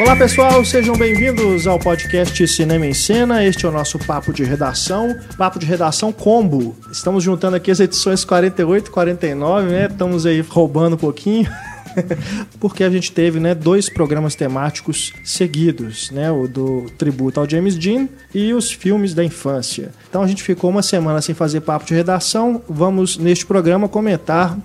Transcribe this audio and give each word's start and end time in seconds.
Olá 0.00 0.16
pessoal, 0.16 0.64
sejam 0.64 0.96
bem-vindos 0.96 1.66
ao 1.66 1.78
podcast 1.78 2.48
Cinema 2.48 2.86
em 2.86 2.94
Cena. 2.94 3.44
Este 3.44 3.66
é 3.66 3.68
o 3.68 3.72
nosso 3.72 3.98
papo 3.98 4.32
de 4.32 4.42
redação, 4.42 5.14
papo 5.36 5.58
de 5.58 5.66
redação 5.66 6.10
combo. 6.10 6.74
Estamos 6.90 7.22
juntando 7.22 7.54
aqui 7.54 7.70
as 7.70 7.80
edições 7.80 8.24
48 8.24 8.86
e 8.86 8.90
49, 8.90 9.66
né? 9.68 9.88
Estamos 9.90 10.24
aí 10.24 10.40
roubando 10.40 10.94
um 10.94 10.98
pouquinho. 10.98 11.46
porque 12.58 12.82
a 12.82 12.88
gente 12.88 13.12
teve 13.12 13.38
né, 13.38 13.54
dois 13.54 13.90
programas 13.90 14.34
temáticos 14.34 15.12
seguidos, 15.22 16.10
né, 16.10 16.30
o 16.30 16.48
do 16.48 16.86
tributo 16.96 17.38
ao 17.38 17.48
James 17.48 17.76
Dean 17.76 18.08
e 18.34 18.54
os 18.54 18.72
filmes 18.72 19.12
da 19.12 19.22
infância. 19.22 19.90
Então 20.08 20.22
a 20.22 20.26
gente 20.26 20.42
ficou 20.42 20.70
uma 20.70 20.82
semana 20.82 21.20
sem 21.20 21.34
fazer 21.34 21.60
papo 21.60 21.84
de 21.84 21.92
redação. 21.92 22.62
Vamos 22.66 23.18
neste 23.18 23.44
programa 23.44 23.86
comentar 23.86 24.56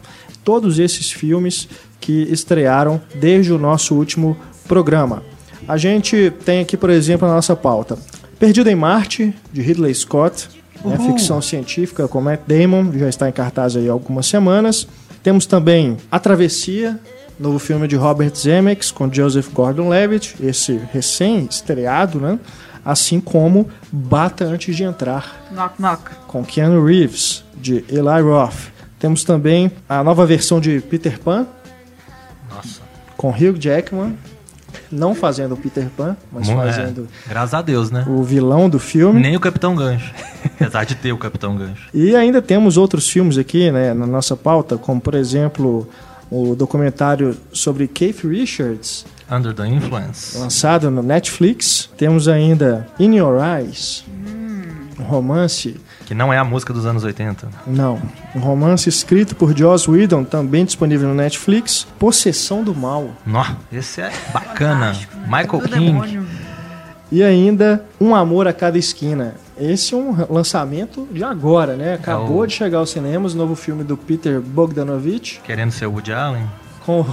todos 0.45 0.79
esses 0.79 1.11
filmes 1.11 1.67
que 1.99 2.23
estrearam 2.31 3.01
desde 3.15 3.51
o 3.51 3.57
nosso 3.57 3.95
último 3.95 4.37
programa. 4.67 5.23
A 5.67 5.77
gente 5.77 6.31
tem 6.45 6.61
aqui, 6.61 6.77
por 6.77 6.89
exemplo, 6.89 7.27
a 7.27 7.31
nossa 7.33 7.55
pauta. 7.55 7.97
Perdido 8.39 8.69
em 8.69 8.75
Marte, 8.75 9.33
de 9.51 9.61
Ridley 9.61 9.93
Scott, 9.95 10.47
né, 10.83 10.97
ficção 10.97 11.41
científica 11.41 12.07
com 12.07 12.21
Matt 12.21 12.41
Damon, 12.47 12.91
já 12.93 13.09
está 13.09 13.27
em 13.27 13.31
cartaz 13.31 13.75
aí 13.75 13.89
há 13.89 13.91
algumas 13.91 14.27
semanas. 14.27 14.87
Temos 15.23 15.45
também 15.45 15.97
A 16.11 16.19
Travessia, 16.19 16.99
novo 17.39 17.57
filme 17.57 17.87
de 17.87 17.95
Robert 17.95 18.35
Zemeckis 18.35 18.91
com 18.91 19.11
Joseph 19.11 19.49
Gordon-Levitt, 19.51 20.35
esse 20.39 20.79
recém-estreado, 20.93 22.19
né? 22.19 22.39
Assim 22.83 23.19
como 23.19 23.67
Bata 23.91 24.45
Antes 24.45 24.75
de 24.75 24.83
Entrar, 24.83 25.47
Knock 25.51 25.81
Knock. 25.81 26.15
com 26.27 26.43
Keanu 26.45 26.85
Reeves, 26.85 27.43
de 27.59 27.83
Eli 27.89 28.21
Roth. 28.21 28.71
Temos 28.99 29.23
também 29.23 29.71
a 29.89 30.03
nova 30.03 30.23
versão 30.25 30.59
de 30.59 30.79
Peter 30.81 31.19
Pan, 31.19 31.47
Nossa. 32.53 32.81
com 33.17 33.29
Hugh 33.31 33.57
Jackman, 33.59 34.15
não 34.95 35.13
fazendo 35.13 35.53
o 35.53 35.57
Peter 35.57 35.87
Pan, 35.95 36.15
mas 36.31 36.47
Mu- 36.47 36.61
é, 36.61 36.65
fazendo 36.71 37.07
Graças 37.27 37.53
a 37.53 37.61
Deus, 37.61 37.91
né? 37.91 38.05
o 38.07 38.23
vilão 38.23 38.69
do 38.69 38.79
filme. 38.79 39.19
Nem 39.21 39.35
o 39.35 39.39
Capitão 39.39 39.75
Gancho. 39.75 40.11
Apesar 40.43 40.83
de 40.85 40.95
ter 40.95 41.11
o 41.11 41.17
Capitão 41.17 41.55
Gancho. 41.55 41.89
E 41.93 42.15
ainda 42.15 42.41
temos 42.41 42.77
outros 42.77 43.09
filmes 43.09 43.37
aqui 43.37 43.71
né, 43.71 43.93
na 43.93 44.07
nossa 44.07 44.35
pauta, 44.35 44.77
como 44.77 44.99
por 45.01 45.13
exemplo 45.15 45.87
o 46.31 46.55
documentário 46.55 47.37
sobre 47.53 47.87
Keith 47.87 48.23
Richards, 48.23 49.05
Under 49.31 49.53
the 49.53 49.67
Influence. 49.67 50.37
lançado 50.37 50.89
no 50.91 51.01
Netflix. 51.03 51.89
Temos 51.97 52.27
ainda 52.27 52.87
In 52.99 53.15
Your 53.15 53.37
Eyes, 53.43 54.03
um 54.99 55.03
romance. 55.03 55.75
Que 56.05 56.13
não 56.13 56.31
é 56.31 56.37
a 56.37 56.43
música 56.43 56.71
dos 56.71 56.85
anos 56.85 57.03
80. 57.03 57.47
Não, 57.65 57.99
um 58.35 58.39
romance 58.39 58.87
escrito 58.87 59.35
por 59.35 59.57
Joss 59.57 59.89
Whedon, 59.89 60.23
também 60.23 60.63
disponível 60.63 61.07
no 61.09 61.15
Netflix. 61.15 61.87
Possessão 61.97 62.63
do 62.63 62.75
Mal. 62.75 63.09
Nó, 63.25 63.43
esse 63.71 64.01
é 64.01 64.11
bacana. 64.31 64.93
Fantástico. 64.93 65.17
Michael 65.25 65.61
Do 65.61 65.69
King. 65.69 65.85
demônio. 65.85 66.27
E 67.11 67.23
ainda 67.23 67.85
Um 67.99 68.13
Amor 68.15 68.47
a 68.47 68.53
Cada 68.53 68.77
Esquina. 68.77 69.35
Esse 69.57 69.93
é 69.93 69.97
um 69.97 70.15
lançamento 70.29 71.07
de 71.11 71.23
agora, 71.23 71.75
né? 71.75 71.93
Acabou 71.93 72.41
É 72.41 72.43
o- 72.43 72.47
de 72.47 72.53
chegar 72.53 72.79
aos 72.79 72.89
cinemas, 72.89 73.33
o 73.33 73.37
novo 73.37 73.55
filme 73.55 73.83
do 73.83 73.95
Peter 73.95 74.41
Bogdanovich, 74.41 75.39
Querendo 75.43 75.71
ser 75.71 75.85
o 75.87 75.91
Woody 75.93 76.11
Allen. 76.13 76.45
com, 76.85 77.05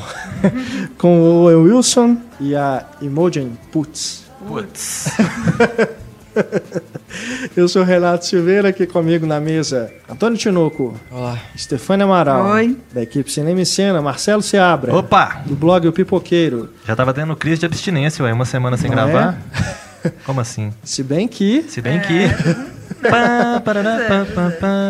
com 0.99 1.21
o 1.21 1.45
Owen 1.45 1.57
Wilson 1.73 2.17
e 2.41 2.55
a 2.57 2.85
Imogen 3.01 3.57
Putz. 3.71 4.25
Putz. 4.47 5.07
Eu 7.57 7.69
sou 7.69 7.83
o 7.83 7.85
Renato 7.85 8.25
Silveira, 8.27 8.69
aqui 8.69 8.87
comigo 8.87 9.27
na 9.27 9.39
mesa, 9.41 9.93
Antônio 10.09 10.39
Tinoco, 10.39 10.99
Olá. 11.11 11.39
Stefania 11.57 12.05
Amaral, 12.05 12.45
Oi. 12.53 12.77
da 12.93 13.03
equipe 13.03 13.31
Cinema 13.31 13.61
e 13.61 13.67
Cena, 13.67 14.01
Marcelo 14.01 14.43
Seabra, 14.43 14.95
Opa! 14.95 15.43
do 15.45 15.55
blog 15.55 15.87
O 15.89 15.93
Pipoqueiro. 15.93 16.71
Já 16.87 16.97
tava 16.97 17.13
tendo 17.13 17.35
crise 17.37 17.61
de 17.61 17.67
abstinência, 17.67 18.25
ué. 18.25 18.33
Uma 18.33 18.45
semana 18.47 18.77
sem 18.77 18.89
Não 18.91 18.97
gravar. 18.97 19.39
Como 20.25 20.41
assim? 20.41 20.73
Se 20.83 21.03
bem 21.03 21.29
que, 21.29 21.65
Se 21.69 21.81
bem 21.81 22.01
que... 22.01 22.29
Pá, 23.03 23.61
parará, 23.65 23.99
pá, 24.07 24.27
pá, 24.33 24.53
pá. 24.61 24.89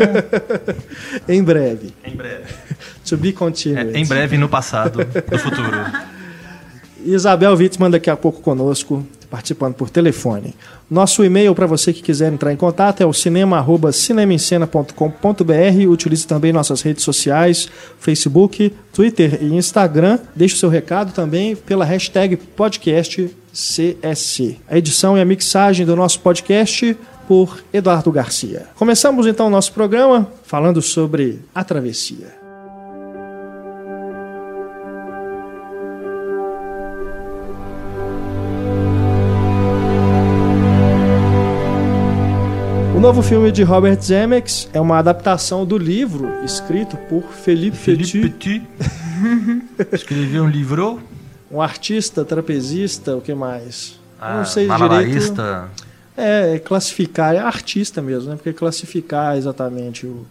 em 1.26 1.42
breve, 1.42 1.94
Em 2.04 2.14
breve. 2.14 2.44
to 3.06 3.16
be 3.16 3.30
É, 3.30 3.32
continued. 3.32 3.96
em 3.96 4.04
breve 4.06 4.36
no 4.36 4.50
passado, 4.50 4.98
no 5.30 5.38
futuro. 5.38 5.70
Isabel 7.04 7.54
Wittmann 7.54 7.90
daqui 7.90 8.08
a 8.10 8.16
pouco 8.16 8.40
conosco, 8.40 9.04
participando 9.30 9.74
por 9.74 9.90
telefone. 9.90 10.54
Nosso 10.90 11.24
e-mail 11.24 11.54
para 11.54 11.66
você 11.66 11.92
que 11.92 12.02
quiser 12.02 12.32
entrar 12.32 12.52
em 12.52 12.56
contato 12.56 13.00
é 13.00 13.06
o 13.06 13.12
cinema@cinemaencena.com.br. 13.12 15.88
Utilize 15.88 16.26
também 16.26 16.52
nossas 16.52 16.82
redes 16.82 17.04
sociais, 17.04 17.68
Facebook, 17.98 18.74
Twitter 18.92 19.38
e 19.42 19.54
Instagram. 19.54 20.18
Deixe 20.36 20.54
o 20.54 20.58
seu 20.58 20.68
recado 20.68 21.12
também 21.12 21.56
pela 21.56 21.84
hashtag 21.84 22.36
podcastcsc. 22.36 24.58
A 24.68 24.76
edição 24.76 25.16
e 25.16 25.20
a 25.20 25.24
mixagem 25.24 25.86
do 25.86 25.96
nosso 25.96 26.20
podcast 26.20 26.96
por 27.26 27.62
Eduardo 27.72 28.12
Garcia. 28.12 28.66
Começamos 28.76 29.26
então 29.26 29.46
o 29.46 29.50
nosso 29.50 29.72
programa 29.72 30.30
falando 30.44 30.82
sobre 30.82 31.40
a 31.54 31.64
travessia. 31.64 32.41
Novo 43.02 43.20
filme 43.20 43.50
de 43.50 43.64
Robert 43.64 44.00
Zemeckis 44.00 44.68
é 44.72 44.80
uma 44.80 44.96
adaptação 44.96 45.66
do 45.66 45.76
livro 45.76 46.44
escrito 46.44 46.96
por 46.96 47.24
Felipe 47.24 47.76
Petit, 47.76 48.20
Petit. 48.20 48.62
Escreveu 49.90 50.44
um 50.44 50.48
livro. 50.48 51.00
um 51.50 51.60
artista, 51.60 52.24
trapezista, 52.24 53.16
o 53.16 53.20
que 53.20 53.34
mais? 53.34 53.98
Ah, 54.20 54.36
não 54.36 54.44
sei 54.44 54.68
direito. 54.68 55.42
É, 56.16 56.54
é 56.54 56.58
classificar, 56.60 57.34
é 57.34 57.38
artista 57.38 58.00
mesmo, 58.00 58.30
né? 58.30 58.36
Porque 58.36 58.52
classificar 58.52 59.36
exatamente 59.36 60.06
o, 60.06 60.24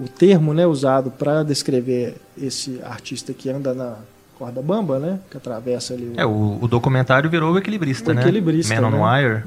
o 0.00 0.08
termo 0.08 0.54
né, 0.54 0.66
usado 0.66 1.10
para 1.10 1.42
descrever 1.42 2.16
esse 2.40 2.80
artista 2.82 3.34
que 3.34 3.50
anda 3.50 3.74
na 3.74 3.96
corda 4.38 4.62
bamba, 4.62 4.98
né? 4.98 5.20
Que 5.30 5.36
atravessa 5.36 5.92
ali 5.92 6.14
o, 6.16 6.18
É, 6.18 6.24
o, 6.24 6.58
o 6.62 6.66
documentário 6.66 7.28
virou 7.28 7.52
o 7.52 7.58
Equilibrista, 7.58 8.12
O 8.12 8.14
né? 8.14 8.22
Equilibrista, 8.22 8.80
Man 8.80 8.88
on 8.88 8.90
né? 8.92 9.20
Wire, 9.20 9.42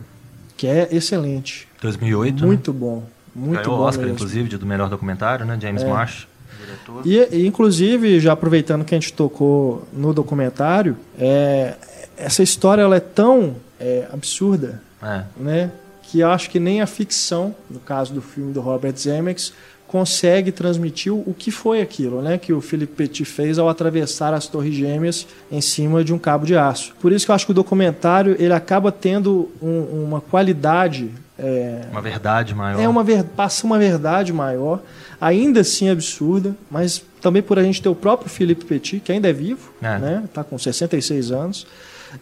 que 0.58 0.68
é 0.68 0.88
excelente. 0.92 1.68
2008. 1.82 2.42
né? 2.42 2.48
Muito 2.48 2.74
bom. 2.74 3.04
Muito 3.36 3.62
Ganhou 3.62 3.76
o 3.76 3.78
bom 3.78 3.84
Oscar, 3.84 4.04
mesmo. 4.06 4.16
inclusive, 4.16 4.50
de 4.50 4.58
do 4.58 4.66
melhor 4.66 4.90
documentário, 4.90 5.46
né? 5.46 5.58
James 5.62 5.84
É. 5.84 5.88
Marsh, 5.88 6.28
diretor. 6.60 7.02
E, 7.06 7.36
e, 7.44 7.46
inclusive, 7.48 8.20
já 8.20 8.34
aproveitando 8.34 8.84
que 8.84 8.96
a 8.96 9.00
gente 9.00 9.14
tocou 9.14 9.88
no 9.94 10.12
documentário, 10.14 10.98
é, 11.20 11.76
essa 12.18 12.42
história 12.42 12.82
ela 12.82 12.96
é 12.96 13.00
tão 13.00 13.56
é, 13.80 14.08
absurda, 14.12 14.82
É. 15.04 15.22
né, 15.38 15.72
que 16.02 16.22
eu 16.22 16.30
acho 16.32 16.50
que 16.50 16.60
nem 16.60 16.82
a 16.82 16.88
ficção, 16.88 17.54
no 17.70 17.80
caso 17.80 18.12
do 18.14 18.22
filme 18.24 18.52
do 18.52 18.60
Robert 18.62 18.96
Zemeckis, 18.98 19.54
consegue 19.88 20.52
transmitir 20.52 21.14
o 21.14 21.34
que 21.38 21.50
foi 21.50 21.82
aquilo, 21.82 22.22
né, 22.22 22.38
que 22.38 22.52
o 22.52 22.60
Philippe 22.60 22.94
Petit 22.96 23.24
fez 23.26 23.58
ao 23.58 23.70
atravessar 23.70 24.34
as 24.34 24.46
Torres 24.48 24.76
Gêmeas 24.76 25.26
em 25.52 25.62
cima 25.62 26.04
de 26.04 26.14
um 26.14 26.20
cabo 26.20 26.46
de 26.46 26.58
aço. 26.58 26.94
Por 27.00 27.12
isso 27.14 27.26
que 27.26 27.32
eu 27.32 27.36
acho 27.36 27.46
que 27.46 27.52
o 27.52 27.56
documentário 27.56 28.36
ele 28.38 28.54
acaba 28.54 28.92
tendo 28.92 29.50
um- 29.62 30.04
uma 30.06 30.20
qualidade 30.22 31.10
é, 31.40 31.82
Uma 31.92 32.02
verdade 32.02 32.56
maior. 32.56 32.82
é 32.82 32.88
uma 32.90 33.04
ver- 33.04 33.24
passa 33.24 33.64
uma 33.64 33.78
verdade 33.78 34.34
maior, 34.34 34.82
ainda 35.22 35.60
assim 35.62 35.88
absurda, 35.88 36.56
mas 36.70 37.04
também 37.22 37.44
por 37.44 37.60
a 37.60 37.64
gente 37.64 37.80
ter 37.80 37.90
o 37.90 37.94
próprio 37.94 38.28
Philippe 38.28 38.66
Petit, 38.66 39.00
que 39.00 39.12
ainda 39.12 39.30
é 39.30 39.34
vivo, 39.34 39.72
É. 39.80 40.00
né? 40.00 40.24
Tá 40.34 40.44
com 40.44 40.58
66 40.58 41.32
anos, 41.32 41.68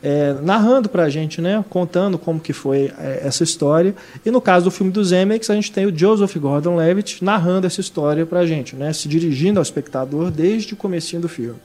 é, 0.01 0.34
narrando 0.41 0.90
pra 0.90 1.09
gente, 1.09 1.41
né? 1.41 1.63
Contando 1.69 2.18
como 2.18 2.40
que 2.40 2.53
foi 2.53 2.91
é, 3.00 3.22
essa 3.23 3.44
história. 3.44 3.96
E 4.25 4.31
no 4.31 4.41
caso 4.41 4.66
do 4.66 4.72
filme 4.72 4.91
do 4.91 5.03
Zemeckis, 5.03 5.50
a 5.50 5.56
gente 5.56 5.72
tem 5.72 5.85
o 5.85 5.97
Joseph 5.97 6.35
Gordon-Levitt 6.38 7.23
narrando 7.23 7.68
essa 7.68 7.81
história 7.81 8.26
pra 8.26 8.46
gente, 8.46 8.76
né? 8.76 8.91
Se 8.93 9.08
dirigindo 9.08 9.59
ao 9.59 9.64
espectador 9.64 10.32
desde 10.32 10.73
o 10.73 10.78
comecinho 10.78 11.22
do 11.22 11.29
filme. 11.29 11.59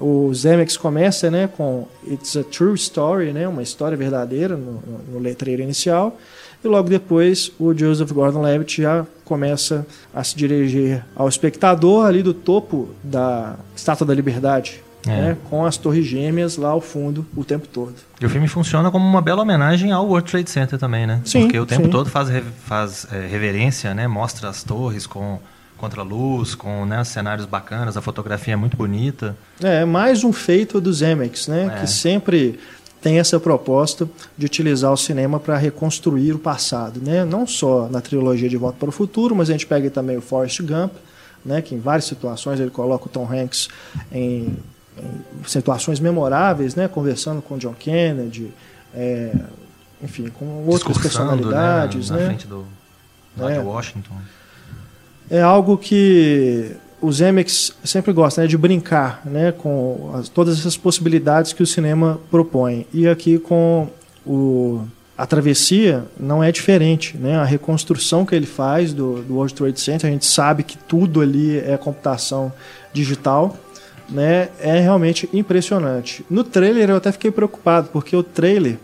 O 0.00 0.34
Zemeckis 0.34 0.76
começa 0.76 1.30
né, 1.30 1.48
com 1.56 1.86
It's 2.10 2.36
a 2.36 2.42
True 2.42 2.74
Story, 2.74 3.32
né, 3.32 3.46
uma 3.46 3.62
história 3.62 3.96
verdadeira 3.96 4.56
no- 4.56 4.82
no 5.12 5.18
letreiro 5.20 5.62
inicial. 5.62 6.18
E 6.64 6.66
logo 6.66 6.88
depois 6.88 7.52
o 7.60 7.72
Joseph 7.72 8.10
Gordon-Levitt 8.10 8.82
já 8.82 9.06
começa 9.24 9.86
a 10.12 10.24
se 10.24 10.34
dirigir 10.34 11.04
ao 11.14 11.28
espectador 11.28 12.06
ali 12.06 12.22
do 12.24 12.34
topo 12.34 12.88
da 13.04 13.54
Estátua 13.76 14.04
da 14.06 14.14
Liberdade, 14.14 14.82
É. 15.06 15.10
né, 15.10 15.36
com 15.50 15.64
as 15.66 15.76
torres 15.76 16.06
gêmeas 16.06 16.56
lá 16.56 16.70
ao 16.70 16.80
fundo 16.80 17.26
o 17.36 17.44
tempo 17.44 17.68
todo. 17.68 17.94
E 18.20 18.24
o 18.24 18.30
filme 18.30 18.48
funciona 18.48 18.90
como 18.90 19.06
uma 19.06 19.20
bela 19.20 19.42
homenagem 19.42 19.92
ao 19.92 20.06
World 20.06 20.30
Trade 20.30 20.50
Center 20.50 20.78
também, 20.78 21.06
né? 21.06 21.20
Sim, 21.24 21.42
Porque 21.42 21.58
o 21.58 21.66
tempo 21.66 21.84
sim. 21.84 21.90
todo 21.90 22.08
faz, 22.08 22.28
faz 22.64 23.06
é, 23.12 23.26
reverência, 23.26 23.92
né? 23.94 24.08
Mostra 24.08 24.48
as 24.48 24.62
torres 24.62 25.06
com 25.06 25.38
contra 25.76 26.00
a 26.00 26.04
luz, 26.04 26.54
com 26.54 26.86
né, 26.86 27.02
cenários 27.04 27.46
bacanas, 27.46 27.96
a 27.96 28.00
fotografia 28.00 28.54
é 28.54 28.56
muito 28.56 28.76
bonita. 28.76 29.36
É 29.62 29.84
mais 29.84 30.24
um 30.24 30.32
feito 30.32 30.80
do 30.80 30.90
Zemeckis, 30.92 31.48
né, 31.48 31.66
É. 31.76 31.80
que 31.80 31.86
sempre 31.90 32.58
tem 33.02 33.18
essa 33.18 33.38
proposta 33.38 34.08
de 34.38 34.46
utilizar 34.46 34.90
o 34.90 34.96
cinema 34.96 35.38
para 35.38 35.58
reconstruir 35.58 36.32
o 36.32 36.38
passado, 36.38 37.00
né? 37.04 37.22
Não 37.24 37.46
só 37.46 37.86
na 37.90 38.00
trilogia 38.00 38.48
De 38.48 38.56
Volta 38.56 38.78
para 38.78 38.88
o 38.88 38.92
Futuro, 38.92 39.34
mas 39.36 39.50
a 39.50 39.52
gente 39.52 39.66
pega 39.66 39.90
também 39.90 40.16
o 40.16 40.22
Forrest 40.22 40.60
Gump, 40.62 40.92
né? 41.44 41.60
Que 41.60 41.74
em 41.74 41.78
várias 41.80 42.06
situações 42.06 42.58
ele 42.60 42.70
coloca 42.70 43.04
o 43.04 43.08
Tom 43.10 43.28
Hanks 43.30 43.68
em 44.10 44.56
situações 45.46 46.00
memoráveis, 46.00 46.74
né? 46.74 46.88
Conversando 46.88 47.42
com 47.42 47.58
John 47.58 47.74
Kennedy, 47.74 48.52
é, 48.94 49.32
enfim, 50.02 50.28
com 50.28 50.64
outras 50.66 50.98
personalidades, 50.98 52.10
né? 52.10 52.16
Na 52.16 52.22
né? 52.22 52.28
frente 52.28 52.46
do, 52.46 52.64
do 53.36 53.48
é. 53.48 53.58
Washington. 53.58 54.14
É 55.30 55.40
algo 55.40 55.78
que 55.78 56.76
os 57.00 57.16
Zemeckis 57.16 57.72
sempre 57.84 58.12
gostam 58.12 58.44
né, 58.44 58.48
de 58.48 58.56
brincar 58.56 59.22
né, 59.24 59.52
com 59.52 60.10
as, 60.14 60.28
todas 60.28 60.58
essas 60.58 60.76
possibilidades 60.76 61.52
que 61.52 61.62
o 61.62 61.66
cinema 61.66 62.20
propõe. 62.30 62.86
E 62.92 63.06
aqui 63.08 63.38
com 63.38 63.88
o, 64.26 64.82
a 65.16 65.26
travessia 65.26 66.04
não 66.18 66.42
é 66.42 66.50
diferente. 66.50 67.16
Né? 67.16 67.36
A 67.36 67.44
reconstrução 67.44 68.24
que 68.24 68.34
ele 68.34 68.46
faz 68.46 68.92
do, 68.92 69.22
do 69.22 69.34
World 69.34 69.54
Trade 69.54 69.80
Center, 69.80 70.08
a 70.08 70.12
gente 70.12 70.26
sabe 70.26 70.62
que 70.62 70.76
tudo 70.76 71.20
ali 71.20 71.58
é 71.58 71.76
computação 71.76 72.52
digital. 72.92 73.56
Né, 74.06 74.50
é 74.60 74.80
realmente 74.80 75.28
impressionante. 75.32 76.26
No 76.28 76.44
trailer 76.44 76.90
eu 76.90 76.96
até 76.96 77.10
fiquei 77.10 77.30
preocupado, 77.30 77.88
porque 77.90 78.14
o 78.14 78.22
trailer 78.22 78.76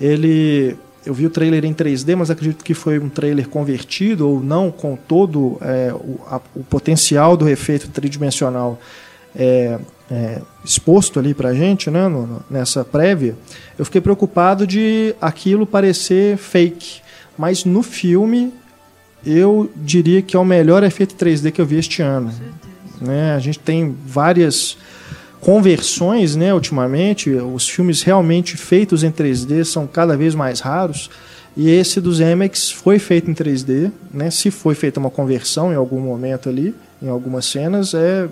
ele 0.00 0.76
eu 1.04 1.12
vi 1.12 1.26
o 1.26 1.30
trailer 1.30 1.64
em 1.64 1.74
3D, 1.74 2.16
mas 2.16 2.30
acredito 2.30 2.64
que 2.64 2.72
foi 2.72 2.98
um 2.98 3.08
trailer 3.08 3.48
convertido 3.48 4.28
ou 4.28 4.40
não, 4.40 4.70
com 4.70 4.96
todo 4.96 5.58
é, 5.60 5.92
o, 5.92 6.18
a, 6.26 6.40
o, 6.54 6.64
potencial 6.64 7.36
do 7.36 7.48
efeito 7.48 7.88
tridimensional 7.88 8.80
é, 9.36 9.78
é, 10.10 10.40
exposto 10.64 11.18
ali 11.18 11.34
para 11.34 11.50
a 11.50 11.54
gente, 11.54 11.90
né, 11.90 12.08
no, 12.08 12.42
nessa 12.48 12.84
prévia. 12.84 13.36
Eu 13.78 13.84
fiquei 13.84 14.00
preocupado 14.00 14.66
de 14.66 15.14
aquilo 15.20 15.66
parecer 15.66 16.38
fake, 16.38 17.02
mas 17.36 17.64
no 17.64 17.82
filme 17.82 18.52
eu 19.26 19.70
diria 19.76 20.22
que 20.22 20.36
é 20.36 20.38
o 20.38 20.44
melhor 20.44 20.82
efeito 20.82 21.14
3D 21.14 21.52
que 21.52 21.60
eu 21.60 21.66
vi 21.66 21.76
este 21.76 22.00
ano. 22.00 22.32
Né? 23.04 23.34
A 23.34 23.38
gente 23.38 23.58
tem 23.58 23.94
várias 24.06 24.76
conversões, 25.40 26.34
né, 26.34 26.54
ultimamente, 26.54 27.30
os 27.30 27.68
filmes 27.68 28.02
realmente 28.02 28.56
feitos 28.56 29.04
em 29.04 29.10
3D 29.10 29.62
são 29.64 29.86
cada 29.86 30.16
vez 30.16 30.34
mais 30.34 30.60
raros. 30.60 31.10
E 31.56 31.70
esse 31.70 32.00
dos 32.00 32.16
Zemeckis 32.16 32.70
foi 32.70 32.98
feito 32.98 33.30
em 33.30 33.34
3D, 33.34 33.92
né? 34.12 34.28
Se 34.30 34.50
foi 34.50 34.74
feita 34.74 34.98
uma 34.98 35.10
conversão 35.10 35.72
em 35.72 35.76
algum 35.76 36.00
momento 36.00 36.48
ali, 36.48 36.74
em 37.00 37.08
algumas 37.08 37.44
cenas, 37.44 37.94
é, 37.94 38.28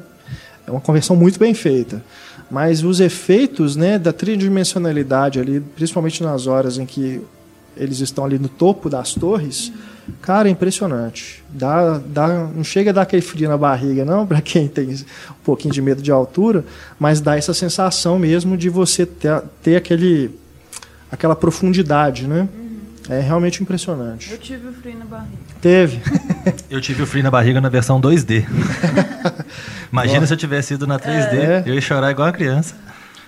é 0.67 0.71
uma 0.71 0.81
conversão 0.81 1.15
muito 1.15 1.39
bem 1.39 1.55
feita. 1.55 2.03
Mas 2.51 2.83
os 2.83 2.99
efeitos, 2.99 3.77
né, 3.77 3.99
da 3.99 4.13
tridimensionalidade 4.13 5.39
ali, 5.39 5.61
principalmente 5.61 6.23
nas 6.23 6.47
horas 6.47 6.79
em 6.79 6.87
que 6.87 7.21
eles 7.77 8.01
estão 8.01 8.25
ali 8.25 8.39
no 8.39 8.49
topo 8.49 8.91
das 8.91 9.15
torres, 9.15 9.73
Cara, 10.21 10.49
é 10.49 10.51
impressionante. 10.51 11.43
Dá, 11.49 11.99
dá, 11.99 12.29
não 12.29 12.65
chega 12.65 12.91
a 12.91 12.93
dar 12.93 13.03
aquele 13.03 13.23
frio 13.23 13.49
na 13.49 13.57
barriga, 13.57 14.05
não, 14.05 14.25
para 14.27 14.41
quem 14.41 14.69
tem 14.69 14.89
um 14.91 15.45
pouquinho 15.45 15.73
de 15.73 15.81
medo 15.81 16.03
de 16.03 16.11
altura, 16.11 16.65
mas 16.99 17.21
dá 17.21 17.37
essa 17.37 17.55
sensação 17.55 18.19
mesmo 18.19 18.57
de 18.57 18.69
você 18.69 19.07
ter, 19.07 19.43
ter 19.63 19.77
aquele, 19.77 20.39
aquela 21.11 21.37
profundidade, 21.37 22.27
né? 22.27 22.49
É 23.09 23.19
realmente 23.19 23.61
impressionante. 23.63 24.31
Eu 24.31 24.39
tive 24.39 24.69
o 24.69 24.73
frio 24.73 24.97
na 24.97 25.05
barriga. 25.05 25.37
Teve. 25.61 26.01
eu 26.71 26.81
tive 26.81 27.03
o 27.03 27.07
frio 27.07 27.23
na 27.25 27.33
barriga 27.33 27.61
na 27.61 27.69
versão 27.69 28.01
2D. 28.01 28.47
Imagina 29.91 30.21
Nossa. 30.21 30.29
se 30.29 30.33
eu 30.35 30.37
tivesse 30.37 30.75
ido 30.75 30.87
na 30.87 31.01
3D, 31.01 31.35
é. 31.35 31.63
eu 31.67 31.75
ia 31.75 31.81
chorar 31.81 32.13
igual 32.13 32.29
a 32.29 32.33
criança. 32.33 32.77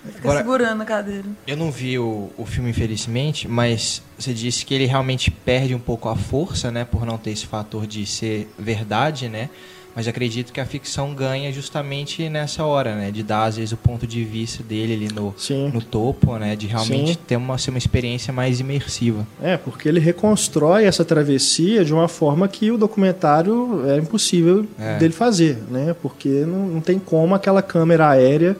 Fica 0.04 0.20
Agora, 0.20 0.38
segurando 0.38 0.82
a 0.82 0.84
cadeira. 0.84 1.24
Eu 1.46 1.56
não 1.56 1.70
vi 1.70 1.98
o, 1.98 2.30
o 2.36 2.44
filme, 2.44 2.70
infelizmente, 2.70 3.48
mas 3.48 4.02
você 4.18 4.34
disse 4.34 4.64
que 4.64 4.74
ele 4.74 4.86
realmente 4.86 5.30
perde 5.30 5.74
um 5.74 5.78
pouco 5.78 6.08
a 6.08 6.16
força, 6.16 6.70
né? 6.70 6.84
Por 6.84 7.06
não 7.06 7.16
ter 7.16 7.30
esse 7.30 7.46
fator 7.46 7.86
de 7.86 8.04
ser 8.04 8.48
verdade, 8.58 9.28
né? 9.28 9.48
Mas 9.96 10.08
acredito 10.08 10.52
que 10.52 10.60
a 10.60 10.66
ficção 10.66 11.14
ganha 11.14 11.52
justamente 11.52 12.28
nessa 12.28 12.64
hora, 12.64 12.96
né? 12.96 13.12
De 13.12 13.22
dar, 13.22 13.44
às 13.44 13.56
vezes, 13.56 13.72
o 13.72 13.76
ponto 13.76 14.06
de 14.06 14.24
vista 14.24 14.62
dele 14.62 14.94
ali 14.94 15.08
no, 15.08 15.34
no 15.72 15.80
topo, 15.80 16.36
né? 16.36 16.56
De 16.56 16.66
realmente 16.66 17.16
ter 17.16 17.36
uma, 17.36 17.56
ser 17.58 17.70
uma 17.70 17.78
experiência 17.78 18.32
mais 18.32 18.58
imersiva. 18.58 19.24
É, 19.40 19.56
porque 19.56 19.88
ele 19.88 20.00
reconstrói 20.00 20.84
essa 20.84 21.04
travessia 21.04 21.84
de 21.84 21.94
uma 21.94 22.08
forma 22.08 22.48
que 22.48 22.72
o 22.72 22.76
documentário 22.76 23.88
é 23.88 23.96
impossível 23.98 24.66
é. 24.78 24.98
dele 24.98 25.14
fazer, 25.14 25.58
né? 25.70 25.94
Porque 26.02 26.28
não, 26.28 26.66
não 26.66 26.80
tem 26.80 26.98
como 26.98 27.34
aquela 27.34 27.62
câmera 27.62 28.08
aérea 28.08 28.56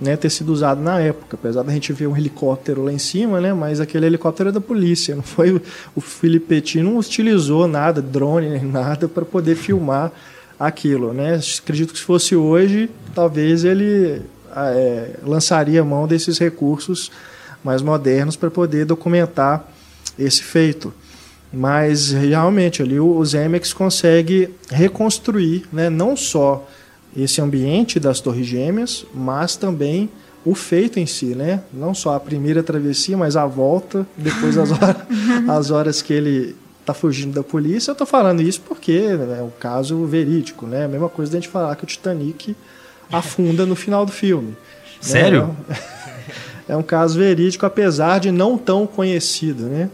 né, 0.00 0.16
ter 0.16 0.30
sido 0.30 0.52
usado 0.52 0.80
na 0.80 1.00
época, 1.00 1.36
apesar 1.40 1.62
da 1.62 1.72
gente 1.72 1.92
ver 1.92 2.06
um 2.06 2.16
helicóptero 2.16 2.84
lá 2.84 2.92
em 2.92 2.98
cima, 2.98 3.40
né, 3.40 3.52
mas 3.54 3.80
aquele 3.80 4.06
helicóptero 4.06 4.50
é 4.50 4.52
da 4.52 4.60
polícia, 4.60 5.14
não 5.16 5.22
foi 5.22 5.60
o 5.94 6.00
Felipe 6.00 6.46
Petit 6.46 6.82
não 6.82 6.98
utilizou 6.98 7.66
nada, 7.66 8.02
drone 8.02 8.48
nem 8.48 8.64
nada 8.64 9.08
para 9.08 9.24
poder 9.24 9.54
filmar 9.56 10.12
aquilo, 10.58 11.12
né? 11.12 11.38
Acredito 11.62 11.92
que 11.92 11.98
se 11.98 12.04
fosse 12.04 12.34
hoje, 12.34 12.90
talvez 13.14 13.64
ele 13.64 14.22
é, 14.54 15.10
lançaria 15.22 15.84
mão 15.84 16.06
desses 16.06 16.38
recursos 16.38 17.10
mais 17.62 17.82
modernos 17.82 18.36
para 18.36 18.50
poder 18.50 18.86
documentar 18.86 19.68
esse 20.18 20.42
feito. 20.42 20.92
Mas 21.52 22.10
realmente 22.10 22.82
ali 22.82 22.98
o 22.98 23.24
Zemeckis 23.24 23.72
consegue 23.72 24.50
reconstruir, 24.70 25.64
né, 25.72 25.88
não 25.88 26.16
só 26.16 26.66
esse 27.16 27.40
ambiente 27.40 27.98
das 27.98 28.20
Torres 28.20 28.46
Gêmeas, 28.46 29.06
mas 29.14 29.56
também 29.56 30.10
o 30.44 30.54
feito 30.54 31.00
em 31.00 31.06
si, 31.06 31.34
né? 31.34 31.62
Não 31.72 31.92
só 31.92 32.14
a 32.14 32.20
primeira 32.20 32.62
travessia, 32.62 33.16
mas 33.16 33.36
a 33.36 33.46
volta, 33.46 34.06
depois 34.16 34.56
as 34.56 34.70
horas, 34.70 34.96
as 35.48 35.70
horas 35.70 36.02
que 36.02 36.12
ele 36.12 36.54
está 36.80 36.94
fugindo 36.94 37.34
da 37.34 37.42
polícia. 37.42 37.90
Eu 37.90 37.94
estou 37.94 38.06
falando 38.06 38.40
isso 38.40 38.60
porque 38.60 38.92
é 38.92 39.42
um 39.42 39.50
caso 39.58 40.04
verídico, 40.04 40.66
né? 40.66 40.84
A 40.84 40.88
mesma 40.88 41.08
coisa 41.08 41.32
da 41.32 41.38
gente 41.38 41.48
falar 41.48 41.74
que 41.74 41.82
o 41.82 41.86
Titanic 41.86 42.54
afunda 43.10 43.66
no 43.66 43.74
final 43.74 44.06
do 44.06 44.12
filme. 44.12 44.56
Sério? 45.00 45.56
Né? 45.68 45.76
É 46.68 46.76
um 46.76 46.82
caso 46.82 47.16
verídico, 47.16 47.64
apesar 47.64 48.18
de 48.18 48.32
não 48.32 48.58
tão 48.58 48.88
conhecido, 48.88 49.66
né? 49.66 49.88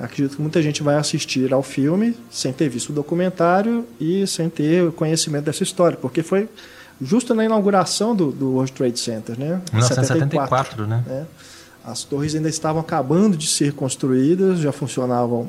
Acredito 0.00 0.36
que 0.36 0.42
muita 0.42 0.62
gente 0.62 0.82
vai 0.82 0.96
assistir 0.96 1.52
ao 1.52 1.62
filme 1.62 2.16
sem 2.30 2.52
ter 2.52 2.70
visto 2.70 2.88
o 2.88 2.92
documentário 2.92 3.84
e 4.00 4.26
sem 4.26 4.48
ter 4.48 4.90
conhecimento 4.92 5.44
dessa 5.44 5.62
história, 5.62 5.98
porque 6.00 6.22
foi 6.22 6.48
justo 7.00 7.34
na 7.34 7.44
inauguração 7.44 8.16
do, 8.16 8.32
do 8.32 8.52
World 8.52 8.72
Trade 8.72 8.98
Center, 8.98 9.38
né? 9.38 9.60
1974, 9.72 10.86
né? 10.86 11.04
né? 11.06 11.26
As 11.84 12.02
torres 12.02 12.34
ainda 12.34 12.48
estavam 12.48 12.80
acabando 12.80 13.36
de 13.36 13.46
ser 13.46 13.72
construídas, 13.72 14.58
já 14.60 14.72
funcionavam 14.72 15.48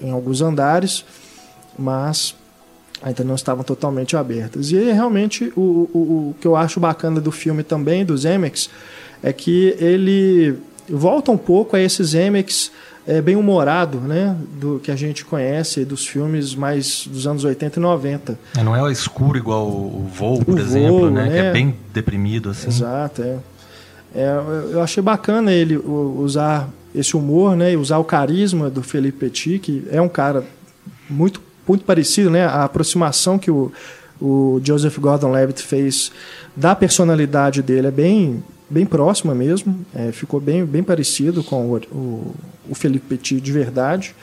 em 0.00 0.10
alguns 0.10 0.42
andares, 0.42 1.04
mas 1.78 2.34
ainda 3.02 3.24
não 3.24 3.34
estavam 3.34 3.64
totalmente 3.64 4.16
abertas. 4.16 4.70
E 4.70 4.76
realmente 4.92 5.52
o, 5.56 5.60
o, 5.92 5.98
o 5.98 6.36
que 6.40 6.46
eu 6.46 6.56
acho 6.56 6.78
bacana 6.78 7.20
do 7.20 7.32
filme 7.32 7.62
também, 7.62 8.04
dos 8.04 8.22
Zemeckis, 8.22 8.70
é 9.22 9.32
que 9.32 9.76
ele 9.78 10.56
volta 10.88 11.30
um 11.30 11.38
pouco 11.38 11.76
a 11.76 11.80
esses 11.80 12.10
Zemeckis 12.10 12.70
é, 13.06 13.20
bem 13.20 13.36
humorado, 13.36 13.98
né, 14.00 14.36
do 14.58 14.80
que 14.82 14.90
a 14.90 14.96
gente 14.96 15.24
conhece 15.24 15.84
dos 15.84 16.06
filmes 16.06 16.54
mais 16.54 17.06
dos 17.06 17.26
anos 17.26 17.44
80 17.44 17.78
e 17.78 17.82
90. 17.82 18.38
É, 18.56 18.64
não 18.64 18.74
é 18.74 18.90
escuro 18.90 19.38
igual 19.38 19.66
o 19.66 20.10
Voo, 20.12 20.44
por 20.44 20.54
o 20.54 20.58
exemplo, 20.58 21.00
voo, 21.00 21.10
né, 21.10 21.28
que 21.28 21.36
é 21.36 21.52
bem 21.52 21.76
deprimido 21.92 22.50
assim. 22.50 22.68
Exato, 22.68 23.22
é. 23.22 23.38
é. 24.14 24.40
Eu 24.72 24.82
achei 24.82 25.02
bacana 25.02 25.52
ele 25.52 25.76
usar 25.76 26.68
esse 26.94 27.16
humor, 27.16 27.54
né, 27.54 27.72
e 27.72 27.76
usar 27.76 27.98
o 27.98 28.04
carisma 28.04 28.68
do 28.68 28.82
Felipe 28.82 29.18
Petit, 29.18 29.58
que 29.58 29.86
é 29.90 30.00
um 30.00 30.08
cara 30.08 30.44
muito 31.08 31.44
muito 31.68 31.84
parecido, 31.84 32.30
né, 32.30 32.44
a 32.44 32.64
aproximação 32.64 33.38
que 33.38 33.50
o 33.50 33.72
o 34.20 34.60
Joseph 34.64 34.98
Gordon-Levitt 34.98 35.62
fez 35.62 36.10
da 36.56 36.74
personalidade 36.74 37.62
dele 37.62 37.88
é 37.88 37.90
bem 37.90 38.42
bem 38.68 38.84
próxima 38.84 39.32
mesmo, 39.34 39.78
é, 39.94 40.10
ficou 40.10 40.40
bem, 40.40 40.64
bem 40.64 40.82
parecido 40.82 41.44
com 41.44 41.70
o, 41.70 41.76
o, 41.76 42.34
o, 42.68 42.74
Felipe 42.74 43.06
Petit 43.08 43.40
de 43.40 43.52
verdade. 43.52 44.14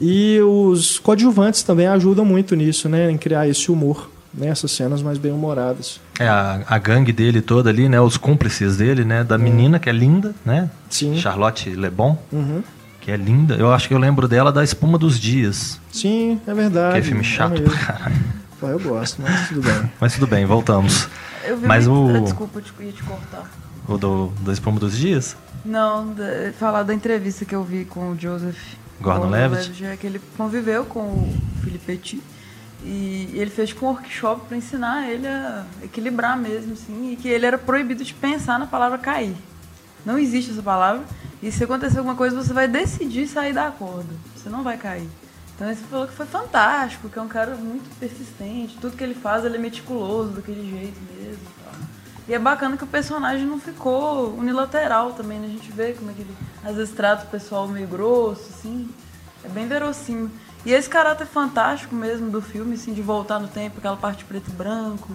E 0.00 0.40
os 0.40 0.98
coadjuvantes 0.98 1.62
também 1.62 1.86
ajudam 1.86 2.24
muito 2.24 2.56
nisso, 2.56 2.88
né, 2.88 3.10
em 3.10 3.16
criar 3.16 3.46
esse 3.46 3.70
humor, 3.70 4.10
né, 4.34 4.48
essas 4.48 4.72
cenas 4.72 5.00
mais 5.00 5.16
bem 5.16 5.30
humoradas. 5.30 6.00
É, 6.18 6.26
a, 6.26 6.62
a 6.66 6.78
gangue 6.78 7.12
dele 7.12 7.40
toda 7.40 7.70
ali, 7.70 7.88
né, 7.88 8.00
os 8.00 8.16
cúmplices 8.16 8.76
dele, 8.76 9.04
né, 9.04 9.22
da 9.22 9.38
menina 9.38 9.78
que 9.78 9.88
é 9.88 9.92
linda, 9.92 10.34
né, 10.44 10.68
Sim. 10.90 11.16
Charlotte 11.16 11.70
Lebon, 11.70 12.18
uhum. 12.32 12.62
que 13.00 13.12
é 13.12 13.16
linda. 13.16 13.54
Eu 13.54 13.72
acho 13.72 13.86
que 13.86 13.94
eu 13.94 13.98
lembro 13.98 14.26
dela 14.26 14.50
da 14.50 14.64
Espuma 14.64 14.98
dos 14.98 15.20
Dias. 15.20 15.80
Sim, 15.92 16.40
é 16.46 16.54
verdade. 16.54 16.94
Que 16.94 16.98
é 16.98 17.02
filme 17.02 17.22
chato 17.22 17.58
é 17.58 17.60
pra 17.60 17.78
caralho. 17.78 18.42
Eu 18.62 18.78
gosto, 18.78 19.20
mas 19.20 19.48
tudo 19.48 19.60
bem. 19.60 19.90
mas 20.00 20.14
tudo 20.14 20.26
bem, 20.26 20.46
voltamos. 20.46 21.08
Eu 21.44 21.56
vi 21.56 21.66
mas 21.66 21.86
muito... 21.86 22.18
o... 22.18 22.24
Desculpa, 22.24 22.60
eu 22.78 22.86
ia 22.86 22.92
te 22.92 23.02
cortar. 23.02 23.50
O 23.88 23.98
do, 23.98 24.26
do 24.40 24.52
Espuma 24.52 24.78
dos 24.78 24.96
Dias? 24.96 25.36
Não, 25.64 26.12
da, 26.12 26.52
falar 26.58 26.82
da 26.82 26.94
entrevista 26.94 27.44
que 27.44 27.54
eu 27.54 27.62
vi 27.62 27.84
com 27.84 28.10
o 28.10 28.18
Joseph 28.18 28.58
Gordon-Levitt. 29.00 29.84
É 29.84 29.96
que 29.96 30.06
ele 30.06 30.20
conviveu 30.36 30.84
com 30.84 31.00
o 31.00 31.34
Felipe 31.62 31.84
Petit. 31.84 32.22
E 32.84 33.30
ele 33.34 33.50
fez 33.50 33.68
tipo, 33.68 33.86
um 33.86 33.90
workshop 33.90 34.46
para 34.46 34.56
ensinar 34.56 35.08
ele 35.08 35.26
a 35.26 35.64
equilibrar 35.82 36.36
mesmo, 36.36 36.72
assim, 36.72 37.12
e 37.12 37.16
que 37.16 37.28
ele 37.28 37.46
era 37.46 37.56
proibido 37.56 38.02
de 38.02 38.12
pensar 38.12 38.58
na 38.58 38.66
palavra 38.66 38.98
cair. 38.98 39.36
Não 40.04 40.18
existe 40.18 40.50
essa 40.50 40.62
palavra. 40.62 41.04
E 41.40 41.50
se 41.50 41.62
acontecer 41.62 41.98
alguma 41.98 42.16
coisa, 42.16 42.34
você 42.34 42.52
vai 42.52 42.66
decidir 42.66 43.28
sair 43.28 43.52
da 43.52 43.70
corda. 43.70 44.12
Você 44.34 44.48
não 44.48 44.62
vai 44.62 44.76
cair. 44.76 45.08
Então 45.54 45.68
ele 45.68 45.76
falou 45.88 46.08
que 46.08 46.14
foi 46.14 46.26
fantástico, 46.26 47.08
que 47.08 47.18
é 47.18 47.22
um 47.22 47.28
cara 47.28 47.54
muito 47.54 47.88
persistente. 48.00 48.76
Tudo 48.80 48.96
que 48.96 49.04
ele 49.04 49.14
faz, 49.14 49.44
ele 49.44 49.56
é 49.56 49.60
meticuloso 49.60 50.30
daquele 50.30 50.68
jeito 50.68 50.98
mesmo. 51.14 51.42
E 52.32 52.34
é 52.34 52.38
bacana 52.38 52.78
que 52.78 52.84
o 52.84 52.86
personagem 52.86 53.44
não 53.44 53.60
ficou 53.60 54.34
unilateral 54.38 55.10
também, 55.12 55.38
né? 55.38 55.48
A 55.48 55.50
gente 55.50 55.70
vê 55.70 55.92
como 55.92 56.10
é 56.10 56.14
que 56.14 56.22
ele 56.22 56.34
às 56.64 56.74
vezes 56.76 56.94
trata 56.94 57.24
o 57.26 57.26
pessoal 57.26 57.68
meio 57.68 57.86
grosso, 57.86 58.46
assim. 58.48 58.88
É 59.44 59.48
bem 59.50 59.68
verossímil. 59.68 60.30
E 60.64 60.72
esse 60.72 60.88
caráter 60.88 61.26
fantástico 61.26 61.94
mesmo 61.94 62.30
do 62.30 62.40
filme, 62.40 62.72
assim, 62.74 62.94
de 62.94 63.02
voltar 63.02 63.38
no 63.38 63.48
tempo, 63.48 63.76
aquela 63.76 63.98
parte 63.98 64.24
preto 64.24 64.48
e 64.48 64.52
branco, 64.54 65.10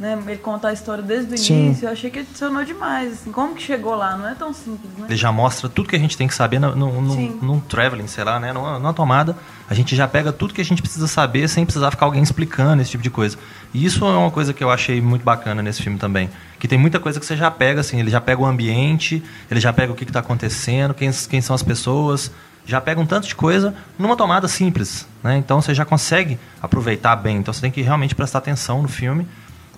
né? 0.00 0.20
Ele 0.26 0.38
contar 0.38 0.68
a 0.70 0.72
história 0.72 1.00
desde 1.00 1.32
o 1.32 1.38
Sim. 1.38 1.66
início, 1.66 1.86
eu 1.86 1.92
achei 1.92 2.10
que 2.10 2.18
adicionou 2.18 2.64
demais, 2.64 3.12
assim. 3.12 3.30
Como 3.30 3.54
que 3.54 3.62
chegou 3.62 3.94
lá? 3.94 4.16
Não 4.16 4.26
é 4.26 4.34
tão 4.34 4.52
simples, 4.52 4.90
né? 4.98 5.06
Ele 5.08 5.16
já 5.16 5.30
mostra 5.30 5.68
tudo 5.68 5.88
que 5.88 5.94
a 5.94 5.98
gente 6.00 6.16
tem 6.16 6.26
que 6.26 6.34
saber 6.34 6.58
no, 6.58 6.74
no, 6.74 7.00
no- 7.00 7.14
Sim. 7.14 7.38
num 7.40 7.60
traveling, 7.60 8.08
sei 8.08 8.24
lá, 8.24 8.40
né? 8.40 8.52
Numa, 8.52 8.80
numa 8.80 8.92
tomada. 8.92 9.36
A 9.70 9.74
gente 9.74 9.94
já 9.94 10.08
pega 10.08 10.32
tudo 10.32 10.52
que 10.54 10.60
a 10.60 10.64
gente 10.64 10.82
precisa 10.82 11.06
saber 11.06 11.46
sem 11.46 11.64
precisar 11.64 11.92
ficar 11.92 12.06
alguém 12.06 12.22
explicando 12.22 12.82
esse 12.82 12.90
tipo 12.90 13.02
de 13.04 13.10
coisa. 13.10 13.38
E 13.74 13.84
isso 13.84 14.04
é 14.04 14.08
uma 14.16 14.30
coisa 14.30 14.52
que 14.54 14.64
eu 14.64 14.70
achei 14.70 15.00
muito 15.00 15.22
bacana 15.24 15.62
nesse 15.62 15.82
filme 15.82 15.98
também. 15.98 16.30
Que 16.58 16.66
tem 16.66 16.78
muita 16.78 16.98
coisa 16.98 17.20
que 17.20 17.26
você 17.26 17.36
já 17.36 17.50
pega, 17.50 17.80
assim, 17.80 18.00
ele 18.00 18.10
já 18.10 18.20
pega 18.20 18.40
o 18.40 18.46
ambiente, 18.46 19.22
ele 19.50 19.60
já 19.60 19.72
pega 19.72 19.92
o 19.92 19.94
que 19.94 20.04
está 20.04 20.20
acontecendo, 20.20 20.94
quem, 20.94 21.10
quem 21.28 21.40
são 21.40 21.54
as 21.54 21.62
pessoas, 21.62 22.30
já 22.64 22.80
pega 22.80 23.00
um 23.00 23.06
tanto 23.06 23.28
de 23.28 23.34
coisa 23.34 23.74
numa 23.98 24.16
tomada 24.16 24.48
simples, 24.48 25.06
né? 25.22 25.36
Então 25.38 25.60
você 25.60 25.74
já 25.74 25.84
consegue 25.84 26.38
aproveitar 26.62 27.14
bem. 27.16 27.36
Então 27.38 27.52
você 27.52 27.60
tem 27.60 27.70
que 27.70 27.82
realmente 27.82 28.14
prestar 28.14 28.38
atenção 28.38 28.82
no 28.82 28.88
filme 28.88 29.26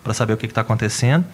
para 0.02 0.14
saber 0.14 0.32
o 0.32 0.36
que 0.36 0.46
está 0.46 0.60
acontecendo. 0.62 1.24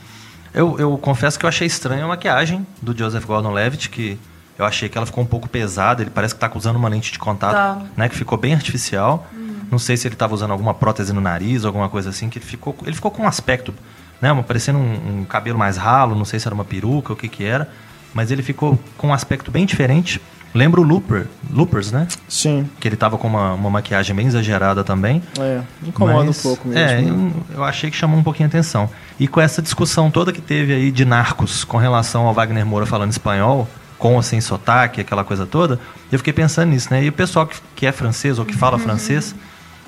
Eu, 0.52 0.78
eu 0.78 0.96
confesso 0.98 1.38
que 1.38 1.44
eu 1.44 1.48
achei 1.48 1.66
estranha 1.66 2.04
a 2.04 2.08
maquiagem 2.08 2.66
do 2.80 2.96
Joseph 2.96 3.24
Gordon-Levitt, 3.24 3.90
que 3.90 4.18
eu 4.58 4.64
achei 4.64 4.88
que 4.88 4.96
ela 4.96 5.06
ficou 5.06 5.22
um 5.22 5.26
pouco 5.26 5.48
pesada. 5.48 6.02
Ele 6.02 6.10
parece 6.10 6.34
que 6.34 6.42
está 6.44 6.50
usando 6.56 6.76
uma 6.76 6.88
lente 6.88 7.12
de 7.12 7.18
contato, 7.18 7.52
Tá. 7.54 7.82
né, 7.96 8.08
que 8.08 8.16
ficou 8.16 8.38
bem 8.38 8.54
artificial. 8.54 9.26
Não 9.70 9.78
sei 9.78 9.96
se 9.96 10.06
ele 10.06 10.14
estava 10.14 10.34
usando 10.34 10.50
alguma 10.50 10.74
prótese 10.74 11.12
no 11.12 11.20
nariz, 11.20 11.64
alguma 11.64 11.88
coisa 11.88 12.10
assim, 12.10 12.28
que 12.28 12.38
ele 12.38 12.44
ficou, 12.44 12.76
ele 12.84 12.94
ficou 12.94 13.10
com 13.10 13.22
um 13.22 13.28
aspecto, 13.28 13.74
né, 14.20 14.32
parecendo 14.46 14.78
um, 14.78 15.20
um 15.20 15.24
cabelo 15.24 15.58
mais 15.58 15.76
ralo. 15.76 16.14
Não 16.14 16.24
sei 16.24 16.38
se 16.38 16.46
era 16.46 16.54
uma 16.54 16.64
peruca, 16.64 17.12
o 17.12 17.16
que 17.16 17.28
que 17.28 17.44
era, 17.44 17.68
mas 18.14 18.30
ele 18.30 18.42
ficou 18.42 18.78
com 18.96 19.08
um 19.08 19.12
aspecto 19.12 19.50
bem 19.50 19.66
diferente. 19.66 20.20
Lembra 20.54 20.80
o 20.80 20.84
Looper, 20.84 21.26
Loopers, 21.50 21.92
né? 21.92 22.08
Sim, 22.26 22.66
Que 22.80 22.88
ele 22.88 22.96
tava 22.96 23.18
com 23.18 23.28
uma, 23.28 23.52
uma 23.52 23.68
maquiagem 23.68 24.16
bem 24.16 24.26
exagerada 24.26 24.82
também. 24.82 25.22
é. 25.38 25.60
Incomoda 25.86 26.24
Mas, 26.24 26.38
um 26.38 26.42
pouco 26.42 26.68
mesmo. 26.68 26.80
É, 26.80 27.02
né? 27.02 27.10
eu, 27.10 27.56
eu 27.56 27.64
achei 27.64 27.90
que 27.90 27.96
chamou 27.96 28.18
um 28.18 28.22
pouquinho 28.22 28.46
a 28.46 28.48
atenção. 28.48 28.88
E 29.20 29.28
com 29.28 29.38
essa 29.38 29.60
discussão 29.60 30.10
toda 30.10 30.32
que 30.32 30.40
teve 30.40 30.72
aí 30.72 30.90
de 30.90 31.04
narcos 31.04 31.62
com 31.62 31.76
relação 31.76 32.26
ao 32.26 32.32
Wagner 32.32 32.64
Moura 32.64 32.86
falando 32.86 33.10
espanhol, 33.10 33.68
com 33.98 34.14
ou 34.14 34.22
sem 34.22 34.40
sotaque, 34.40 35.00
aquela 35.00 35.24
coisa 35.24 35.44
toda, 35.46 35.78
eu 36.10 36.18
fiquei 36.18 36.32
pensando 36.32 36.70
nisso, 36.70 36.88
né? 36.90 37.04
E 37.04 37.08
o 37.08 37.12
pessoal 37.12 37.46
que, 37.46 37.56
que 37.74 37.86
é 37.86 37.92
francês 37.92 38.38
ou 38.38 38.44
que 38.44 38.54
fala 38.54 38.78
francês, 38.80 39.34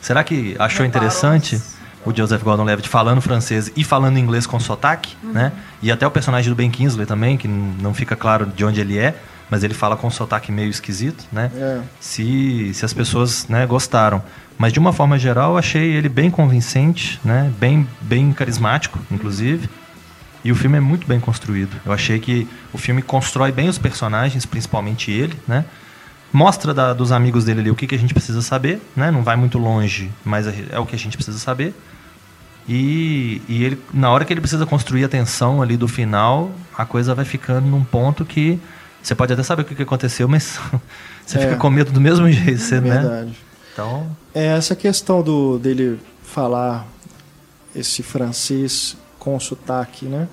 será 0.01 0.23
que 0.25 0.57
achou 0.59 0.85
interessante 0.85 1.61
o 2.05 2.15
Joseph 2.15 2.43
Gordon-Levitt 2.43 2.89
falando 2.89 3.21
francês 3.21 3.71
e 3.77 3.85
falando 3.85 4.19
inglês 4.19 4.47
com 4.47 4.59
sotaque, 4.59 5.17
né? 5.23 5.53
E 5.83 5.91
até 5.91 6.07
o 6.07 6.11
personagem 6.11 6.51
do 6.51 6.57
Ben 6.57 6.71
Kingsley 6.71 7.07
também, 7.07 7.37
que 7.37 7.47
não 7.47 7.93
fica 7.93 8.17
claro 8.17 8.47
de 8.47 8.65
onde 8.65 8.81
ele 8.81 8.99
é, 8.99 9.15
mas 9.51 9.65
ele 9.65 9.75
fala 9.75 9.97
com 9.97 10.07
um 10.07 10.11
sotaque 10.11 10.53
meio 10.53 10.71
esquisito, 10.71 11.25
né? 11.33 11.51
É. 11.55 11.81
se, 12.01 12.73
se 12.75 12.85
as 12.85 12.93
pessoas 12.93 13.47
né, 13.49 13.67
gostaram. 13.67 14.23
Mas 14.57 14.73
de 14.73 14.79
uma 14.79 14.93
forma 14.93 15.19
geral, 15.19 15.53
eu 15.53 15.59
achei 15.59 15.93
ele 15.93 16.09
bem 16.09 16.31
convincente, 16.31 17.21
né? 17.25 17.53
bem, 17.59 17.87
bem 18.01 18.33
carismático, 18.33 18.99
inclusive. 19.11 19.69
E 20.45 20.51
o 20.51 20.55
filme 20.55 20.77
é 20.77 20.81
muito 20.81 21.07
bem 21.07 21.21
construído. 21.21 21.77
Eu 21.85 21.93
achei 21.93 22.19
que 22.19 22.49
o 22.73 22.79
filme 22.79 23.03
constrói 23.03 23.53
bem 23.53 23.69
os 23.69 23.79
personagens, 23.79 24.45
principalmente 24.47 25.11
ele, 25.11 25.39
né? 25.47 25.65
Mostra 26.33 26.75
da- 26.75 26.93
dos 26.93 27.11
amigos 27.13 27.45
dele 27.45 27.61
ali 27.61 27.71
o 27.71 27.75
que, 27.75 27.87
que 27.87 27.95
a 27.95 27.99
gente 27.99 28.13
precisa 28.13 28.43
saber, 28.43 28.81
né? 28.95 29.11
Não 29.11 29.23
vai 29.23 29.35
muito 29.37 29.59
longe, 29.59 30.11
mas 30.25 30.47
é 30.47 30.55
é 30.71 30.79
o 30.79 30.85
que 30.87 30.95
a 30.95 30.99
gente 30.99 31.17
precisa 31.17 31.39
saber. 31.39 31.75
E, 32.69 33.41
e 33.49 33.65
ele, 33.65 33.83
na 33.95 34.11
hora 34.11 34.25
que 34.25 34.33
ele 34.33 34.41
precisa 34.41 34.67
construir 34.67 35.05
a 35.05 35.09
tensão 35.09 35.63
ali 35.63 35.77
do 35.77 35.89
final, 35.89 36.51
a 36.77 36.85
coisa 36.85 37.15
vai 37.15 37.25
ficando 37.25 37.67
num 37.67 37.83
ponto 37.83 38.25
que 38.27 38.61
você 39.03 39.15
pode 39.15 39.33
até 39.33 39.43
saber 39.43 39.63
o 39.63 39.65
que, 39.65 39.75
que 39.75 39.83
aconteceu, 39.83 40.29
mas 40.29 40.61
você 41.25 41.39
É. 41.39 41.41
fica 41.43 41.57
com 41.57 41.71
medo 41.71 41.91
do 41.93 42.01
mesmo 42.01 42.31
jeito, 42.31 42.61
você, 42.61 42.81
né? 42.81 42.99
Verdade. 43.01 43.35
Então, 43.73 44.11
É 44.35 44.47
essa 44.49 44.77
questão 44.77 45.23
do 45.23 45.59
dele 45.59 45.99
falar 46.23 46.87
esse 47.75 48.03
francês 48.03 48.97
com 49.19 49.39
sotaque, 49.41 50.05
né? 50.05 50.29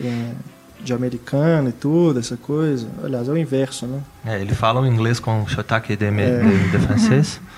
É, 0.00 0.32
de 0.82 0.92
americano 0.92 1.68
e 1.68 1.72
tudo, 1.72 2.18
essa 2.20 2.36
coisa. 2.36 2.86
Aliás, 3.02 3.28
é 3.28 3.32
o 3.32 3.36
inverso, 3.38 3.86
né? 3.86 4.00
é, 4.26 4.40
ele 4.40 4.54
fala 4.54 4.80
o 4.80 4.86
inglês 4.86 5.18
com 5.20 5.46
sotaque 5.48 5.96
de, 5.96 6.04
É. 6.06 6.10
de, 6.10 6.70
de 6.70 6.78
francês. 6.78 7.40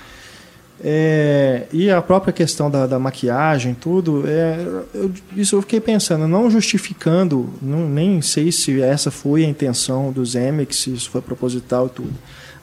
É, 0.83 1.67
e 1.71 1.91
a 1.91 2.01
própria 2.01 2.33
questão 2.33 2.67
da, 2.69 2.87
da 2.87 2.97
maquiagem, 2.97 3.75
tudo, 3.75 4.23
é, 4.25 4.65
eu- 4.95 5.11
isso 5.37 5.55
eu 5.55 5.61
fiquei 5.61 5.79
pensando, 5.79 6.27
não 6.27 6.49
justificando, 6.49 7.53
não, 7.61 7.87
nem 7.87 8.19
sei 8.23 8.51
se 8.51 8.81
essa 8.81 9.11
foi 9.11 9.45
a 9.45 9.47
intenção 9.47 10.11
do 10.11 10.25
Zemeck, 10.25 10.75
se 10.75 10.91
isso 10.91 11.11
foi 11.11 11.21
proposital 11.21 11.85
e 11.85 11.89
tudo. 11.91 12.13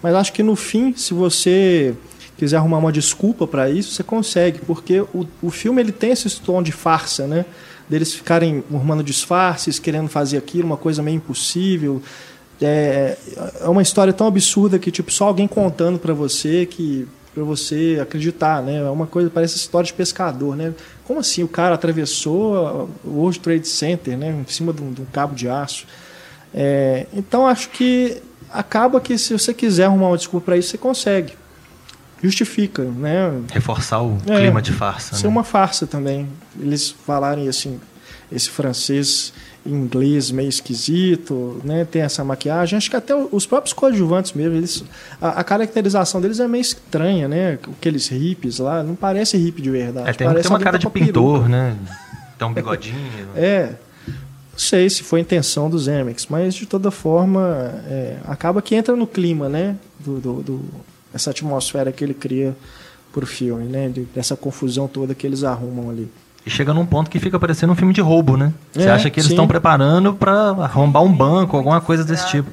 Mas 0.02 0.16
acho 0.16 0.32
que 0.32 0.42
no 0.42 0.56
fim, 0.56 0.92
se 0.96 1.14
você 1.14 1.94
quiser 2.36 2.56
arrumar 2.56 2.78
uma 2.78 2.90
desculpa 2.90 3.46
para 3.46 3.70
isso, 3.70 3.92
você 3.92 4.02
consegue, 4.02 4.58
porque 4.66 5.00
o, 5.14 5.24
o 5.40 5.50
filme 5.50 5.80
ele 5.80 5.92
tem 5.92 6.10
esse 6.10 6.40
tom 6.40 6.60
de 6.60 6.72
farsa, 6.72 7.24
né? 7.28 7.44
Deles 7.88 8.12
ficarem 8.14 8.62
arrumando 8.72 9.02
disfarces, 9.02 9.78
querendo 9.78 10.08
fazer 10.08 10.36
aquilo, 10.36 10.66
uma 10.66 10.76
coisa 10.76 11.02
meio 11.02 11.16
impossível. 11.16 12.02
É, 12.60 13.16
é 13.60 13.68
uma 13.68 13.82
história 13.82 14.12
tão 14.12 14.26
absurda 14.26 14.78
que 14.78 14.90
tipo 14.90 15.12
só 15.12 15.26
alguém 15.26 15.46
contando 15.46 15.98
para 15.98 16.12
você 16.12 16.66
que 16.66 17.06
para 17.34 17.44
você 17.44 17.98
acreditar, 18.02 18.60
né? 18.62 18.78
É 18.78 18.90
uma 18.90 19.06
coisa 19.06 19.30
parece 19.30 19.56
história 19.56 19.86
de 19.86 19.92
pescador, 19.92 20.56
né? 20.56 20.74
Como 21.04 21.20
assim 21.20 21.44
o 21.44 21.48
cara 21.48 21.76
atravessou 21.76 22.90
o 23.04 23.10
World 23.10 23.38
Trade 23.38 23.68
Center, 23.68 24.18
né? 24.18 24.30
Em 24.30 24.50
cima 24.50 24.72
de 24.72 24.82
um, 24.82 24.92
de 24.92 25.02
um 25.02 25.04
cabo 25.04 25.36
de 25.36 25.48
aço. 25.48 25.86
É, 26.52 27.06
então 27.12 27.46
acho 27.46 27.70
que 27.70 28.20
acaba 28.50 29.00
que 29.00 29.16
se 29.16 29.32
você 29.32 29.54
quiser 29.54 29.84
arrumar 29.84 30.08
uma 30.08 30.16
desculpa 30.16 30.46
para 30.46 30.56
isso 30.56 30.70
você 30.70 30.78
consegue, 30.78 31.34
justifica, 32.22 32.82
né? 32.84 33.40
Reforçar 33.52 34.02
o 34.02 34.18
É, 34.26 34.40
clima 34.40 34.60
de 34.62 34.72
farsa. 34.72 35.16
Ser 35.16 35.24
né? 35.24 35.28
uma 35.28 35.44
farsa 35.44 35.86
também. 35.86 36.28
Eles 36.60 36.90
falarem 37.06 37.48
assim, 37.48 37.78
esse 38.30 38.50
francês 38.50 39.32
inglês 39.66 40.30
meio 40.30 40.48
esquisito, 40.48 41.60
né? 41.64 41.84
Tem 41.84 42.02
essa 42.02 42.24
maquiagem. 42.24 42.76
Acho 42.76 42.88
que 42.90 42.96
até 42.96 43.14
os 43.14 43.44
próprios 43.46 43.72
coadjuvantes 43.74 44.32
mesmo, 44.32 44.54
eles, 44.56 44.82
a, 45.20 45.40
a 45.40 45.44
caracterização 45.44 46.20
deles 46.20 46.40
é 46.40 46.48
meio 46.48 46.62
estranha, 46.62 47.28
né? 47.28 47.58
Aqueles 47.78 48.08
hippies 48.08 48.58
lá, 48.58 48.82
não 48.82 48.94
parece 48.94 49.36
hippie 49.36 49.60
de 49.62 49.70
verdade. 49.70 50.08
É, 50.08 50.12
tem, 50.14 50.26
parece 50.26 50.48
tem 50.48 50.52
uma 50.56 50.58
cara 50.62 50.78
tá 50.78 50.86
de 50.86 50.90
peruca. 50.90 51.06
pintor, 51.12 51.48
né? 51.48 51.76
Tem 52.38 52.48
um 52.48 52.52
bigodinho. 52.54 52.96
É. 53.36 53.74
Não 54.52 54.58
sei 54.64 54.90
se 54.90 55.04
foi 55.04 55.20
a 55.20 55.22
intenção 55.22 55.70
dos 55.70 55.84
Zemeckis, 55.84 56.26
mas 56.28 56.52
de 56.52 56.66
toda 56.66 56.90
forma 56.90 57.40
é, 57.86 58.16
acaba 58.26 58.60
que 58.60 58.74
entra 58.74 58.96
no 58.96 59.06
clima, 59.06 59.48
né? 59.48 59.76
Do, 60.00 60.18
do- 60.18 60.42
do- 60.42 60.64
essa 61.12 61.30
atmosfera 61.30 61.90
que 61.92 62.04
ele 62.04 62.14
cria 62.14 62.56
pro 63.12 63.26
filme, 63.26 63.64
né? 63.64 63.88
de- 63.88 64.04
dessa 64.14 64.36
confusão 64.36 64.86
toda 64.86 65.14
que 65.14 65.26
eles 65.26 65.42
arrumam 65.44 65.90
ali. 65.90 66.10
E 66.46 66.50
chega 66.50 66.72
num 66.72 66.86
ponto 66.86 67.10
que 67.10 67.18
fica 67.18 67.38
parecendo 67.38 67.72
um 67.72 67.76
filme 67.76 67.92
de 67.92 68.00
roubo, 68.00 68.36
né? 68.36 68.52
Você 68.72 68.82
É, 68.88 68.90
acha 68.90 69.10
que 69.10 69.20
eles 69.20 69.30
estão 69.30 69.46
preparando 69.46 70.14
para 70.14 70.32
arrombar 70.50 71.02
um 71.02 71.12
banco, 71.12 71.56
alguma 71.56 71.80
coisa 71.80 72.04
desse 72.04 72.26
tipo. 72.28 72.50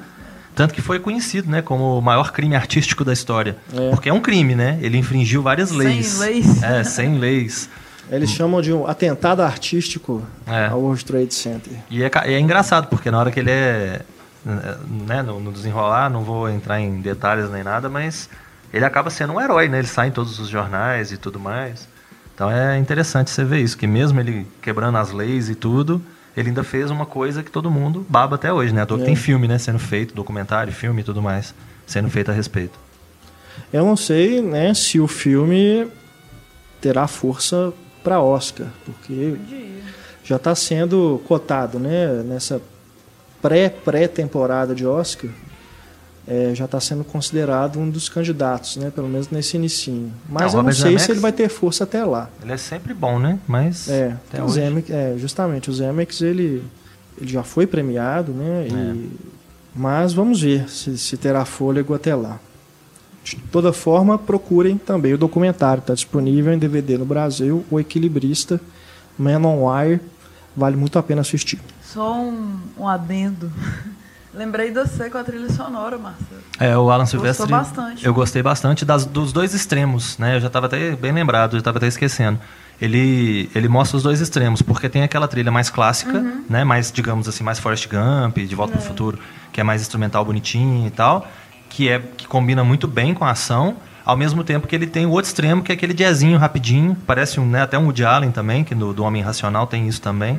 Tanto 0.54 0.72
que 0.74 0.80
foi 0.82 0.98
conhecido, 0.98 1.50
né, 1.50 1.60
como 1.62 1.98
o 1.98 2.02
maior 2.02 2.32
crime 2.32 2.56
artístico 2.56 3.04
da 3.04 3.12
história. 3.12 3.56
É. 3.74 3.90
Porque 3.90 4.08
é 4.08 4.12
um 4.12 4.20
crime, 4.20 4.54
né? 4.54 4.78
Ele 4.82 4.96
infringiu 4.98 5.42
várias 5.42 5.68
Sem 5.68 5.78
leis. 5.78 6.18
leis. 6.18 6.62
É, 6.62 6.82
sem 6.84 7.16
leis. 7.18 7.68
Eles 8.10 8.30
chamam 8.30 8.60
de 8.62 8.72
um 8.72 8.86
atentado 8.86 9.42
artístico 9.42 10.22
É. 10.46 10.66
ao 10.68 10.80
World 10.80 11.04
Trade 11.04 11.34
Center. 11.34 11.72
E 11.90 12.02
é, 12.02 12.08
ca- 12.10 12.26
é 12.26 12.38
engraçado, 12.40 12.88
porque 12.88 13.10
na 13.10 13.18
hora 13.18 13.30
que 13.30 13.40
ele 13.40 13.50
é. 13.50 14.00
Né, 15.06 15.22
no, 15.22 15.40
no 15.40 15.50
desenrolar, 15.52 16.08
não 16.08 16.22
vou 16.22 16.48
entrar 16.48 16.80
em 16.80 17.00
detalhes 17.00 17.50
nem 17.50 17.64
nada, 17.64 17.88
mas 17.88 18.28
ele 18.76 18.84
acaba 18.84 19.10
sendo 19.10 19.32
um 19.34 19.40
herói, 19.40 19.68
né? 19.68 19.78
Ele 19.78 19.86
sai 19.86 20.08
em 20.08 20.10
todos 20.10 20.38
os 20.38 20.48
jornais 20.48 21.10
e 21.12 21.16
tudo 21.16 21.38
mais. 21.40 21.88
Então 22.34 22.50
é 22.50 22.78
interessante 22.78 23.30
você 23.30 23.44
ver 23.44 23.60
isso, 23.60 23.76
que 23.78 23.86
mesmo 23.86 24.20
ele 24.20 24.46
quebrando 24.60 24.98
as 24.98 25.10
leis 25.10 25.48
e 25.48 25.54
tudo, 25.54 26.02
ele 26.36 26.48
ainda 26.50 26.62
fez 26.62 26.90
uma 26.90 27.06
coisa 27.06 27.42
que 27.42 27.50
todo 27.50 27.70
mundo 27.70 28.04
baba 28.08 28.36
até 28.36 28.52
hoje, 28.52 28.74
né? 28.74 28.82
À 28.82 28.86
toa 28.86 28.98
que 28.98 29.04
É. 29.04 29.06
tem 29.06 29.16
filme, 29.16 29.48
né? 29.48 29.56
Sendo 29.58 29.78
feito, 29.78 30.14
documentário, 30.14 30.72
filme 30.72 31.00
e 31.00 31.04
tudo 31.04 31.22
mais, 31.22 31.54
sendo 31.86 32.10
feito 32.10 32.30
a 32.30 32.34
respeito. 32.34 32.78
Eu 33.72 33.84
não 33.86 33.96
sei 33.96 34.42
né, 34.42 34.74
se 34.74 35.00
o 35.00 35.08
filme 35.08 35.88
terá 36.80 37.06
força 37.06 37.72
para 38.04 38.20
Oscar, 38.20 38.66
porque 38.84 39.34
já 40.22 40.36
está 40.36 40.54
sendo 40.54 41.22
cotado 41.26 41.78
né, 41.78 42.22
nessa 42.22 42.60
pré-pré-temporada 43.40 44.74
de 44.74 44.86
Oscar. 44.86 45.30
É, 46.28 46.52
já 46.54 46.64
está 46.64 46.80
sendo 46.80 47.04
considerado 47.04 47.78
um 47.78 47.88
dos 47.88 48.08
candidatos, 48.08 48.76
né, 48.76 48.90
pelo 48.90 49.08
menos 49.08 49.30
nesse 49.30 49.56
inicinho. 49.56 50.12
Mas 50.28 50.54
Ah, 50.54 50.56
o 50.56 50.60
eu 50.60 50.62
não 50.64 50.72
sei 50.72 50.82
Zemeckis- 50.82 51.02
se 51.06 51.12
ele 51.12 51.20
vai 51.20 51.32
ter 51.32 51.48
força 51.48 51.84
até 51.84 52.04
lá. 52.04 52.28
Ele 52.42 52.52
é 52.52 52.56
sempre 52.56 52.92
bom, 52.92 53.18
né? 53.18 53.38
Mas. 53.46 53.88
É, 53.88 54.16
até 54.28 54.42
o 54.42 54.46
é, 54.90 55.14
justamente, 55.18 55.70
o 55.70 55.72
Zemeckis, 55.74 56.20
ele, 56.22 56.62
ele 57.20 57.30
já 57.30 57.42
foi 57.42 57.66
premiado, 57.66 58.32
né? 58.32 58.66
e- 58.68 59.10
mas 59.78 60.12
vamos 60.14 60.40
ver 60.40 60.68
se, 60.70 60.96
se 60.96 61.16
terá 61.18 61.44
fôlego 61.44 61.94
até 61.94 62.14
lá. 62.14 62.40
De 63.22 63.36
toda 63.52 63.72
forma, 63.72 64.16
procurem 64.16 64.78
também 64.78 65.12
o 65.12 65.18
documentário, 65.18 65.80
está 65.80 65.92
disponível 65.94 66.52
em 66.52 66.58
DVD 66.58 66.96
no 66.96 67.04
Brasil, 67.04 67.64
O 67.70 67.78
Equilibrista, 67.78 68.60
Man 69.18 69.40
on 69.44 69.68
Wire, 69.68 70.00
vale 70.56 70.76
muito 70.76 70.98
a 70.98 71.02
pena 71.02 71.20
assistir. 71.20 71.60
Só 71.82 72.18
um, 72.20 72.56
um 72.78 72.88
adendo. 72.88 73.52
Lembrei 74.36 74.70
de 74.70 74.78
você 74.80 75.08
com 75.08 75.16
a 75.16 75.24
trilha 75.24 75.48
sonora, 75.50 75.96
Marcelo. 75.96 76.40
É, 76.60 76.76
o 76.76 76.90
Alan 76.90 77.04
Gostou 77.04 77.20
Silvestre. 77.20 77.46
bastante. 77.50 78.04
Eu 78.06 78.12
gostei 78.12 78.42
bastante 78.42 78.84
das, 78.84 79.06
dos 79.06 79.32
dois 79.32 79.54
extremos, 79.54 80.18
né? 80.18 80.36
Eu 80.36 80.40
já 80.40 80.48
estava 80.48 80.66
até 80.66 80.94
bem 80.94 81.10
lembrado, 81.12 81.56
eu 81.56 81.58
estava 81.58 81.78
até 81.78 81.86
esquecendo. 81.86 82.38
Ele, 82.80 83.50
ele 83.54 83.66
mostra 83.68 83.96
os 83.96 84.02
dois 84.02 84.20
extremos, 84.20 84.60
porque 84.60 84.88
tem 84.90 85.02
aquela 85.02 85.26
trilha 85.26 85.50
mais 85.50 85.70
clássica, 85.70 86.18
Uhum. 86.18 86.44
né? 86.50 86.64
Mais, 86.64 86.92
digamos 86.92 87.26
assim, 87.26 87.42
mais 87.42 87.58
Forrest 87.58 87.88
Gump, 87.88 88.36
De 88.36 88.54
Volta 88.54 88.72
para 88.74 88.82
o 88.82 88.84
Futuro, 88.84 89.18
que 89.52 89.60
é 89.60 89.64
mais 89.64 89.80
instrumental 89.80 90.22
bonitinho 90.24 90.86
e 90.86 90.90
tal, 90.90 91.26
que 91.70 91.88
é 91.88 91.98
que 91.98 92.26
combina 92.26 92.62
muito 92.62 92.86
bem 92.86 93.14
com 93.14 93.24
a 93.24 93.30
ação, 93.30 93.76
ao 94.04 94.16
mesmo 94.18 94.44
tempo 94.44 94.66
que 94.66 94.74
ele 94.74 94.86
tem 94.86 95.06
o 95.06 95.10
outro 95.10 95.28
extremo, 95.28 95.62
que 95.62 95.72
é 95.72 95.74
aquele 95.74 95.94
jazzinho 95.94 96.38
rapidinho, 96.38 96.94
parece 97.06 97.40
um, 97.40 97.46
né, 97.46 97.62
até 97.62 97.78
um 97.78 97.84
Woody 97.86 98.04
Allen 98.04 98.30
também, 98.30 98.62
que 98.62 98.74
no, 98.74 98.92
do 98.92 99.02
Homem 99.02 99.22
Racional 99.22 99.66
tem 99.66 99.88
isso 99.88 100.00
também. 100.02 100.38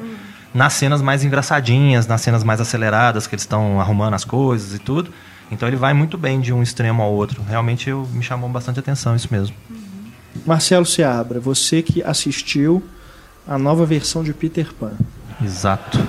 Nas 0.53 0.73
cenas 0.73 1.01
mais 1.01 1.23
engraçadinhas, 1.23 2.07
nas 2.07 2.21
cenas 2.21 2.43
mais 2.43 2.59
aceleradas, 2.61 3.27
que 3.27 3.35
eles 3.35 3.43
estão 3.43 3.79
arrumando 3.79 4.13
as 4.15 4.23
coisas 4.25 4.73
e 4.73 4.79
tudo. 4.79 5.11
Então 5.51 5.67
ele 5.67 5.77
vai 5.77 5.93
muito 5.93 6.17
bem 6.17 6.39
de 6.41 6.51
um 6.51 6.61
extremo 6.63 7.01
ao 7.01 7.11
outro. 7.13 7.41
Realmente 7.47 7.89
eu, 7.89 8.07
me 8.11 8.23
chamou 8.23 8.49
bastante 8.49 8.79
atenção 8.79 9.15
isso 9.15 9.27
mesmo. 9.31 9.55
Marcelo 10.45 10.85
Seabra, 10.85 11.39
você 11.39 11.81
que 11.81 12.03
assistiu 12.03 12.83
a 13.47 13.57
nova 13.57 13.85
versão 13.85 14.23
de 14.23 14.33
Peter 14.33 14.73
Pan. 14.73 14.91
Exato. 15.43 15.99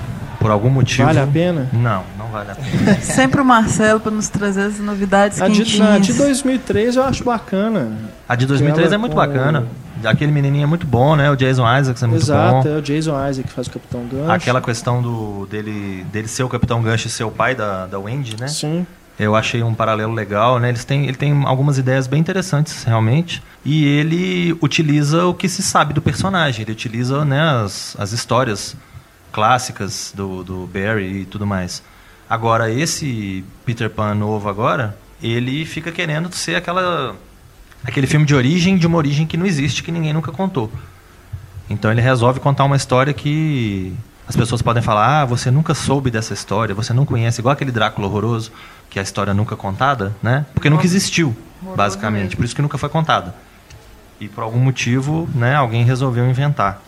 Por 0.41 0.51
algum 0.51 0.71
motivo. 0.71 1.05
Vale 1.05 1.19
a 1.21 1.27
pena? 1.27 1.69
Não, 1.73 2.05
não 2.17 2.27
vale 2.29 2.53
a 2.53 2.55
pena. 2.55 2.95
Sempre 3.03 3.41
o 3.41 3.45
Marcelo 3.45 3.99
para 4.01 4.13
nos 4.13 4.29
trazer 4.29 4.63
as 4.63 4.79
novidades 4.79 5.41
A 5.43 5.49
de, 5.49 5.59
quentinhas. 5.65 5.89
a 5.91 5.99
de 5.99 6.13
2003 6.15 6.97
eu 6.97 7.03
acho 7.05 7.25
bacana. 7.25 7.91
A 8.29 8.35
de 8.37 8.47
2003 8.47 8.87
Ela 8.87 8.95
é 8.95 8.99
muito 8.99 9.13
com- 9.13 9.19
bacana. 9.19 9.67
Aquele 10.05 10.33
menininho 10.33 10.65
é 10.65 10.67
muito 10.67 10.87
bom, 10.87 11.17
né? 11.17 11.31
O 11.31 11.37
Jason 11.37 11.65
Isaacs 11.79 12.03
é 12.03 12.07
muito 12.07 12.23
Exato, 12.23 12.69
bom. 12.69 12.75
é 12.75 12.79
o 12.79 12.83
Jason 12.83 13.29
Isaac 13.29 13.49
que 13.49 13.55
faz 13.55 13.67
o 13.67 13.71
Capitão 13.71 14.07
Gancho. 14.07 14.31
Aquela 14.31 14.61
questão 14.61 15.03
do, 15.03 15.47
dele, 15.47 16.05
dele 16.13 16.29
ser 16.29 16.43
o 16.43 16.49
Capitão 16.49 16.83
Gancho 16.83 17.07
e 17.07 17.11
ser 17.11 17.25
o 17.25 17.31
pai 17.31 17.55
da, 17.55 17.87
da 17.87 17.99
Wendy, 17.99 18.37
né? 18.39 18.49
Sim. 18.49 18.87
Eu 19.19 19.35
achei 19.35 19.63
um 19.65 19.75
paralelo 19.75 20.13
legal, 20.13 20.61
né? 20.61 20.69
Eles 20.69 20.85
têm, 20.85 21.05
ele 21.05 21.17
tem 21.17 21.43
algumas 21.45 21.77
ideias 21.77 22.07
bem 22.07 22.21
interessantes, 22.21 22.85
realmente. 22.85 23.43
E 23.65 23.85
ele 23.85 24.57
utiliza 24.63 25.27
o 25.27 25.35
que 25.35 25.49
se 25.49 25.61
sabe 25.61 25.93
do 25.93 26.01
personagem. 26.01 26.63
Ele 26.63 26.71
utiliza 26.71 27.25
né, 27.25 27.41
as, 27.65 27.97
as 27.99 28.13
histórias 28.13 28.77
clássicas 29.33 30.13
do, 30.15 30.45
do 30.45 30.67
Barry 30.73 31.23
e 31.23 31.25
tudo 31.25 31.45
mais. 31.45 31.83
Agora, 32.31 32.71
esse 32.71 33.45
Peter 33.65 33.91
Pan 33.91 34.15
novo 34.15 34.49
agora, 34.49 34.97
ele 35.23 35.65
fica 35.65 35.91
querendo 35.91 36.33
ser 36.33 36.55
aquela, 36.55 37.17
aquele 37.85 38.07
filme 38.07 38.27
de 38.27 38.35
origem, 38.35 38.77
de 38.77 38.87
uma 38.87 38.97
origem 38.97 39.27
que 39.27 39.37
não 39.37 39.47
existe, 39.47 39.83
que 39.83 39.93
ninguém 39.93 40.13
nunca 40.13 40.33
contou. 40.33 40.71
Então 41.71 41.91
ele 41.91 42.01
resolve 42.01 42.41
contar 42.41 42.65
uma 42.65 42.77
história 42.77 43.13
que 43.13 43.93
as 44.27 44.37
pessoas 44.37 44.63
podem 44.63 44.83
falar: 44.83 45.23
ah, 45.23 45.25
você 45.25 45.51
nunca 45.51 45.75
soube 45.75 46.11
dessa 46.11 46.35
história, 46.35 46.75
você 46.75 46.93
não 46.93 47.05
conhece, 47.05 47.41
igual 47.41 47.53
aquele 47.53 47.73
Drácula 47.73 48.07
horroroso, 48.07 48.53
que 48.91 48.99
é 48.99 49.01
a 49.01 49.03
história 49.03 49.33
nunca 49.33 49.57
contada, 49.57 50.15
né? 50.23 50.47
Porque 50.55 50.69
nunca 50.71 50.85
existiu, 50.85 51.37
basicamente. 51.77 52.37
Por 52.37 52.45
isso 52.45 52.55
que 52.55 52.63
nunca 52.63 52.79
foi 52.79 52.89
contada. 52.89 53.35
E 54.21 54.29
por 54.29 54.43
algum 54.43 54.59
motivo, 54.59 55.29
né, 55.35 55.55
alguém 55.55 55.85
resolveu 55.85 56.29
inventar. 56.29 56.83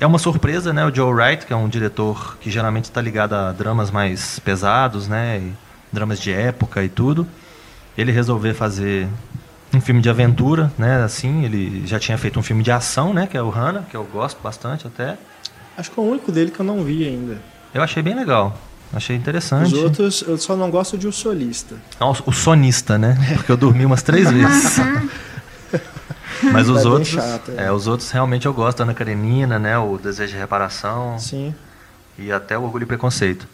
É 0.00 0.06
uma 0.06 0.18
surpresa, 0.18 0.72
né? 0.72 0.84
O 0.84 0.92
Joe 0.92 1.12
Wright, 1.12 1.46
que 1.46 1.52
é 1.52 1.56
um 1.56 1.68
diretor 1.68 2.36
que 2.40 2.50
geralmente 2.50 2.84
está 2.84 3.00
ligado 3.00 3.34
a 3.34 3.52
dramas 3.52 3.90
mais 3.90 4.38
pesados, 4.40 5.06
né? 5.06 5.38
E 5.38 5.52
dramas 5.92 6.18
de 6.18 6.32
época 6.32 6.82
e 6.82 6.88
tudo. 6.88 7.26
Ele 7.96 8.10
resolver 8.10 8.54
fazer 8.54 9.06
um 9.74 9.80
filme 9.80 10.00
de 10.00 10.10
aventura, 10.10 10.72
né? 10.78 11.02
Assim, 11.02 11.44
ele 11.44 11.86
já 11.86 11.98
tinha 11.98 12.16
feito 12.18 12.38
um 12.38 12.42
filme 12.42 12.62
de 12.62 12.70
ação, 12.70 13.12
né? 13.14 13.26
Que 13.26 13.36
é 13.36 13.42
o 13.42 13.48
Hannah, 13.48 13.82
que 13.82 13.96
eu 13.96 14.04
gosto 14.04 14.40
bastante 14.42 14.86
até. 14.86 15.16
Acho 15.76 15.90
que 15.90 15.98
é 15.98 16.02
o 16.02 16.06
único 16.06 16.30
dele 16.30 16.50
que 16.50 16.60
eu 16.60 16.66
não 16.66 16.84
vi 16.84 17.06
ainda. 17.06 17.40
Eu 17.72 17.82
achei 17.82 18.02
bem 18.02 18.14
legal. 18.14 18.58
Achei 18.92 19.16
interessante. 19.16 19.72
Os 19.72 19.82
outros, 19.82 20.22
eu 20.26 20.36
só 20.36 20.54
não 20.54 20.70
gosto 20.70 20.98
de 20.98 21.08
O 21.08 21.12
Solista. 21.12 21.76
Não, 21.98 22.10
o 22.26 22.32
sonista, 22.32 22.98
né? 22.98 23.16
Porque 23.36 23.50
eu 23.50 23.56
dormi 23.56 23.86
umas 23.86 24.02
três 24.02 24.30
vezes. 24.30 24.76
Mas 26.52 26.68
É 26.68 26.72
os 26.72 26.82
bem 26.82 26.92
outros, 26.92 27.08
chato, 27.08 27.52
é. 27.56 27.66
é, 27.66 27.72
os 27.72 27.86
outros 27.86 28.10
realmente 28.10 28.46
eu 28.46 28.52
gosto. 28.52 28.82
Ana 28.82 28.92
Karenina, 28.92 29.58
né? 29.58 29.78
O 29.78 29.96
Desejo 29.96 30.32
de 30.34 30.38
Reparação 30.38 31.18
Sim. 31.18 31.54
e 32.18 32.30
até 32.32 32.58
o 32.58 32.64
Orgulho 32.64 32.82
e 32.82 32.86
Preconceito, 32.86 33.46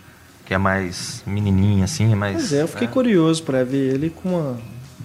que 0.46 0.54
é 0.54 0.58
mais 0.58 1.22
menininha 1.26 1.84
assim, 1.84 2.10
é 2.10 2.16
mais. 2.16 2.34
Pois 2.36 2.52
é, 2.54 2.62
eu 2.62 2.68
fiquei 2.68 2.86
né? 2.88 2.92
curioso 2.92 3.42
pra 3.42 3.62
ver 3.62 3.94
ele 3.94 4.10
com 4.10 4.30
uma 4.30 4.56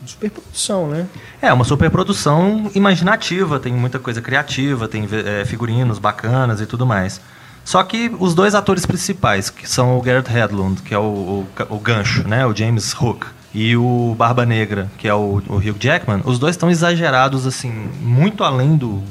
superprodução, 0.05 0.87
né? 0.87 1.07
É, 1.41 1.51
uma 1.51 1.63
superprodução 1.63 2.69
imaginativa, 2.75 3.59
tem 3.59 3.73
muita 3.73 3.99
coisa 3.99 4.21
criativa, 4.21 4.87
tem 4.87 5.07
é, 5.11 5.45
figurinos 5.45 5.99
bacanas 5.99 6.61
e 6.61 6.65
tudo 6.65 6.85
mais. 6.85 7.21
Só 7.63 7.81
que 7.83 8.11
os 8.19 8.35
dois 8.35 8.55
atores 8.55 8.85
principais, 8.85 9.49
que 9.49 9.69
são 9.69 9.97
o 9.97 10.01
Garrett 10.01 10.29
Hedlund, 10.35 10.81
que 10.81 10.93
é 10.93 10.99
o, 10.99 11.01
o, 11.01 11.47
o 11.69 11.79
gancho, 11.79 12.27
né, 12.27 12.45
o 12.45 12.55
James 12.55 12.93
Hook, 12.93 13.25
e 13.53 13.77
o 13.77 14.15
Barba 14.17 14.45
Negra, 14.45 14.91
que 14.97 15.07
é 15.07 15.13
o, 15.13 15.41
o 15.47 15.57
Hugh 15.57 15.77
Jackman, 15.79 16.21
os 16.25 16.39
dois 16.39 16.55
estão 16.55 16.71
exagerados, 16.71 17.45
assim, 17.45 17.71
muito 18.01 18.43
além 18.43 18.75
do, 18.75 19.03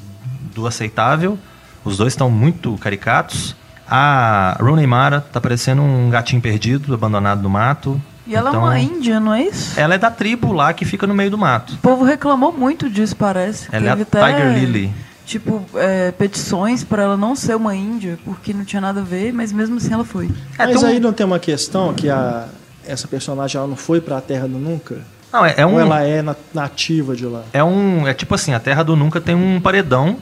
do 0.54 0.66
aceitável. 0.66 1.38
Os 1.84 1.96
dois 1.96 2.12
estão 2.12 2.28
muito 2.28 2.76
caricatos. 2.78 3.54
A 3.88 4.56
Rooney 4.60 4.86
Mara 4.86 5.20
tá 5.20 5.40
parecendo 5.40 5.82
um 5.82 6.10
gatinho 6.10 6.42
perdido, 6.42 6.92
abandonado 6.92 7.42
no 7.42 7.48
mato. 7.48 8.00
E 8.26 8.34
ela 8.36 8.50
Então, 8.50 8.60
é 8.62 8.64
uma 8.64 8.78
índia, 8.78 9.18
não 9.18 9.34
é 9.34 9.42
isso? 9.44 9.78
Ela 9.78 9.94
é 9.94 9.98
da 9.98 10.10
tribo 10.10 10.52
lá 10.52 10.72
que 10.72 10.84
fica 10.84 11.06
no 11.06 11.14
meio 11.14 11.30
do 11.30 11.38
mato. 11.38 11.74
O 11.74 11.78
povo 11.78 12.04
reclamou 12.04 12.52
muito 12.52 12.88
disso, 12.88 13.16
parece. 13.16 13.68
Ela 13.72 13.86
é 13.86 13.90
a 13.90 13.96
Tiger 13.96 14.54
Lily. 14.54 14.92
Tipo, 15.26 15.64
é, 15.74 16.10
petições 16.12 16.84
pra 16.84 17.02
ela 17.04 17.16
não 17.16 17.34
ser 17.34 17.56
uma 17.56 17.74
índia, 17.74 18.18
porque 18.24 18.52
não 18.52 18.64
tinha 18.64 18.80
nada 18.80 19.00
a 19.00 19.04
ver, 19.04 19.32
mas 19.32 19.52
mesmo 19.52 19.76
assim 19.76 19.92
ela 19.92 20.04
foi. 20.04 20.30
É, 20.58 20.66
Mas 20.66 20.82
um- 20.82 20.86
aí 20.86 21.00
não 21.00 21.12
tem 21.12 21.24
uma 21.24 21.38
questão 21.38 21.94
que 21.94 22.08
a, 22.10 22.46
essa 22.86 23.06
personagem 23.08 23.56
ela 23.58 23.66
não 23.68 23.76
foi 23.76 24.00
pra 24.00 24.20
Terra 24.20 24.46
do 24.48 24.58
Nunca? 24.58 24.98
Não, 25.32 25.46
é, 25.46 25.54
é 25.56 25.64
um, 25.66 25.74
Ou 25.74 25.80
ela 25.80 26.02
é 26.02 26.20
na- 26.22 26.36
nativa 26.52 27.16
de 27.16 27.24
lá? 27.24 27.42
É 27.52 27.62
um. 27.64 28.06
É 28.06 28.12
tipo 28.12 28.34
assim, 28.34 28.52
a 28.52 28.60
Terra 28.60 28.82
do 28.82 28.94
Nunca 28.94 29.20
tem 29.20 29.34
um 29.34 29.60
paredão. 29.60 30.16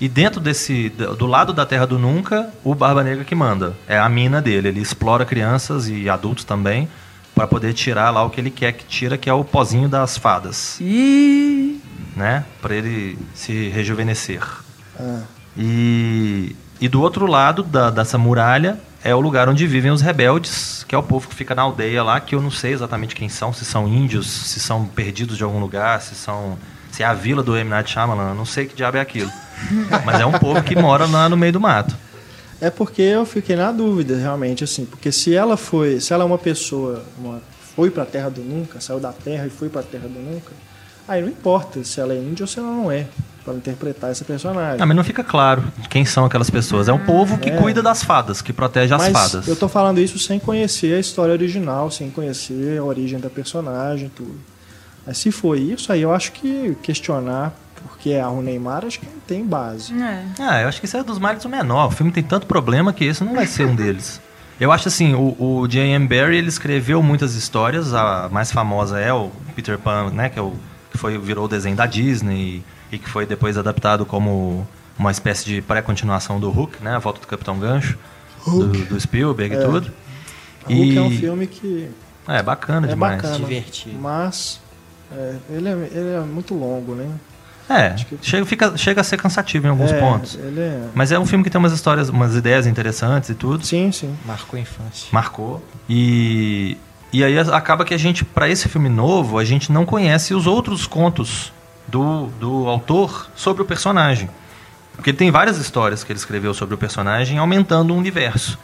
E 0.00 0.08
dentro 0.08 0.40
desse. 0.40 0.90
Do 0.90 1.26
lado 1.26 1.52
da 1.52 1.64
Terra 1.64 1.86
do 1.86 1.98
Nunca, 1.98 2.50
o 2.62 2.74
Barba 2.74 3.02
Negra 3.02 3.24
que 3.24 3.34
manda. 3.34 3.74
É 3.88 3.98
a 3.98 4.08
mina 4.08 4.40
dele. 4.42 4.68
Ele 4.68 4.80
explora 4.80 5.24
crianças 5.24 5.88
e 5.88 6.08
adultos 6.08 6.44
também. 6.44 6.88
Pra 7.34 7.46
poder 7.46 7.72
tirar 7.72 8.10
lá 8.10 8.22
o 8.22 8.30
que 8.30 8.40
ele 8.40 8.50
quer 8.50 8.72
que 8.72 8.84
tira, 8.84 9.18
que 9.18 9.28
é 9.28 9.32
o 9.32 9.44
pozinho 9.44 9.88
das 9.88 10.16
fadas. 10.16 10.78
E. 10.80 11.80
Né? 12.16 12.44
Pra 12.62 12.74
ele 12.74 13.18
se 13.34 13.68
rejuvenescer. 13.68 14.40
Ah, 14.98 15.22
E, 15.56 16.54
e 16.80 16.88
do 16.88 17.00
outro 17.02 17.26
lado 17.26 17.62
da, 17.62 17.90
dessa 17.90 18.16
muralha 18.16 18.78
é 19.02 19.14
o 19.14 19.20
lugar 19.20 19.48
onde 19.48 19.66
vivem 19.66 19.90
os 19.90 20.00
rebeldes, 20.00 20.84
que 20.88 20.94
é 20.94 20.98
o 20.98 21.02
povo 21.02 21.28
que 21.28 21.34
fica 21.34 21.54
na 21.54 21.62
aldeia 21.62 22.02
lá, 22.02 22.20
que 22.20 22.34
eu 22.34 22.40
não 22.40 22.50
sei 22.50 22.72
exatamente 22.72 23.14
quem 23.14 23.28
são, 23.28 23.52
se 23.52 23.64
são 23.64 23.86
índios, 23.86 24.26
se 24.26 24.60
são 24.60 24.86
perdidos 24.86 25.36
de 25.36 25.42
algum 25.44 25.58
lugar, 25.60 26.00
se 26.00 26.14
são 26.14 26.56
se 26.90 27.02
é 27.02 27.06
a 27.06 27.12
vila 27.12 27.42
do 27.42 27.56
M. 27.56 27.68
Night 27.68 27.90
Shyamalan, 27.90 28.34
não 28.34 28.44
sei 28.44 28.66
que 28.66 28.76
diabo 28.76 28.96
é 28.96 29.00
aquilo. 29.00 29.30
Mas 30.06 30.20
é 30.20 30.24
um 30.26 30.32
povo 30.32 30.62
que 30.62 30.76
mora 30.76 31.06
lá 31.06 31.28
no 31.28 31.36
meio 31.36 31.52
do 31.52 31.60
mato. 31.60 31.96
É 32.66 32.70
porque 32.70 33.02
eu 33.02 33.26
fiquei 33.26 33.56
na 33.56 33.70
dúvida, 33.70 34.16
realmente, 34.16 34.64
assim, 34.64 34.84
porque 34.86 35.12
se 35.12 35.34
ela 35.34 35.56
foi, 35.56 36.00
se 36.00 36.12
ela 36.12 36.22
é 36.24 36.26
uma 36.26 36.38
pessoa, 36.38 37.04
uma, 37.18 37.40
foi 37.76 37.90
pra 37.90 38.04
Terra 38.06 38.30
do 38.30 38.40
Nunca, 38.40 38.80
saiu 38.80 38.98
da 39.00 39.12
Terra 39.12 39.46
e 39.46 39.50
foi 39.50 39.68
pra 39.68 39.82
Terra 39.82 40.08
do 40.08 40.18
Nunca, 40.18 40.50
aí 41.06 41.20
não 41.20 41.28
importa 41.28 41.84
se 41.84 42.00
ela 42.00 42.14
é 42.14 42.16
índia 42.16 42.44
ou 42.44 42.46
se 42.48 42.58
ela 42.58 42.68
não 42.68 42.90
é, 42.90 43.06
para 43.44 43.52
interpretar 43.54 44.10
essa 44.10 44.24
personagem. 44.24 44.80
Ah, 44.80 44.86
mas 44.86 44.96
não 44.96 45.04
fica 45.04 45.22
claro 45.22 45.62
quem 45.90 46.06
são 46.06 46.24
aquelas 46.24 46.48
pessoas. 46.48 46.88
É 46.88 46.92
um 46.94 47.04
povo 47.04 47.36
que 47.36 47.50
É. 47.50 47.56
cuida 47.58 47.82
das 47.82 48.02
fadas, 48.02 48.40
que 48.40 48.52
protege 48.54 48.94
as 48.94 49.02
Mas 49.02 49.12
fadas. 49.12 49.46
eu 49.46 49.54
tô 49.56 49.68
falando 49.68 50.00
isso 50.00 50.18
sem 50.18 50.38
conhecer 50.38 50.94
a 50.94 50.98
história 50.98 51.32
original, 51.32 51.90
sem 51.90 52.08
conhecer 52.10 52.78
a 52.78 52.82
origem 52.84 53.18
da 53.20 53.28
personagem, 53.28 54.10
tudo. 54.16 54.34
Mas 55.06 55.18
se 55.18 55.30
foi 55.30 55.58
isso, 55.60 55.92
aí 55.92 56.00
eu 56.00 56.14
acho 56.14 56.32
que 56.32 56.74
questionar 56.82 57.52
porque 57.88 58.10
é 58.10 58.20
a 58.20 58.30
Neymar, 58.30 58.84
acho 58.84 59.00
que 59.00 59.06
não 59.06 59.20
tem 59.26 59.44
base. 59.44 59.92
É. 60.00 60.24
Ah, 60.38 60.60
eu 60.62 60.68
acho 60.68 60.80
que 60.80 60.86
isso 60.86 60.96
é 60.96 61.02
dos 61.02 61.18
males 61.18 61.42
do 61.42 61.48
menor. 61.48 61.86
O 61.88 61.90
filme 61.90 62.10
tem 62.12 62.22
tanto 62.22 62.46
problema 62.46 62.92
que 62.92 63.04
esse 63.04 63.22
não 63.24 63.34
vai 63.34 63.46
ser 63.46 63.66
um 63.66 63.74
deles. 63.74 64.20
Eu 64.60 64.70
acho 64.70 64.86
assim, 64.88 65.14
o, 65.14 65.34
o 65.38 65.66
J.M. 65.68 66.06
Barry 66.06 66.36
ele 66.36 66.48
escreveu 66.48 67.02
muitas 67.02 67.34
histórias. 67.34 67.92
A 67.92 68.28
mais 68.30 68.52
famosa 68.52 68.98
é 69.00 69.12
o 69.12 69.30
Peter 69.56 69.78
Pan, 69.78 70.10
né, 70.10 70.28
que, 70.28 70.38
é 70.38 70.42
o, 70.42 70.54
que 70.92 70.98
foi 70.98 71.18
virou 71.18 71.46
o 71.46 71.48
desenho 71.48 71.76
da 71.76 71.86
Disney 71.86 72.62
e 72.92 72.98
que 72.98 73.08
foi 73.08 73.26
depois 73.26 73.58
adaptado 73.58 74.06
como 74.06 74.66
uma 74.98 75.10
espécie 75.10 75.44
de 75.44 75.60
pré-continuação 75.60 76.38
do 76.38 76.50
Hulk, 76.50 76.82
né, 76.84 76.94
a 76.94 76.98
volta 77.00 77.20
do 77.20 77.26
Capitão 77.26 77.58
Gancho, 77.58 77.98
do, 78.46 78.68
do 78.68 79.00
Spielberg 79.00 79.54
e 79.54 79.58
É. 79.58 79.60
tudo. 79.64 79.92
Hulk 80.66 80.96
é 80.96 81.02
um 81.02 81.10
filme 81.10 81.46
que 81.48 81.90
É 82.28 82.40
bacana 82.42 82.86
é 82.86 82.90
demais. 82.90 83.16
bacana, 83.16 83.36
Divertido. 83.38 83.98
mas 83.98 84.60
é, 85.12 85.34
ele, 85.50 85.68
é, 85.68 85.72
ele 85.72 86.10
é 86.14 86.20
muito 86.20 86.54
longo, 86.54 86.94
né? 86.94 87.10
É, 87.68 87.90
que- 87.90 88.18
chega, 88.20 88.44
fica, 88.44 88.76
chega 88.76 89.00
a 89.00 89.04
ser 89.04 89.16
cansativo 89.16 89.66
em 89.66 89.70
alguns 89.70 89.90
É, 89.90 89.98
pontos. 89.98 90.34
Ele 90.34 90.60
é... 90.60 90.88
Mas 90.94 91.10
é 91.12 91.18
um 91.18 91.24
filme 91.24 91.42
que 91.42 91.48
tem 91.50 91.58
umas 91.58 91.72
histórias, 91.72 92.08
umas 92.10 92.34
ideias 92.36 92.66
interessantes 92.66 93.30
e 93.30 93.34
tudo. 93.34 93.64
Sim, 93.64 93.90
sim. 93.90 94.14
Marcou 94.26 94.58
a 94.58 94.60
infância. 94.60 95.08
Marcou. 95.10 95.64
E, 95.88 96.76
e 97.12 97.24
aí 97.24 97.38
acaba 97.38 97.84
que 97.84 97.94
a 97.94 97.98
gente, 97.98 98.24
para 98.24 98.48
esse 98.48 98.68
filme 98.68 98.88
novo, 98.90 99.38
a 99.38 99.44
gente 99.44 99.72
não 99.72 99.86
conhece 99.86 100.34
os 100.34 100.46
outros 100.46 100.86
contos 100.86 101.52
do, 101.88 102.26
do 102.38 102.68
autor 102.68 103.28
sobre 103.34 103.62
o 103.62 103.64
personagem. 103.64 104.28
Porque 104.94 105.12
tem 105.12 105.30
várias 105.30 105.56
histórias 105.56 106.04
que 106.04 106.12
ele 106.12 106.18
escreveu 106.18 106.52
sobre 106.54 106.74
o 106.74 106.78
personagem, 106.78 107.38
aumentando 107.38 107.94
o 107.94 107.96
universo. 107.96 108.58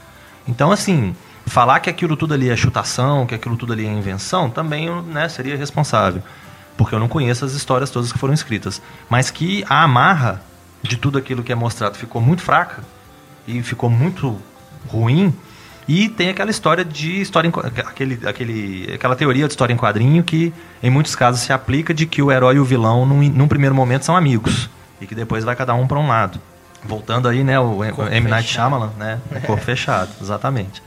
Então, 0.47 0.71
assim, 0.71 1.17
falar 1.47 1.81
que 1.81 1.89
aquilo 1.91 2.17
tudo 2.17 2.35
ali 2.35 2.51
é 2.51 2.57
chutação, 2.57 3.27
que 3.27 3.35
aquilo 3.35 3.57
tudo 3.57 3.73
ali 3.73 3.87
é 3.87 3.91
invenção, 3.91 4.49
também 4.51 4.89
né, 5.05 5.29
seria 5.29 5.57
responsável. 5.57 6.23
Porque 6.81 6.95
eu 6.95 6.99
não 6.99 7.09
conheço 7.09 7.45
as 7.45 7.53
histórias 7.53 7.91
todas 7.91 8.11
que 8.11 8.19
foram 8.19 8.33
escritas. 8.33 8.81
Mas 9.07 9.31
que 9.31 9.63
a 9.69 9.83
amarra 9.83 10.41
de 10.83 10.97
tudo 10.97 11.19
aquilo 11.19 11.43
que 11.43 11.53
é 11.53 11.55
mostrado 11.55 11.99
ficou 11.99 12.23
muito 12.23 12.41
fraca 12.41 12.83
e 13.47 13.63
ficou 13.63 13.91
muito 13.91 14.41
ruim. 14.89 15.31
E 15.87 16.09
tem 16.09 16.31
aquela 16.31 16.51
história 16.51 16.83
de 16.83 17.21
história 17.21 17.49
em, 17.49 17.53
aquele, 17.85 18.27
aquele, 18.27 18.93
aquela 18.95 19.15
teoria 19.15 19.47
de 19.47 19.53
história 19.53 19.75
em 19.75 19.77
quadrinho 19.77 20.25
que 20.25 20.55
em 20.83 20.89
muitos 20.89 21.15
casos 21.15 21.43
se 21.43 21.53
aplica 21.53 21.93
de 21.93 22.07
que 22.07 22.23
o 22.23 22.33
herói 22.33 22.55
e 22.57 22.59
o 22.59 22.65
vilão 22.65 23.05
num, 23.05 23.29
num 23.29 23.47
primeiro 23.47 23.75
momento 23.75 24.07
são 24.07 24.17
amigos 24.17 24.71
e 25.03 25.07
que 25.07 25.15
depois 25.15 25.45
vai 25.45 25.55
cada 25.55 25.75
um 25.75 25.87
para 25.87 25.99
um 25.99 26.09
lado. 26.09 26.41
Voltando 26.83 27.29
aí, 27.29 27.45
né, 27.45 27.61
o 27.61 27.77
corpo 27.95 28.11
M 28.11 28.27
Night 28.27 28.49
Shyamalan, 28.49 28.93
né, 28.97 29.21
o 29.37 29.41
corpo 29.43 29.63
fechado, 29.63 30.13
exatamente. 30.19 30.83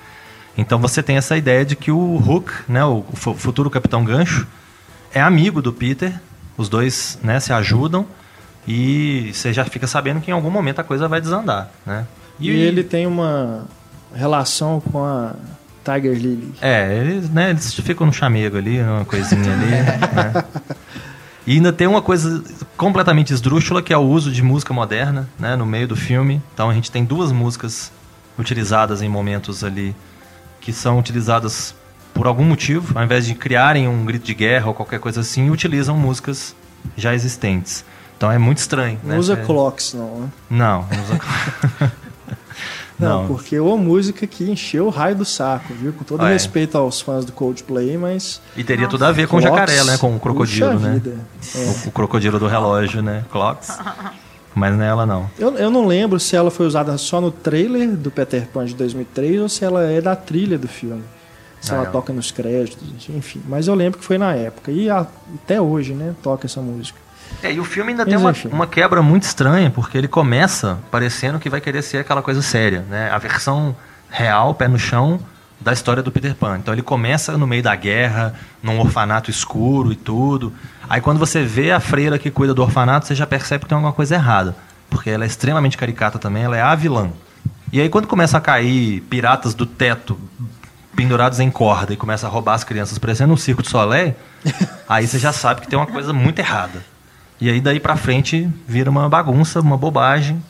Então 0.57 0.79
você 0.79 1.03
tem 1.03 1.17
essa 1.17 1.37
ideia 1.37 1.63
de 1.63 1.75
que 1.75 1.91
o 1.91 2.15
Hook, 2.15 2.51
né, 2.67 2.83
o 2.83 3.03
futuro 3.13 3.69
Capitão 3.69 4.03
Gancho, 4.03 4.47
é 5.13 5.21
amigo 5.21 5.61
do 5.61 5.71
Peter, 5.71 6.13
os 6.57 6.69
dois, 6.69 7.19
né, 7.23 7.39
se 7.39 7.53
ajudam 7.53 8.05
e 8.67 9.31
você 9.33 9.53
já 9.53 9.65
fica 9.65 9.87
sabendo 9.87 10.21
que 10.21 10.31
em 10.31 10.33
algum 10.33 10.49
momento 10.49 10.79
a 10.79 10.83
coisa 10.83 11.07
vai 11.07 11.19
desandar, 11.19 11.69
né? 11.85 12.05
E, 12.39 12.49
e 12.49 12.61
ele 12.61 12.83
tem 12.83 13.05
uma 13.05 13.65
relação 14.13 14.79
com 14.79 15.03
a 15.03 15.33
Tiger 15.83 16.13
Lily. 16.13 16.53
É, 16.61 16.97
eles, 16.97 17.29
né, 17.29 17.49
eles 17.49 17.73
ficam 17.73 18.07
no 18.07 18.13
chamego 18.13 18.57
ali, 18.57 18.81
uma 18.81 19.05
coisinha 19.05 19.51
ali. 19.53 19.71
né? 19.71 20.45
E 21.45 21.55
ainda 21.55 21.73
tem 21.73 21.87
uma 21.87 22.01
coisa 22.01 22.41
completamente 22.77 23.33
esdrúxula, 23.33 23.81
que 23.81 23.91
é 23.91 23.97
o 23.97 24.01
uso 24.01 24.31
de 24.31 24.41
música 24.41 24.73
moderna 24.73 25.27
né, 25.37 25.55
no 25.55 25.65
meio 25.65 25.87
do 25.87 25.95
filme. 25.95 26.41
Então 26.53 26.69
a 26.69 26.73
gente 26.73 26.89
tem 26.89 27.03
duas 27.03 27.31
músicas 27.31 27.91
utilizadas 28.39 29.01
em 29.01 29.09
momentos 29.09 29.63
ali 29.63 29.93
que 30.61 30.71
são 30.71 30.97
utilizadas 30.97 31.75
por 32.13 32.27
algum 32.27 32.43
motivo, 32.43 32.97
ao 32.97 33.03
invés 33.03 33.25
de 33.25 33.33
criarem 33.33 33.87
um 33.87 34.05
grito 34.05 34.25
de 34.25 34.33
guerra 34.33 34.67
ou 34.67 34.73
qualquer 34.73 34.99
coisa 34.99 35.21
assim, 35.21 35.49
utilizam 35.49 35.97
músicas 35.97 36.55
já 36.95 37.13
existentes. 37.13 37.83
Então 38.17 38.31
é 38.31 38.37
muito 38.37 38.59
estranho. 38.59 38.99
Não 39.03 39.11
né? 39.11 39.17
usa 39.17 39.33
é... 39.33 39.37
clocks, 39.37 39.93
não, 39.93 40.19
né? 40.19 40.29
Não, 40.49 40.87
não 40.89 41.03
usa 41.03 41.91
Não, 42.99 43.21
não, 43.23 43.27
porque 43.27 43.55
é 43.55 43.61
uma 43.61 43.75
música 43.75 44.25
que 44.27 44.49
encheu 44.49 44.85
o 44.85 44.89
raio 44.89 45.15
do 45.15 45.25
saco, 45.25 45.73
viu? 45.73 45.91
Com 45.93 46.03
todo 46.03 46.21
ah, 46.21 46.29
respeito 46.29 46.77
aos 46.77 47.01
fãs 47.01 47.25
do 47.25 47.31
Coldplay, 47.31 47.97
mas. 47.97 48.39
E 48.55 48.63
teria 48.63 48.85
Nossa. 48.85 48.91
tudo 48.97 49.05
a 49.05 49.11
ver 49.11 49.27
com 49.27 49.37
o 49.37 49.41
jacaré, 49.41 49.83
né? 49.83 49.97
Com 49.97 50.15
o 50.15 50.19
crocodilo, 50.19 50.79
né? 50.79 51.01
É. 51.55 51.57
O, 51.57 51.89
o, 51.89 51.91
crocodilo 51.91 52.39
do 52.39 52.47
relógio, 52.47 53.01
né? 53.01 53.25
Clocks. 53.31 53.77
Mas 54.55 54.77
nela 54.77 55.05
não. 55.05 55.29
Eu, 55.39 55.55
eu 55.57 55.71
não 55.71 55.87
lembro 55.87 56.19
se 56.19 56.35
ela 56.35 56.51
foi 56.51 56.67
usada 56.67 56.95
só 56.97 57.19
no 57.19 57.31
trailer 57.31 57.89
do 57.89 58.11
Peter 58.11 58.47
Pan 58.47 58.65
de 58.65 58.75
2003 58.75 59.41
ou 59.41 59.49
se 59.49 59.65
ela 59.65 59.83
é 59.83 59.99
da 59.99 60.15
trilha 60.15 60.57
do 60.57 60.67
filme. 60.67 61.03
Se 61.63 61.71
ah, 61.71 61.75
ela 61.75 61.87
é. 61.87 61.89
toca 61.91 62.11
nos 62.11 62.29
créditos, 62.29 63.09
enfim. 63.09 63.41
Mas 63.47 63.69
eu 63.69 63.73
lembro 63.73 63.97
que 63.97 64.03
foi 64.03 64.17
na 64.17 64.33
época. 64.33 64.69
E 64.69 64.89
a, 64.89 65.07
até 65.35 65.61
hoje, 65.61 65.93
né? 65.93 66.13
Toca 66.21 66.45
essa 66.45 66.59
música. 66.59 66.99
É, 67.41 67.53
e 67.53 67.59
o 67.59 67.63
filme 67.63 67.91
ainda 67.91 68.05
tem 68.05 68.17
uma, 68.17 68.33
uma 68.51 68.67
quebra 68.67 69.01
muito 69.01 69.23
estranha, 69.23 69.71
porque 69.71 69.97
ele 69.97 70.09
começa 70.09 70.77
parecendo 70.91 71.39
que 71.39 71.49
vai 71.49 71.61
querer 71.61 71.81
ser 71.81 71.99
aquela 71.99 72.21
coisa 72.21 72.41
séria, 72.41 72.81
né? 72.89 73.09
A 73.09 73.17
versão 73.17 73.73
real, 74.09 74.53
pé 74.53 74.67
no 74.67 74.77
chão, 74.77 75.21
da 75.57 75.71
história 75.71 76.03
do 76.03 76.11
Peter 76.11 76.35
Pan. 76.35 76.57
Então 76.57 76.73
ele 76.73 76.81
começa 76.81 77.37
no 77.37 77.47
meio 77.47 77.63
da 77.63 77.73
guerra, 77.77 78.35
num 78.61 78.77
orfanato 78.81 79.31
escuro 79.31 79.93
e 79.93 79.95
tudo. 79.95 80.51
Aí 80.89 80.99
quando 80.99 81.17
você 81.17 81.43
vê 81.43 81.71
a 81.71 81.79
freira 81.79 82.19
que 82.19 82.29
cuida 82.29 82.53
do 82.53 82.61
orfanato, 82.61 83.07
você 83.07 83.15
já 83.15 83.25
percebe 83.25 83.63
que 83.63 83.69
tem 83.69 83.75
alguma 83.77 83.93
coisa 83.93 84.15
errada. 84.15 84.53
Porque 84.89 85.09
ela 85.09 85.23
é 85.23 85.27
extremamente 85.27 85.77
caricata 85.77 86.19
também, 86.19 86.43
ela 86.43 86.57
é 86.57 86.61
a 86.61 86.75
vilã. 86.75 87.09
E 87.71 87.79
aí 87.79 87.87
quando 87.87 88.05
começa 88.05 88.37
a 88.37 88.41
cair 88.41 88.99
piratas 89.09 89.53
do 89.53 89.65
teto 89.65 90.19
pendurados 90.95 91.39
em 91.39 91.49
corda 91.49 91.93
e 91.93 91.97
começa 91.97 92.27
a 92.27 92.29
roubar 92.29 92.53
as 92.53 92.63
crianças 92.63 92.97
parecendo 92.97 93.33
um 93.33 93.37
circo 93.37 93.61
de 93.61 93.69
solé, 93.69 94.15
aí 94.87 95.07
você 95.07 95.19
já 95.19 95.33
sabe 95.33 95.61
que 95.61 95.67
tem 95.67 95.77
uma 95.77 95.87
coisa 95.87 96.13
muito 96.13 96.39
errada. 96.39 96.83
E 97.41 97.49
aí 97.49 97.59
daí 97.59 97.79
para 97.79 97.97
frente 97.97 98.49
vira 98.67 98.89
uma 98.89 99.09
bagunça, 99.09 99.59
uma 99.59 99.77
bobagem 99.77 100.41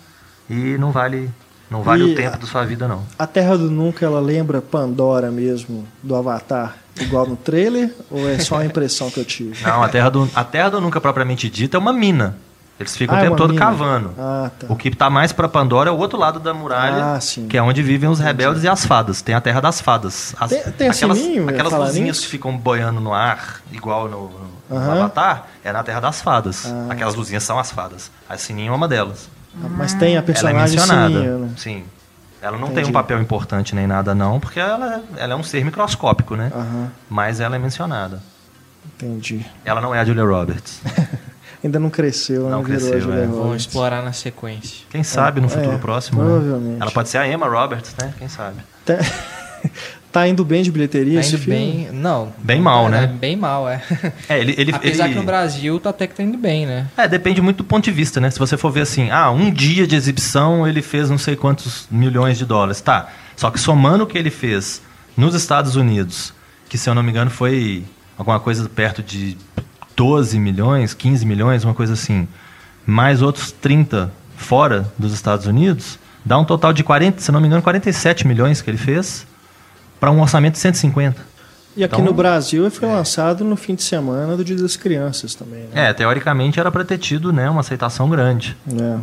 e 0.49 0.77
não 0.77 0.91
vale 0.91 1.31
não 1.71 1.81
vale 1.81 2.03
e 2.03 2.13
o 2.13 2.15
tempo 2.15 2.35
a, 2.35 2.37
da 2.37 2.45
sua 2.45 2.63
vida 2.65 2.87
não. 2.87 3.03
A 3.17 3.25
Terra 3.25 3.57
do 3.57 3.71
Nunca 3.71 4.05
ela 4.05 4.19
lembra 4.19 4.61
Pandora 4.61 5.31
mesmo 5.31 5.87
do 6.03 6.15
Avatar, 6.15 6.75
igual 6.99 7.25
no 7.25 7.35
trailer 7.35 7.91
ou 8.11 8.29
é 8.29 8.37
só 8.37 8.57
a 8.57 8.65
impressão 8.65 9.09
que 9.09 9.19
eu 9.19 9.25
tive? 9.25 9.63
Não, 9.63 9.81
a 9.81 9.89
Terra 9.89 10.09
do 10.09 10.29
a 10.35 10.43
Terra 10.43 10.69
do 10.69 10.81
Nunca 10.81 11.01
propriamente 11.01 11.49
dita 11.49 11.77
é 11.77 11.79
uma 11.79 11.91
mina. 11.93 12.37
Eles 12.79 12.97
ficam 12.97 13.15
ah, 13.15 13.19
o 13.19 13.21
é 13.21 13.23
tempo 13.25 13.35
é 13.35 13.37
todo 13.37 13.53
mina. 13.53 13.65
cavando. 13.65 14.13
Ah, 14.17 14.49
tá. 14.59 14.65
O 14.67 14.75
que 14.75 14.89
está 14.89 15.09
mais 15.09 15.31
para 15.31 15.47
Pandora 15.47 15.89
é 15.89 15.93
o 15.93 15.97
outro 15.97 16.17
lado 16.17 16.39
da 16.39 16.53
muralha, 16.53 17.15
ah, 17.15 17.19
que 17.47 17.57
é 17.57 17.61
onde 17.61 17.83
vivem 17.83 18.09
os 18.09 18.19
rebeldes 18.19 18.63
e 18.63 18.67
as 18.67 18.85
fadas. 18.85 19.21
Tem 19.21 19.35
a 19.35 19.41
Terra 19.41 19.61
das 19.61 19.79
Fadas. 19.79 20.35
As, 20.39 20.49
tem, 20.49 20.63
tem 20.71 20.89
aquelas, 20.89 21.17
sininho, 21.17 21.49
aquelas 21.49 21.73
luzinhas 21.73 22.19
que 22.19 22.27
ficam 22.27 22.57
boiando 22.57 22.99
no 22.99 23.13
ar, 23.13 23.61
igual 23.71 24.09
no, 24.09 24.31
no 24.69 24.75
uhum. 24.75 24.91
Avatar, 24.91 25.47
é 25.63 25.71
na 25.71 25.83
Terra 25.83 25.99
das 25.99 26.21
Fadas. 26.21 26.65
Ah. 26.65 26.87
Aquelas 26.89 27.13
luzinhas 27.13 27.43
são 27.43 27.59
as 27.59 27.71
fadas. 27.71 28.11
A 28.27 28.37
Sininho 28.37 28.73
é 28.73 28.75
uma 28.75 28.87
delas. 28.87 29.29
Ah, 29.55 29.67
mas 29.69 29.93
tem 29.93 30.17
a 30.17 30.23
personagem 30.23 30.57
ela 30.57 30.67
é 30.67 30.69
mencionada. 30.69 31.13
Sininho, 31.13 31.39
né? 31.39 31.49
Sim. 31.57 31.83
Ela 32.41 32.57
não 32.57 32.67
Entendi. 32.67 32.81
tem 32.81 32.89
um 32.89 32.91
papel 32.91 33.21
importante 33.21 33.73
nem 33.73 33.87
nada, 33.87 34.13
não, 34.13 34.37
porque 34.37 34.59
ela, 34.59 35.01
ela 35.15 35.33
é 35.33 35.35
um 35.35 35.43
ser 35.43 35.63
microscópico, 35.63 36.35
né? 36.35 36.51
Uhum. 36.53 36.87
Mas 37.09 37.39
ela 37.39 37.55
é 37.55 37.59
mencionada. 37.59 38.21
Entendi. 38.85 39.45
Ela 39.63 39.79
não 39.79 39.95
é 39.95 39.99
a 39.99 40.05
Julia 40.05 40.25
Roberts. 40.25 40.81
Ainda 41.63 41.79
não 41.79 41.89
cresceu, 41.89 42.49
não, 42.49 42.61
cresceu, 42.61 43.13
é. 43.13 43.25
Vamos 43.25 43.61
explorar 43.61 44.03
na 44.03 44.11
sequência. 44.11 44.85
Quem 44.89 45.01
sabe 45.01 45.39
no 45.39 45.47
futuro 45.47 45.75
é, 45.75 45.77
próximo. 45.77 46.21
Né? 46.21 46.29
Provavelmente. 46.29 46.71
Né? 46.71 46.77
Ela 46.81 46.91
pode 46.91 47.07
ser 47.07 47.19
a 47.19 47.27
Emma 47.27 47.47
Roberts, 47.47 47.95
né? 47.97 48.13
Quem 48.19 48.27
sabe. 48.27 48.57
Tá 50.11 50.27
indo 50.27 50.43
bem 50.43 50.61
de 50.61 50.69
bilheteria 50.69 51.15
tá 51.15 51.19
esse 51.21 51.37
filme? 51.37 51.57
Bem, 51.57 51.89
não. 51.93 52.33
Bem 52.37 52.59
mal, 52.59 52.89
né? 52.89 53.07
Bem 53.07 53.37
mal, 53.37 53.69
é. 53.69 53.81
é 54.27 54.41
ele, 54.41 54.53
ele, 54.57 54.73
Apesar 54.75 55.05
ele... 55.05 55.13
que 55.13 55.19
no 55.21 55.25
Brasil 55.25 55.79
tá 55.79 55.91
até 55.91 56.05
que 56.05 56.13
tá 56.13 56.21
indo 56.21 56.37
bem, 56.37 56.65
né? 56.65 56.87
É, 56.97 57.07
depende 57.07 57.41
muito 57.41 57.57
do 57.57 57.63
ponto 57.63 57.85
de 57.85 57.91
vista, 57.91 58.19
né? 58.19 58.29
Se 58.29 58.37
você 58.37 58.57
for 58.57 58.69
ver 58.69 58.81
assim, 58.81 59.09
ah, 59.09 59.31
um 59.31 59.49
dia 59.49 59.87
de 59.87 59.95
exibição 59.95 60.67
ele 60.67 60.81
fez 60.81 61.09
não 61.09 61.17
sei 61.17 61.37
quantos 61.37 61.87
milhões 61.89 62.37
de 62.37 62.45
dólares. 62.45 62.81
Tá. 62.81 63.07
Só 63.37 63.49
que 63.49 63.59
somando 63.59 64.03
o 64.03 64.07
que 64.07 64.17
ele 64.17 64.29
fez 64.29 64.81
nos 65.15 65.33
Estados 65.33 65.77
Unidos, 65.77 66.33
que 66.67 66.77
se 66.77 66.89
eu 66.89 66.93
não 66.93 67.01
me 67.01 67.09
engano 67.09 67.31
foi 67.31 67.85
alguma 68.17 68.39
coisa 68.39 68.67
perto 68.67 69.01
de 69.01 69.37
12 69.95 70.39
milhões, 70.39 70.93
15 70.93 71.25
milhões, 71.25 71.63
uma 71.63 71.73
coisa 71.73 71.93
assim, 71.93 72.27
mais 72.85 73.21
outros 73.21 73.51
30 73.51 74.11
fora 74.35 74.91
dos 74.97 75.13
Estados 75.13 75.45
Unidos, 75.45 75.99
dá 76.25 76.37
um 76.37 76.45
total 76.45 76.73
de 76.73 76.83
40, 76.83 77.21
se 77.21 77.31
não 77.31 77.39
me 77.39 77.47
engano, 77.47 77.61
47 77.61 78.27
milhões 78.27 78.61
que 78.61 78.69
ele 78.69 78.77
fez 78.77 79.25
para 79.99 80.11
um 80.11 80.21
orçamento 80.21 80.53
de 80.53 80.59
150. 80.59 81.33
E 81.75 81.83
aqui 81.83 81.95
então, 81.95 82.05
no 82.05 82.13
Brasil 82.13 82.69
foi 82.69 82.87
é. 82.87 82.91
lançado 82.91 83.43
no 83.43 83.55
fim 83.55 83.73
de 83.73 83.83
semana 83.83 84.37
do 84.37 84.43
Dia 84.43 84.57
das 84.57 84.75
Crianças 84.75 85.33
também. 85.33 85.63
Né? 85.73 85.89
É, 85.89 85.93
teoricamente 85.93 86.59
era 86.59 86.71
para 86.71 86.85
ter 86.85 86.97
tido 86.97 87.33
né, 87.33 87.49
uma 87.49 87.61
aceitação 87.61 88.09
grande. 88.09 88.55
É. 88.79 88.99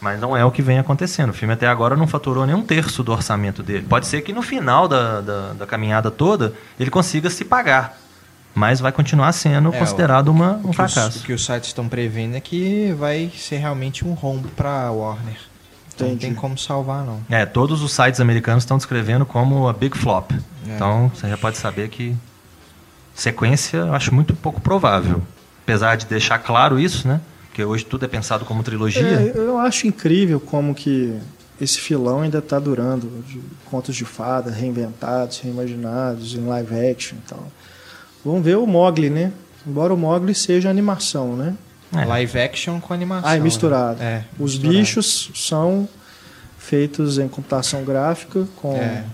Mas 0.00 0.20
não 0.20 0.36
é 0.36 0.44
o 0.44 0.50
que 0.50 0.62
vem 0.62 0.78
acontecendo. 0.78 1.30
O 1.30 1.32
filme 1.32 1.54
até 1.54 1.66
agora 1.66 1.96
não 1.96 2.06
faturou 2.06 2.46
nem 2.46 2.54
um 2.54 2.62
terço 2.62 3.02
do 3.02 3.12
orçamento 3.12 3.62
dele. 3.62 3.84
Pode 3.88 4.06
ser 4.06 4.22
que 4.22 4.32
no 4.32 4.42
final 4.42 4.86
da, 4.86 5.20
da, 5.20 5.52
da 5.52 5.66
caminhada 5.66 6.10
toda 6.10 6.52
ele 6.78 6.90
consiga 6.90 7.28
se 7.30 7.44
pagar. 7.44 7.98
Mas 8.58 8.80
vai 8.80 8.90
continuar 8.90 9.30
sendo 9.32 9.72
é, 9.72 9.78
considerado 9.78 10.28
uma, 10.28 10.60
um 10.64 10.72
fracasso. 10.72 11.18
Os, 11.18 11.22
o 11.22 11.26
que 11.26 11.32
os 11.32 11.44
sites 11.44 11.68
estão 11.68 11.88
prevendo 11.88 12.34
é 12.36 12.40
que 12.40 12.92
vai 12.98 13.30
ser 13.36 13.58
realmente 13.58 14.04
um 14.04 14.14
rombo 14.14 14.48
para 14.48 14.86
a 14.86 14.90
Warner. 14.90 15.38
Então 15.94 16.08
não 16.08 16.16
tem 16.16 16.34
como 16.34 16.58
salvar, 16.58 17.04
não. 17.04 17.20
É, 17.30 17.46
todos 17.46 17.82
os 17.82 17.92
sites 17.92 18.20
americanos 18.20 18.64
estão 18.64 18.76
descrevendo 18.76 19.24
como 19.24 19.68
a 19.68 19.72
big 19.72 19.96
flop. 19.96 20.32
É. 20.32 20.74
Então 20.74 21.10
você 21.14 21.28
já 21.28 21.36
pode 21.36 21.56
saber 21.56 21.88
que 21.88 22.16
sequência 23.14 23.78
eu 23.78 23.94
acho 23.94 24.12
muito 24.12 24.34
pouco 24.34 24.60
provável. 24.60 25.22
Apesar 25.62 25.96
de 25.96 26.06
deixar 26.06 26.38
claro 26.38 26.80
isso, 26.80 27.06
né? 27.06 27.20
Porque 27.46 27.62
hoje 27.64 27.84
tudo 27.84 28.04
é 28.04 28.08
pensado 28.08 28.44
como 28.44 28.62
trilogia. 28.62 29.02
É, 29.02 29.32
eu 29.36 29.58
acho 29.58 29.86
incrível 29.86 30.40
como 30.40 30.74
que 30.74 31.16
esse 31.60 31.78
filão 31.78 32.22
ainda 32.22 32.38
está 32.38 32.58
durando. 32.58 33.22
De 33.24 33.40
contos 33.66 33.94
de 33.94 34.04
fada 34.04 34.50
reinventados, 34.50 35.38
reimaginados, 35.38 36.34
em 36.34 36.44
live 36.44 36.74
action 36.90 37.18
e 37.18 37.28
tal. 37.28 37.46
Vamos 38.24 38.44
ver 38.44 38.56
o 38.56 38.66
Mogli, 38.66 39.10
né? 39.10 39.32
Embora 39.66 39.92
o 39.92 39.96
Mogli 39.96 40.34
seja 40.34 40.68
animação, 40.70 41.36
né? 41.36 41.54
É. 41.94 42.04
Live 42.04 42.38
action 42.38 42.80
com 42.80 42.92
animação. 42.92 43.28
Ah, 43.28 43.36
é 43.36 43.40
misturado. 43.40 43.98
Né? 43.98 44.06
É, 44.06 44.24
Os 44.42 44.52
misturado. 44.54 44.78
bichos 44.78 45.30
são 45.34 45.88
feitos 46.58 47.18
em 47.18 47.28
computação 47.28 47.84
gráfica 47.84 48.46
com. 48.56 48.76
É. 48.76 49.04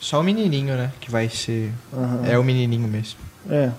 Só 0.00 0.20
o 0.20 0.22
menininho, 0.22 0.76
né? 0.76 0.90
Que 1.00 1.10
vai 1.10 1.28
ser. 1.28 1.72
Uhum. 1.92 2.24
É 2.26 2.38
o 2.38 2.42
menininho 2.42 2.88
mesmo. 2.88 3.18
É. 3.48 3.70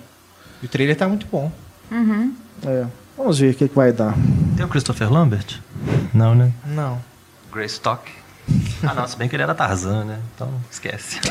E 0.62 0.66
o 0.66 0.70
trailer 0.70 0.96
tá 0.96 1.08
muito 1.08 1.26
bom. 1.32 1.52
Uhum. 1.92 2.34
É. 2.66 2.86
Vamos 3.18 3.40
ver 3.40 3.52
o 3.52 3.56
que, 3.56 3.68
que 3.68 3.76
vai 3.76 3.92
dar. 3.92 4.16
Tem 4.56 4.66
o 4.66 4.70
Christopher 4.70 5.12
Lambert? 5.12 5.60
Não, 6.14 6.34
né? 6.34 6.52
Não. 6.66 7.02
Grace 7.52 7.74
Stock? 7.76 8.10
Ah, 8.84 8.94
não, 8.94 9.08
se 9.08 9.16
bem 9.16 9.30
que 9.30 9.36
ele 9.36 9.44
era 9.44 9.56
Tarzan, 9.56 10.04
né? 10.04 10.20
Então, 10.36 10.50
esquece. 10.70 11.20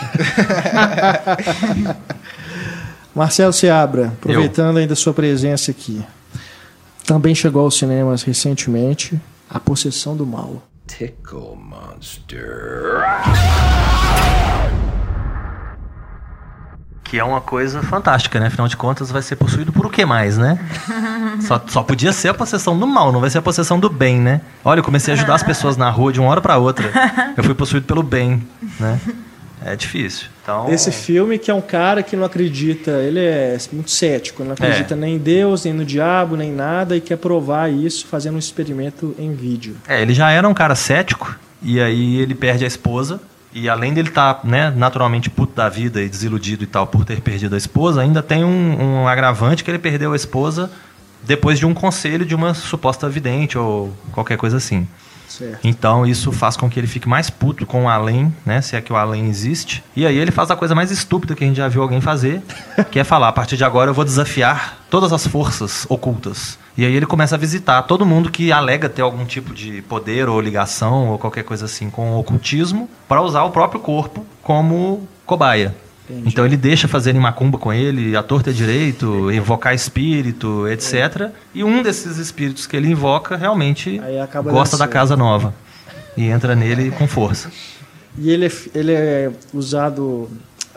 Marcelo 3.14 3.52
Seabra, 3.52 4.06
aproveitando 4.06 4.76
Eu. 4.76 4.82
ainda 4.82 4.94
a 4.94 4.96
sua 4.96 5.12
presença 5.12 5.70
aqui 5.70 6.02
também 7.04 7.34
chegou 7.34 7.62
aos 7.62 7.76
cinemas 7.76 8.22
recentemente 8.22 9.20
A 9.50 9.60
Possessão 9.60 10.16
do 10.16 10.24
Mal. 10.24 10.62
Tickle 10.86 11.56
Monster. 11.56 13.02
Que 17.04 17.18
é 17.18 17.24
uma 17.24 17.40
coisa 17.40 17.82
fantástica, 17.82 18.40
né? 18.40 18.46
Afinal 18.46 18.68
de 18.68 18.76
contas, 18.76 19.10
vai 19.10 19.20
ser 19.20 19.36
possuído 19.36 19.72
por 19.72 19.84
o 19.84 19.90
que 19.90 20.06
mais, 20.06 20.38
né? 20.38 20.58
só, 21.42 21.62
só 21.66 21.82
podia 21.82 22.12
ser 22.12 22.28
a 22.28 22.34
possessão 22.34 22.78
do 22.78 22.86
mal, 22.86 23.12
não 23.12 23.20
vai 23.20 23.28
ser 23.28 23.38
a 23.38 23.42
possessão 23.42 23.78
do 23.78 23.90
bem, 23.90 24.18
né? 24.18 24.40
Olha, 24.64 24.80
eu 24.80 24.84
comecei 24.84 25.12
a 25.12 25.16
ajudar 25.16 25.34
as 25.34 25.42
pessoas 25.42 25.76
na 25.76 25.90
rua 25.90 26.12
de 26.12 26.20
uma 26.20 26.30
hora 26.30 26.40
para 26.40 26.56
outra. 26.56 26.90
Eu 27.36 27.44
fui 27.44 27.54
possuído 27.54 27.86
pelo 27.86 28.02
bem, 28.02 28.42
né? 28.80 28.98
É 29.64 29.76
difícil. 29.76 30.26
Então, 30.42 30.68
Esse 30.68 30.90
filme 30.90 31.38
que 31.38 31.50
é 31.50 31.54
um 31.54 31.60
cara 31.60 32.02
que 32.02 32.16
não 32.16 32.24
acredita, 32.24 32.90
ele 32.90 33.20
é 33.20 33.56
muito 33.72 33.90
cético, 33.90 34.42
não 34.42 34.52
acredita 34.52 34.94
É. 34.94 34.96
nem 34.96 35.14
em 35.14 35.18
Deus, 35.18 35.64
nem 35.64 35.72
no 35.72 35.84
diabo, 35.84 36.36
nem 36.36 36.52
nada, 36.52 36.96
e 36.96 37.00
quer 37.00 37.16
provar 37.16 37.72
isso 37.72 38.06
fazendo 38.06 38.34
um 38.34 38.38
experimento 38.38 39.14
em 39.18 39.32
vídeo. 39.34 39.76
É, 39.86 40.02
ele 40.02 40.14
já 40.14 40.30
era 40.30 40.48
um 40.48 40.54
cara 40.54 40.74
cético, 40.74 41.38
e 41.62 41.80
aí 41.80 42.16
ele 42.16 42.34
perde 42.34 42.64
a 42.64 42.66
esposa. 42.66 43.20
E 43.54 43.68
além 43.68 43.92
dele 43.92 44.08
estar, 44.08 44.40
né, 44.44 44.72
naturalmente 44.74 45.28
puto 45.28 45.54
da 45.54 45.68
vida 45.68 46.00
e 46.00 46.08
desiludido 46.08 46.64
e 46.64 46.66
tal 46.66 46.86
por 46.86 47.04
ter 47.04 47.20
perdido 47.20 47.54
a 47.54 47.58
esposa, 47.58 48.00
ainda 48.00 48.22
tem 48.22 48.42
um, 48.42 49.02
um 49.02 49.06
agravante 49.08 49.62
que 49.62 49.70
ele 49.70 49.78
perdeu 49.78 50.14
a 50.14 50.16
esposa 50.16 50.70
depois 51.22 51.58
de 51.58 51.66
um 51.66 51.74
conselho 51.74 52.24
de 52.24 52.34
uma 52.34 52.54
suposta 52.54 53.08
vidente 53.10 53.58
ou 53.58 53.92
qualquer 54.10 54.38
coisa 54.38 54.56
assim. 54.56 54.88
Certo. 55.38 55.60
Então 55.64 56.04
isso 56.04 56.30
faz 56.30 56.56
com 56.58 56.68
que 56.68 56.78
ele 56.78 56.86
fique 56.86 57.08
mais 57.08 57.30
puto 57.30 57.64
com 57.64 57.84
o 57.84 57.88
além, 57.88 58.34
né? 58.44 58.60
Se 58.60 58.76
é 58.76 58.80
que 58.82 58.92
o 58.92 58.96
além 58.96 59.28
existe. 59.28 59.82
E 59.96 60.04
aí 60.04 60.18
ele 60.18 60.30
faz 60.30 60.50
a 60.50 60.56
coisa 60.56 60.74
mais 60.74 60.90
estúpida 60.90 61.34
que 61.34 61.42
a 61.42 61.46
gente 61.46 61.56
já 61.56 61.68
viu 61.68 61.80
alguém 61.80 62.02
fazer, 62.02 62.42
que 62.90 62.98
é 62.98 63.04
falar: 63.04 63.28
a 63.28 63.32
partir 63.32 63.56
de 63.56 63.64
agora 63.64 63.90
eu 63.90 63.94
vou 63.94 64.04
desafiar 64.04 64.84
todas 64.90 65.10
as 65.12 65.26
forças 65.26 65.86
ocultas. 65.88 66.58
E 66.76 66.84
aí 66.84 66.94
ele 66.94 67.06
começa 67.06 67.34
a 67.34 67.38
visitar 67.38 67.82
todo 67.82 68.04
mundo 68.04 68.30
que 68.30 68.52
alega 68.52 68.88
ter 68.88 69.02
algum 69.02 69.24
tipo 69.24 69.54
de 69.54 69.80
poder 69.82 70.28
ou 70.28 70.40
ligação 70.40 71.08
ou 71.08 71.18
qualquer 71.18 71.44
coisa 71.44 71.64
assim 71.64 71.88
com 71.88 72.12
o 72.12 72.18
ocultismo 72.18 72.88
para 73.08 73.22
usar 73.22 73.44
o 73.44 73.50
próprio 73.50 73.80
corpo 73.80 74.26
como 74.42 75.08
cobaia. 75.24 75.74
Entendi. 76.08 76.28
Então 76.28 76.44
ele 76.44 76.56
deixa 76.56 76.88
fazerem 76.88 77.20
macumba 77.20 77.58
com 77.58 77.72
ele, 77.72 78.16
a 78.16 78.22
torta 78.22 78.50
é 78.50 78.52
direito, 78.52 79.30
invocar 79.30 79.74
espírito, 79.74 80.66
etc. 80.68 81.30
E 81.54 81.62
um 81.62 81.82
desses 81.82 82.18
espíritos 82.18 82.66
que 82.66 82.76
ele 82.76 82.88
invoca 82.88 83.36
realmente 83.36 84.00
gosta 84.50 84.76
da 84.76 84.88
casa 84.88 85.16
nova 85.16 85.54
e 86.16 86.24
entra 86.28 86.54
nele 86.54 86.90
com 86.90 87.06
força. 87.06 87.50
E 88.18 88.30
ele 88.30 88.46
é, 88.46 88.52
ele 88.74 88.92
é 88.92 89.30
usado 89.54 90.28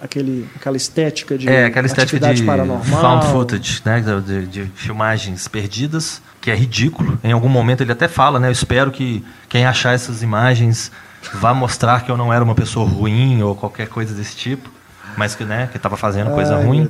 aquele, 0.01 0.47
aquela 0.55 0.77
estética 0.77 1.37
de 1.37 1.49
É, 1.49 1.65
aquela 1.65 1.85
estética 1.85 2.33
de 2.33 2.43
paranormal. 2.43 3.01
found 3.01 3.25
footage, 3.27 3.81
né? 3.83 4.03
De, 4.25 4.45
de 4.45 4.65
filmagens 4.75 5.47
perdidas, 5.47 6.21
que 6.39 6.49
é 6.49 6.55
ridículo. 6.55 7.19
Em 7.23 7.31
algum 7.31 7.49
momento 7.49 7.81
ele 7.81 7.91
até 7.91 8.07
fala, 8.07 8.39
né? 8.39 8.47
Eu 8.47 8.53
espero 8.53 8.91
que 8.91 9.23
quem 9.49 9.65
achar 9.65 9.93
essas 9.93 10.21
imagens 10.21 10.91
vá 11.33 11.53
mostrar 11.53 12.05
que 12.05 12.11
eu 12.11 12.17
não 12.17 12.31
era 12.31 12.43
uma 12.43 12.55
pessoa 12.55 12.87
ruim 12.87 13.41
ou 13.41 13.55
qualquer 13.55 13.87
coisa 13.87 14.13
desse 14.13 14.35
tipo, 14.35 14.69
mas 15.17 15.35
que, 15.35 15.43
né, 15.43 15.67
que 15.71 15.77
estava 15.77 15.97
fazendo 15.97 16.31
coisa 16.31 16.55
Ai, 16.55 16.63
ruim. 16.63 16.89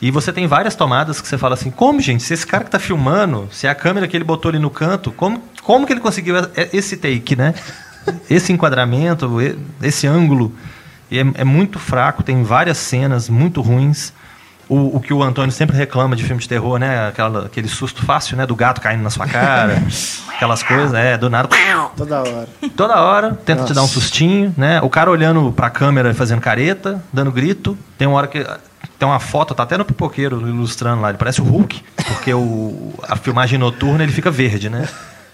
E 0.00 0.10
você 0.10 0.32
tem 0.32 0.46
várias 0.46 0.74
tomadas 0.74 1.20
que 1.20 1.28
você 1.28 1.38
fala 1.38 1.54
assim, 1.54 1.70
como, 1.70 2.00
gente, 2.00 2.22
se 2.22 2.34
esse 2.34 2.46
cara 2.46 2.64
que 2.64 2.70
tá 2.70 2.78
filmando, 2.78 3.48
se 3.50 3.66
a 3.66 3.74
câmera 3.74 4.06
que 4.06 4.16
ele 4.16 4.24
botou 4.24 4.48
ali 4.48 4.58
no 4.58 4.70
canto, 4.70 5.10
como, 5.12 5.42
como 5.62 5.86
que 5.86 5.92
ele 5.92 6.00
conseguiu 6.00 6.36
esse 6.72 6.96
take, 6.96 7.36
né? 7.36 7.54
Esse 8.28 8.52
enquadramento, 8.52 9.30
esse 9.82 10.06
ângulo. 10.06 10.54
É, 11.10 11.40
é 11.40 11.44
muito 11.44 11.78
fraco, 11.78 12.22
tem 12.22 12.42
várias 12.42 12.76
cenas 12.76 13.30
muito 13.30 13.62
ruins. 13.62 14.12
O, 14.68 14.96
o 14.96 15.00
que 15.00 15.12
o 15.12 15.22
Antônio 15.22 15.50
sempre 15.50 15.74
reclama 15.74 16.14
de 16.14 16.22
filme 16.22 16.40
de 16.40 16.46
terror, 16.46 16.78
né? 16.78 17.08
Aquela, 17.08 17.46
aquele 17.46 17.66
susto 17.66 18.04
fácil, 18.04 18.36
né? 18.36 18.44
Do 18.44 18.54
gato 18.54 18.80
caindo 18.82 19.02
na 19.02 19.08
sua 19.08 19.26
cara. 19.26 19.82
aquelas 20.44 20.62
coisas, 20.62 20.94
é, 20.94 21.16
do 21.16 21.30
nada. 21.30 21.48
Toda 21.96 22.20
hora. 22.20 22.48
Toda 22.76 23.00
hora, 23.02 23.30
tenta 23.44 23.62
te 23.62 23.68
Nossa. 23.68 23.74
dar 23.74 23.82
um 23.82 23.88
sustinho, 23.88 24.54
né? 24.56 24.80
O 24.82 24.90
cara 24.90 25.10
olhando 25.10 25.52
pra 25.52 25.70
câmera 25.70 26.10
e 26.10 26.14
fazendo 26.14 26.40
careta, 26.40 27.02
dando 27.12 27.32
grito. 27.32 27.76
Tem 27.98 28.06
uma 28.06 28.16
hora 28.18 28.26
que. 28.26 28.44
Tem 28.98 29.08
uma 29.08 29.18
foto, 29.18 29.54
tá 29.54 29.62
até 29.62 29.76
no 29.76 29.84
pipoqueiro 29.84 30.46
ilustrando 30.46 31.02
lá. 31.02 31.08
Ele 31.08 31.18
parece 31.18 31.40
o 31.40 31.44
Hulk, 31.44 31.82
porque 32.06 32.32
o, 32.32 32.92
a 33.08 33.16
filmagem 33.16 33.58
noturna 33.58 34.02
ele 34.04 34.12
fica 34.12 34.30
verde, 34.30 34.68
né? 34.68 34.88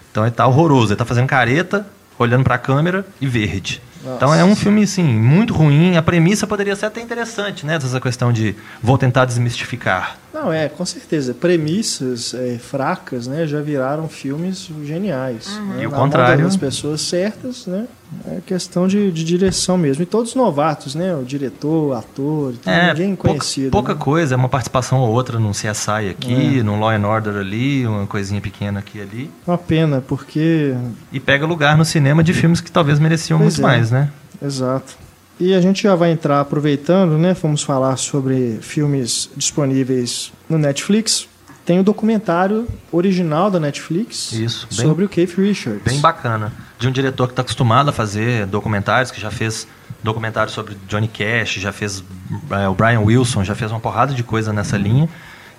Então 0.09 0.23
ele 0.23 0.31
tá 0.31 0.47
horroroso. 0.47 0.93
Ele 0.93 0.97
tá 0.97 1.05
fazendo 1.05 1.27
careta, 1.27 1.85
olhando 2.17 2.43
pra 2.43 2.57
câmera 2.57 3.05
e 3.19 3.27
verde. 3.27 3.81
Então 4.03 4.33
é 4.33 4.43
um 4.43 4.55
filme, 4.55 4.83
assim, 4.83 5.03
muito 5.03 5.53
ruim. 5.53 5.95
A 5.95 6.01
premissa 6.01 6.47
poderia 6.47 6.75
ser 6.75 6.87
até 6.87 7.01
interessante, 7.01 7.65
né? 7.65 7.75
Essa 7.75 8.01
questão 8.01 8.33
de 8.33 8.55
vou 8.81 8.97
tentar 8.97 9.25
desmistificar. 9.25 10.17
Não, 10.33 10.51
é, 10.51 10.69
com 10.69 10.85
certeza. 10.85 11.33
Premissas 11.33 12.33
é, 12.33 12.57
fracas, 12.57 13.27
né, 13.27 13.45
já 13.45 13.61
viraram 13.61 14.07
filmes 14.07 14.69
geniais. 14.83 15.47
né? 15.59 15.83
E 15.83 15.87
o 15.87 15.91
Na 15.91 15.97
contrário. 15.97 16.35
mão 16.39 16.47
das 16.47 16.55
pessoas 16.57 17.01
certas, 17.01 17.65
né? 17.67 17.85
É 18.27 18.39
questão 18.45 18.87
de, 18.87 19.09
de 19.11 19.23
direção 19.23 19.77
mesmo. 19.77 20.03
E 20.03 20.05
todos 20.05 20.35
novatos, 20.35 20.95
né? 20.95 21.15
O 21.15 21.23
diretor, 21.23 21.89
o 21.89 21.93
ator, 21.93 22.53
então 22.53 22.87
ninguém 22.89 23.15
pouca, 23.15 23.29
conhecido. 23.39 23.71
pouca 23.71 23.93
né? 23.93 23.99
coisa, 23.99 24.35
é 24.35 24.37
uma 24.37 24.49
participação 24.49 24.99
ou 24.99 25.09
outra 25.13 25.39
num 25.39 25.51
CSI 25.51 26.09
aqui, 26.09 26.59
É. 26.59 26.63
num 26.63 26.77
Law 26.79 26.89
and 26.91 27.07
Order 27.07 27.35
ali, 27.37 27.85
uma 27.87 28.05
coisinha 28.07 28.41
pequena 28.41 28.79
aqui 28.79 28.97
e 28.97 29.01
ali. 29.01 29.31
Uma 29.47 29.57
pena, 29.57 30.01
porque 30.05 30.73
E 31.11 31.19
pega 31.19 31.45
lugar 31.45 31.77
no 31.77 31.85
cinema 31.85 32.21
de 32.23 32.33
filmes 32.33 32.59
que 32.59 32.71
talvez 32.71 32.99
mereciam 32.99 33.39
Pois 33.39 33.57
muito 33.57 33.65
é. 33.65 33.71
mais, 33.75 33.91
né? 33.91 34.09
Exato. 34.41 34.93
E 35.41 35.55
a 35.55 35.59
gente 35.59 35.81
já 35.81 35.95
vai 35.95 36.11
entrar 36.11 36.39
aproveitando, 36.39 37.17
né? 37.17 37.33
Vamos 37.33 37.63
falar 37.63 37.97
sobre 37.97 38.59
filmes 38.61 39.27
disponíveis 39.35 40.31
no 40.47 40.55
Netflix. 40.55 41.27
Tem 41.65 41.79
o 41.79 41.83
documentário 41.83 42.67
original 42.91 43.49
da 43.49 43.59
Netflix 43.59 44.33
Isso, 44.33 44.67
bem- 44.69 44.85
sobre 44.85 45.03
o 45.03 45.09
Keith 45.09 45.33
Richards. 45.35 45.81
Bem 45.83 45.99
bacana. 45.99 46.53
De 46.77 46.87
um 46.87 46.91
diretor 46.91 47.25
que 47.25 47.31
está 47.31 47.41
acostumado 47.41 47.89
a 47.89 47.91
fazer 47.91 48.45
documentários, 48.45 49.09
que 49.09 49.19
já 49.19 49.31
fez 49.31 49.67
documentário 50.03 50.51
sobre 50.51 50.77
Johnny 50.87 51.07
Cash, 51.07 51.55
já 51.55 51.71
fez 51.71 52.03
é, 52.51 52.67
o 52.67 52.75
Brian 52.75 52.99
Wilson, 53.01 53.43
já 53.43 53.55
fez 53.55 53.71
uma 53.71 53.79
porrada 53.79 54.13
de 54.13 54.21
coisa 54.23 54.53
nessa 54.53 54.77
linha. 54.77 55.09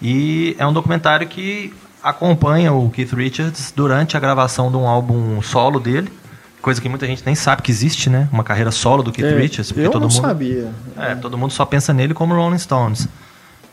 E 0.00 0.54
é 0.60 0.66
um 0.66 0.72
documentário 0.72 1.26
que 1.26 1.74
acompanha 2.00 2.72
o 2.72 2.88
Keith 2.88 3.12
Richards 3.14 3.72
durante 3.74 4.16
a 4.16 4.20
gravação 4.20 4.70
de 4.70 4.76
um 4.76 4.86
álbum 4.86 5.42
solo 5.42 5.80
dele. 5.80 6.08
Coisa 6.62 6.80
que 6.80 6.88
muita 6.88 7.06
gente 7.06 7.24
nem 7.26 7.34
sabe 7.34 7.60
que 7.60 7.72
existe, 7.72 8.08
né? 8.08 8.28
Uma 8.32 8.44
carreira 8.44 8.70
solo 8.70 9.02
do 9.02 9.10
Keith 9.10 9.26
É, 9.26 9.36
Richards. 9.36 9.72
Porque 9.72 9.84
eu 9.84 9.90
todo 9.90 10.02
não 10.02 10.08
mundo... 10.08 10.20
sabia. 10.20 10.70
É, 10.96 11.14
todo 11.16 11.36
mundo 11.36 11.52
só 11.52 11.64
pensa 11.64 11.92
nele 11.92 12.14
como 12.14 12.34
Rolling 12.34 12.58
Stones. 12.58 13.08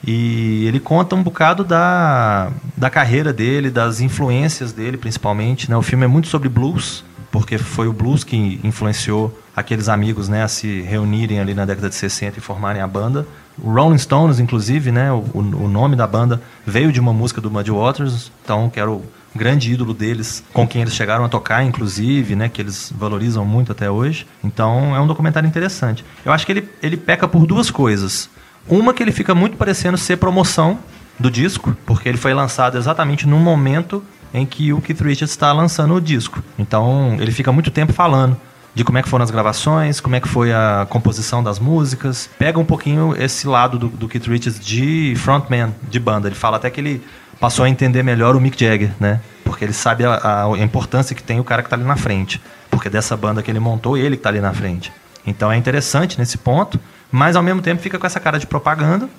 E 0.05 0.65
ele 0.65 0.79
conta 0.79 1.15
um 1.15 1.21
bocado 1.21 1.63
da, 1.63 2.51
da 2.75 2.89
carreira 2.89 3.31
dele, 3.31 3.69
das 3.69 4.01
influências 4.01 4.73
dele, 4.73 4.97
principalmente. 4.97 5.69
Né? 5.69 5.77
O 5.77 5.83
filme 5.83 6.05
é 6.05 6.07
muito 6.07 6.27
sobre 6.27 6.49
blues, 6.49 7.03
porque 7.31 7.59
foi 7.59 7.87
o 7.87 7.93
blues 7.93 8.23
que 8.23 8.59
influenciou 8.63 9.37
aqueles 9.55 9.87
amigos 9.87 10.27
né, 10.27 10.41
a 10.41 10.47
se 10.47 10.81
reunirem 10.81 11.39
ali 11.39 11.53
na 11.53 11.65
década 11.65 11.89
de 11.89 11.95
60 11.95 12.39
e 12.39 12.41
formarem 12.41 12.81
a 12.81 12.87
banda. 12.87 13.27
O 13.61 13.71
Rolling 13.71 13.97
Stones, 13.97 14.39
inclusive, 14.39 14.91
né, 14.91 15.11
o, 15.11 15.23
o 15.33 15.67
nome 15.67 15.95
da 15.95 16.07
banda 16.07 16.41
veio 16.65 16.91
de 16.91 16.99
uma 16.99 17.13
música 17.13 17.41
do 17.41 17.51
Muddy 17.51 17.71
Waters, 17.71 18.31
então 18.43 18.69
que 18.69 18.79
era 18.79 18.89
o 18.89 19.03
grande 19.35 19.71
ídolo 19.73 19.93
deles, 19.93 20.43
com 20.53 20.67
quem 20.67 20.81
eles 20.81 20.95
chegaram 20.95 21.23
a 21.23 21.29
tocar, 21.29 21.63
inclusive, 21.63 22.35
né, 22.35 22.49
que 22.49 22.61
eles 22.61 22.91
valorizam 22.95 23.45
muito 23.45 23.71
até 23.71 23.89
hoje. 23.89 24.25
Então 24.43 24.95
é 24.95 24.99
um 24.99 25.07
documentário 25.07 25.47
interessante. 25.47 26.03
Eu 26.25 26.31
acho 26.31 26.45
que 26.45 26.51
ele, 26.51 26.69
ele 26.81 26.97
peca 26.97 27.27
por 27.27 27.45
duas 27.45 27.69
coisas. 27.69 28.29
Uma 28.67 28.93
que 28.93 29.01
ele 29.01 29.11
fica 29.11 29.33
muito 29.33 29.57
parecendo 29.57 29.97
ser 29.97 30.17
promoção 30.17 30.79
do 31.17 31.29
disco, 31.29 31.75
porque 31.85 32.07
ele 32.07 32.17
foi 32.17 32.33
lançado 32.33 32.77
exatamente 32.77 33.27
no 33.27 33.37
momento 33.37 34.03
em 34.33 34.45
que 34.45 34.71
o 34.71 34.81
Keith 34.81 35.01
Richards 35.01 35.31
está 35.31 35.51
lançando 35.51 35.93
o 35.93 36.01
disco. 36.01 36.41
Então 36.57 37.17
ele 37.19 37.31
fica 37.31 37.51
muito 37.51 37.71
tempo 37.71 37.93
falando 37.93 38.37
de 38.73 38.83
como 38.83 38.97
é 38.97 39.01
que 39.01 39.09
foram 39.09 39.23
as 39.23 39.31
gravações, 39.31 39.99
como 39.99 40.15
é 40.15 40.19
que 40.19 40.27
foi 40.27 40.53
a 40.53 40.85
composição 40.89 41.43
das 41.43 41.59
músicas. 41.59 42.29
Pega 42.37 42.59
um 42.59 42.65
pouquinho 42.65 43.15
esse 43.17 43.47
lado 43.47 43.77
do, 43.77 43.87
do 43.87 44.07
Keith 44.07 44.27
Richards 44.27 44.59
de 44.59 45.13
frontman 45.17 45.73
de 45.89 45.99
banda. 45.99 46.27
Ele 46.27 46.35
fala 46.35 46.57
até 46.57 46.69
que 46.69 46.79
ele 46.79 47.03
passou 47.39 47.65
a 47.65 47.69
entender 47.69 48.03
melhor 48.03 48.35
o 48.35 48.41
Mick 48.41 48.59
Jagger, 48.63 48.91
né? 48.99 49.19
Porque 49.43 49.65
ele 49.65 49.73
sabe 49.73 50.05
a, 50.05 50.13
a- 50.53 50.57
importância 50.59 51.15
que 51.15 51.23
tem 51.23 51.39
o 51.39 51.43
cara 51.43 51.61
que 51.61 51.67
está 51.67 51.75
ali 51.75 51.85
na 51.85 51.95
frente. 51.95 52.41
Porque 52.69 52.89
dessa 52.89 53.15
banda 53.17 53.41
que 53.41 53.49
ele 53.49 53.59
montou, 53.59 53.97
ele 53.97 54.15
que 54.15 54.19
está 54.19 54.29
ali 54.29 54.39
na 54.39 54.53
frente. 54.53 54.91
Então 55.25 55.51
é 55.51 55.57
interessante 55.57 56.17
nesse 56.19 56.37
ponto, 56.37 56.79
mas 57.11 57.35
ao 57.35 57.43
mesmo 57.43 57.61
tempo 57.61 57.81
fica 57.81 57.97
com 57.97 58.05
essa 58.05 58.19
cara 58.19 58.37
de 58.39 58.45
propaganda 58.47 59.09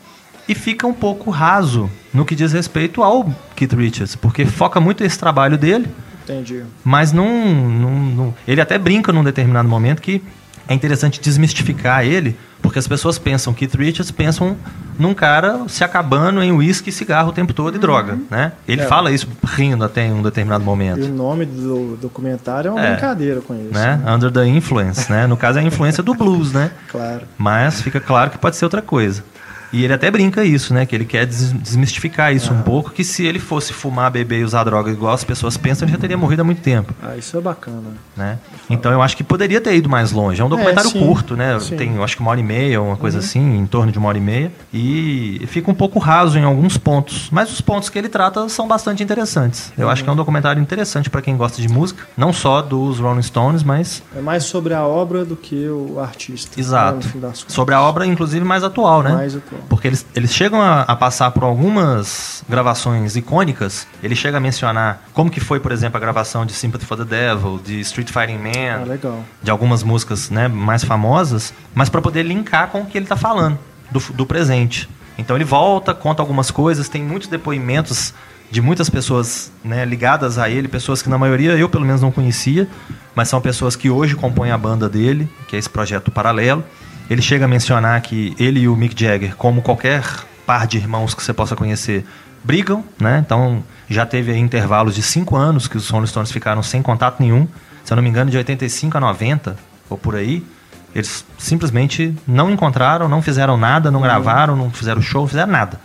e 0.48 0.54
fica 0.54 0.86
um 0.86 0.92
pouco 0.94 1.30
raso 1.30 1.90
no 2.12 2.24
que 2.24 2.34
diz 2.34 2.52
respeito 2.52 3.02
ao 3.02 3.28
Keith 3.54 3.72
Richards, 3.74 4.16
porque 4.16 4.44
foca 4.46 4.80
muito 4.80 5.04
esse 5.04 5.18
trabalho 5.18 5.58
dele, 5.58 5.86
Entendi. 6.24 6.64
mas 6.84 7.12
não, 7.12 7.28
não- 7.28 7.90
não- 8.00 8.34
ele 8.48 8.60
até 8.60 8.78
brinca 8.78 9.12
num 9.12 9.22
determinado 9.22 9.68
momento 9.68 10.00
que 10.00 10.22
é 10.66 10.74
interessante 10.74 11.20
desmistificar 11.20 12.04
ele, 12.04 12.36
porque 12.62 12.78
as 12.78 12.86
pessoas 12.88 13.18
pensam 13.18 13.52
Keith 13.54 13.74
Richards 13.74 14.10
pensam 14.10 14.56
num 14.98 15.14
cara 15.14 15.60
se 15.66 15.82
acabando 15.82 16.42
em 16.42 16.52
uísque, 16.52 16.92
cigarro 16.92 17.30
o 17.30 17.32
tempo 17.32 17.52
todo 17.54 17.74
e 17.74 17.78
droga, 17.78 18.18
né? 18.30 18.52
Ele 18.68 18.82
É. 18.82 18.86
fala 18.86 19.10
isso 19.10 19.26
rindo 19.44 19.82
até 19.84 20.06
em 20.06 20.12
um 20.12 20.22
determinado 20.22 20.62
E 20.62 20.66
momento. 20.66 21.04
o 21.04 21.08
nome 21.08 21.46
do 21.46 21.96
documentário 21.96 22.68
é 22.68 22.70
uma 22.72 22.80
É. 22.84 22.92
brincadeira 22.92 23.40
com 23.40 23.54
isso. 23.54 23.72
Né? 23.72 24.00
né? 24.04 24.12
Under 24.14 24.30
the 24.30 24.46
Influence, 24.46 25.10
né? 25.10 25.26
No 25.26 25.36
caso 25.36 25.58
é 25.58 25.62
a 25.62 25.64
influência 25.64 26.02
do 26.02 26.14
blues, 26.14 26.52
né? 26.52 26.70
Claro. 26.90 27.22
Mas 27.38 27.80
fica 27.80 27.98
claro 28.00 28.30
que 28.30 28.36
pode 28.38 28.56
ser 28.56 28.64
outra 28.66 28.82
coisa. 28.82 29.24
E 29.72 29.84
ele 29.84 29.92
até 29.92 30.10
brinca 30.10 30.44
isso, 30.44 30.74
né? 30.74 30.84
Que 30.84 30.94
ele 30.96 31.04
quer 31.04 31.26
des- 31.26 31.52
desmistificar 31.52 32.34
isso 32.34 32.52
um 32.52 32.62
pouco, 32.62 32.90
que 32.90 33.04
se 33.04 33.24
ele 33.24 33.38
fosse 33.38 33.72
fumar, 33.72 34.10
beber 34.10 34.40
e 34.40 34.44
usar 34.44 34.64
droga 34.64 34.90
igual 34.90 35.12
as 35.14 35.22
pessoas 35.24 35.56
pensam, 35.56 35.86
ele 35.86 35.92
já 35.92 35.98
teria 35.98 36.16
morrido 36.16 36.42
há 36.42 36.44
muito 36.44 36.60
tempo, 36.60 36.92
Ah, 37.02 37.16
isso 37.16 37.36
é 37.36 37.40
bacana. 37.40 37.82
né? 38.16 38.38
Então 38.68 38.90
eu 38.92 39.00
acho 39.02 39.16
que 39.16 39.22
poderia 39.24 39.60
ter 39.60 39.74
ido 39.76 39.88
mais 39.88 40.10
longe. 40.12 40.40
É 40.40 40.44
um 40.44 40.48
documentário 40.48 40.90
sim. 40.90 40.98
curto, 40.98 41.36
né? 41.36 41.58
Sim. 41.60 41.72
Uhum. 41.72 41.78
Tem, 41.78 41.94
eu 41.96 42.02
acho 42.04 42.16
que 42.16 42.22
uma 42.22 42.30
hora 42.30 42.40
e 42.40 42.42
meia, 42.42 42.80
uma 42.82 42.96
coisa 42.96 43.18
assim, 43.20 43.56
em 43.58 43.66
torno 43.66 43.92
de 43.92 43.98
uma 43.98 44.08
hora 44.08 44.18
e 44.18 44.20
meia. 44.20 44.52
E 44.72 45.42
fica 45.48 45.70
um 45.70 45.74
pouco 45.74 45.98
raso 45.98 46.38
em 46.38 46.44
alguns 46.44 46.76
pontos. 46.76 47.28
Mas 47.30 47.52
os 47.52 47.60
pontos 47.60 47.88
que 47.88 47.98
ele 47.98 48.08
trata 48.08 48.48
são 48.48 48.66
bastante 48.66 49.02
interessantes. 49.02 49.72
Eu 49.78 49.88
acho 49.88 50.02
que 50.02 50.08
é 50.10 50.12
um 50.12 50.16
documentário 50.16 50.60
interessante 50.60 51.08
para 51.10 51.22
quem 51.22 51.36
gosta 51.36 51.60
de 51.62 51.68
música. 51.68 52.06
Não 52.16 52.32
só 52.32 52.60
dos 52.62 52.98
Rolling 52.98 53.22
Stones, 53.22 53.62
mas 53.62 54.02
É 54.16 54.20
mais 54.20 54.44
sobre 54.44 54.74
a 54.74 54.84
obra 54.86 55.24
do 55.24 55.36
que 55.36 55.68
o 55.68 55.98
artista. 56.00 56.50
né, 56.56 56.60
Exato. 56.60 56.96
no 56.96 57.02
fim 57.02 57.20
das 57.20 57.40
contas. 57.40 57.54
sobre 57.54 57.74
a 57.74 57.80
obra, 57.82 58.06
inclusive, 58.06 58.44
mais 58.44 58.64
atual, 58.64 59.02
né? 59.02 59.12
Mais 59.12 59.36
atual. 59.36 59.59
Porque 59.68 59.86
eles, 59.88 60.06
eles 60.14 60.32
chegam 60.34 60.60
a, 60.60 60.82
a 60.82 60.96
passar 60.96 61.30
por 61.30 61.42
algumas 61.44 62.42
gravações 62.48 63.16
icônicas. 63.16 63.86
Ele 64.02 64.14
chega 64.16 64.38
a 64.38 64.40
mencionar 64.40 65.02
como 65.12 65.30
que 65.30 65.40
foi, 65.40 65.60
por 65.60 65.72
exemplo, 65.72 65.96
a 65.96 66.00
gravação 66.00 66.44
de 66.46 66.52
Sympathy 66.52 66.84
for 66.86 66.96
the 66.96 67.04
Devil, 67.04 67.60
de 67.64 67.80
Street 67.80 68.10
Fighting 68.10 68.38
Ah, 68.38 68.78
Man, 68.78 68.84
legal. 68.84 69.24
de 69.42 69.50
algumas 69.50 69.82
músicas 69.82 70.30
né, 70.30 70.48
mais 70.48 70.84
famosas, 70.84 71.52
mas 71.74 71.88
para 71.88 72.00
poder 72.00 72.22
linkar 72.22 72.68
com 72.68 72.80
o 72.82 72.86
que 72.86 72.96
ele 72.98 73.04
está 73.04 73.16
falando 73.16 73.58
do, 73.90 74.00
do 74.14 74.26
presente. 74.26 74.88
Então 75.18 75.36
ele 75.36 75.44
volta, 75.44 75.92
conta 75.92 76.22
algumas 76.22 76.50
coisas, 76.50 76.88
tem 76.88 77.02
muitos 77.02 77.28
depoimentos 77.28 78.14
de 78.50 78.60
muitas 78.60 78.90
pessoas 78.90 79.52
né, 79.62 79.84
ligadas 79.84 80.38
a 80.38 80.48
ele, 80.50 80.66
pessoas 80.66 81.02
que 81.02 81.08
na 81.08 81.16
maioria 81.18 81.52
eu 81.52 81.68
pelo 81.68 81.84
menos 81.84 82.00
não 82.02 82.10
conhecia, 82.10 82.66
mas 83.14 83.28
são 83.28 83.40
pessoas 83.40 83.76
que 83.76 83.88
hoje 83.90 84.16
compõem 84.16 84.50
a 84.50 84.58
banda 84.58 84.88
dele, 84.88 85.28
que 85.46 85.54
é 85.54 85.58
esse 85.58 85.70
projeto 85.70 86.10
paralelo. 86.10 86.64
Ele 87.10 87.20
chega 87.20 87.44
a 87.44 87.48
mencionar 87.48 88.00
que 88.00 88.36
ele 88.38 88.60
e 88.60 88.68
o 88.68 88.76
Mick 88.76 88.94
Jagger, 88.98 89.34
como 89.34 89.60
qualquer 89.60 90.04
par 90.46 90.64
de 90.68 90.78
irmãos 90.78 91.12
que 91.12 91.20
você 91.20 91.32
possa 91.32 91.56
conhecer, 91.56 92.06
brigam, 92.44 92.84
né? 93.00 93.18
Então 93.18 93.64
já 93.88 94.06
teve 94.06 94.36
intervalos 94.36 94.94
de 94.94 95.02
cinco 95.02 95.36
anos 95.36 95.66
que 95.66 95.76
os 95.76 95.88
Rolling 95.90 96.06
Stones 96.06 96.30
ficaram 96.30 96.62
sem 96.62 96.80
contato 96.80 97.20
nenhum. 97.20 97.48
Se 97.82 97.92
eu 97.92 97.96
não 97.96 98.02
me 98.02 98.08
engano, 98.08 98.30
de 98.30 98.36
85 98.36 98.96
a 98.96 99.00
90 99.00 99.56
ou 99.88 99.98
por 99.98 100.14
aí, 100.14 100.46
eles 100.94 101.24
simplesmente 101.36 102.14
não 102.26 102.48
encontraram, 102.48 103.08
não 103.08 103.20
fizeram 103.20 103.56
nada, 103.56 103.90
não 103.90 104.00
gravaram, 104.00 104.54
não 104.54 104.70
fizeram 104.70 105.02
show, 105.02 105.22
não 105.22 105.28
fizeram 105.28 105.50
nada. 105.50 105.80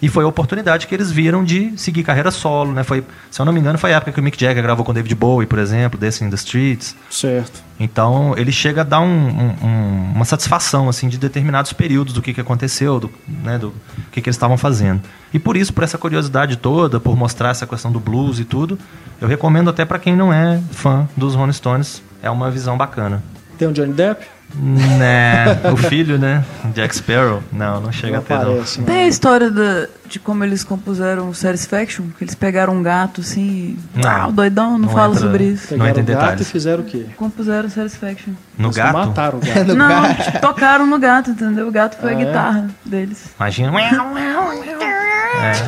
E 0.00 0.08
foi 0.08 0.22
a 0.24 0.28
oportunidade 0.28 0.86
que 0.86 0.94
eles 0.94 1.10
viram 1.10 1.42
de 1.42 1.72
seguir 1.76 2.04
carreira 2.04 2.30
solo, 2.30 2.72
né? 2.72 2.84
Foi, 2.84 3.02
se 3.30 3.40
eu 3.40 3.44
não 3.44 3.52
me 3.52 3.58
engano, 3.58 3.76
foi 3.78 3.92
a 3.92 3.96
época 3.96 4.12
que 4.12 4.20
o 4.20 4.22
Mick 4.22 4.38
Jagger 4.40 4.62
gravou 4.62 4.84
com 4.84 4.94
David 4.94 5.12
Bowie, 5.16 5.46
por 5.46 5.58
exemplo, 5.58 5.98
Dancing 5.98 6.26
in 6.26 6.30
the 6.30 6.36
Streets. 6.36 6.94
Certo. 7.10 7.60
Então 7.80 8.32
ele 8.36 8.52
chega 8.52 8.82
a 8.82 8.84
dar 8.84 9.00
um- 9.00 9.06
um- 9.62 10.12
uma 10.14 10.24
satisfação 10.24 10.88
assim 10.88 11.08
de 11.08 11.18
determinados 11.18 11.72
períodos 11.72 12.12
do 12.14 12.22
que, 12.22 12.32
que 12.32 12.40
aconteceu, 12.40 13.00
do, 13.00 13.10
né, 13.26 13.58
do 13.58 13.74
que, 14.12 14.20
que 14.20 14.28
eles 14.28 14.36
estavam 14.36 14.56
fazendo. 14.56 15.00
E 15.34 15.38
por 15.38 15.56
isso, 15.56 15.72
por 15.72 15.82
essa 15.82 15.98
curiosidade 15.98 16.56
toda, 16.56 17.00
por 17.00 17.16
mostrar 17.16 17.50
essa 17.50 17.66
questão 17.66 17.90
do 17.90 17.98
blues 17.98 18.38
e 18.38 18.44
tudo, 18.44 18.78
eu 19.20 19.26
recomendo 19.26 19.68
até 19.68 19.84
para 19.84 19.98
quem 19.98 20.14
não 20.14 20.32
é 20.32 20.60
fã 20.70 21.08
dos 21.16 21.34
Rolling 21.34 21.52
Stones. 21.52 22.02
É 22.22 22.30
uma 22.30 22.50
visão 22.52 22.76
bacana. 22.76 23.22
Tem 23.58 23.66
o 23.66 23.72
Johnny 23.72 23.92
Depp? 23.92 24.24
Né, 24.54 25.44
o 25.72 25.76
filho, 25.76 26.18
né? 26.18 26.42
Jack 26.74 26.96
Sparrow. 26.96 27.42
Não, 27.52 27.80
não 27.80 27.92
chega 27.92 28.14
Não 28.14 28.18
a 28.20 28.22
ter, 28.22 28.34
não. 28.34 28.42
aparece, 28.52 28.80
né? 28.80 28.86
Tem 28.86 29.02
a 29.04 29.06
história 29.08 29.50
da- 29.50 29.86
de 30.08 30.18
como 30.18 30.42
eles 30.42 30.64
compuseram 30.64 31.28
o 31.28 31.34
Satisfaction, 31.34 32.06
que 32.16 32.24
eles 32.24 32.34
pegaram 32.34 32.74
um 32.74 32.82
gato 32.82 33.20
assim, 33.20 33.76
e... 33.94 33.98
Não. 34.02 34.10
ah, 34.10 34.26
o 34.28 34.32
doidão, 34.32 34.70
não, 34.72 34.78
Não 34.80 34.88
fala 34.88 35.14
entra- 35.14 35.26
sobre 35.26 35.44
isso. 35.44 35.76
Não 35.76 35.86
entra 35.86 36.02
Pegaram 36.02 36.02
em 36.02 36.04
gato 36.06 36.20
detalhes. 36.22 36.48
e 36.48 36.50
fizeram 36.50 36.82
o 36.82 36.86
quê? 36.86 37.06
Compuseram 37.16 37.68
o 37.68 37.70
Satisfaction. 37.70 38.32
No 38.56 38.66
Eles 38.68 38.76
gato? 38.76 38.92
mataram 38.94 39.38
o 39.38 39.40
gato. 39.46 39.64
No 39.66 39.74
não, 39.74 39.88
gato. 40.02 40.22
tipo, 40.24 40.40
tocaram 40.40 40.86
no 40.86 40.98
gato, 40.98 41.30
entendeu? 41.30 41.68
O 41.68 41.70
gato 41.70 41.98
foi 42.00 42.14
Ah, 42.14 42.16
a 42.16 42.20
é? 42.20 42.24
guitarra 42.24 42.70
deles. 42.84 43.24
Imagina. 43.38 43.72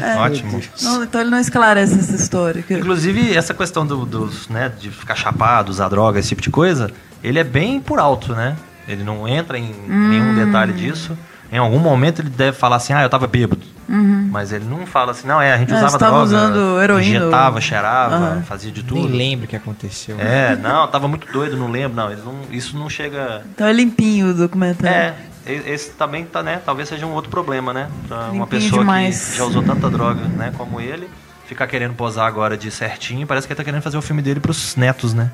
É, 0.02 0.16
ótimo. 0.16 0.60
Não, 0.82 1.04
então 1.04 1.20
ele 1.20 1.30
não 1.30 1.38
esclarece 1.38 1.94
essa 1.98 2.16
história. 2.16 2.62
que- 2.62 2.74
Inclusive, 2.74 3.36
essa 3.36 3.54
questão 3.54 3.86
do, 3.86 4.04
dos, 4.04 4.48
né, 4.48 4.72
de 4.76 4.90
ficar 4.90 5.14
chapado, 5.14 5.68
usar 5.70 5.88
droga, 5.88 6.18
esse 6.18 6.30
tipo 6.30 6.42
de 6.42 6.50
coisa, 6.50 6.90
ele 7.22 7.38
é 7.38 7.44
bem 7.44 7.78
por 7.80 7.98
alto, 8.00 8.34
né? 8.34 8.56
Ele 8.92 9.04
não 9.04 9.26
entra 9.28 9.58
em 9.58 9.72
nenhum 9.88 10.34
detalhe 10.34 10.72
disso. 10.72 11.16
Em 11.52 11.58
algum 11.58 11.78
momento 11.80 12.20
ele 12.22 12.30
deve 12.30 12.56
falar 12.56 12.76
assim, 12.76 12.92
ah, 12.92 13.02
eu 13.02 13.08
tava 13.10 13.26
bêbado. 13.26 13.62
Mas 13.88 14.52
ele 14.52 14.64
não 14.66 14.86
fala 14.86 15.10
assim, 15.10 15.26
não, 15.26 15.42
é, 15.42 15.52
a 15.52 15.58
gente 15.58 15.72
É, 15.72 15.76
usava 15.76 15.98
droga, 15.98 16.22
usando 16.22 16.80
heroína 16.80 17.16
injetava, 17.18 17.60
cheirava, 17.60 18.14
Aham. 18.14 18.42
fazia 18.42 18.70
de 18.70 18.82
Nem 18.84 18.88
tudo. 19.02 19.16
lembro 19.16 19.46
o 19.46 19.48
que 19.48 19.56
aconteceu. 19.56 20.16
É, 20.20 20.54
não, 20.54 20.86
tava 20.86 21.08
muito 21.08 21.26
doido, 21.32 21.56
não 21.56 21.68
lembro, 21.68 21.96
não, 21.96 22.08
não- 22.10 22.42
isso 22.52 22.78
não 22.78 22.88
chega... 22.88 23.42
Então 23.52 23.66
é 23.66 23.72
limpinho 23.72 24.28
o 24.30 24.34
documentário. 24.34 24.96
É, 24.96 25.14
e- 25.44 25.72
esse 25.72 25.90
também 25.90 26.24
tá, 26.24 26.40
né, 26.40 26.60
talvez 26.64 26.88
seja 26.88 27.04
um 27.04 27.12
outro 27.14 27.30
problema, 27.30 27.72
né? 27.72 27.88
Pra 28.06 28.30
uma 28.30 28.46
pessoa 28.46 28.82
demais. 28.82 29.30
que 29.32 29.38
já 29.38 29.44
usou 29.44 29.62
tanta 29.64 29.90
droga, 29.90 30.20
né, 30.28 30.52
como 30.56 30.80
ele, 30.80 31.10
ficar 31.48 31.66
querendo 31.66 31.94
posar 31.94 32.28
agora 32.28 32.56
de 32.56 32.70
certinho, 32.70 33.26
parece 33.26 33.48
que 33.48 33.52
ele 33.52 33.56
tá 33.58 33.64
querendo 33.64 33.82
fazer 33.82 33.96
o 33.98 34.02
filme 34.02 34.22
dele 34.22 34.38
pros 34.38 34.76
netos, 34.76 35.12
né? 35.12 35.32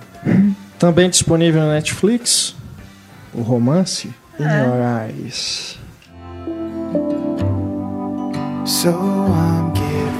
Também 0.79 1.11
disponível 1.11 1.61
na 1.61 1.75
Netflix, 1.75 2.55
o 3.37 3.43
romance 3.43 4.09
In 4.39 4.45
Your 4.45 4.81
Eyes. 4.83 5.79
So 8.65 8.91
I'm 8.91 9.73
giving 9.75 10.17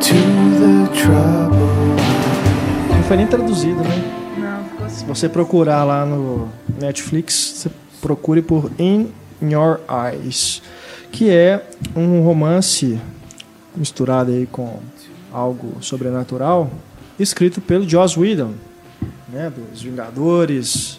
to 0.00 0.14
the 0.58 1.00
trouble. 1.00 1.96
Não 2.96 3.02
foi 3.04 3.16
nem 3.16 3.26
traduzido, 3.26 3.80
né? 3.82 4.02
Não, 4.38 4.64
ficou 4.64 4.86
assim. 4.86 4.96
Se 4.98 5.04
você 5.04 5.28
procurar 5.28 5.84
lá 5.84 6.04
no 6.04 6.48
Netflix, 6.80 7.34
você 7.34 7.70
procure 8.00 8.42
por 8.42 8.70
In 8.78 9.12
Your 9.40 9.80
Eyes, 9.88 10.62
que 11.10 11.30
é 11.30 11.64
um 11.96 12.22
romance 12.22 13.00
misturado 13.74 14.32
aí 14.32 14.46
com 14.46 14.80
algo 15.32 15.78
sobrenatural, 15.80 16.70
escrito 17.22 17.60
pelo 17.60 17.88
Joss 17.88 18.18
Whedon, 18.18 18.52
né, 19.28 19.50
dos 19.70 19.82
Vingadores, 19.82 20.98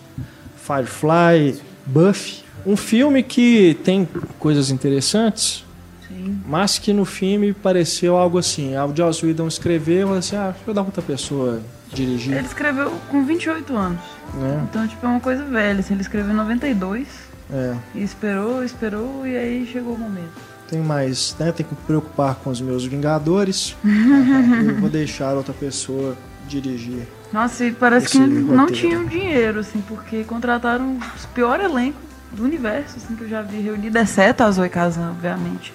Firefly, 0.57 1.59
Buffy. 1.85 2.43
Um 2.65 2.77
filme 2.77 3.21
que 3.21 3.77
tem 3.83 4.07
coisas 4.39 4.71
interessantes, 4.71 5.65
Sim. 6.07 6.39
mas 6.47 6.79
que 6.79 6.93
no 6.93 7.03
filme 7.03 7.51
pareceu 7.53 8.15
algo 8.15 8.37
assim. 8.37 8.73
Ah, 8.75 8.85
O 8.85 8.95
Joss 8.95 9.25
Whedon 9.25 9.47
escreveu 9.47 10.13
assim, 10.13 10.35
ah, 10.37 10.51
deixa 10.51 10.63
eu 10.69 10.73
dar 10.73 10.81
outra 10.83 11.01
pessoa 11.01 11.61
dirigir. 11.93 12.33
Ele 12.33 12.45
escreveu 12.47 12.89
com 13.09 13.25
28 13.25 13.75
anos. 13.75 13.99
Né? 14.35 14.65
Então, 14.69 14.87
tipo, 14.87 15.05
é 15.05 15.09
uma 15.09 15.19
coisa 15.19 15.43
velha. 15.43 15.79
Assim, 15.81 15.93
ele 15.93 16.01
escreveu 16.01 16.31
em 16.31 16.35
92 16.37 17.05
É. 17.51 17.75
e 17.93 18.01
esperou, 18.01 18.63
esperou 18.63 19.27
e 19.27 19.35
aí 19.37 19.67
chegou 19.71 19.93
o 19.95 19.99
momento. 19.99 20.52
Tem 20.67 20.79
mais, 20.81 21.35
né? 21.39 21.51
Tem 21.51 21.65
que 21.65 21.73
me 21.73 21.79
preocupar 21.85 22.35
com 22.35 22.49
os 22.49 22.59
meus 22.61 22.83
Vingadores. 22.85 23.75
eu 23.83 24.75
vou 24.79 24.89
deixar 24.89 25.35
outra 25.35 25.53
pessoa 25.53 26.15
dirigir. 26.47 27.07
Nossa, 27.31 27.65
e 27.65 27.71
parece 27.71 28.09
que 28.09 28.19
não 28.19 28.61
roteiro. 28.65 28.73
tinham 28.73 29.05
dinheiro, 29.05 29.59
assim, 29.59 29.81
porque 29.87 30.23
contrataram 30.23 30.97
os 31.15 31.25
piores 31.27 31.65
elencos 31.65 32.01
do 32.31 32.43
universo, 32.43 32.95
assim, 32.97 33.15
que 33.15 33.23
eu 33.23 33.29
já 33.29 33.41
vi 33.41 33.59
reunido, 33.61 33.97
exceto 33.97 34.43
a 34.43 34.51
Zoe 34.51 34.69
Kazan, 34.69 35.11
obviamente. 35.11 35.73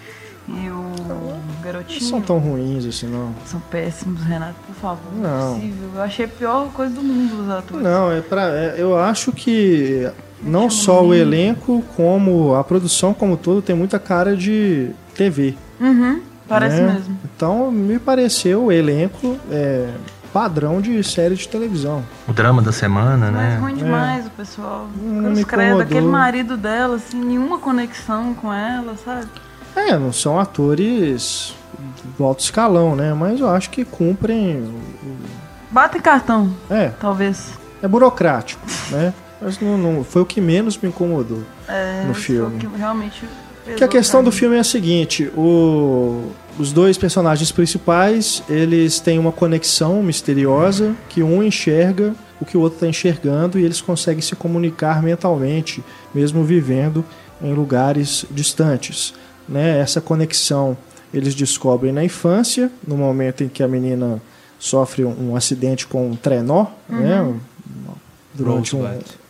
E 0.49 0.69
o 0.71 0.93
Não 1.07 1.41
garotinho. 1.63 2.01
são 2.01 2.21
tão 2.23 2.39
ruins 2.39 2.87
assim, 2.87 3.07
não. 3.07 3.35
São 3.45 3.61
péssimos, 3.61 4.23
Renato, 4.23 4.55
por 4.67 4.75
favor. 4.77 5.13
Não. 5.15 5.21
Não. 5.23 5.51
é 5.51 5.55
possível. 5.61 5.91
Eu 5.95 6.03
achei 6.03 6.25
a 6.25 6.29
pior 6.29 6.73
coisa 6.73 6.95
do 6.95 7.03
mundo 7.03 7.43
os 7.43 7.51
atores. 7.51 7.83
Não, 7.85 8.11
é 8.11 8.21
pra, 8.23 8.49
é- 8.49 8.75
eu 8.79 8.97
acho 8.99 9.31
que 9.31 10.11
não 10.43 10.69
só 10.71 11.05
o 11.05 11.15
elenco, 11.15 11.83
como 11.97 12.55
a 12.55 12.63
produção 12.65 13.13
como 13.15 13.37
todo 13.37 13.61
tem 13.63 13.75
muita 13.77 13.99
cara 13.99 14.37
de 14.37 14.91
TV. 15.15 15.55
Uhum, 15.81 16.21
parece 16.49 16.81
né? 16.81 16.93
mesmo. 16.95 17.19
Então 17.37 17.71
me 17.71 17.99
pareceu 17.99 18.65
o 18.65 18.73
elenco 18.73 19.37
é, 19.51 19.89
padrão 20.33 20.81
de 20.81 21.03
série 21.03 21.35
de 21.35 21.49
televisão. 21.49 22.05
O 22.27 22.33
drama 22.33 22.61
da 22.63 22.73
semana, 22.73 23.31
Mas 23.31 23.35
né? 23.55 23.59
ruim 23.61 23.75
demais 23.75 24.27
o 24.27 24.31
pessoal. 24.31 24.89
Não 25.01 25.33
Cruz 25.33 25.45
credo, 25.45 25.81
aquele 25.81 26.07
marido 26.07 26.57
dela, 26.57 26.97
assim, 26.97 27.19
nenhuma 27.23 27.59
conexão 27.59 28.35
com 28.35 28.53
ela, 28.53 28.95
sabe? 29.05 29.27
É, 29.77 29.97
não 29.99 30.13
são 30.13 30.39
atores 30.41 31.55
do 32.17 32.25
alto 32.25 32.43
escalão, 32.43 32.97
né? 32.97 33.15
Mas 33.15 33.39
eu 33.41 33.49
acho 33.49 33.71
que 33.71 33.85
cumprem. 33.85 34.57
o- 34.63 35.39
Batem 35.71 36.01
cartão, 36.01 36.51
É, 36.71 36.89
talvez. 36.99 37.51
é 37.83 37.87
burocrático, 37.87 38.61
né? 38.91 39.13
Mas 39.41 39.61
não, 39.61 39.79
não- 39.79 40.05
foi 40.05 40.23
o 40.23 40.27
que 40.27 40.41
menos 40.41 40.77
me 40.79 40.89
incomodou. 40.89 41.43
É, 41.69 42.05
No 42.07 42.15
filme. 42.15 42.59
foi 42.59 42.67
o 42.69 42.71
Que 42.71 42.77
realmente 42.79 43.25
Que 43.77 43.85
a 43.85 43.89
questão 43.89 44.25
do 44.25 44.33
filme 44.33 44.57
é 44.57 44.61
a 44.61 44.65
seguinte: 44.65 45.31
o- 45.37 46.31
os 46.59 46.73
dois 46.73 46.97
personagens 46.99 47.53
principais 47.53 48.43
eles 48.49 48.99
têm 48.99 49.19
uma 49.19 49.31
conexão 49.33 50.03
misteriosa 50.03 50.95
que 51.09 51.23
um 51.23 51.43
enxerga 51.43 52.15
o 52.41 52.45
que 52.45 52.57
o 52.57 52.61
outro 52.61 52.77
está 52.77 52.87
enxergando 52.89 53.59
e 53.59 53.65
eles 53.65 53.81
conseguem 53.81 54.23
se 54.23 54.35
comunicar 54.37 55.03
mentalmente, 55.03 55.83
mesmo 56.15 56.43
vivendo 56.45 57.05
em 57.43 57.53
lugares 57.53 58.25
distantes. 58.31 59.13
Né? 59.49 59.79
Essa 59.79 60.01
conexão 60.01 60.77
eles 61.13 61.35
descobrem 61.35 61.93
na 61.93 62.05
infância, 62.05 62.71
no 62.87 62.97
momento 62.97 63.43
em 63.45 63.49
que 63.49 63.63
a 63.63 63.69
menina 63.69 64.21
sofre 64.59 65.05
um, 65.05 65.31
um 65.31 65.37
acidente 65.37 65.87
com 65.87 66.11
um 66.11 66.17
trenó, 66.17 66.67
né? 66.89 67.35
durante 68.35 68.75
um. 68.77 68.83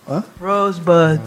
Hã? 0.08 0.24
Rosebud. 0.40 1.20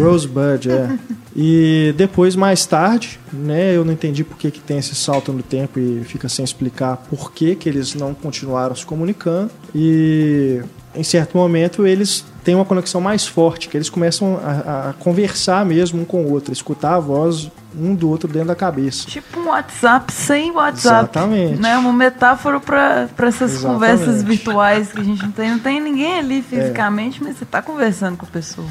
Rosebud, 0.00 0.70
é. 0.70 0.98
E 1.36 1.92
depois, 1.96 2.36
mais 2.36 2.64
tarde, 2.64 3.18
né, 3.32 3.76
eu 3.76 3.84
não 3.84 3.92
entendi 3.92 4.22
por 4.22 4.36
que, 4.38 4.50
que 4.50 4.60
tem 4.60 4.78
esse 4.78 4.94
salto 4.94 5.32
no 5.32 5.42
tempo 5.42 5.78
e 5.78 6.02
fica 6.04 6.28
sem 6.28 6.44
explicar 6.44 6.96
por 6.96 7.32
que, 7.32 7.54
que 7.54 7.68
eles 7.68 7.94
não 7.94 8.14
continuaram 8.14 8.74
se 8.74 8.86
comunicando. 8.86 9.50
E 9.74 10.62
em 10.94 11.02
certo 11.02 11.36
momento 11.36 11.86
eles 11.86 12.24
têm 12.44 12.54
uma 12.54 12.64
conexão 12.64 13.00
mais 13.00 13.26
forte, 13.26 13.68
que 13.68 13.76
eles 13.76 13.88
começam 13.88 14.38
a, 14.44 14.90
a 14.90 14.92
conversar 14.92 15.64
mesmo 15.64 16.02
um 16.02 16.04
com 16.04 16.22
o 16.22 16.30
outro, 16.30 16.52
escutar 16.52 16.96
a 16.96 17.00
voz 17.00 17.50
um 17.76 17.94
do 17.94 18.08
outro 18.08 18.28
dentro 18.28 18.48
da 18.48 18.54
cabeça. 18.54 19.06
Tipo 19.06 19.40
um 19.40 19.48
WhatsApp 19.48 20.12
sem 20.12 20.52
WhatsApp. 20.52 21.10
Exatamente. 21.16 21.60
Né? 21.60 21.76
Uma 21.76 21.92
metáfora 21.92 22.60
para 22.60 23.08
essas 23.18 23.52
Exatamente. 23.52 23.64
conversas 23.64 24.22
virtuais 24.22 24.92
que 24.92 25.00
a 25.00 25.04
gente 25.04 25.22
não 25.22 25.32
tem. 25.32 25.50
Não 25.50 25.58
tem 25.58 25.80
ninguém 25.80 26.18
ali 26.18 26.42
fisicamente, 26.42 27.22
mas 27.22 27.36
você 27.36 27.44
tá 27.44 27.60
conversando 27.60 28.16
com 28.16 28.26
a 28.26 28.28
pessoa. 28.28 28.66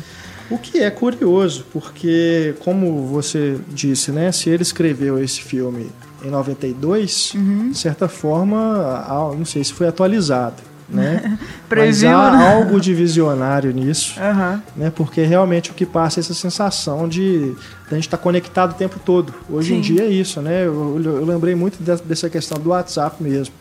O 0.50 0.58
que 0.58 0.80
é 0.80 0.90
curioso, 0.92 1.66
porque, 1.74 2.56
como 2.60 3.08
você 3.08 3.58
disse, 3.70 4.12
né, 4.12 4.32
se 4.32 4.50
ele 4.50 4.62
escreveu 4.62 5.22
esse 5.22 5.42
filme 5.42 5.90
em 6.24 6.30
92, 6.30 7.34
de 7.72 7.78
certa 7.78 8.08
forma, 8.08 9.34
não 9.38 9.46
sei 9.46 9.64
se 9.64 9.74
foi 9.74 9.88
atualizado, 9.88 10.62
né? 10.90 11.22
Mas 11.38 11.68
Previu, 11.70 12.18
há 12.18 12.32
né? 12.32 12.54
algo 12.56 12.80
de 12.80 12.94
visionário 12.94 13.72
nisso, 13.72 14.20
Aham. 14.20 14.62
né? 14.76 14.92
Porque 14.96 15.24
realmente 15.24 15.72
o 15.72 15.74
que 15.74 15.86
passa 15.86 16.20
é 16.20 16.22
essa 16.22 16.34
sensação 16.34 17.08
de, 17.08 17.52
de 17.52 17.56
a 17.92 17.96
gente 17.96 18.04
estar 18.08 18.18
conectado 18.18 18.72
o 18.72 18.76
tempo 18.76 19.00
todo. 19.04 19.34
Hoje 19.50 19.74
em 19.74 19.84
Sim. 19.84 19.94
dia 19.96 20.04
é 20.04 20.10
isso, 20.10 20.42
né? 20.42 20.66
Eu, 20.66 21.02
eu 21.04 21.26
lembrei 21.26 21.56
muito 21.56 21.78
de- 21.84 22.04
dessa 22.04 22.30
questão 22.30 22.60
do 22.60 22.70
WhatsApp 22.70 23.22
mesmo. 23.24 23.54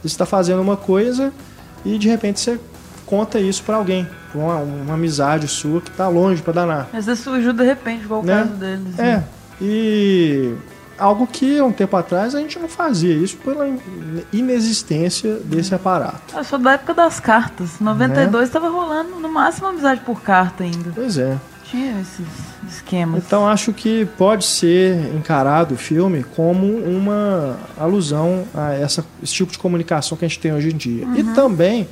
Você 0.00 0.08
está 0.08 0.26
fazendo 0.26 0.60
uma 0.62 0.76
coisa 0.76 1.32
e 1.84 1.96
de 1.98 2.08
repente 2.08 2.40
você 2.40 2.58
conta 3.06 3.38
isso 3.40 3.62
para 3.62 3.76
alguém, 3.76 4.06
pra 4.32 4.40
uma, 4.40 4.56
uma 4.56 4.94
amizade 4.94 5.46
sua 5.48 5.80
que 5.80 5.90
está 5.90 6.08
longe 6.08 6.40
para 6.42 6.52
danar. 6.52 6.88
Às 6.92 7.06
vezes 7.06 7.22
surgiu 7.22 7.52
de 7.52 7.64
repente, 7.64 8.04
igual 8.04 8.20
o 8.22 8.24
Né? 8.24 8.34
caso 8.42 8.54
deles. 8.54 8.98
É, 8.98 9.02
né? 9.16 9.24
e 9.60 10.54
algo 11.00 11.26
que 11.26 11.58
há 11.58 11.64
um 11.64 11.72
tempo 11.72 11.96
atrás 11.96 12.34
a 12.34 12.38
gente 12.40 12.58
não 12.58 12.68
fazia 12.68 13.14
isso 13.14 13.36
pela 13.38 13.66
in- 13.66 13.78
inexistência 14.32 15.36
desse 15.44 15.74
aparato. 15.74 16.36
Eu 16.36 16.44
sou 16.44 16.58
da 16.58 16.72
época 16.72 16.94
das 16.94 17.18
cartas. 17.20 17.80
92 17.80 18.48
Né? 18.48 18.52
tava 18.52 18.68
rolando 18.68 19.16
no 19.18 19.28
máximo 19.28 19.68
amizade 19.68 20.00
por 20.02 20.20
carta 20.22 20.64
ainda. 20.64 20.92
Pois 20.94 21.16
é. 21.18 21.36
Tinha 21.64 22.00
esses 22.00 22.26
esquemas. 22.68 23.22
Então 23.24 23.46
acho 23.48 23.72
que 23.72 24.04
pode 24.18 24.44
ser 24.44 25.14
encarado 25.14 25.74
o 25.74 25.78
filme 25.78 26.24
como 26.34 26.66
uma 26.66 27.56
alusão 27.78 28.44
a 28.52 28.72
essa, 28.74 29.04
esse 29.22 29.32
tipo 29.34 29.52
de 29.52 29.58
comunicação 29.58 30.18
que 30.18 30.24
a 30.24 30.28
gente 30.28 30.40
tem 30.40 30.52
hoje 30.52 30.70
em 30.70 30.76
dia. 30.76 31.06
E 31.16 31.22
também 31.22 31.88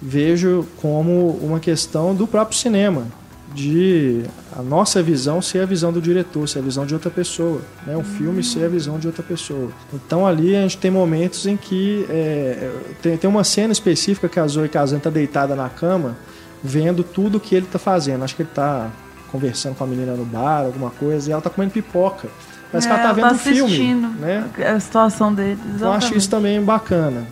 vejo 0.00 0.66
como 0.80 1.38
uma 1.42 1.60
questão 1.60 2.14
do 2.14 2.26
próprio 2.26 2.56
cinema, 2.58 3.06
de 3.54 4.22
a 4.56 4.62
nossa 4.62 5.02
visão 5.02 5.42
ser 5.42 5.60
a 5.60 5.66
visão 5.66 5.92
do 5.92 6.00
diretor, 6.00 6.48
ser 6.48 6.60
a 6.60 6.62
visão 6.62 6.86
de 6.86 6.94
outra 6.94 7.10
pessoa, 7.10 7.60
né? 7.86 7.96
um 7.96 8.04
filme 8.04 8.42
ser 8.42 8.64
a 8.64 8.68
visão 8.68 8.98
de 8.98 9.06
outra 9.06 9.22
pessoa. 9.22 9.70
Então 9.92 10.26
ali 10.26 10.54
a 10.54 10.62
gente 10.62 10.78
tem 10.78 10.90
momentos 10.90 11.46
em 11.46 11.56
que 11.56 12.06
é, 12.08 12.70
tem, 13.02 13.16
tem 13.16 13.28
uma 13.28 13.44
cena 13.44 13.72
específica 13.72 14.28
que 14.28 14.38
a 14.38 14.46
Zoe 14.46 14.68
Kazan 14.68 14.98
está 14.98 15.10
deitada 15.10 15.54
na 15.54 15.68
cama, 15.68 16.16
vendo 16.62 17.02
tudo 17.02 17.40
que 17.40 17.54
ele 17.54 17.66
está 17.66 17.78
fazendo. 17.78 18.22
Acho 18.22 18.36
que 18.36 18.42
ele 18.42 18.50
está 18.50 18.90
conversando 19.30 19.76
com 19.76 19.84
a 19.84 19.86
menina 19.86 20.14
no 20.14 20.24
bar, 20.24 20.64
alguma 20.64 20.90
coisa, 20.90 21.28
e 21.28 21.32
ela 21.32 21.38
está 21.38 21.50
comendo 21.50 21.72
pipoca. 21.72 22.28
Parece 22.70 22.86
que 22.86 22.92
ela 22.92 23.02
está 23.02 23.10
É, 23.10 23.14
vendo 23.14 23.34
um 23.34 23.38
filme, 23.38 23.94
né? 24.20 24.44
a 24.74 24.78
situação 24.80 25.34
deles. 25.34 25.58
Então 25.74 25.92
acho 25.92 26.16
isso 26.16 26.30
também 26.30 26.62
bacana. 26.62 27.24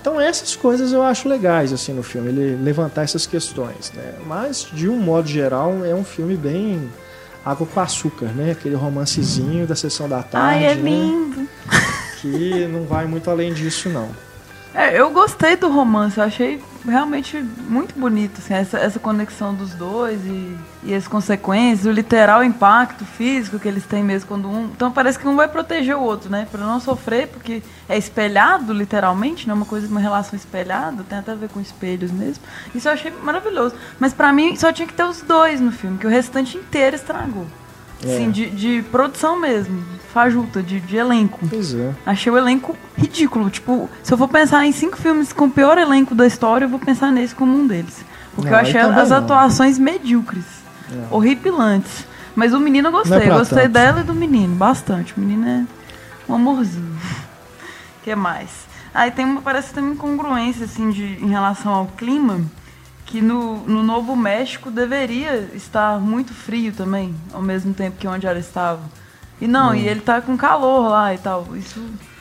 Então 0.00 0.20
essas 0.20 0.54
coisas 0.54 0.92
eu 0.92 1.02
acho 1.02 1.28
legais 1.28 1.72
assim 1.72 1.92
no 1.92 2.02
filme, 2.02 2.28
ele 2.28 2.62
levantar 2.62 3.02
essas 3.02 3.26
questões, 3.26 3.92
né? 3.94 4.14
Mas 4.26 4.66
de 4.72 4.88
um 4.88 4.96
modo 4.98 5.28
geral 5.28 5.84
é 5.84 5.94
um 5.94 6.04
filme 6.04 6.36
bem 6.36 6.88
água 7.44 7.66
com 7.66 7.80
açúcar, 7.80 8.26
né? 8.26 8.52
Aquele 8.52 8.76
romancezinho 8.76 9.66
da 9.66 9.74
sessão 9.74 10.08
da 10.08 10.22
tarde, 10.22 10.64
Ai, 10.64 10.64
é 10.66 10.74
né? 10.74 10.82
lindo. 10.90 11.48
Que 12.20 12.66
não 12.66 12.84
vai 12.84 13.06
muito 13.06 13.30
além 13.30 13.52
disso 13.52 13.88
não. 13.88 14.08
É, 14.78 14.96
eu 14.96 15.10
gostei 15.10 15.56
do 15.56 15.68
romance, 15.68 16.18
eu 16.18 16.22
achei 16.22 16.62
realmente 16.86 17.36
muito 17.68 17.98
bonito, 17.98 18.38
assim, 18.38 18.54
essa, 18.54 18.78
essa 18.78 19.00
conexão 19.00 19.52
dos 19.52 19.74
dois 19.74 20.24
e, 20.24 20.56
e 20.84 20.94
as 20.94 21.08
consequências, 21.08 21.84
o 21.84 21.90
literal 21.90 22.44
impacto 22.44 23.04
físico 23.04 23.58
que 23.58 23.66
eles 23.66 23.84
têm 23.84 24.04
mesmo 24.04 24.28
quando 24.28 24.48
um. 24.48 24.66
Então 24.66 24.92
parece 24.92 25.18
que 25.18 25.26
um 25.26 25.34
vai 25.34 25.48
proteger 25.48 25.96
o 25.96 26.00
outro, 26.00 26.30
né? 26.30 26.46
Pra 26.48 26.64
não 26.64 26.78
sofrer, 26.78 27.26
porque 27.26 27.60
é 27.88 27.98
espelhado, 27.98 28.72
literalmente, 28.72 29.48
né? 29.48 29.52
Uma 29.52 29.66
coisa, 29.66 29.88
uma 29.88 29.98
relação 29.98 30.36
espelhada, 30.36 31.02
tem 31.02 31.18
até 31.18 31.32
a 31.32 31.34
ver 31.34 31.48
com 31.48 31.60
espelhos 31.60 32.12
mesmo. 32.12 32.44
Isso 32.72 32.86
eu 32.86 32.92
achei 32.92 33.12
maravilhoso. 33.20 33.74
Mas 33.98 34.14
pra 34.14 34.32
mim 34.32 34.54
só 34.54 34.72
tinha 34.72 34.86
que 34.86 34.94
ter 34.94 35.02
os 35.02 35.22
dois 35.22 35.60
no 35.60 35.72
filme, 35.72 35.98
que 35.98 36.06
o 36.06 36.10
restante 36.10 36.56
inteiro 36.56 36.94
estragou. 36.94 37.48
É. 38.04 38.14
Assim, 38.14 38.30
de, 38.30 38.48
de 38.50 38.82
produção 38.90 39.40
mesmo, 39.40 39.82
fajuta, 40.12 40.62
de, 40.62 40.80
de 40.80 40.96
elenco. 40.96 41.40
Pois 41.48 41.74
é. 41.74 41.92
Achei 42.06 42.30
o 42.32 42.38
elenco 42.38 42.76
ridículo. 42.96 43.50
Tipo, 43.50 43.90
se 44.02 44.12
eu 44.12 44.18
for 44.18 44.28
pensar 44.28 44.64
em 44.64 44.72
cinco 44.72 44.96
filmes 44.96 45.32
com 45.32 45.46
o 45.46 45.50
pior 45.50 45.78
elenco 45.78 46.14
da 46.14 46.26
história, 46.26 46.64
eu 46.64 46.68
vou 46.68 46.78
pensar 46.78 47.10
nesse 47.10 47.34
como 47.34 47.56
um 47.56 47.66
deles. 47.66 48.04
Porque 48.34 48.50
Não, 48.50 48.56
eu 48.56 48.62
achei 48.62 48.80
também 48.80 49.00
as 49.00 49.10
não. 49.10 49.18
atuações 49.18 49.78
medíocres. 49.78 50.44
Horripilantes. 51.10 52.06
Mas 52.34 52.54
o 52.54 52.60
menino 52.60 52.88
eu 52.88 52.90
é 52.90 52.98
gostei. 52.98 53.30
Eu 53.30 53.38
gostei 53.38 53.62
tanto. 53.62 53.72
dela 53.72 54.00
e 54.00 54.04
do 54.04 54.14
menino. 54.14 54.54
Bastante. 54.54 55.14
O 55.16 55.20
menino 55.20 55.46
é 55.46 55.64
um 56.30 56.36
amorzinho. 56.36 56.96
O 58.00 58.04
que 58.04 58.14
mais? 58.14 58.48
Aí 58.94 59.10
tem 59.10 59.24
uma, 59.24 59.42
parece 59.42 59.68
que 59.68 59.74
tem 59.74 59.82
uma 59.82 59.92
incongruência, 59.92 60.64
assim, 60.64 60.90
de, 60.90 61.02
em 61.22 61.28
relação 61.28 61.72
ao 61.72 61.86
clima. 61.86 62.40
Que 63.08 63.22
no, 63.22 63.66
no 63.66 63.82
Novo 63.82 64.14
México 64.14 64.70
deveria 64.70 65.48
estar 65.54 65.98
muito 65.98 66.34
frio 66.34 66.72
também, 66.72 67.14
ao 67.32 67.40
mesmo 67.40 67.72
tempo 67.72 67.96
que 67.98 68.06
onde 68.06 68.26
ela 68.26 68.38
estava. 68.38 68.82
E 69.40 69.46
não, 69.48 69.70
Hum. 69.70 69.74
e 69.76 69.88
ele 69.88 70.00
tá 70.00 70.20
com 70.20 70.36
calor 70.36 70.88
lá 70.90 71.14
e 71.14 71.18
tal. 71.18 71.46
Isso 71.56 71.80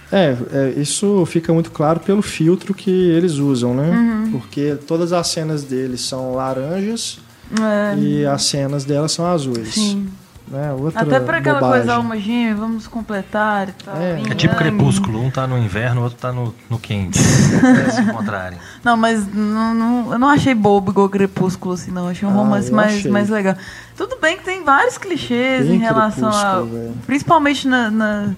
É, 0.10 0.38
é, 0.54 0.70
isso 0.78 1.26
fica 1.26 1.52
muito 1.52 1.70
claro 1.72 2.00
pelo 2.00 2.22
filtro 2.22 2.74
que 2.74 2.90
eles 2.90 3.34
usam, 3.34 3.74
né? 3.74 3.90
Uhum. 3.90 4.32
Porque 4.32 4.78
todas 4.88 5.12
as 5.12 5.28
cenas 5.28 5.64
deles 5.64 6.00
são 6.02 6.34
laranjas 6.34 7.20
é. 7.60 7.98
e 8.00 8.26
as 8.26 8.44
cenas 8.44 8.86
delas 8.86 9.12
são 9.12 9.26
azuis. 9.26 9.74
Sim. 9.74 10.08
Né? 10.48 10.72
Outra 10.72 11.02
Até 11.02 11.20
pra 11.20 11.38
aquela 11.40 11.60
bobagem. 11.60 11.80
coisa 11.86 11.98
alma 11.98 12.18
gêmea, 12.18 12.56
vamos 12.56 12.88
completar 12.88 13.68
e 13.68 13.72
tal. 13.84 13.98
É. 13.98 14.22
É 14.30 14.36
tipo 14.36 14.56
crepúsculo, 14.56 15.22
um 15.22 15.30
tá 15.30 15.46
no 15.46 15.58
inverno, 15.58 16.00
o 16.02 16.04
outro 16.06 16.18
tá 16.18 16.32
no, 16.32 16.56
no 16.70 16.80
quente. 16.80 17.18
se 17.92 18.02
encontrarem. 18.02 18.58
Não, 18.84 18.96
mas 18.96 19.28
não, 19.34 19.74
não- 19.74 20.14
eu 20.14 20.20
não 20.20 20.30
achei 20.30 20.54
bobo 20.56 20.92
igual 20.92 21.10
Crepúsculo, 21.10 21.74
assim, 21.74 21.92
não. 21.92 22.08
Achei 22.08 22.28
um 22.28 22.32
Ah, 22.32 22.36
romance 22.36 22.70
eu 22.70 22.76
mais, 22.76 22.96
achei. 22.98 23.12
mais 23.12 23.30
legal. 23.30 23.56
Tudo 23.98 24.18
bem 24.22 24.38
que 24.38 24.44
tem 24.44 24.64
vários 24.64 24.98
clichês 24.98 25.66
Bem 25.66 25.78
em 25.78 25.80
relação 25.80 26.30
a. 26.30 26.62
Velho. 26.62 26.94
Principalmente 27.08 27.68
na, 27.68 27.90
na- 27.90 28.30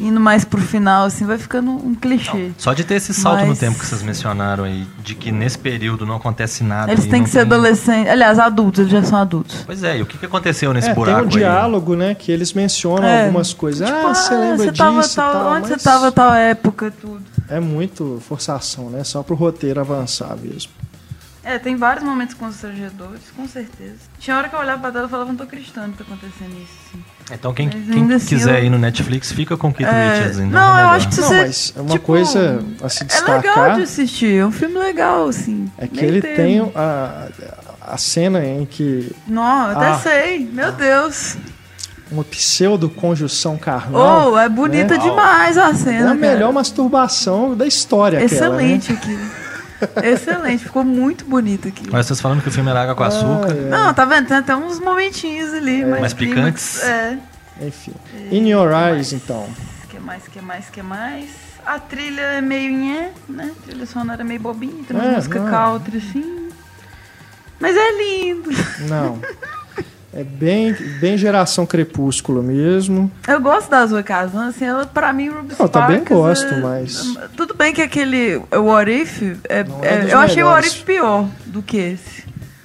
indo 0.00 0.18
mais 0.20 0.44
pro 0.44 0.60
final, 0.60 1.04
assim, 1.06 1.24
vai 1.24 1.38
ficando 1.38 1.70
um 1.70 1.94
clichê. 1.94 2.50
Só 2.58 2.72
de 2.74 2.82
ter 2.82 2.96
esse 2.96 3.14
salto 3.14 3.42
no 3.42 3.46
Mas- 3.48 3.58
tempo 3.60 3.78
que 3.78 3.86
vocês 3.86 4.02
mencionaram 4.02 4.64
aí, 4.64 4.84
de 5.04 5.14
que 5.14 5.30
nesse 5.30 5.56
período 5.56 6.04
não 6.04 6.16
acontece 6.16 6.64
nada. 6.64 6.90
Eles 6.90 7.04
têm 7.06 7.20
não 7.20 7.24
que 7.24 7.30
ser 7.30 7.38
tem- 7.38 7.46
adolescentes. 7.46 8.10
Aliás, 8.10 8.38
adultos, 8.40 8.80
eles 8.80 8.90
já 8.92 9.02
são 9.04 9.16
adultos. 9.18 9.62
Pois 9.64 9.84
é, 9.84 9.98
e 9.98 10.02
o 10.02 10.06
que, 10.06 10.18
que 10.18 10.26
aconteceu 10.26 10.74
nesse 10.74 10.88
É, 10.88 10.94
tem 10.94 11.02
buraco 11.04 11.22
um 11.22 11.28
aí? 11.28 11.30
diálogo, 11.30 11.94
né? 11.94 12.14
Que 12.16 12.32
eles 12.32 12.52
mencionam 12.52 13.04
É. 13.08 13.22
algumas 13.26 13.54
coisas. 13.54 13.86
Tipo, 13.88 14.06
ah, 14.06 14.14
você 14.14 14.34
lembra 14.36 14.56
você 14.56 14.70
disso 14.72 14.76
tava 14.82 15.08
tal, 15.08 15.32
tal, 15.44 15.52
Onde 15.52 15.66
você 15.68 15.72
mas 15.74 15.82
tava 15.82 16.12
tal 16.12 16.34
época, 16.34 16.92
tudo. 17.00 17.22
É 17.48 17.60
muito 17.60 18.20
forçação, 18.26 18.90
né? 18.90 19.04
Só 19.04 19.22
pro 19.22 19.36
roteiro 19.36 19.80
avançar 19.80 20.36
mesmo. 20.42 20.72
É, 21.44 21.58
tem 21.58 21.76
vários 21.76 22.02
momentos 22.02 22.34
constrangedores, 22.34 23.20
com 23.36 23.46
certeza. 23.46 23.96
Tinha 24.18 24.36
hora 24.36 24.48
que 24.48 24.54
eu 24.56 24.60
olhava 24.60 24.80
pra 24.80 24.90
tela 24.90 25.06
e 25.06 25.10
falava, 25.10 25.28
não 25.28 25.36
tô 25.36 25.42
acreditando 25.44 25.92
que 25.92 25.98
tá 25.98 26.04
acontecendo 26.04 26.52
isso. 26.62 26.72
Assim. 26.88 27.04
Então 27.34 27.52
quem, 27.52 27.68
quem 27.68 27.92
ainda 27.92 28.16
assim 28.16 28.28
quiser 28.28 28.60
eu- 28.60 28.64
ir 28.64 28.70
no 28.70 28.78
Netflix, 28.78 29.30
fica 29.30 29.54
com 29.56 29.68
o 29.68 29.74
Keith 29.74 29.86
É, 29.88 30.12
Richards. 30.14 30.38
Então 30.38 30.50
não, 30.60 30.78
é 30.78 30.82
eu 30.84 30.88
acho 30.88 31.08
que 31.08 31.14
se 31.14 31.20
Não, 31.20 31.28
você, 31.28 31.40
mas 31.42 31.72
é 31.76 31.80
uma 31.80 31.90
tipo, 31.90 32.04
coisa 32.06 32.64
a 32.82 32.88
se 32.88 33.02
É 33.02 33.06
legal 33.20 33.40
destacar. 33.40 33.74
de 33.76 33.82
assistir, 33.82 34.36
é 34.38 34.46
um 34.46 34.52
filme 34.52 34.78
legal, 34.78 35.28
assim. 35.28 35.70
É 35.76 35.86
que 35.86 36.02
ele 36.04 36.20
termo. 36.22 36.36
tem 36.36 36.72
a, 36.74 37.28
a 37.82 37.96
cena 37.98 38.42
em 38.44 38.64
que 38.64 39.14
Não, 39.26 39.70
eu 39.70 39.76
até 39.76 39.86
Ah. 39.90 39.98
sei, 39.98 40.48
meu 40.50 40.72
Deus. 40.72 41.36
uma 42.10 42.24
pseudo-conjunção 42.24 43.56
carnal 43.58 44.32
Oh, 44.32 44.38
é 44.38 44.48
bonita 44.48 44.96
né? 44.96 45.02
demais 45.02 45.58
a 45.58 45.68
é 45.70 45.74
cena. 45.74 46.10
a 46.10 46.14
melhor 46.14 46.38
cara. 46.40 46.52
masturbação 46.52 47.54
da 47.56 47.66
história. 47.66 48.24
aquela, 48.24 48.56
né? 48.56 48.76
Excelente 48.76 48.92
aquilo. 48.92 49.43
Excelente, 50.02 50.64
ficou 50.64 50.84
muito 50.84 51.24
bonito 51.24 51.68
aquilo. 51.68 51.90
Mas 51.92 52.06
vocês 52.06 52.20
falando 52.20 52.42
que 52.42 52.48
o 52.48 52.52
filme 52.52 52.70
era 52.70 52.82
água 52.82 52.94
com 52.94 53.02
açúcar. 53.04 53.48
Ah, 53.52 53.56
é. 53.56 53.68
Não, 53.68 53.94
tá 53.94 54.04
vendo? 54.04 54.28
Tem 54.28 54.36
até 54.38 54.54
uns 54.56 54.78
momentinhos 54.80 55.52
ali. 55.52 55.84
mais 55.84 56.00
Mais 56.00 56.12
clímax. 56.12 56.78
picantes. 56.78 56.82
É. 56.84 57.18
Enfim. 57.60 57.92
In 58.30 58.48
Your 58.48 58.70
Eyes, 58.72 59.12
então. 59.12 59.48
que 59.88 59.98
mais, 59.98 60.26
que 60.28 60.40
mais, 60.40 60.70
que 60.70 60.82
mais? 60.82 61.28
A 61.66 61.78
trilha 61.78 62.20
é 62.20 62.40
meio 62.40 62.72
nhé, 62.72 63.10
né? 63.28 63.50
A 63.58 63.62
trilha 63.66 63.86
sonora 63.86 64.20
é 64.20 64.24
meio 64.24 64.40
bobinha, 64.40 64.84
tem 64.86 64.96
uma 64.96 65.04
É, 65.06 65.14
música 65.16 65.38
não. 65.40 65.50
country, 65.50 65.96
assim. 65.98 66.48
Mas 67.60 67.76
é 67.76 67.92
lindo. 67.92 68.50
Não. 68.88 69.18
É 70.16 70.22
bem, 70.22 70.72
bem 71.00 71.18
geração 71.18 71.66
crepúsculo 71.66 72.40
mesmo. 72.42 73.10
Eu 73.26 73.40
gosto 73.40 73.68
da 73.68 73.84
Zoe 73.84 74.02
Kazan, 74.04 74.46
assim, 74.48 74.64
ela, 74.64 74.86
pra 74.86 75.12
mim, 75.12 75.28
Ruby 75.28 75.54
Eu 75.58 75.68
também 75.68 75.96
Sparks 75.96 76.16
gosto, 76.16 76.54
é- 76.54 76.60
mas- 76.60 77.14
Tudo 77.36 77.52
bem 77.54 77.74
que 77.74 77.82
aquele 77.82 78.36
o 78.36 78.60
What 78.60 78.90
If, 78.92 79.22
é, 79.48 79.58
é 79.58 79.60
é- 80.08 80.12
eu 80.12 80.18
achei 80.20 80.42
o 80.42 80.46
melhores. 80.46 80.72
If 80.72 80.82
pior 80.84 81.28
do 81.46 81.60
que 81.62 81.76
esse. 81.78 82.22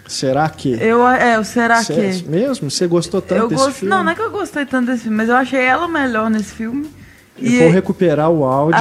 Será 0.08 0.48
que? 0.50 0.74
Eu, 0.82 1.08
é, 1.08 1.40
o 1.40 1.44
Será 1.44 1.84
Cê- 1.84 1.94
que? 1.94 2.30
Mesmo? 2.30 2.70
Você 2.70 2.86
gostou 2.88 3.22
tanto 3.22 3.42
Eu 3.42 3.48
desse 3.48 3.64
gosto, 3.64 3.76
filme? 3.80 3.96
não, 3.96 4.04
não 4.04 4.12
é 4.12 4.16
que 4.16 4.22
eu 4.22 4.32
gostei 4.32 4.66
tanto 4.66 4.88
desse 4.88 5.04
filme, 5.04 5.18
mas 5.18 5.30
eu 5.30 5.36
achei 5.36 5.60
ela 5.62 5.88
melhor 5.88 6.30
nesse 6.30 6.52
filme. 6.54 6.90
Eu 7.42 7.64
vou 7.64 7.70
recuperar 7.72 8.30
o 8.30 8.44
áudio 8.44 8.80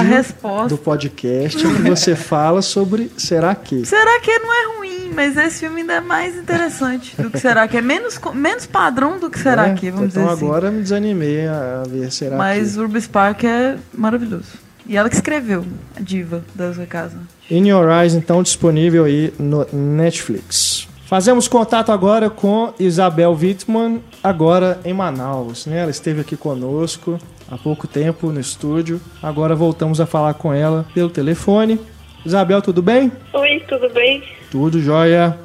do 0.67 0.77
podcast 0.77 1.65
em 1.65 1.75
que 1.75 1.81
você 1.89 2.15
fala 2.15 2.61
sobre 2.61 3.11
Será 3.17 3.53
que? 3.55 3.85
Será 3.85 4.19
que 4.21 4.37
não 4.39 4.53
é 4.53 4.77
ruim, 4.77 5.11
mas 5.13 5.37
esse 5.37 5.59
filme 5.61 5.81
ainda 5.81 5.93
é 5.93 6.01
mais 6.01 6.35
interessante 6.37 7.15
do 7.21 7.29
que 7.29 7.39
Será 7.39 7.67
que 7.67 7.77
é 7.77 7.81
menos, 7.81 8.19
menos 8.33 8.65
padrão 8.65 9.19
do 9.19 9.29
que 9.29 9.39
Será 9.39 9.67
É, 9.69 9.73
que, 9.73 9.89
vamos 9.91 10.09
então 10.09 10.23
dizer 10.23 10.33
assim. 10.35 10.45
agora 10.45 10.71
me 10.71 10.81
desanimei 10.81 11.47
a 11.47 11.83
ver 11.87 12.11
Será 12.11 12.37
Mas 12.37 12.73
que? 12.73 12.79
o 12.79 12.83
Ruby 12.83 13.01
Spark 13.01 13.43
é 13.45 13.77
maravilhoso. 13.93 14.47
E 14.85 14.97
ela 14.97 15.07
que 15.07 15.15
escreveu, 15.15 15.63
a 15.95 16.01
diva 16.01 16.43
da 16.55 16.73
sua 16.73 16.85
casa. 16.87 17.17
In 17.51 17.67
Your 17.67 17.89
Eyes, 17.91 18.13
então, 18.15 18.41
disponível 18.41 19.05
aí 19.05 19.31
no 19.37 19.65
Netflix. 19.71 20.87
Fazemos 21.05 21.47
contato 21.47 21.91
agora 21.91 22.29
com 22.29 22.73
Isabel 22.79 23.31
Wittmann, 23.39 24.01
agora 24.23 24.79
em 24.83 24.93
Manaus. 24.93 25.65
Né? 25.65 25.79
Ela 25.79 25.91
esteve 25.91 26.21
aqui 26.21 26.35
conosco 26.35 27.19
há 27.49 27.57
pouco 27.57 27.87
tempo 27.87 28.31
no 28.31 28.39
estúdio. 28.39 29.01
Agora 29.21 29.55
voltamos 29.55 29.99
a 29.99 30.05
falar 30.05 30.33
com 30.35 30.53
ela 30.53 30.85
pelo 30.93 31.09
telefone. 31.09 31.79
Isabel, 32.25 32.61
tudo 32.61 32.81
bem? 32.81 33.11
Oi, 33.33 33.59
tudo 33.67 33.89
bem? 33.89 34.23
Tudo 34.51 34.81
jóia. 34.81 35.37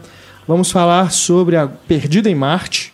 Vamos 0.47 0.71
falar 0.71 1.11
sobre 1.11 1.57
a 1.57 1.67
Perdida 1.67 2.31
em 2.31 2.35
Marte. 2.35 2.94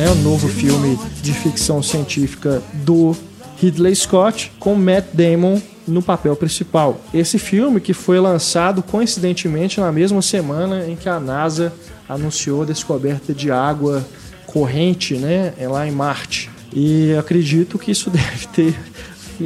Né, 0.00 0.08
o 0.08 0.14
novo 0.14 0.48
filme 0.48 0.98
de 1.20 1.34
ficção 1.34 1.82
científica 1.82 2.62
do 2.72 3.14
Ridley 3.58 3.94
Scott 3.94 4.50
com 4.58 4.74
Matt 4.74 5.08
Damon 5.12 5.60
no 5.86 6.00
papel 6.00 6.34
principal. 6.34 6.98
Esse 7.12 7.38
filme 7.38 7.82
que 7.82 7.92
foi 7.92 8.18
lançado 8.18 8.82
coincidentemente 8.82 9.78
na 9.78 9.92
mesma 9.92 10.22
semana 10.22 10.88
em 10.88 10.96
que 10.96 11.06
a 11.06 11.20
NASA 11.20 11.70
anunciou 12.08 12.62
a 12.62 12.64
descoberta 12.64 13.34
de 13.34 13.50
água 13.50 14.02
corrente, 14.46 15.16
né, 15.16 15.52
é 15.58 15.68
lá 15.68 15.86
em 15.86 15.90
Marte. 15.90 16.48
E 16.72 17.14
acredito 17.18 17.78
que 17.78 17.90
isso 17.90 18.08
deve 18.10 18.46
ter 18.54 18.74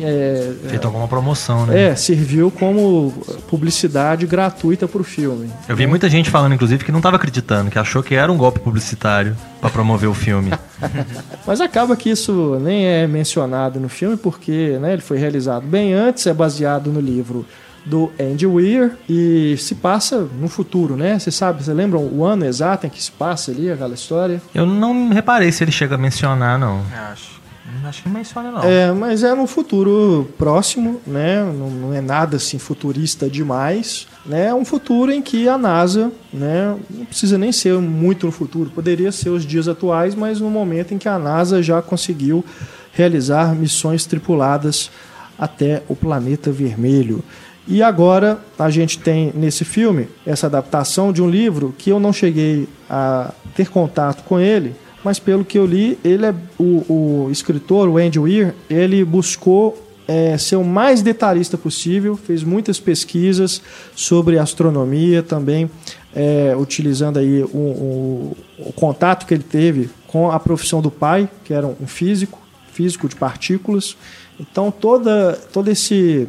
é, 0.02 0.52
Feito 0.68 0.86
alguma 0.86 1.06
promoção, 1.06 1.66
né? 1.66 1.90
é, 1.90 1.96
serviu 1.96 2.50
como 2.50 3.12
publicidade 3.48 4.26
gratuita 4.26 4.88
para 4.88 5.00
o 5.00 5.04
filme. 5.04 5.50
Eu 5.68 5.76
vi 5.76 5.86
muita 5.86 6.08
gente 6.08 6.30
falando, 6.30 6.54
inclusive, 6.54 6.84
que 6.84 6.92
não 6.92 6.98
estava 6.98 7.16
acreditando, 7.16 7.70
que 7.70 7.78
achou 7.78 8.02
que 8.02 8.14
era 8.14 8.30
um 8.30 8.36
golpe 8.36 8.60
publicitário 8.60 9.36
para 9.60 9.70
promover 9.70 10.08
o 10.08 10.14
filme. 10.14 10.52
Mas 11.46 11.60
acaba 11.60 11.96
que 11.96 12.10
isso 12.10 12.58
nem 12.60 12.86
é 12.86 13.06
mencionado 13.06 13.78
no 13.78 13.88
filme, 13.88 14.16
porque 14.16 14.78
né, 14.80 14.92
ele 14.92 15.02
foi 15.02 15.18
realizado 15.18 15.66
bem 15.66 15.92
antes, 15.92 16.26
é 16.26 16.34
baseado 16.34 16.90
no 16.90 17.00
livro 17.00 17.46
do 17.84 18.10
Andy 18.18 18.46
Weir 18.46 18.92
e 19.08 19.56
se 19.58 19.74
passa 19.74 20.26
no 20.40 20.48
futuro, 20.48 20.96
né? 20.96 21.18
Você 21.18 21.30
sabe, 21.30 21.62
você 21.62 21.72
lembra 21.72 21.98
o 21.98 22.24
ano 22.24 22.46
exato 22.46 22.86
em 22.86 22.90
que 22.90 23.02
se 23.02 23.12
passa 23.12 23.50
ali 23.50 23.70
aquela 23.70 23.94
história? 23.94 24.40
Eu 24.54 24.64
não 24.64 25.10
reparei 25.10 25.52
se 25.52 25.62
ele 25.62 25.70
chega 25.72 25.96
a 25.96 25.98
mencionar, 25.98 26.58
não. 26.58 26.82
Acho. 27.12 27.43
Acho 27.84 28.02
que 28.02 28.08
não 28.08 28.16
menciona, 28.16 28.50
não. 28.50 28.62
É, 28.62 28.92
mas 28.92 29.22
é 29.22 29.34
no 29.34 29.46
futuro 29.46 30.28
próximo, 30.38 31.00
né? 31.06 31.42
Não, 31.42 31.70
não 31.70 31.94
é 31.94 32.00
nada 32.00 32.36
assim 32.36 32.58
futurista 32.58 33.28
demais, 33.28 34.06
né? 34.24 34.46
É 34.46 34.54
um 34.54 34.64
futuro 34.64 35.10
em 35.10 35.20
que 35.20 35.48
a 35.48 35.58
NASA, 35.58 36.12
né? 36.32 36.76
Não 36.90 37.04
precisa 37.04 37.38
nem 37.38 37.52
ser 37.52 37.74
muito 37.78 38.26
no 38.26 38.32
futuro, 38.32 38.70
poderia 38.70 39.10
ser 39.10 39.30
os 39.30 39.44
dias 39.44 39.68
atuais, 39.68 40.14
mas 40.14 40.40
no 40.40 40.50
momento 40.50 40.94
em 40.94 40.98
que 40.98 41.08
a 41.08 41.18
NASA 41.18 41.62
já 41.62 41.82
conseguiu 41.82 42.44
realizar 42.92 43.54
missões 43.54 44.06
tripuladas 44.06 44.90
até 45.38 45.82
o 45.88 45.96
planeta 45.96 46.52
vermelho. 46.52 47.22
E 47.66 47.82
agora 47.82 48.38
a 48.58 48.68
gente 48.68 48.98
tem 48.98 49.32
nesse 49.34 49.64
filme 49.64 50.08
essa 50.26 50.46
adaptação 50.46 51.12
de 51.12 51.22
um 51.22 51.28
livro 51.28 51.74
que 51.76 51.90
eu 51.90 51.98
não 51.98 52.12
cheguei 52.12 52.68
a 52.88 53.32
ter 53.54 53.70
contato 53.70 54.22
com 54.24 54.38
ele, 54.38 54.76
mas 55.04 55.18
pelo 55.18 55.44
que 55.44 55.58
eu 55.58 55.66
li, 55.66 55.98
ele 56.02 56.24
é 56.26 56.34
o, 56.58 57.24
o 57.26 57.28
escritor, 57.30 57.88
o 57.88 57.98
Andy 57.98 58.18
Weir, 58.18 58.54
ele 58.70 59.04
buscou 59.04 59.78
é, 60.08 60.36
ser 60.38 60.56
o 60.56 60.64
mais 60.64 61.02
detalhista 61.02 61.56
possível, 61.58 62.16
fez 62.16 62.42
muitas 62.42 62.80
pesquisas 62.80 63.60
sobre 63.94 64.38
astronomia 64.38 65.22
também, 65.22 65.70
é, 66.14 66.54
utilizando 66.58 67.18
aí 67.18 67.42
o, 67.42 67.46
o- 67.56 68.36
o 68.58 68.72
contato 68.72 69.26
que 69.26 69.34
ele 69.34 69.42
teve 69.42 69.90
com 70.06 70.30
a 70.30 70.38
profissão 70.40 70.80
do 70.80 70.90
pai, 70.90 71.28
que 71.44 71.52
era 71.52 71.66
um 71.66 71.86
físico, 71.86 72.38
físico 72.72 73.08
de 73.08 73.16
partículas. 73.16 73.96
Então 74.38 74.70
toda, 74.70 75.32
todo 75.52 75.68
esse 75.70 76.28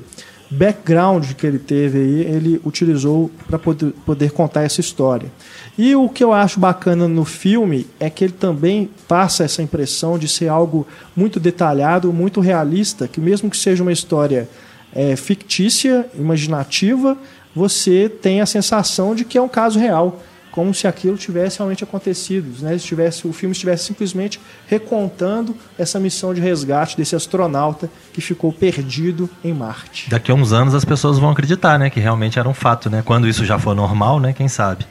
background 0.50 1.34
que 1.34 1.46
ele 1.46 1.60
teve 1.60 2.00
aí, 2.00 2.22
ele 2.22 2.62
utilizou 2.64 3.30
para 3.48 3.58
poder, 3.60 3.94
poder 4.06 4.32
contar 4.32 4.64
essa 4.64 4.80
história. 4.80 5.32
E 5.78 5.96
o 5.96 6.08
que 6.08 6.24
eu 6.24 6.32
acho 6.32 6.60
bacana 6.60 7.08
no 7.08 7.26
filme 7.26 7.86
é 8.00 8.10
que 8.10 8.24
ele 8.24 8.34
também 8.34 8.90
passa 9.08 9.44
essa 9.44 9.62
impressão 9.62 10.18
de 10.18 10.28
ser 10.28 10.48
algo 10.48 10.88
muito 11.16 11.40
detalhado, 11.40 12.14
muito 12.14 12.40
realista, 12.40 13.08
que 13.08 13.20
mesmo 13.20 13.50
que 13.50 13.58
seja 13.58 13.84
uma 13.84 13.92
história 13.92 14.48
é, 14.94 15.16
fictícia, 15.18 16.06
imaginativa, 16.18 17.18
você 17.54 18.10
tem 18.10 18.40
a 18.40 18.46
sensação 18.46 19.14
de 19.14 19.26
que 19.26 19.38
é 19.38 19.42
um 19.42 19.50
caso 19.50 19.78
real, 19.78 20.22
como 20.50 20.74
se 20.74 20.88
aquilo 20.88 21.18
tivesse 21.18 21.58
realmente 21.58 21.84
acontecido, 21.84 22.64
né? 22.64 22.78
Se 22.78 22.86
tivesse, 22.86 23.28
o 23.28 23.34
filme 23.34 23.52
estivesse 23.52 23.84
simplesmente 23.84 24.40
recontando 24.68 25.54
essa 25.78 26.00
missão 26.00 26.34
de 26.34 26.40
resgate 26.40 26.96
desse 26.96 27.14
astronauta 27.14 27.90
que 28.14 28.22
ficou 28.22 28.54
perdido 28.54 29.30
em 29.44 29.54
Marte. 29.54 30.10
Daqui 30.10 30.32
a 30.32 30.34
uns 30.34 30.54
anos 30.54 30.74
as 30.74 30.86
pessoas 30.86 31.20
vão 31.20 31.30
acreditar, 31.30 31.78
né? 31.78 31.90
Que 31.90 32.00
realmente 32.00 32.40
era 32.40 32.48
um 32.48 32.54
fato, 32.54 32.90
né? 32.90 33.04
Quando 33.06 33.28
isso 33.28 33.44
já 33.44 33.60
for 33.60 33.76
normal, 33.76 34.18
né? 34.18 34.32
Quem 34.32 34.48
sabe? 34.48 34.86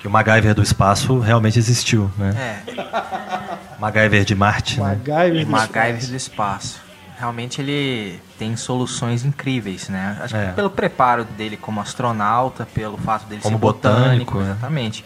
Que 0.00 0.06
o 0.06 0.10
MacGyver 0.10 0.54
do 0.54 0.62
espaço 0.62 1.18
realmente 1.18 1.58
existiu, 1.58 2.10
né? 2.18 2.62
É, 2.76 3.76
MacGyver 3.78 4.24
de 4.24 4.34
Marte, 4.34 4.80
né? 4.80 4.88
MacGyver, 5.06 5.46
o 5.46 5.50
MacGyver 5.50 6.06
do 6.08 6.16
espaço. 6.16 6.80
Realmente 7.18 7.60
ele 7.62 8.20
tem 8.38 8.54
soluções 8.56 9.24
incríveis, 9.24 9.88
né? 9.88 10.18
Acho 10.22 10.36
É. 10.36 10.46
que 10.48 10.52
pelo 10.52 10.68
preparo 10.68 11.24
dele 11.24 11.56
como 11.56 11.80
astronauta, 11.80 12.66
pelo 12.66 12.98
fato 12.98 13.24
dele 13.26 13.40
Como 13.40 13.56
ser 13.56 13.60
botânico, 13.60 14.02
botânico, 14.02 14.38
né? 14.40 14.50
exatamente. 14.50 15.04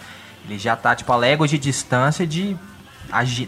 Ele 0.49 0.59
já 0.59 0.74
tá, 0.74 0.95
tipo, 0.97 1.12
a 1.12 1.16
léguas 1.16 1.51
de 1.51 1.59
distância 1.59 2.26
de 2.26 2.57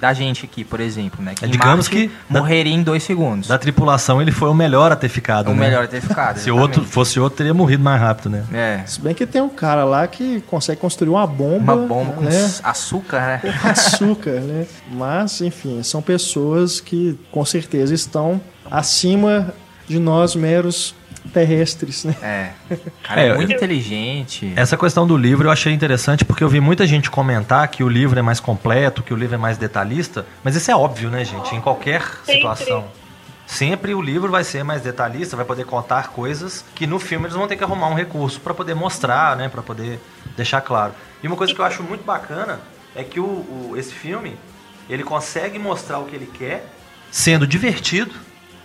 da 0.00 0.12
gente 0.12 0.44
aqui, 0.44 0.64
por 0.64 0.80
exemplo, 0.80 1.22
né? 1.24 1.34
Que 1.34 1.44
É, 1.44 1.48
digamos 1.48 1.88
Marte 1.88 1.90
que 1.90 2.12
da- 2.28 2.40
morreria 2.40 2.72
em 2.74 2.82
dois 2.82 3.02
segundos. 3.02 3.48
Da 3.48 3.58
tripulação 3.58 4.20
ele 4.20 4.32
foi 4.32 4.48
o 4.48 4.54
melhor 4.54 4.90
a 4.92 4.96
ter 4.96 5.08
ficado, 5.08 5.50
o 5.50 5.54
né? 5.54 5.60
melhor 5.60 5.86
ter 5.88 6.00
ficado. 6.00 6.38
Se 6.38 6.50
outro 6.50 6.84
fosse 6.84 7.18
outro, 7.20 7.36
teria 7.38 7.54
morrido 7.54 7.82
mais 7.82 8.00
rápido, 8.00 8.30
né? 8.30 8.44
É. 8.52 8.82
Se 8.86 9.00
bem 9.00 9.14
que 9.14 9.26
tem 9.26 9.40
um 9.42 9.48
cara 9.48 9.84
lá 9.84 10.06
que 10.06 10.40
consegue 10.42 10.80
construir 10.80 11.10
uma 11.10 11.26
bomba, 11.26 11.74
Uma 11.74 11.86
bomba 11.86 12.12
com 12.14 12.20
né? 12.22 12.50
açúcar, 12.62 13.20
né? 13.42 13.54
açúcar, 13.64 14.40
né? 14.40 14.66
Mas, 14.90 15.40
enfim, 15.40 15.82
são 15.82 16.02
pessoas 16.02 16.80
que 16.80 17.18
com 17.30 17.44
certeza 17.44 17.94
estão 17.94 18.40
acima 18.70 19.54
de 19.88 19.98
nós 19.98 20.34
meros 20.34 20.94
terrestres, 21.32 22.04
né? 22.04 22.14
É. 22.22 22.50
Cara, 23.02 23.20
é, 23.22 23.28
É, 23.28 23.34
muito 23.34 23.50
eu- 23.52 23.56
inteligente. 23.56 24.52
Essa 24.56 24.76
questão 24.76 25.06
do 25.06 25.16
livro 25.16 25.48
eu 25.48 25.52
achei 25.52 25.72
interessante 25.72 26.24
porque 26.24 26.42
eu 26.42 26.48
vi 26.48 26.60
muita 26.60 26.86
gente 26.86 27.10
comentar 27.10 27.66
que 27.68 27.84
o 27.84 27.88
livro 27.88 28.18
é 28.18 28.22
mais 28.22 28.40
completo, 28.40 29.02
que 29.02 29.12
o 29.12 29.16
livro 29.16 29.34
é 29.34 29.38
mais 29.38 29.58
detalhista, 29.58 30.26
mas 30.42 30.56
isso 30.56 30.70
é 30.70 30.76
óbvio, 30.76 31.10
né, 31.10 31.24
gente? 31.24 31.54
Em 31.54 31.60
qualquer 31.60 32.02
Sempre. 32.02 32.34
situação. 32.34 32.84
Sempre 33.46 33.92
o 33.94 34.00
livro 34.00 34.30
vai 34.30 34.44
ser 34.44 34.64
mais 34.64 34.80
detalhista, 34.82 35.36
vai 35.36 35.44
poder 35.44 35.64
contar 35.64 36.08
coisas 36.08 36.64
que 36.74 36.86
no 36.86 36.98
filme 36.98 37.26
eles 37.26 37.36
vão 37.36 37.46
ter 37.46 37.56
que 37.56 37.64
arrumar 37.64 37.88
um 37.88 37.94
recurso 37.94 38.40
para 38.40 38.54
poder 38.54 38.74
mostrar, 38.74 39.36
né, 39.36 39.48
para 39.48 39.60
poder 39.62 40.00
deixar 40.36 40.60
claro. 40.62 40.94
E 41.22 41.26
uma 41.26 41.36
coisa 41.36 41.52
que 41.54 41.60
eu 41.60 41.64
acho 41.64 41.82
muito 41.82 42.02
bacana 42.04 42.60
é 42.96 43.04
que 43.04 43.20
o, 43.20 43.24
o- 43.24 43.74
esse 43.76 43.92
filme 43.92 44.36
ele 44.88 45.02
consegue 45.02 45.58
mostrar 45.58 45.98
o 45.98 46.06
que 46.06 46.16
ele 46.16 46.26
quer, 46.32 46.64
sendo 47.10 47.46
divertido, 47.46 48.14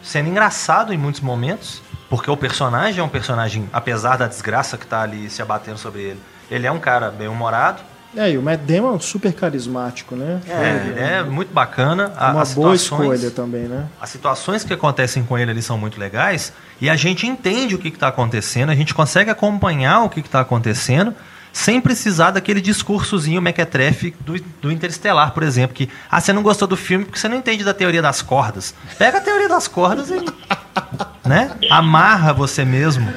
sendo 0.01 0.29
engraçado 0.29 0.93
em 0.93 0.97
muitos 0.97 1.19
momentos, 1.21 1.81
porque 2.09 2.29
o 2.31 2.37
personagem 2.37 2.99
é 2.99 3.03
um 3.03 3.09
personagem, 3.09 3.69
apesar 3.73 4.17
da 4.17 4.27
desgraça 4.27 4.77
que 4.77 4.85
tá 4.87 5.01
ali 5.01 5.29
se 5.29 5.41
abatendo 5.41 5.77
sobre 5.77 6.01
ele, 6.01 6.19
ele 6.49 6.65
é 6.67 6.71
um 6.71 6.79
cara 6.79 7.09
bem 7.11 7.27
humorado, 7.27 7.81
É, 8.15 8.31
e 8.31 8.37
o 8.37 8.41
Matt 8.41 8.61
Damon 8.61 8.95
é 8.95 8.99
super 8.99 9.33
carismático, 9.33 10.15
né? 10.15 10.39
é, 10.47 10.87
ele 10.87 10.99
é 10.99 11.23
muito 11.23 11.53
bacana. 11.53 12.13
A- 12.15 12.31
uma 12.31 12.41
as 12.41 12.53
boa 12.53 12.75
situações- 12.77 13.13
escolha 13.21 13.31
também, 13.31 13.63
né? 13.63 13.85
As 14.01 14.09
situações 14.09 14.63
que 14.63 14.73
acontecem 14.73 15.23
com 15.23 15.37
ele 15.37 15.51
ali 15.51 15.61
são 15.61 15.77
muito 15.77 15.99
legais 15.99 16.53
e 16.81 16.89
a 16.89 16.95
gente 16.95 17.27
entende 17.27 17.75
o 17.75 17.77
que 17.77 17.89
está 17.89 18.07
acontecendo, 18.07 18.69
a 18.71 18.75
gente 18.75 18.93
consegue 18.93 19.29
acompanhar 19.29 20.01
o 20.03 20.09
que 20.09 20.21
está 20.21 20.39
acontecendo 20.39 21.13
sem 21.51 21.81
precisar 21.81 22.31
daquele 22.31 22.61
discursozinho 22.61 23.41
mequetrefe 23.41 24.15
do, 24.21 24.39
do 24.61 24.71
Interestelar, 24.71 25.31
por 25.33 25.43
exemplo, 25.43 25.75
que 25.75 25.89
ah, 26.09 26.21
você 26.21 26.31
não 26.31 26.41
gostou 26.43 26.67
do 26.67 26.77
filme 26.77 27.03
porque 27.05 27.19
você 27.19 27.27
não 27.27 27.35
entende 27.37 27.63
da 27.63 27.73
teoria 27.73 28.01
das 28.01 28.21
cordas. 28.21 28.73
Pega 28.97 29.17
a 29.17 29.21
teoria 29.21 29.49
das 29.49 29.67
cordas 29.67 30.09
e 30.09 30.13
né? 31.27 31.51
amarra 31.69 32.33
você 32.33 32.63
mesmo 32.65 33.11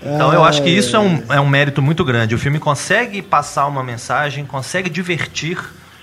Então 0.00 0.32
eu 0.32 0.44
acho 0.44 0.62
que 0.62 0.70
isso 0.70 0.96
é 0.96 0.98
um, 0.98 1.22
é 1.28 1.40
um 1.40 1.48
mérito 1.48 1.82
muito 1.82 2.04
grande. 2.04 2.34
O 2.34 2.38
filme 2.38 2.58
consegue 2.58 3.20
passar 3.20 3.66
uma 3.66 3.82
mensagem, 3.82 4.46
consegue 4.46 4.88
divertir, 4.88 5.58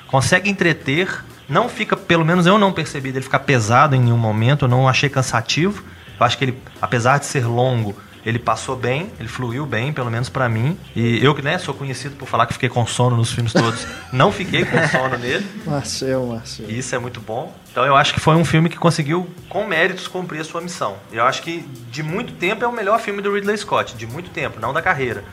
consegue 0.07 0.49
entreter. 0.49 1.23
Não 1.49 1.67
fica, 1.67 1.95
pelo 1.97 2.25
menos 2.25 2.45
eu 2.45 2.57
não 2.59 2.71
percebi 2.71 3.11
dele 3.11 3.23
ficar 3.23 3.39
pesado 3.39 3.95
em 3.95 3.99
nenhum 3.99 4.17
momento, 4.17 4.65
eu 4.65 4.69
não 4.69 4.87
achei 4.87 5.09
cansativo. 5.09 5.83
Eu 6.19 6.25
acho 6.25 6.37
que 6.37 6.45
ele, 6.45 6.57
apesar 6.81 7.17
de 7.19 7.25
ser 7.25 7.45
longo, 7.45 7.95
ele 8.27 8.39
passou 8.39 8.75
bem, 8.75 9.09
ele 9.17 9.29
fluiu 9.29 9.65
bem, 9.65 9.93
pelo 9.93 10.11
menos 10.11 10.27
pra 10.27 10.49
mim. 10.49 10.77
E 10.93 11.23
eu 11.23 11.33
que 11.33 11.41
né, 11.41 11.57
sou 11.57 11.73
conhecido 11.73 12.17
por 12.17 12.27
falar 12.27 12.45
que 12.45 12.51
fiquei 12.51 12.67
com 12.67 12.85
sono 12.85 13.15
nos 13.15 13.31
filmes 13.31 13.53
todos, 13.53 13.87
não 14.11 14.33
fiquei 14.33 14.65
com 14.65 14.85
sono 14.89 15.17
nele. 15.17 15.47
Marcel, 15.65 16.25
Marcel. 16.25 16.69
E 16.69 16.77
isso 16.77 16.93
é 16.93 16.99
muito 16.99 17.21
bom. 17.21 17.55
Então 17.71 17.85
eu 17.85 17.95
acho 17.95 18.13
que 18.13 18.19
foi 18.19 18.35
um 18.35 18.43
filme 18.43 18.67
que 18.67 18.75
conseguiu, 18.75 19.29
com 19.47 19.65
méritos, 19.65 20.09
cumprir 20.09 20.41
a 20.41 20.43
sua 20.43 20.59
missão. 20.59 20.97
Eu 21.09 21.23
acho 21.23 21.41
que 21.41 21.65
de 21.89 22.03
muito 22.03 22.33
tempo 22.33 22.65
é 22.65 22.67
o 22.67 22.71
melhor 22.73 22.99
filme 22.99 23.21
do 23.21 23.33
Ridley 23.33 23.57
Scott, 23.57 23.95
de 23.95 24.05
muito 24.05 24.29
tempo, 24.29 24.59
não 24.59 24.73
da 24.73 24.81
carreira. 24.81 25.23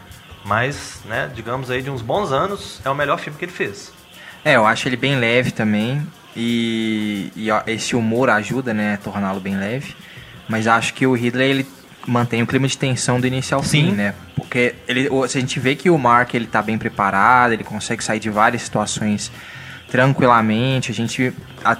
Mas, 0.44 1.00
né, 1.04 1.28
digamos 1.34 1.72
aí, 1.72 1.82
de 1.82 1.90
uns 1.90 2.00
bons 2.00 2.30
anos, 2.30 2.80
é 2.84 2.90
o 2.90 2.94
melhor 2.94 3.18
filme 3.18 3.36
que 3.36 3.44
ele 3.44 3.52
fez. 3.52 3.92
É, 4.44 4.54
eu 4.54 4.64
acho 4.64 4.86
ele 4.86 4.96
bem 4.96 5.16
leve 5.16 5.50
também. 5.50 6.06
E, 6.36 7.32
e, 7.34 7.50
ó, 7.50 7.60
esse 7.66 7.96
humor 7.96 8.30
ajuda, 8.30 8.72
né, 8.72 8.94
a 8.94 8.98
torná-lo 8.98 9.40
bem 9.40 9.56
leve. 9.56 9.96
Mas 10.48 10.68
acho 10.68 10.94
que 10.94 11.06
o 11.06 11.14
Ridley, 11.14 11.50
ele 11.50 11.66
mantém 12.06 12.42
o 12.42 12.46
clima 12.46 12.66
de 12.66 12.76
tensão 12.76 13.20
do 13.20 13.26
início 13.26 13.56
ao 13.56 13.62
Sim. 13.62 13.90
fim, 13.90 13.92
né? 13.92 14.14
Porque 14.34 14.74
ele, 14.86 15.08
a 15.08 15.26
gente 15.26 15.58
vê 15.58 15.74
que 15.74 15.90
o 15.90 15.98
Mark, 15.98 16.34
ele 16.34 16.46
tá 16.46 16.62
bem 16.62 16.78
preparado, 16.78 17.52
ele 17.52 17.64
consegue 17.64 18.02
sair 18.02 18.20
de 18.20 18.30
várias 18.30 18.62
situações 18.62 19.30
tranquilamente. 19.90 20.90
A 20.90 20.94
gente, 20.94 21.32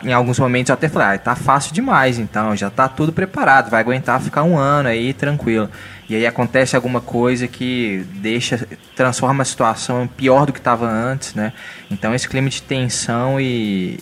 em 0.05 0.12
alguns 0.12 0.39
momentos, 0.39 0.70
eu 0.70 0.75
até 0.75 0.89
falei, 0.89 1.16
ah, 1.16 1.18
tá 1.18 1.35
fácil 1.35 1.75
demais, 1.75 2.18
então, 2.18 2.55
já 2.57 2.70
tá 2.70 2.89
tudo 2.89 3.12
preparado, 3.12 3.70
vai 3.70 3.81
aguentar 3.81 4.20
ficar 4.20 4.45
um 4.45 4.57
ano 4.57 4.89
aí, 4.89 5.12
tranquilo. 5.12 5.68
E 6.09 6.14
aí 6.14 6.27
acontece 6.27 6.77
alguma 6.77 7.01
coisa 7.01 7.49
que 7.49 8.07
deixa, 8.14 8.68
transforma 8.95 9.43
a 9.43 9.45
situação 9.45 10.07
pior 10.07 10.47
do 10.47 10.53
que 10.53 10.59
estava 10.59 10.87
antes, 10.87 11.35
né? 11.35 11.53
Então 11.91 12.14
esse 12.14 12.29
clima 12.29 12.49
de 12.49 12.62
tensão 12.62 13.41
e, 13.41 13.99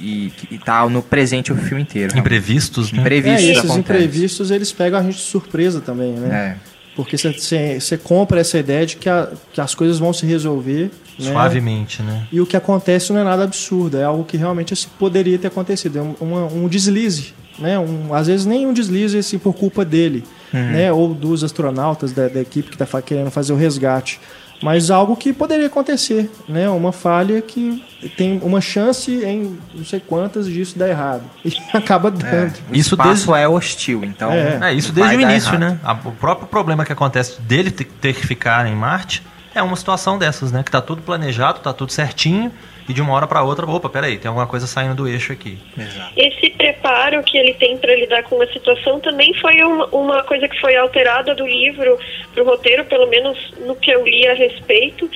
e, 0.00 0.32
e 0.50 0.58
tá 0.58 0.88
no 0.88 1.02
presente 1.02 1.52
o 1.52 1.56
filme 1.56 1.82
inteiro. 1.82 2.16
Imprevistos, 2.18 2.90
né? 2.92 3.00
Imprevistos 3.00 3.40
é, 3.40 3.44
esses 3.44 3.58
acontecem. 3.58 3.80
imprevistos 3.80 4.50
eles 4.50 4.72
pegam 4.72 4.98
a 4.98 5.02
gente 5.02 5.16
de 5.16 5.22
surpresa 5.22 5.80
também, 5.80 6.12
né? 6.12 6.56
É. 6.66 6.70
Porque 6.96 7.16
você 7.16 7.96
compra 8.02 8.40
essa 8.40 8.58
ideia 8.58 8.84
de 8.84 8.96
que, 8.96 9.08
a- 9.08 9.28
que 9.52 9.60
as 9.60 9.74
coisas 9.74 9.98
vão 9.98 10.12
se 10.12 10.26
resolver. 10.26 10.90
né? 11.18 11.30
Suavemente, 11.32 12.02
né? 12.02 12.26
E 12.32 12.40
o 12.40 12.46
que 12.46 12.56
acontece 12.56 13.12
não 13.12 13.20
é 13.20 13.24
nada 13.24 13.44
absurdo, 13.44 13.96
é 13.96 14.04
algo 14.04 14.24
que 14.24 14.36
realmente 14.36 14.72
assim, 14.74 14.88
poderia 14.98 15.38
ter 15.38 15.46
acontecido. 15.48 15.98
É 15.98 16.02
um, 16.24 16.64
um 16.64 16.68
deslize, 16.68 17.32
né? 17.58 17.78
Um, 17.78 18.12
às 18.12 18.26
vezes 18.26 18.44
nem 18.44 18.66
um 18.66 18.72
deslize 18.72 19.16
assim, 19.16 19.38
por 19.38 19.54
culpa 19.54 19.84
dele, 19.84 20.24
né? 20.52 20.92
Ou 20.92 21.14
dos 21.14 21.44
astronautas 21.44 22.12
da, 22.12 22.26
da 22.28 22.40
equipe 22.40 22.68
que 22.76 22.82
está 22.82 23.00
querendo 23.00 23.30
fazer 23.30 23.52
o 23.52 23.56
resgate. 23.56 24.20
Mas 24.62 24.90
algo 24.90 25.16
que 25.16 25.32
poderia 25.32 25.66
acontecer, 25.66 26.30
né? 26.48 26.68
Uma 26.68 26.92
falha 26.92 27.40
que 27.40 27.82
tem 28.16 28.38
uma 28.42 28.60
chance 28.60 29.10
em 29.24 29.58
não 29.74 29.84
sei 29.84 30.00
quantas 30.00 30.46
disso 30.46 30.78
dar 30.78 30.88
errado. 30.88 31.22
E 31.44 31.54
acaba 31.72 32.10
dando. 32.10 32.52
O 32.70 32.74
Isso 32.74 32.96
desde- 32.96 33.32
é 33.32 33.48
hostil, 33.48 34.04
então. 34.04 34.30
É. 34.32 34.58
É, 34.62 34.72
isso 34.74 34.92
desde 34.92 35.16
o 35.16 35.20
início, 35.20 35.54
errado. 35.54 35.60
né? 35.60 35.78
O 36.04 36.12
próprio 36.12 36.46
problema 36.46 36.84
que 36.84 36.92
acontece 36.92 37.40
dele 37.40 37.70
ter, 37.70 37.84
ter 37.84 38.14
que 38.14 38.26
ficar 38.26 38.66
em 38.66 38.74
Marte 38.74 39.22
é 39.54 39.62
uma 39.62 39.76
situação 39.76 40.18
dessas, 40.18 40.52
né? 40.52 40.62
Que 40.62 40.70
tá 40.70 40.80
tudo 40.80 41.02
planejado, 41.02 41.60
tá 41.60 41.72
tudo 41.72 41.90
certinho, 41.92 42.52
e 42.90 42.92
de 42.92 43.00
uma 43.00 43.14
hora 43.14 43.26
pra 43.26 43.44
outra, 43.44 43.64
opa, 43.70 43.88
peraí, 43.88 44.18
tem 44.18 44.28
alguma 44.28 44.48
coisa 44.48 44.66
saindo 44.66 44.96
do 44.96 45.06
eixo 45.06 45.32
aqui. 45.32 45.56
Exato. 45.78 46.12
Esse 46.16 46.50
preparo 46.50 47.22
que 47.22 47.38
ele 47.38 47.54
tem 47.54 47.78
para 47.78 47.94
lidar 47.94 48.24
com 48.24 48.42
a 48.42 48.46
situação 48.48 48.98
também 48.98 49.32
foi 49.34 49.62
uma, 49.62 49.86
uma 49.92 50.22
coisa 50.24 50.48
que 50.48 50.60
foi 50.60 50.74
alterada 50.74 51.32
do 51.32 51.46
livro 51.46 51.96
para 52.34 52.42
o 52.42 52.46
roteiro, 52.46 52.84
pelo 52.86 53.06
menos 53.06 53.38
no 53.64 53.76
que 53.76 53.92
eu 53.92 54.04
li 54.04 54.26
a 54.26 54.34
respeito. 54.34 55.08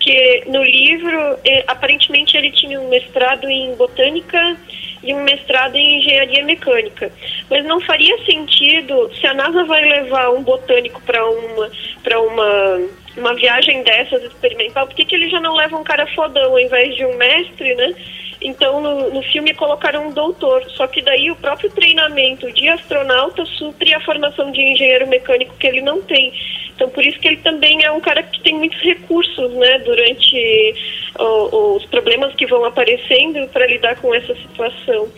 Que 0.00 0.42
no 0.48 0.64
livro, 0.64 1.38
eh, 1.44 1.62
aparentemente, 1.68 2.36
ele 2.36 2.50
tinha 2.50 2.80
um 2.80 2.88
mestrado 2.88 3.48
em 3.48 3.76
botânica 3.76 4.56
e 5.04 5.14
um 5.14 5.22
mestrado 5.22 5.76
em 5.76 6.00
engenharia 6.00 6.44
mecânica. 6.44 7.12
Mas 7.48 7.64
não 7.64 7.80
faria 7.80 8.16
sentido 8.24 9.08
se 9.20 9.26
a 9.26 9.34
NASA 9.34 9.64
vai 9.66 9.82
levar 9.82 10.30
um 10.30 10.42
botânico 10.42 11.00
para 11.02 11.24
uma 11.30 11.70
para 12.02 12.20
uma 12.20 12.80
uma 13.16 13.34
viagem 13.34 13.82
dessas 13.82 14.22
experimental, 14.22 14.86
por 14.86 14.94
que, 14.94 15.04
que 15.04 15.14
ele 15.14 15.28
já 15.28 15.40
não 15.40 15.54
leva 15.54 15.76
um 15.76 15.84
cara 15.84 16.06
fodão 16.14 16.52
ao 16.52 16.60
invés 16.60 16.94
de 16.94 17.04
um 17.04 17.16
mestre, 17.16 17.74
né? 17.74 17.94
Então 18.40 18.80
no, 18.80 19.12
no 19.12 19.22
filme 19.24 19.52
colocaram 19.52 20.08
um 20.08 20.12
doutor, 20.12 20.64
só 20.70 20.86
que 20.86 21.02
daí 21.02 21.30
o 21.30 21.36
próprio 21.36 21.70
treinamento 21.70 22.50
de 22.52 22.68
astronauta 22.68 23.44
supre 23.44 23.92
a 23.92 24.00
formação 24.00 24.50
de 24.50 24.62
engenheiro 24.62 25.06
mecânico 25.08 25.56
que 25.58 25.66
ele 25.66 25.82
não 25.82 26.00
tem. 26.02 26.32
Então 26.74 26.88
por 26.88 27.04
isso 27.04 27.18
que 27.18 27.28
ele 27.28 27.36
também 27.38 27.84
é 27.84 27.92
um 27.92 28.00
cara 28.00 28.22
que 28.22 28.40
tem 28.40 28.54
muitos 28.54 28.80
recursos, 28.80 29.52
né, 29.52 29.78
durante 29.80 30.74
os 31.18 31.84
problemas 31.86 32.34
que 32.34 32.46
vão 32.46 32.64
aparecendo 32.64 33.46
para 33.48 33.66
lidar 33.66 33.96
com 33.96 34.14
essa 34.14 34.34
situação. 34.34 35.08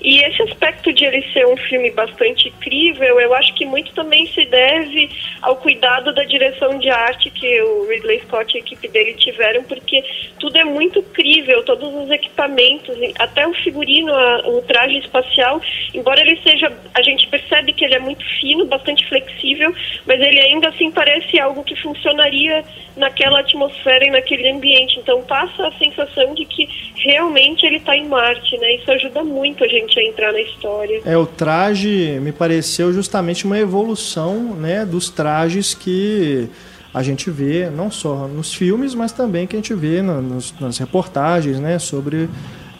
E 0.00 0.20
esse 0.24 0.42
aspecto 0.42 0.92
de 0.92 1.04
ele 1.04 1.22
ser 1.32 1.46
um 1.46 1.56
filme 1.56 1.90
bastante 1.90 2.50
crível, 2.60 3.20
eu 3.20 3.34
acho 3.34 3.54
que 3.54 3.64
muito 3.64 3.92
também 3.92 4.26
se 4.26 4.44
deve 4.44 5.10
ao 5.42 5.56
cuidado 5.56 6.12
da 6.14 6.24
direção 6.24 6.78
de 6.78 6.88
arte 6.88 7.30
que 7.30 7.62
o 7.62 7.88
Ridley 7.88 8.20
Scott 8.20 8.54
e 8.54 8.58
a 8.58 8.60
equipe 8.60 8.88
dele 8.88 9.14
tiveram, 9.14 9.64
porque 9.64 10.04
tudo 10.38 10.56
é 10.56 10.64
muito 10.64 11.02
crível, 11.02 11.62
todos 11.64 11.92
os 11.94 12.10
equipamentos, 12.10 12.96
até 13.18 13.46
o 13.46 13.54
figurino, 13.54 14.12
a- 14.12 14.42
o 14.48 14.62
traje 14.62 14.98
espacial, 14.98 15.60
embora 15.94 16.20
ele 16.20 16.38
seja, 16.42 16.72
a 16.94 17.02
gente 17.02 17.26
percebe 17.28 17.72
que 17.72 17.84
ele 17.84 17.94
é 17.94 17.98
muito 18.00 18.24
fino, 18.40 18.66
bastante 18.66 19.06
flexível, 19.08 19.74
mas 20.06 20.20
ele 20.20 20.40
ainda 20.40 20.68
assim 20.68 20.90
parece 20.90 21.38
algo 21.40 21.64
que 21.64 21.74
funcionaria 21.76 22.64
naquela 22.96 23.40
atmosfera 23.40 24.04
e 24.04 24.10
naquele 24.10 24.48
ambiente. 24.50 24.98
Então 24.98 25.22
passa 25.22 25.68
a 25.68 25.72
sensação 25.72 26.34
de 26.34 26.44
que 26.44 26.68
realmente 26.96 27.64
ele 27.64 27.76
está 27.76 27.96
em 27.96 28.06
Marte, 28.06 28.56
né? 28.58 28.74
Isso 28.74 28.90
ajuda 28.90 29.22
muito 29.22 29.62
a 29.64 29.68
gente 29.68 29.87
a 29.96 30.02
entrar 30.02 30.32
na 30.32 30.40
história. 30.40 31.00
É, 31.04 31.16
o 31.16 31.24
traje 31.24 32.18
me 32.20 32.32
pareceu 32.32 32.92
justamente 32.92 33.44
uma 33.44 33.56
evolução 33.58 34.54
né, 34.56 34.84
dos 34.84 35.08
trajes 35.08 35.74
que 35.74 36.48
a 36.92 37.02
gente 37.02 37.30
vê, 37.30 37.70
não 37.70 37.90
só 37.90 38.26
nos 38.26 38.52
filmes, 38.52 38.94
mas 38.94 39.12
também 39.12 39.46
que 39.46 39.54
a 39.54 39.58
gente 39.58 39.74
vê 39.74 40.02
na- 40.02 40.20
nos- 40.20 40.52
nas 40.58 40.78
reportagens 40.78 41.60
né, 41.60 41.78
sobre 41.78 42.28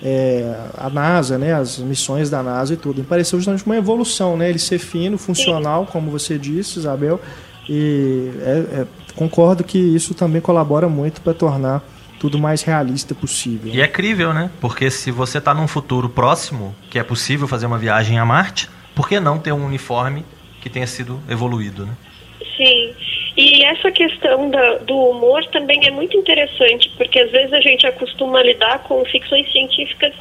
é, 0.02 0.54
a 0.76 0.88
NASA, 0.88 1.36
né, 1.38 1.52
as 1.54 1.78
missões 1.78 2.30
da 2.30 2.40
NASA 2.42 2.72
e 2.72 2.76
tudo. 2.76 2.98
Me 3.00 3.04
pareceu 3.06 3.38
justamente 3.38 3.66
uma 3.66 3.76
evolução, 3.76 4.36
né, 4.36 4.48
ele 4.48 4.58
ser 4.60 4.78
fino, 4.78 5.18
funcional, 5.18 5.86
como 5.90 6.08
você 6.10 6.38
disse, 6.38 6.78
Isabel, 6.78 7.20
e 7.68 8.30
é- 8.40 8.80
é, 8.82 8.86
concordo 9.16 9.64
que 9.64 9.76
isso 9.76 10.14
também 10.14 10.40
colabora 10.40 10.88
muito 10.88 11.20
para 11.20 11.34
tornar 11.34 11.82
tudo 12.18 12.38
mais 12.38 12.62
realista 12.62 13.14
possível. 13.14 13.72
E 13.72 13.80
é 13.80 13.86
crível, 13.88 14.32
né? 14.32 14.50
Porque 14.60 14.90
se 14.90 15.10
você 15.10 15.40
tá 15.40 15.54
num 15.54 15.68
futuro 15.68 16.08
próximo, 16.08 16.74
que 16.90 16.98
é 16.98 17.02
possível 17.04 17.46
fazer 17.46 17.66
uma 17.66 17.78
viagem 17.78 18.18
a 18.18 18.24
Marte, 18.24 18.68
por 18.94 19.08
que 19.08 19.20
não 19.20 19.38
ter 19.38 19.52
um 19.52 19.64
uniforme 19.64 20.24
que 20.60 20.68
tenha 20.68 20.86
sido 20.86 21.20
evoluído, 21.28 21.86
né? 21.86 21.92
Sim. 22.56 22.92
E 23.36 23.64
essa 23.64 23.92
questão 23.92 24.50
da- 24.50 24.78
do 24.78 24.96
humor 24.96 25.44
também 25.46 25.86
é 25.86 25.90
muito 25.92 26.16
interessante, 26.16 26.90
porque 26.96 27.20
às 27.20 27.30
vezes 27.30 27.52
a 27.52 27.60
gente 27.60 27.86
acostuma 27.86 28.42
lidar 28.42 28.80
com 28.80 29.04
ficções 29.04 29.50
científicas 29.52 30.12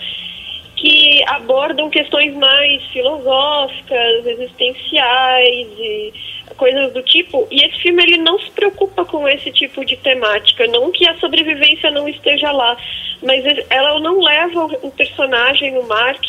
que 0.76 1.24
abordam 1.30 1.90
questões 1.90 2.36
mais 2.36 2.84
filosóficas, 2.94 4.26
existenciais 4.28 5.68
e 5.80 6.14
coisas 6.56 6.94
do 6.94 7.02
tipo. 7.04 7.48
E 7.52 7.64
esse 7.66 7.80
filme 7.82 8.04
ele 8.04 8.18
não 8.18 8.40
se 8.40 8.50
preocupa 8.52 9.04
com 9.06 9.28
esse 9.28 9.52
tipo 9.52 9.84
de 9.86 9.98
temática, 9.98 10.66
não 10.68 10.92
que 10.92 11.08
a 11.08 11.16
sobrevivência 11.16 11.92
não 11.92 12.08
esteja 12.08 12.52
lá, 12.52 12.78
mas 13.22 13.44
ela 13.70 14.00
não 14.00 14.22
leva 14.22 14.66
o 14.84 14.92
personagem, 14.92 15.78
o 15.78 15.88
Mark, 15.88 16.24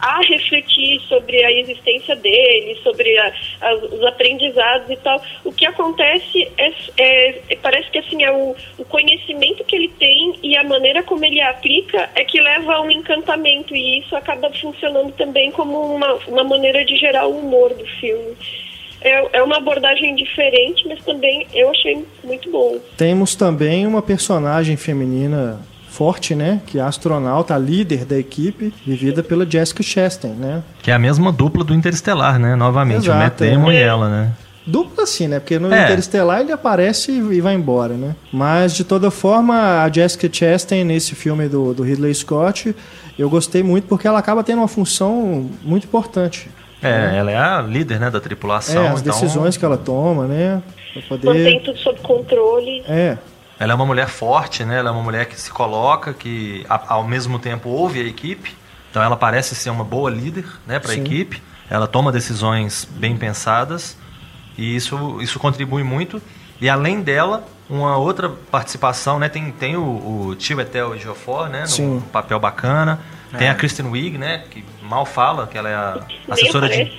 a 0.00 0.20
refletir 0.22 1.00
sobre 1.02 1.44
a 1.44 1.52
existência 1.52 2.16
dele, 2.16 2.78
sobre 2.82 3.16
a- 3.18 3.32
as- 3.60 3.82
os 3.84 4.02
aprendizados 4.04 4.88
e 4.90 4.96
tal. 4.96 5.22
O 5.44 5.52
que 5.52 5.66
acontece 5.66 6.48
é, 6.56 6.72
é- 6.98 7.56
parece 7.62 7.90
que 7.90 7.98
assim 7.98 8.22
é 8.24 8.32
o, 8.32 8.56
o 8.78 8.84
conhecimento 8.86 9.64
que 9.64 9.76
ele 9.76 9.88
tem 9.88 10.34
e 10.42 10.56
a 10.56 10.64
maneira 10.64 11.02
como 11.02 11.24
ele 11.24 11.40
aplica 11.40 12.08
é 12.14 12.24
que 12.24 12.40
leva 12.40 12.74
a 12.74 12.80
um 12.80 12.90
encantamento 12.90 13.74
e 13.76 13.98
isso 14.00 14.16
acaba 14.16 14.50
funcionando 14.52 15.12
também 15.12 15.50
como 15.50 15.94
uma, 15.94 16.14
uma 16.26 16.44
maneira 16.44 16.84
de 16.84 16.96
gerar 16.96 17.26
o 17.26 17.38
humor 17.38 17.74
do 17.74 17.86
filme. 17.86 18.34
É, 19.00 19.38
é 19.38 19.42
uma 19.42 19.56
abordagem 19.56 20.14
diferente, 20.14 20.86
mas 20.86 21.02
também 21.04 21.46
eu 21.54 21.70
achei 21.70 22.04
muito 22.22 22.50
bom. 22.50 22.78
Temos 22.96 23.34
também 23.34 23.86
uma 23.86 24.02
personagem 24.02 24.76
feminina 24.76 25.60
forte, 25.88 26.34
né? 26.34 26.60
Que 26.66 26.78
é 26.78 26.82
a 26.82 26.86
astronauta, 26.86 27.54
a 27.54 27.58
líder 27.58 28.04
da 28.04 28.18
equipe, 28.18 28.72
vivida 28.86 29.22
pela 29.22 29.48
Jessica 29.48 29.82
Chastain, 29.82 30.32
né? 30.32 30.62
Que 30.82 30.90
é 30.90 30.94
a 30.94 30.98
mesma 30.98 31.32
dupla 31.32 31.64
do 31.64 31.74
Interestelar, 31.74 32.38
né? 32.38 32.54
Novamente, 32.54 33.10
o 33.10 33.14
Matt 33.14 33.40
Exato, 33.40 33.44
é. 33.44 33.50
Damon 33.50 33.72
e 33.72 33.76
ela, 33.76 34.08
né? 34.08 34.32
Dupla 34.66 35.04
assim, 35.04 35.26
né? 35.26 35.40
Porque 35.40 35.58
no 35.58 35.72
É. 35.72 35.84
Interestelar 35.84 36.40
ele 36.40 36.52
aparece 36.52 37.10
e 37.10 37.40
vai 37.40 37.54
embora, 37.54 37.94
né? 37.94 38.14
Mas, 38.32 38.74
de 38.74 38.84
toda 38.84 39.10
forma, 39.10 39.82
a 39.82 39.90
Jessica 39.90 40.28
Chastain, 40.32 40.84
nesse 40.84 41.14
filme 41.14 41.48
do, 41.48 41.74
do 41.74 41.82
Ridley 41.82 42.14
Scott, 42.14 42.74
eu 43.18 43.28
gostei 43.28 43.62
muito 43.62 43.88
porque 43.88 44.06
ela 44.06 44.18
acaba 44.18 44.44
tendo 44.44 44.58
uma 44.58 44.68
função 44.68 45.50
muito 45.62 45.84
importante. 45.84 46.48
É, 46.82 47.16
ela 47.16 47.30
é 47.30 47.36
a 47.36 47.60
líder, 47.62 48.00
né, 48.00 48.10
da 48.10 48.20
tripulação. 48.20 48.84
É, 48.84 48.88
as 48.88 49.00
então 49.00 49.12
decisões 49.12 49.56
que 49.56 49.64
ela 49.64 49.76
toma, 49.76 50.26
né? 50.26 50.62
Mantém 51.10 51.18
poder. 51.18 51.62
tudo 51.62 51.78
sob 51.78 52.00
controle. 52.00 52.82
É, 52.88 53.16
Ela 53.58 53.72
é 53.72 53.74
uma 53.74 53.84
mulher 53.86 54.08
forte, 54.08 54.64
né? 54.64 54.78
Ela 54.78 54.88
é 54.88 54.92
uma 54.92 55.02
mulher 55.02 55.26
que 55.26 55.38
se 55.38 55.50
coloca, 55.50 56.14
que 56.14 56.64
a- 56.68 56.94
ao 56.94 57.04
mesmo 57.04 57.38
tempo 57.38 57.68
ouve 57.68 58.00
a 58.00 58.04
equipe. 58.04 58.54
Então 58.90 59.02
ela 59.02 59.16
parece 59.16 59.54
ser 59.54 59.68
uma 59.70 59.84
boa 59.84 60.10
líder, 60.10 60.46
né, 60.66 60.78
para 60.78 60.92
a 60.92 60.94
Sim. 60.94 61.02
equipe. 61.02 61.42
Ela 61.68 61.86
toma 61.86 62.10
decisões 62.10 62.88
bem 62.90 63.16
pensadas 63.16 63.96
e 64.58 64.74
isso, 64.74 65.18
isso 65.20 65.38
contribui 65.38 65.82
muito. 65.84 66.20
E 66.60 66.68
além 66.68 67.00
dela, 67.02 67.44
uma 67.68 67.96
outra 67.98 68.28
participação, 68.50 69.18
né? 69.18 69.28
Tem, 69.28 69.52
tem 69.52 69.76
o, 69.76 70.28
o 70.28 70.34
tio 70.36 70.60
Etel 70.60 70.98
Geofor, 70.98 71.48
né? 71.48 71.66
Sim. 71.66 71.86
Num 71.96 72.00
papel 72.00 72.40
bacana. 72.40 72.98
Tem 73.38 73.46
É. 73.46 73.50
a 73.50 73.54
Kristen 73.54 73.86
Wiig, 73.86 74.18
né? 74.18 74.42
Que 74.50 74.64
mal 74.82 75.06
fala, 75.06 75.46
que 75.46 75.56
ela 75.56 75.68
é 75.68 75.74
a 75.74 76.00
assessora 76.30 76.68
de, 76.68 76.92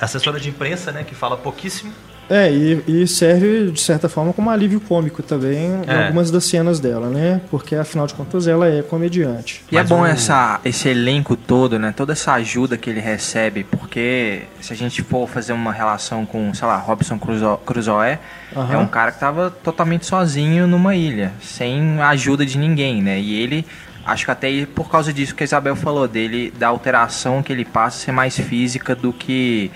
assessora 0.00 0.40
de 0.40 0.48
imprensa, 0.48 0.90
né? 0.92 1.04
Que 1.04 1.14
fala 1.14 1.36
pouquíssimo. 1.36 1.92
É, 2.28 2.50
e, 2.50 2.82
e 2.88 3.06
serve 3.06 3.70
de 3.70 3.80
certa 3.80 4.08
forma 4.08 4.32
como 4.32 4.50
alívio 4.50 4.80
cômico 4.80 5.22
também 5.22 5.58
em 5.68 5.82
É. 5.86 6.06
algumas 6.06 6.28
das 6.28 6.42
cenas 6.44 6.80
dela, 6.80 7.08
né? 7.08 7.40
Porque 7.52 7.76
afinal 7.76 8.04
de 8.04 8.14
contas 8.14 8.48
ela 8.48 8.66
é 8.66 8.82
comediante. 8.82 9.62
E 9.70 9.76
é 9.76 9.80
Mas 9.80 9.88
bom 9.88 10.00
o- 10.00 10.04
essa, 10.06 10.60
esse 10.64 10.88
elenco 10.88 11.36
todo, 11.36 11.78
né? 11.78 11.94
Toda 11.96 12.14
essa 12.14 12.32
ajuda 12.32 12.76
que 12.76 12.90
ele 12.90 12.98
recebe, 12.98 13.62
porque 13.62 14.42
se 14.60 14.72
a 14.72 14.76
gente 14.76 15.02
for 15.04 15.28
fazer 15.28 15.52
uma 15.52 15.72
relação 15.72 16.26
com, 16.26 16.52
sei 16.52 16.66
lá, 16.66 16.76
Robson 16.78 17.16
Crusoe, 17.16 17.58
Crusoe 17.64 18.18
Aham. 18.56 18.74
é 18.74 18.76
um 18.76 18.88
cara 18.88 19.12
que 19.12 19.20
tava 19.20 19.48
totalmente 19.62 20.04
sozinho 20.04 20.66
numa 20.66 20.96
ilha, 20.96 21.32
sem 21.40 22.00
a 22.00 22.08
ajuda 22.08 22.44
de 22.44 22.58
ninguém, 22.58 23.00
né? 23.00 23.20
E 23.20 23.40
ele, 23.40 23.64
acho 24.06 24.24
que 24.24 24.30
até 24.30 24.66
por 24.66 24.88
causa 24.88 25.12
disso 25.12 25.34
que 25.34 25.42
a 25.42 25.44
Isabel 25.44 25.74
falou 25.74 26.06
dele, 26.06 26.52
da 26.56 26.68
alteração 26.68 27.42
que 27.42 27.52
ele 27.52 27.64
passa 27.64 27.98
ser 27.98 28.12
mais 28.12 28.38
física 28.38 28.94
do 28.94 29.12
que 29.12 29.70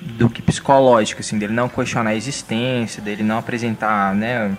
do 0.00 0.28
que 0.28 0.42
psicológica, 0.42 1.20
assim, 1.20 1.38
dele 1.38 1.52
não 1.52 1.68
questionar 1.68 2.10
a 2.10 2.16
existência, 2.16 3.00
dele 3.00 3.22
não 3.22 3.38
apresentar, 3.38 4.12
né, 4.14 4.56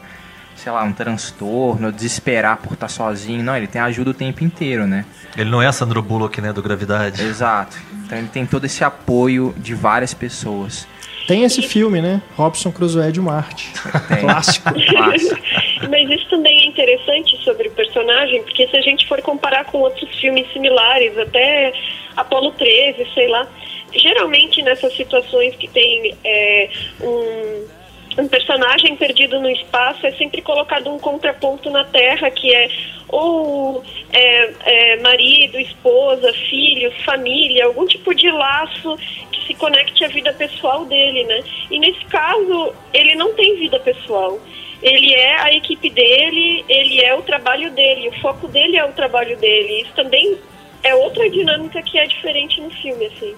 sei 0.56 0.72
lá, 0.72 0.84
um 0.84 0.94
transtorno, 0.94 1.92
desesperar 1.92 2.58
por 2.58 2.74
estar 2.74 2.88
sozinho. 2.88 3.44
Não, 3.44 3.56
ele 3.56 3.68
tem 3.68 3.82
ajuda 3.82 4.12
o 4.12 4.14
tempo 4.14 4.44
inteiro, 4.44 4.88
né? 4.88 5.06
Ele 5.36 5.50
não 5.50 5.62
é 5.62 5.68
a 5.68 5.72
Sandro 5.72 6.02
Bullock, 6.02 6.40
né? 6.40 6.54
Do 6.54 6.64
Gravidade. 6.64 7.22
Exato. 7.22 7.78
Então 8.06 8.18
ele 8.18 8.28
tem 8.28 8.46
todo 8.46 8.66
esse 8.66 8.84
apoio 8.84 9.54
de 9.58 9.74
várias 9.74 10.14
pessoas. 10.14 10.88
Tem 11.28 11.44
esse 11.44 11.62
filme, 11.62 12.02
né? 12.02 12.22
Robson 12.36 12.72
Crusoe 12.72 13.12
de 13.12 13.20
Marte. 13.20 13.74
Tem. 14.08 14.20
Clássico. 14.20 14.70
Clássico. 14.90 15.42
Mas 15.90 16.10
isso 16.10 16.30
também 16.30 16.64
é 16.64 16.66
interessante 16.66 17.38
sobre 17.44 17.68
o 17.68 17.72
personagem, 17.72 18.44
porque 18.44 18.68
se 18.68 18.78
a 18.78 18.82
gente 18.82 19.08
for 19.08 19.22
comparar 19.22 19.66
com 19.66 19.80
outros 19.80 20.20
filmes 20.20 20.52
similares, 20.52 21.18
até 21.18 21.74
Apolo 22.16 22.52
13, 22.52 23.08
sei 23.14 23.28
lá, 23.28 23.48
geralmente 23.94 24.62
nessas 24.62 24.96
situações 24.96 25.56
que 25.56 25.68
tem 25.68 26.16
é, 26.24 26.70
um, 27.02 28.22
um 28.24 28.28
personagem 28.28 28.96
perdido 28.96 29.40
no 29.40 29.50
espaço, 29.50 30.06
é 30.06 30.12
sempre 30.14 30.42
colocado 30.42 30.92
um 30.92 31.00
contraponto 31.00 31.70
na 31.70 31.84
Terra, 31.84 32.30
que 32.32 32.54
é 32.54 32.70
ou 33.10 33.84
é, 34.12 34.54
é, 34.66 35.00
marido, 35.02 35.60
esposa, 35.60 36.34
filhos, 36.50 36.94
família, 37.04 37.66
algum 37.66 37.86
tipo 37.86 38.14
de 38.16 38.30
laço 38.32 38.98
que 39.32 39.46
se 39.46 39.54
conecte 39.54 40.04
à 40.04 40.08
vida 40.08 40.34
pessoal 40.34 40.84
dele, 40.86 41.24
né? 41.26 41.44
E 41.70 41.78
nesse 41.78 42.04
caso, 42.06 42.74
ele 42.92 43.14
não 43.14 43.34
tem 43.34 43.56
vida 43.58 43.80
pessoal. 43.80 44.40
Ele 44.84 45.14
é 45.14 45.42
a 45.42 45.54
equipe 45.54 45.90
dele, 45.90 46.66
ele 46.68 47.02
é 47.02 47.16
o 47.16 47.22
trabalho 47.22 47.72
dele, 47.72 48.10
o 48.10 48.22
foco 48.22 48.48
dele 48.50 48.78
é 48.78 48.84
o 48.84 48.92
trabalho 48.92 49.38
dele. 49.38 49.82
Isso 49.82 49.94
também 49.96 50.38
é 50.84 50.94
outra 50.94 51.30
dinâmica 51.30 51.82
que 51.82 51.98
é 51.98 52.06
diferente 52.06 52.60
no 52.60 52.70
filme, 52.70 53.06
assim. 53.06 53.36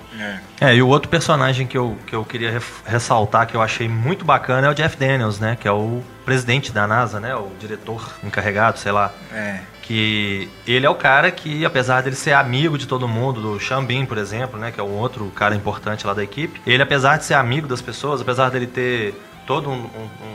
É, 0.60 0.76
e 0.76 0.82
o 0.82 0.88
outro 0.88 1.08
personagem 1.08 1.68
que 1.68 1.78
eu, 1.78 1.96
que 2.08 2.16
eu 2.16 2.26
queria 2.26 2.60
ressaltar, 2.84 3.46
que 3.46 3.56
eu 3.56 3.62
achei 3.62 3.88
muito 3.88 4.26
bacana, 4.26 4.68
é 4.68 4.70
o 4.72 4.74
Jeff 4.74 4.98
Daniels, 4.98 5.40
né? 5.40 5.56
Que 5.60 5.68
é 5.68 5.72
o 5.72 6.02
presidente 6.26 6.72
da 6.72 6.88
NASA, 6.88 7.20
né? 7.20 7.36
O 7.36 7.52
diretor 7.60 8.16
encarregado, 8.24 8.80
sei 8.80 8.92
lá. 8.92 9.14
É. 9.32 9.60
Que 9.84 10.50
ele 10.66 10.88
é 10.88 10.90
o 10.90 10.96
cara 10.96 11.30
que, 11.30 11.64
apesar 11.64 12.02
dele 12.02 12.16
ser 12.16 12.34
amigo 12.34 12.76
de 12.76 12.88
todo 12.88 13.08
mundo, 13.08 13.40
do 13.40 13.60
Xambin, 13.60 14.08
por 14.08 14.18
exemplo, 14.18 14.60
né? 14.60 14.72
Que 14.72 14.80
é 14.80 14.84
um 14.84 14.98
outro 14.98 15.32
cara 15.36 15.54
importante 15.54 16.08
lá 16.08 16.16
da 16.16 16.24
equipe. 16.24 16.60
Ele, 16.66 16.82
apesar 16.82 17.18
de 17.18 17.26
ser 17.26 17.36
amigo 17.36 17.68
das 17.68 17.82
pessoas, 17.84 18.22
apesar 18.22 18.50
dele 18.50 18.66
ter 18.66 19.14
todo 19.46 19.70
um, 19.70 19.74
um- 19.74 19.80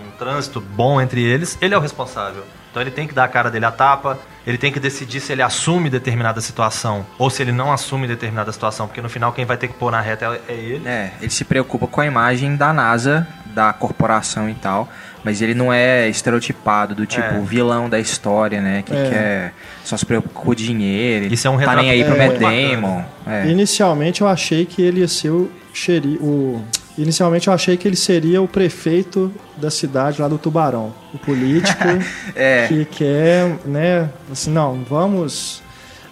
um 0.06 0.10
trânsito 0.18 0.60
bom 0.60 1.00
entre 1.00 1.22
eles, 1.22 1.56
ele 1.60 1.74
é 1.74 1.78
o 1.78 1.80
responsável. 1.80 2.44
Então 2.70 2.80
ele 2.80 2.90
tem 2.92 3.06
que 3.08 3.12
dar 3.14 3.24
a 3.24 3.28
cara 3.28 3.50
dele 3.50 3.64
a 3.64 3.70
tapa, 3.72 4.16
ele 4.46 4.56
tem 4.56 4.70
que 4.70 4.78
decidir 4.78 5.18
se 5.20 5.32
ele 5.32 5.42
assume 5.42 5.90
determinada 5.90 6.40
situação 6.40 7.04
ou 7.18 7.28
se 7.28 7.42
ele 7.42 7.50
não 7.50 7.72
assume 7.72 8.06
determinada 8.06 8.52
situação, 8.52 8.86
porque 8.86 9.00
no 9.02 9.08
final 9.08 9.32
quem 9.32 9.44
vai 9.44 9.56
ter 9.56 9.66
que 9.68 9.74
pôr 9.74 9.90
na 9.90 10.00
reta 10.00 10.26
é 10.48 10.52
é 10.52 10.54
ele. 10.54 10.86
É, 10.88 11.10
ele 11.20 11.30
se 11.30 11.44
preocupa 11.44 11.88
com 11.88 12.00
a 12.00 12.06
imagem 12.06 12.54
da 12.54 12.72
NASA, 12.72 13.26
da 13.46 13.72
corporação 13.72 14.48
e 14.48 14.54
tal, 14.54 14.88
mas 15.24 15.42
ele 15.42 15.52
não 15.54 15.72
é 15.72 16.08
estereotipado 16.08 16.94
do 16.94 17.04
tipo 17.06 17.26
É. 17.26 17.40
vilão 17.40 17.88
da 17.88 17.98
história, 17.98 18.60
né? 18.60 18.84
Que 18.86 18.94
É. 18.94 19.10
quer 19.10 19.52
só 19.82 19.96
se 19.96 20.06
preocupa 20.06 20.32
com 20.40 20.50
o 20.52 20.54
dinheiro. 20.54 21.34
Isso 21.34 21.48
é 21.48 21.50
um 21.50 21.58
tá 21.58 21.74
nem 21.74 21.86
retrato 21.90 21.90
aí 21.90 22.04
pro 22.04 22.24
muito 22.24 22.40
Matt. 22.86 23.06
É. 23.26 23.48
Inicialmente 23.48 24.20
eu 24.20 24.28
achei 24.28 24.64
que 24.64 24.80
ele 24.80 25.00
ia 25.00 25.08
ser 25.08 25.30
o 25.30 25.50
xeri... 25.74 26.16
o 26.20 26.64
Inicialmente 27.02 27.48
eu 27.48 27.54
achei 27.54 27.76
que 27.76 27.86
ele 27.88 27.96
seria 27.96 28.42
o 28.42 28.48
prefeito 28.48 29.32
da 29.56 29.70
cidade 29.70 30.20
lá 30.20 30.28
do 30.28 30.38
Tubarão, 30.38 30.92
o 31.14 31.18
político 31.18 31.82
É. 32.36 32.66
que 32.68 32.84
quer, 32.84 33.56
né, 33.64 34.08
assim, 34.30 34.50
não, 34.50 34.82
vamos 34.88 35.62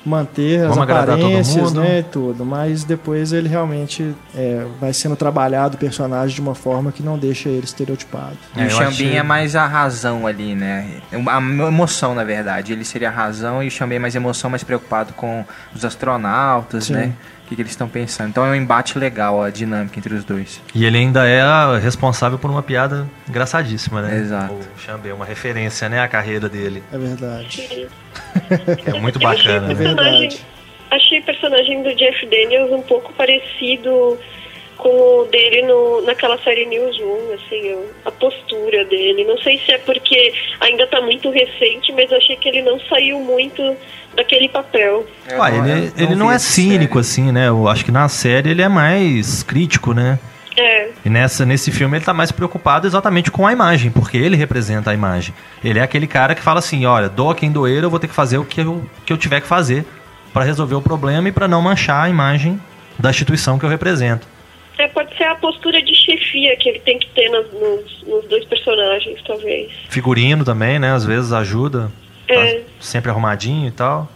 manter 0.07 0.61
as 0.64 0.74
Vamos 0.74 0.86
todo 0.86 0.91
aparências, 0.91 1.72
né, 1.74 1.99
e 1.99 2.03
tudo, 2.05 2.43
mas 2.45 2.82
depois 2.84 3.32
ele 3.32 3.47
realmente 3.49 4.14
é, 4.34 4.64
vai 4.80 4.93
sendo 4.95 5.14
trabalhado 5.16 5.74
o 5.76 5.78
personagem 5.78 6.34
de 6.34 6.41
uma 6.41 6.55
forma 6.55 6.91
que 6.91 7.03
não 7.03 7.18
deixa 7.18 7.51
ele 7.51 7.64
estereotipado. 7.64 8.36
E 8.57 8.61
É, 8.61 8.62
o 8.62 8.66
eu 8.66 8.70
Xambin 8.70 8.89
achei- 8.89 9.16
é 9.16 9.22
mais 9.22 9.55
a 9.55 9.66
razão 9.66 10.26
ali, 10.26 10.55
né? 10.55 10.86
A 11.12 11.39
emoção, 11.39 12.14
na 12.14 12.24
verdade. 12.24 12.72
Ele 12.72 12.84
seria 12.84 13.09
a 13.09 13.12
razão 13.12 13.62
e 13.62 13.66
o 13.68 13.70
Xambin 13.70 13.97
é 13.97 13.99
mais 13.99 14.14
emoção, 14.14 14.49
mais 14.49 14.64
preocupado 14.64 15.12
com 15.12 15.45
os 15.74 15.84
astronautas, 15.84 16.84
Sim. 16.86 16.95
né? 16.95 17.12
O 17.49 17.51
que, 17.51 17.57
que 17.57 17.62
eles 17.62 17.72
estão 17.72 17.88
pensando. 17.88 18.28
Então 18.28 18.44
é 18.44 18.51
um 18.51 18.55
embate 18.55 18.99
legal 18.99 19.42
a 19.42 19.49
dinâmica 19.49 19.99
entre 19.99 20.12
os 20.12 20.22
dois. 20.22 20.61
E 20.74 20.84
ele 20.84 20.99
ainda 20.99 21.26
é 21.26 21.40
a- 21.40 21.78
responsável 21.78 22.38
por 22.38 22.51
uma 22.51 22.62
piada 22.62 23.09
engraçadíssima, 23.26 24.03
né? 24.03 24.18
Exato. 24.18 24.53
O 24.53 24.78
Xambé, 24.78 25.14
uma 25.14 25.24
referência, 25.24 25.88
né? 25.88 25.99
à 25.99 26.07
carreira 26.09 26.46
dele. 26.46 26.82
É 26.92 26.99
verdade. 26.99 27.88
É 28.84 28.92
muito 29.01 29.16
achei 29.26 29.49
bacana, 29.59 29.68
o 29.68 29.70
É 29.70 29.74
né? 29.74 29.82
personagem-. 29.84 30.40
Achei 30.90 31.20
o 31.20 31.22
personagem 31.24 31.82
do 31.82 31.94
Jeff 31.94 32.26
Daniels 32.26 32.70
um 32.70 32.82
pouco 32.82 33.12
parecido 33.14 34.18
com 34.79 34.89
o 34.89 35.24
dele 35.31 35.62
no, 35.62 36.01
naquela 36.03 36.39
série 36.39 36.64
Newsroom, 36.66 37.35
assim, 37.35 37.72
o- 37.74 37.87
a 38.05 38.11
postura 38.12 38.85
dele. 38.85 39.24
Não 39.24 39.37
sei 39.39 39.59
se 39.59 39.72
é 39.72 39.79
porque 39.79 40.33
ainda 40.61 40.87
tá 40.87 41.01
muito 41.01 41.29
recente, 41.31 41.93
mas 41.93 42.12
achei 42.12 42.37
que 42.37 42.49
ele 42.49 42.62
não 42.62 42.79
saiu 42.89 43.18
muito 43.18 43.76
daquele 44.14 44.49
papel. 44.49 45.05
Ah, 45.39 45.51
ele 45.51 45.93
ele 45.97 46.14
não, 46.14 46.31
é 46.31 46.39
cínico, 46.39 46.99
assim, 46.99 47.31
né? 47.33 47.49
Eu 47.49 47.68
acho 47.68 47.85
que 47.85 47.91
na 47.91 48.09
série 48.09 48.51
ele 48.51 48.62
é 48.62 48.68
mais 48.68 49.43
crítico, 49.43 49.93
né? 49.93 50.18
É, 50.57 50.89
E 51.05 51.09
nessa, 51.11 51.45
nesse 51.47 51.70
filme 51.70 51.97
ele 51.99 52.05
tá 52.05 52.12
mais 52.12 52.33
preocupado 52.33 52.85
exatamente 52.87 53.31
com 53.31 53.47
a 53.47 53.53
imagem, 53.53 53.93
porque 53.93 54.16
ele 54.16 54.35
representa 54.37 54.91
a 54.91 54.95
imagem. 54.95 55.33
Ele 55.62 55.79
é 55.79 55.83
aquele 55.83 56.07
cara 56.09 56.35
que 56.35 56.41
fala 56.43 56.59
assim, 56.59 56.85
olha, 56.85 57.09
doa 57.09 57.33
quem 57.35 57.51
doer, 57.53 57.83
eu 57.85 57.91
vou 57.91 58.01
ter 58.01 58.09
que 58.09 58.14
fazer 58.14 58.39
o 58.39 58.45
que 58.45 58.61
eu, 58.61 58.85
que 59.07 59.12
eu 59.12 59.16
tiver 59.16 59.41
que 59.41 59.47
fazer 59.47 59.85
para 60.33 60.43
resolver 60.45 60.74
o 60.74 60.83
problema 60.83 61.29
e 61.29 61.33
para 61.33 61.47
não 61.47 61.62
manchar 61.62 62.05
a 62.07 62.09
imagem 62.11 62.61
da 62.99 63.11
instituição 63.11 63.57
que 63.57 63.64
eu 63.64 63.68
represento. 63.70 64.26
É, 64.79 64.89
pode 64.89 65.16
ser 65.16 65.24
a 65.24 65.35
postura 65.35 65.83
de 65.83 65.95
chefia 65.95 66.57
que 66.57 66.68
ele 66.68 66.81
tem 66.81 66.99
que 66.99 67.09
ter 67.11 67.29
nas- 67.29 67.53
nos, 67.53 68.03
nos 68.07 68.24
dois 68.29 68.45
personagens, 68.47 69.20
talvez. 69.26 69.70
Figurino 69.89 70.45
também, 70.45 70.79
né? 70.79 70.93
Às 70.93 71.05
vezes 71.05 71.33
ajuda. 71.33 71.91
É. 72.29 72.55
Tá 72.55 72.64
sempre 72.81 73.11
arrumadinho 73.11 73.68
e 73.68 73.72
tal. 73.72 74.11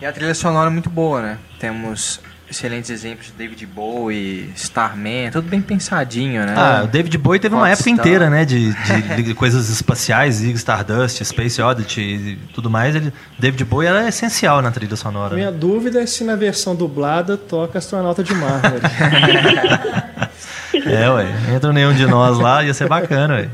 E 0.00 0.06
a 0.06 0.12
trilha 0.12 0.34
sonora 0.34 0.68
é 0.68 0.72
muito 0.72 0.90
boa, 0.90 1.22
né? 1.22 1.38
Temos 1.58 2.20
excelentes 2.54 2.88
exemplos 2.90 3.26
de 3.26 3.32
David 3.32 3.66
Bowie, 3.66 4.50
Starman, 4.56 5.30
tudo 5.32 5.48
bem 5.48 5.60
pensadinho, 5.60 6.46
né? 6.46 6.54
Ah, 6.56 6.82
o 6.84 6.86
David 6.86 7.18
Bowie 7.18 7.40
teve 7.40 7.54
uma 7.54 7.64
Hot 7.64 7.72
época 7.72 7.90
Star. 7.90 7.98
inteira, 7.98 8.30
né, 8.30 8.44
de, 8.44 8.72
de- 8.72 9.22
de 9.24 9.34
coisas 9.34 9.68
espaciais, 9.68 10.36
Zig 10.36 10.54
Stardust, 10.56 11.22
Space 11.24 11.60
Oddity 11.60 12.00
e 12.00 12.38
tudo 12.54 12.70
mais. 12.70 12.94
Ele, 12.94 13.12
David 13.38 13.64
Bowie 13.64 13.88
era 13.88 14.08
essencial 14.08 14.62
na 14.62 14.70
trilha 14.70 14.94
sonora. 14.96 15.34
Minha 15.34 15.50
Né? 15.50 15.56
dúvida 15.58 16.00
é 16.00 16.06
se 16.06 16.22
na 16.24 16.36
versão 16.36 16.74
dublada 16.76 17.36
toca 17.36 17.78
Astronauta 17.78 18.22
de 18.22 18.34
Mármore. 18.34 18.80
É, 20.86 21.08
ué. 21.08 21.26
Entra 21.54 21.72
nenhum 21.72 21.94
de 21.94 22.04
nós 22.04 22.36
lá, 22.38 22.62
ia 22.64 22.74
ser 22.74 22.88
bacana, 22.88 23.34
ué. 23.34 23.48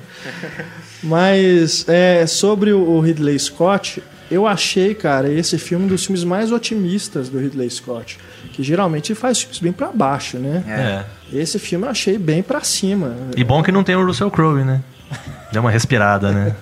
Mas 1.03 1.84
é, 1.88 2.26
sobre 2.26 2.72
o 2.72 2.80
o 2.80 3.01
Ridley 3.01 3.38
Scott, 3.38 4.03
eu 4.30 4.46
achei, 4.46 4.94
cara, 4.94 5.28
esse 5.30 5.59
filme 5.59 5.84
um 5.84 5.88
dos 5.88 6.05
filmes 6.07 6.24
mais 6.24 6.51
otimistas 6.51 7.28
do 7.28 7.38
Ridley 7.38 7.68
Scott. 7.70 8.18
Que 8.61 8.64
geralmente 8.64 9.11
ele 9.11 9.18
faz 9.18 9.40
filmes 9.40 9.58
bem 9.58 9.72
pra 9.72 9.88
baixo, 9.88 10.36
né? 10.36 10.62
É. 11.32 11.38
Esse 11.40 11.58
filme 11.58 11.86
eu 11.86 11.90
achei 11.90 12.18
bem 12.18 12.42
pra 12.42 12.61
cima. 12.61 13.16
E 13.34 13.42
bom 13.42 13.62
que 13.62 13.72
não 13.72 13.82
tem 13.82 13.96
o 13.96 14.04
Russell 14.04 14.30
Crowe, 14.30 14.62
né? 14.62 14.82
Deu 15.50 15.62
uma 15.62 15.70
respirada, 15.70 16.30
né? 16.30 16.54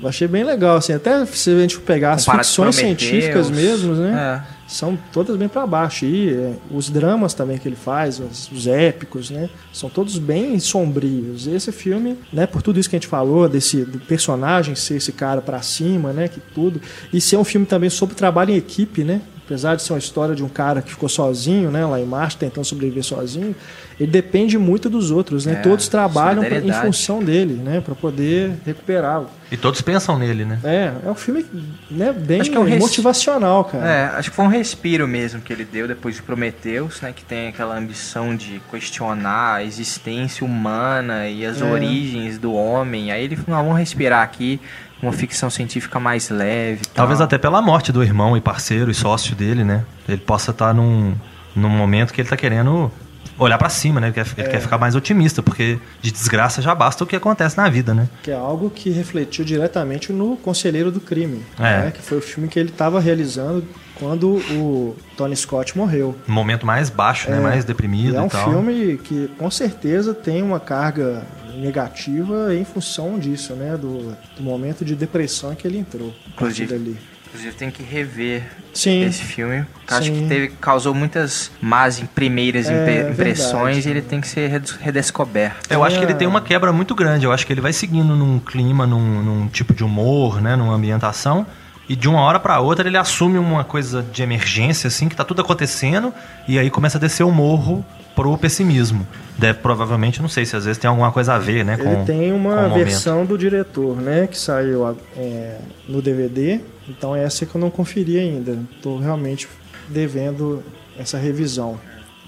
Eu 0.00 0.08
achei 0.08 0.26
bem 0.26 0.44
legal, 0.44 0.78
assim, 0.78 0.94
até 0.94 1.26
se 1.26 1.50
a 1.50 1.60
gente 1.60 1.78
pegar 1.80 2.12
as 2.12 2.24
Comparado 2.24 2.46
com 2.46 2.48
ficções 2.48 2.74
científicas 2.74 3.50
mesmo, 3.50 3.94
né? 3.96 4.42
É. 4.42 4.56
São 4.66 4.98
todas 5.12 5.36
bem 5.36 5.46
pra 5.46 5.66
baixo. 5.66 6.06
E 6.06 6.32
é, 6.32 6.54
os 6.70 6.88
dramas 6.88 7.34
também 7.34 7.58
que 7.58 7.68
ele 7.68 7.76
faz, 7.76 8.18
os, 8.18 8.50
os 8.50 8.66
épicos, 8.66 9.28
né? 9.28 9.50
São 9.74 9.90
todos 9.90 10.16
bem 10.16 10.58
sombrios. 10.58 11.46
Esse 11.46 11.70
filme, 11.70 12.16
né, 12.32 12.46
por 12.46 12.62
tudo 12.62 12.80
isso 12.80 12.88
que 12.88 12.96
a 12.96 12.98
gente 12.98 13.08
falou, 13.08 13.46
desse 13.46 13.84
do 13.84 13.98
personagem 13.98 14.74
ser 14.74 14.96
esse 14.96 15.12
cara 15.12 15.42
pra 15.42 15.60
cima, 15.60 16.14
né? 16.14 16.28
Que 16.28 16.40
tudo. 16.40 16.80
E 17.12 17.20
ser 17.20 17.36
um 17.36 17.44
filme 17.44 17.66
também 17.66 17.90
sobre 17.90 18.14
trabalho 18.14 18.52
em 18.52 18.56
equipe, 18.56 19.04
né? 19.04 19.20
Apesar 19.46 19.76
de 19.76 19.82
ser 19.82 19.92
uma 19.92 19.98
história 20.00 20.34
de 20.34 20.42
um 20.42 20.48
cara 20.48 20.82
que 20.82 20.90
ficou 20.90 21.08
sozinho, 21.08 21.70
né, 21.70 21.86
lá 21.86 22.00
em 22.00 22.04
Marte, 22.04 22.36
tentando 22.36 22.64
sobreviver 22.64 23.04
sozinho, 23.04 23.54
ele 23.98 24.10
depende 24.10 24.58
muito 24.58 24.90
dos 24.90 25.12
outros, 25.12 25.46
né? 25.46 25.52
É, 25.52 25.56
Todos 25.56 25.86
trabalham 25.88 26.44
pra, 26.44 26.58
em 26.58 26.72
função 26.72 27.22
dele, 27.22 27.54
né, 27.54 27.80
para 27.80 27.94
poder 27.94 28.54
recuperá-lo. 28.66 29.30
E 29.50 29.56
todos 29.56 29.80
pensam 29.80 30.18
nele, 30.18 30.44
né? 30.44 30.58
É, 30.64 30.92
é 31.06 31.08
um 31.10 31.14
filme, 31.14 31.46
né, 31.88 32.12
bem 32.12 32.40
Acho 32.40 32.50
que 32.50 32.56
é 32.56 32.60
um 32.60 32.64
res- 32.64 32.80
motivacional, 32.80 33.64
cara. 33.66 33.88
É, 33.88 34.04
acho 34.18 34.30
que 34.30 34.36
foi 34.36 34.44
um 34.44 34.48
respiro 34.48 35.06
mesmo 35.06 35.40
que 35.40 35.52
ele 35.52 35.64
deu 35.64 35.86
depois 35.86 36.16
de 36.16 36.22
Prometheus, 36.22 37.00
né? 37.00 37.12
Que 37.14 37.24
tem 37.24 37.46
aquela 37.46 37.78
ambição 37.78 38.34
de 38.34 38.60
questionar 38.68 39.54
a 39.54 39.62
existência 39.64 40.44
humana 40.44 41.28
e 41.28 41.46
as 41.46 41.62
É. 41.62 41.64
origens 41.64 42.36
do 42.38 42.52
homem. 42.52 43.12
Aí 43.12 43.22
ele 43.24 43.36
falou, 43.36 43.56
não, 43.58 43.64
vamos 43.66 43.78
respirar 43.78 44.24
aqui 44.24 44.60
uma 45.02 45.12
ficção 45.12 45.50
científica 45.50 46.00
mais 46.00 46.28
leve. 46.30 46.82
Talvez 46.94 47.18
tal. 47.18 47.26
até 47.26 47.38
pela 47.38 47.60
morte 47.60 47.92
do 47.92 48.02
irmão 48.02 48.36
e 48.36 48.40
parceiro 48.40 48.90
e 48.90 48.94
sócio 48.94 49.34
dele, 49.36 49.62
né? 49.64 49.84
Ele 50.08 50.18
possa 50.18 50.50
estar 50.50 50.72
num, 50.74 51.14
num 51.54 51.68
momento 51.68 52.12
que 52.12 52.20
ele 52.20 52.28
tá 52.28 52.36
querendo 52.36 52.90
olhar 53.38 53.58
pra 53.58 53.68
cima, 53.68 54.00
né? 54.00 54.06
Ele, 54.06 54.14
quer, 54.14 54.26
ele 54.38 54.48
quer 54.48 54.60
ficar 54.60 54.78
mais 54.78 54.94
otimista, 54.94 55.42
porque 55.42 55.78
de 56.00 56.10
desgraça 56.10 56.62
já 56.62 56.74
basta 56.74 57.04
o 57.04 57.06
que 57.06 57.14
acontece 57.14 57.56
na 57.56 57.68
vida, 57.68 57.92
né? 57.92 58.08
Que 58.22 58.30
é 58.30 58.34
algo 58.34 58.70
que 58.70 58.88
refletiu 58.90 59.44
diretamente 59.44 60.10
no 60.12 60.36
Conselheiro 60.38 60.90
do 60.90 61.00
Crime, 61.00 61.42
É. 61.58 61.62
né, 61.62 61.92
que 61.94 62.00
foi 62.00 62.16
o 62.18 62.22
filme 62.22 62.48
que 62.48 62.58
ele 62.58 62.70
estava 62.70 62.98
realizando 62.98 63.62
quando 63.98 64.36
o 64.52 64.96
Tony 65.16 65.34
Scott 65.36 65.76
morreu. 65.76 66.14
No 66.26 66.34
momento 66.34 66.64
mais 66.66 66.90
baixo, 66.90 67.30
né? 67.30 67.40
Mais 67.40 67.64
deprimido 67.64 68.16
é 68.16 68.18
e, 68.18 68.22
um 68.22 68.28
tal. 68.28 68.50
filme 68.50 68.98
que 68.98 69.28
com 69.38 69.50
certeza 69.50 70.14
tem 70.14 70.42
uma 70.42 70.60
carga 70.60 71.22
negativa 71.56 72.54
em 72.54 72.64
função 72.64 73.18
disso, 73.18 73.54
né? 73.54 73.76
Do, 73.76 74.16
do 74.36 74.42
momento 74.42 74.84
de 74.84 74.94
depressão 74.94 75.52
em 75.52 75.56
que 75.56 75.66
ele 75.66 75.78
entrou. 75.78 76.12
Inclusive, 76.28 76.66
dali. 76.72 76.96
Inclusive 77.28 77.54
tem 77.56 77.70
que 77.70 77.82
rever 77.82 78.44
Sim. 78.72 79.02
esse 79.04 79.22
filme. 79.22 79.66
Acho 79.88 80.04
Sim. 80.04 80.22
que 80.22 80.28
teve, 80.28 80.48
causou 80.60 80.94
muitas 80.94 81.50
más 81.60 82.00
primeiras 82.14 82.68
É, 82.68 82.80
impre- 83.00 83.10
impressões 83.12 83.76
verdade. 83.84 83.88
e 83.88 83.90
ele 83.90 84.00
tem 84.02 84.20
que 84.20 84.28
ser 84.28 84.48
redes- 84.48 84.70
redescoberto. 84.72 85.56
Eu 85.68 85.82
acho 85.84 85.98
que 85.98 86.04
ele 86.04 86.12
É. 86.12 86.16
tem 86.16 86.26
uma 86.28 86.40
quebra 86.40 86.72
muito 86.72 86.94
grande. 86.94 87.26
Eu 87.26 87.32
acho 87.32 87.46
que 87.46 87.52
ele 87.52 87.60
vai 87.60 87.72
seguindo 87.72 88.14
num 88.14 88.38
clima, 88.38 88.86
num, 88.86 89.22
num 89.22 89.48
tipo 89.48 89.74
de 89.74 89.82
humor, 89.84 90.40
né? 90.40 90.56
Numa 90.56 90.74
ambientação. 90.74 91.46
E 91.88 91.94
de 91.94 92.08
uma 92.08 92.20
hora 92.20 92.40
pra 92.40 92.58
outra 92.58 92.88
ele 92.88 92.96
assume 92.96 93.38
uma 93.38 93.62
coisa 93.62 94.02
de 94.02 94.22
emergência, 94.22 94.88
assim, 94.88 95.08
que 95.08 95.14
tá 95.14 95.24
tudo 95.24 95.40
acontecendo. 95.40 96.12
E 96.48 96.58
aí 96.58 96.70
começa 96.70 96.98
a 96.98 97.00
descer 97.00 97.22
o 97.22 97.30
morro 97.30 97.84
pro 98.14 98.36
pessimismo. 98.36 99.06
Deve 99.38 99.60
provavelmente, 99.60 100.20
não 100.20 100.28
sei 100.28 100.44
se 100.44 100.56
às 100.56 100.64
vezes 100.64 100.78
tem 100.78 100.88
alguma 100.88 101.12
coisa 101.12 101.34
a 101.34 101.38
ver, 101.38 101.64
né? 101.64 101.76
Com, 101.76 101.88
Ele 101.88 102.04
tem 102.04 102.30
com 102.30 102.36
uma 102.36 102.68
versão 102.70 103.24
do 103.24 103.36
diretor, 103.38 103.96
né? 104.00 104.26
Que 104.26 104.38
saiu 104.38 104.96
é, 105.16 105.58
no 105.88 106.02
DVD. 106.02 106.60
Então 106.88 107.14
essa 107.14 107.44
que 107.46 107.54
eu 107.54 107.60
não 107.60 107.70
conferi 107.70 108.18
ainda. 108.18 108.58
Estou 108.74 108.98
realmente 108.98 109.46
devendo 109.88 110.62
essa 110.98 111.18
revisão 111.18 111.78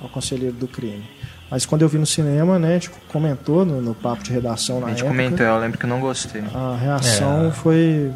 ao 0.00 0.08
Conselheiro 0.08 0.54
do 0.54 0.68
Crime. 0.68 1.02
Mas 1.50 1.64
quando 1.64 1.82
eu 1.82 1.88
vi 1.88 1.98
no 1.98 2.06
cinema, 2.06 2.58
né? 2.58 2.68
A 2.68 2.72
gente 2.74 2.90
comentou 3.08 3.64
no, 3.64 3.80
no 3.80 3.94
papo 3.94 4.22
de 4.22 4.30
redação 4.30 4.80
na 4.80 4.86
A 4.86 4.90
gente 4.90 5.00
época. 5.00 5.16
comentou, 5.16 5.46
eu 5.46 5.58
lembro 5.58 5.78
que 5.78 5.84
eu 5.84 5.88
não 5.88 6.00
gostei. 6.00 6.42
A 6.54 6.76
reação 6.76 7.50
foi 7.50 8.12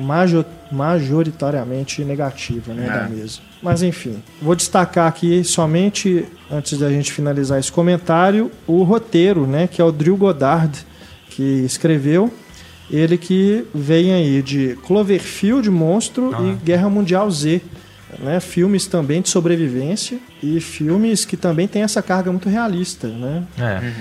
majo- 0.00 0.44
majoritariamente 0.70 2.04
negativa 2.04 2.72
né, 2.74 2.86
É. 2.86 2.90
da 2.90 3.08
mesa. 3.08 3.40
Mas 3.62 3.82
enfim, 3.82 4.22
vou 4.40 4.54
destacar 4.54 5.06
aqui 5.08 5.42
somente, 5.42 6.24
antes 6.50 6.78
da 6.78 6.90
gente 6.90 7.12
finalizar 7.12 7.58
esse 7.58 7.72
comentário, 7.72 8.50
o 8.66 8.82
roteiro, 8.82 9.46
né, 9.46 9.66
que 9.66 9.80
é 9.80 9.84
o 9.84 9.90
Drew 9.92 10.16
Goddard, 10.16 10.86
que 11.30 11.42
escreveu. 11.42 12.32
Ele 12.90 13.18
que 13.18 13.64
vem 13.74 14.14
aí 14.14 14.40
de 14.42 14.78
Cloverfield, 14.86 15.68
Monstro 15.70 16.32
e 16.46 16.52
Guerra 16.64 16.88
Mundial 16.88 17.30
Z. 17.30 17.60
Né, 18.20 18.40
filmes 18.40 18.86
também 18.86 19.20
de 19.20 19.28
sobrevivência 19.28 20.18
e 20.42 20.58
filmes 20.62 21.26
que 21.26 21.36
também 21.36 21.68
têm 21.68 21.82
essa 21.82 22.00
carga 22.00 22.30
muito 22.30 22.48
realista, 22.48 23.06
né? 23.06 23.44
É. 23.58 23.92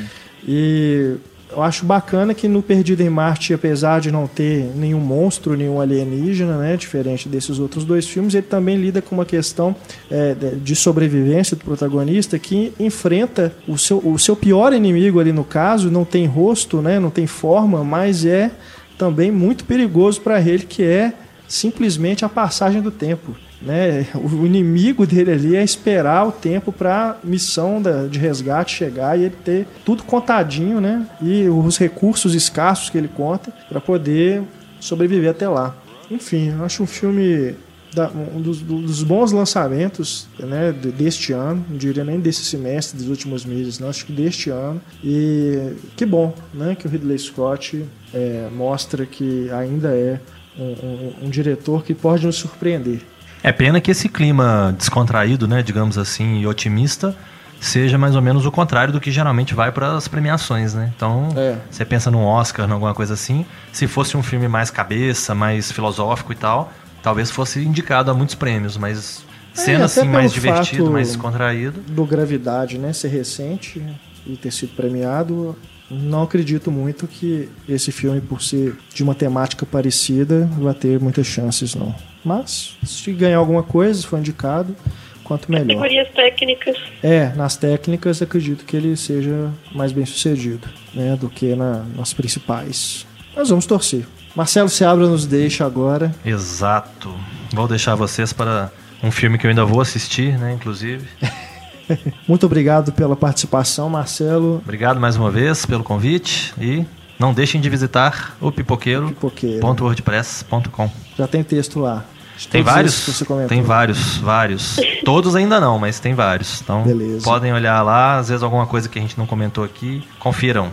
E 0.48 1.16
eu 1.50 1.64
acho 1.64 1.86
bacana 1.86 2.34
que 2.34 2.48
no 2.48 2.62
Perdido 2.62 3.02
em 3.02 3.10
Marte, 3.10 3.54
apesar 3.54 4.02
de 4.02 4.12
não 4.12 4.28
ter 4.28 4.70
nenhum 4.76 5.00
monstro, 5.00 5.56
nenhum 5.56 5.80
alienígena, 5.80 6.58
né, 6.58 6.76
diferente 6.76 7.30
desses 7.30 7.58
outros 7.58 7.86
dois 7.86 8.06
filmes, 8.08 8.34
ele 8.34 8.46
também 8.46 8.76
lida 8.76 9.02
com 9.02 9.16
uma 9.16 9.26
questão 9.26 9.76
é, 10.12 10.36
de- 10.62 10.76
sobrevivência 10.76 11.56
do 11.56 11.64
protagonista 11.64 12.38
que 12.38 12.74
enfrenta 12.80 13.54
o 13.68 13.78
seu, 13.78 14.00
o 14.00 14.20
seu 14.20 14.36
pior 14.36 14.74
inimigo 14.74 15.20
ali 15.20 15.32
no 15.32 15.44
caso, 15.44 15.90
não 15.90 16.04
tem 16.04 16.26
rosto, 16.26 16.82
né, 16.82 17.00
não 17.00 17.10
tem 17.10 17.26
forma, 17.26 17.84
mas 17.84 18.26
é 18.26 18.52
também 18.98 19.32
muito 19.32 19.64
perigoso 19.64 20.20
para 20.22 20.42
ele, 20.42 20.64
que 20.64 20.84
é 20.84 21.14
simplesmente 21.48 22.26
a 22.26 22.30
passagem 22.30 22.82
do 22.82 22.92
tempo. 22.92 23.36
Né? 23.62 24.06
O 24.16 24.46
inimigo 24.46 25.06
dele 25.08 25.32
ali 25.32 25.56
é 25.56 25.64
esperar 25.64 26.28
o 26.28 26.32
tempo 26.32 26.72
para 26.72 27.18
missão 27.24 27.82
da- 27.82 28.06
de 28.06 28.20
resgate 28.20 28.76
chegar 28.76 29.18
e 29.18 29.24
ele 29.24 29.36
ter 29.44 29.66
tudo 29.84 30.04
contadinho, 30.04 30.80
né? 30.80 31.08
E 31.22 31.48
os 31.50 31.78
recursos 31.78 32.36
escassos 32.36 32.90
que 32.92 32.98
ele 32.98 33.08
conta 33.08 33.52
para 33.68 33.82
poder 33.82 34.44
sobreviver 34.80 35.32
até 35.32 35.50
lá. 35.50 35.76
Enfim, 36.12 36.54
acho 36.64 36.84
um 36.84 36.86
filme 36.86 37.56
da- 37.96 38.12
um 38.36 38.40
dos, 38.40 38.62
dos 38.62 39.02
bons 39.02 39.32
lançamentos 39.32 40.28
né, 40.40 40.72
de- 40.72 40.92
deste 40.92 41.34
ano, 41.34 41.66
não 41.68 41.78
diria 41.78 42.04
nem 42.04 42.20
desse 42.20 42.44
semestre, 42.44 42.98
dos 43.00 43.10
últimos 43.10 43.44
meses, 43.44 43.80
não, 43.80 43.90
acho 43.90 44.06
que 44.06 44.14
deste 44.14 44.52
ano. 44.52 44.80
E 45.04 45.72
que 45.96 46.06
bom 46.06 46.32
né, 46.54 46.76
que 46.76 46.86
o 46.86 46.90
Ridley 46.90 47.18
Scott 47.18 47.84
é, 48.14 48.48
mostra 48.56 49.04
que 49.06 49.50
ainda 49.50 49.90
é 49.96 50.20
um, 50.60 50.64
um- 50.64 51.14
um 51.24 51.30
diretor 51.30 51.84
que 51.84 51.96
pode 51.96 52.24
nos 52.26 52.36
surpreender. 52.36 53.02
É 53.48 53.54
pena 53.54 53.80
que 53.80 53.90
esse 53.90 54.10
clima 54.10 54.76
descontraído, 54.78 55.48
né, 55.48 55.64
digamos 55.64 55.98
assim, 55.98 56.42
e 56.42 56.46
otimista, 56.46 57.16
seja 57.62 57.98
mais 57.98 58.14
ou 58.14 58.22
menos 58.22 58.46
o 58.46 58.52
contrário 58.52 58.92
do 58.92 59.00
que 59.00 59.10
geralmente 59.10 59.54
vai 59.54 59.72
para 59.72 59.96
as 59.96 60.06
premiações, 60.06 60.74
né? 60.74 60.92
Então, 60.94 61.30
É. 61.34 61.56
você 61.72 61.86
pensa 61.86 62.12
num 62.12 62.26
Oscar, 62.26 62.68
em 62.68 62.74
alguma 62.74 62.94
coisa 62.94 63.14
assim, 63.14 63.46
se 63.72 63.88
fosse 63.88 64.18
um 64.18 64.22
filme 64.22 64.50
mais 64.50 64.70
cabeça, 64.70 65.34
mais 65.34 65.72
filosófico 65.72 66.34
e 66.34 66.36
tal, 66.36 66.74
talvez 67.02 67.32
fosse 67.32 67.64
indicado 67.64 68.12
a 68.12 68.14
muitos 68.14 68.36
prêmios, 68.36 68.76
mas 68.76 69.24
sendo 69.54 69.76
até 69.76 69.86
assim 69.86 70.10
mais 70.10 70.34
divertido, 70.34 70.92
mais 70.92 71.08
descontraído, 71.08 71.80
do 71.88 72.06
Gravidade, 72.06 72.78
né, 72.78 72.92
ser 72.92 73.08
recente 73.08 73.82
e 74.26 74.36
ter 74.36 74.52
sido 74.52 74.76
premiado, 74.76 75.56
não 75.90 76.24
acredito 76.24 76.70
muito 76.70 77.08
que 77.08 77.48
esse 77.68 77.94
filme, 77.94 78.20
por 78.20 78.42
ser 78.42 78.76
de 78.94 79.04
uma 79.04 79.16
temática 79.16 79.66
parecida, 79.66 80.50
vai 80.60 80.74
ter 80.74 81.00
muitas 81.00 81.26
chances, 81.26 81.74
não. 81.76 81.96
Mas, 82.28 82.78
se 82.86 83.12
ganhar 83.14 83.38
alguma 83.38 83.64
coisa, 83.64 84.00
se 84.02 84.06
for 84.06 84.20
indicado, 84.20 84.76
quanto 85.24 85.50
melhor. 85.52 85.66
Categorias 85.68 86.08
técnicas. 86.14 86.76
É, 87.02 87.30
nas 87.36 87.56
técnicas, 87.56 88.22
acredito 88.22 88.66
que 88.66 88.76
ele 88.76 88.96
seja 88.98 89.50
mais 89.74 89.92
bem 89.92 90.06
sucedido 90.06 90.68
né, 90.94 91.16
do 91.16 91.30
que 91.30 91.56
na- 91.56 91.84
nas 91.96 92.14
principais. 92.14 93.06
Nós 93.36 93.50
vamos 93.50 93.66
torcer. 93.66 94.06
Marcelo 94.36 94.70
Seabra 94.70 95.08
nos 95.08 95.26
deixa 95.26 95.66
agora. 95.66 96.14
exato. 96.26 97.14
Vou 97.54 97.68
deixar 97.68 97.96
vocês 97.96 98.34
para 98.34 98.72
um 99.02 99.10
filme 99.10 99.38
que 99.38 99.46
eu 99.46 99.50
ainda 99.50 99.64
vou 99.66 99.80
assistir, 99.82 100.38
né, 100.38 100.54
inclusive. 100.54 101.08
Muito 102.28 102.46
obrigado 102.46 102.92
pela 102.92 103.16
participação, 103.16 103.90
Marcelo. 103.90 104.56
Obrigado 104.64 105.00
mais 105.00 105.16
uma 105.16 105.32
vez 105.32 105.66
pelo 105.66 105.84
convite 105.84 106.54
e 106.60 106.86
não 107.18 107.34
deixem 107.34 107.62
de 107.62 107.70
visitar 107.70 108.36
o 108.42 108.52
Pipoqueiro. 108.52 109.08
pipoqueiro.wordpress.com. 109.10 110.90
Já 111.18 111.28
tem 111.28 111.44
texto 111.44 111.80
lá. 111.80 112.04
Tem 112.46 112.62
todos 112.64 112.74
vários? 112.74 113.24
Tem 113.48 113.62
vários, 113.62 114.18
vários. 114.18 114.76
Todos 115.04 115.36
ainda 115.36 115.60
não, 115.60 115.80
mas 115.80 116.00
tem 116.00 116.14
vários. 116.14 116.62
Então 116.62 116.84
Beleza. 116.84 117.24
podem 117.24 117.52
olhar 117.54 117.82
lá, 117.82 118.18
às 118.20 118.30
vezes 118.30 118.44
alguma 118.44 118.68
coisa 118.68 118.88
que 118.88 119.00
a 119.00 119.02
gente 119.02 119.18
não 119.18 119.26
comentou 119.26 119.64
aqui, 119.64 120.04
confiram. 120.20 120.72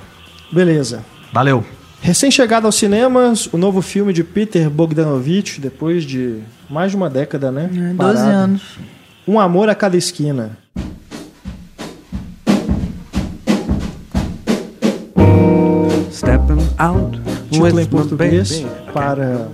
Beleza. 0.53 1.05
Valeu. 1.33 1.65
Recém-chegado 2.03 2.67
aos 2.67 2.75
cinemas, 2.75 3.47
o 3.47 3.57
novo 3.57 3.81
filme 3.81 4.13
de 4.13 4.23
Peter 4.23 4.69
Bogdanovich, 4.69 5.59
depois 5.59 6.05
de 6.05 6.41
mais 6.69 6.91
de 6.91 6.97
uma 6.99 7.09
década, 7.09 7.51
né? 7.51 7.67
12 7.73 7.95
Parado. 7.97 8.21
anos. 8.29 8.63
Um 9.27 9.41
Amor 9.41 9.71
a 9.71 9.75
Cada 9.75 9.97
Esquina. 9.97 10.59
Stepping 16.13 16.69
out 16.79 17.19
Título 17.55 17.81
em 17.81 17.87
português 17.87 18.65
para 18.93 19.49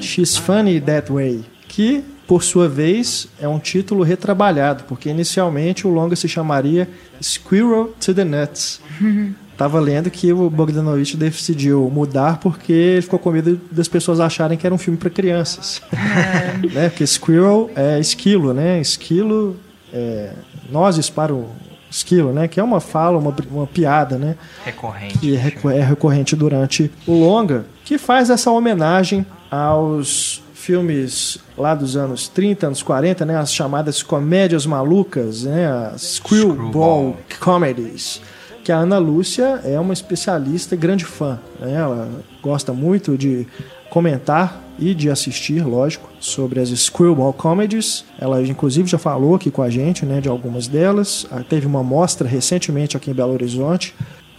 She's 0.00 0.36
Funny 0.36 0.80
That 0.80 1.12
Way, 1.12 1.44
que, 1.68 2.04
por 2.26 2.42
sua 2.42 2.68
vez, 2.68 3.28
é 3.40 3.48
um 3.48 3.58
título 3.58 4.02
retrabalhado, 4.02 4.84
porque 4.84 5.08
inicialmente 5.08 5.86
o 5.86 5.90
longa 5.90 6.14
se 6.14 6.28
chamaria 6.28 6.88
Squirrel 7.22 7.94
to 8.00 8.14
the 8.14 8.24
Nuts. 8.24 8.80
tava 9.60 9.78
lendo 9.78 10.10
que 10.10 10.32
o 10.32 10.48
Bogdanovich 10.48 11.18
decidiu 11.18 11.90
mudar 11.92 12.38
porque 12.38 12.72
ele 12.72 13.02
ficou 13.02 13.18
com 13.18 13.30
medo 13.30 13.60
das 13.70 13.88
pessoas 13.88 14.18
acharem 14.18 14.56
que 14.56 14.64
era 14.64 14.74
um 14.74 14.78
filme 14.78 14.96
para 14.96 15.10
crianças. 15.10 15.82
né? 16.72 16.88
Porque 16.88 17.06
Squirrel 17.06 17.70
é 17.76 18.00
esquilo, 18.00 18.54
né? 18.54 18.80
Esquilo 18.80 19.56
é 19.92 20.32
nozes 20.70 21.10
para 21.10 21.34
o 21.34 21.50
esquilo, 21.90 22.32
né? 22.32 22.46
Que 22.46 22.60
é 22.60 22.62
uma 22.62 22.80
fala, 22.80 23.18
uma, 23.18 23.34
uma 23.50 23.66
piada, 23.66 24.16
né? 24.16 24.36
Recorrente. 24.64 25.18
que 25.18 25.36
é 25.36 25.76
é 25.76 25.82
recorrente 25.82 26.36
durante 26.36 26.90
o 27.06 27.12
longa, 27.12 27.66
que 27.84 27.98
faz 27.98 28.30
essa 28.30 28.50
homenagem 28.50 29.26
aos 29.50 30.42
filmes 30.54 31.38
lá 31.56 31.74
dos 31.74 31.96
anos 31.96 32.28
30, 32.28 32.68
anos 32.68 32.82
40, 32.82 33.24
né, 33.24 33.36
as 33.36 33.52
chamadas 33.52 34.02
comédias 34.02 34.66
malucas, 34.66 35.44
né, 35.44 35.66
as 35.66 36.02
screwball 36.02 36.54
Screwball. 36.54 37.16
comedies, 37.40 38.20
que 38.62 38.70
a 38.70 38.76
Ana 38.76 38.98
Lúcia 38.98 39.60
é 39.64 39.80
uma 39.80 39.94
especialista 39.94 40.74
e 40.74 40.78
grande 40.78 41.04
fã, 41.04 41.40
né, 41.58 41.72
ela 41.72 42.08
gosta 42.42 42.72
muito 42.72 43.16
de 43.16 43.46
comentar 43.90 44.62
e 44.78 44.94
de 44.94 45.10
assistir, 45.10 45.62
lógico, 45.66 46.08
sobre 46.18 46.58
as 46.60 46.70
screwball 46.70 47.32
comedies. 47.32 48.04
Ela 48.18 48.40
inclusive 48.42 48.88
já 48.88 48.98
falou 48.98 49.34
aqui 49.34 49.50
com 49.50 49.62
a 49.62 49.68
gente, 49.68 50.06
né, 50.06 50.20
de 50.20 50.28
algumas 50.28 50.66
delas. 50.66 51.26
Ah, 51.30 51.42
Teve 51.46 51.66
uma 51.66 51.82
mostra 51.82 52.26
recentemente 52.26 52.96
aqui 52.96 53.10
em 53.10 53.14
Belo 53.14 53.32
Horizonte 53.32 53.94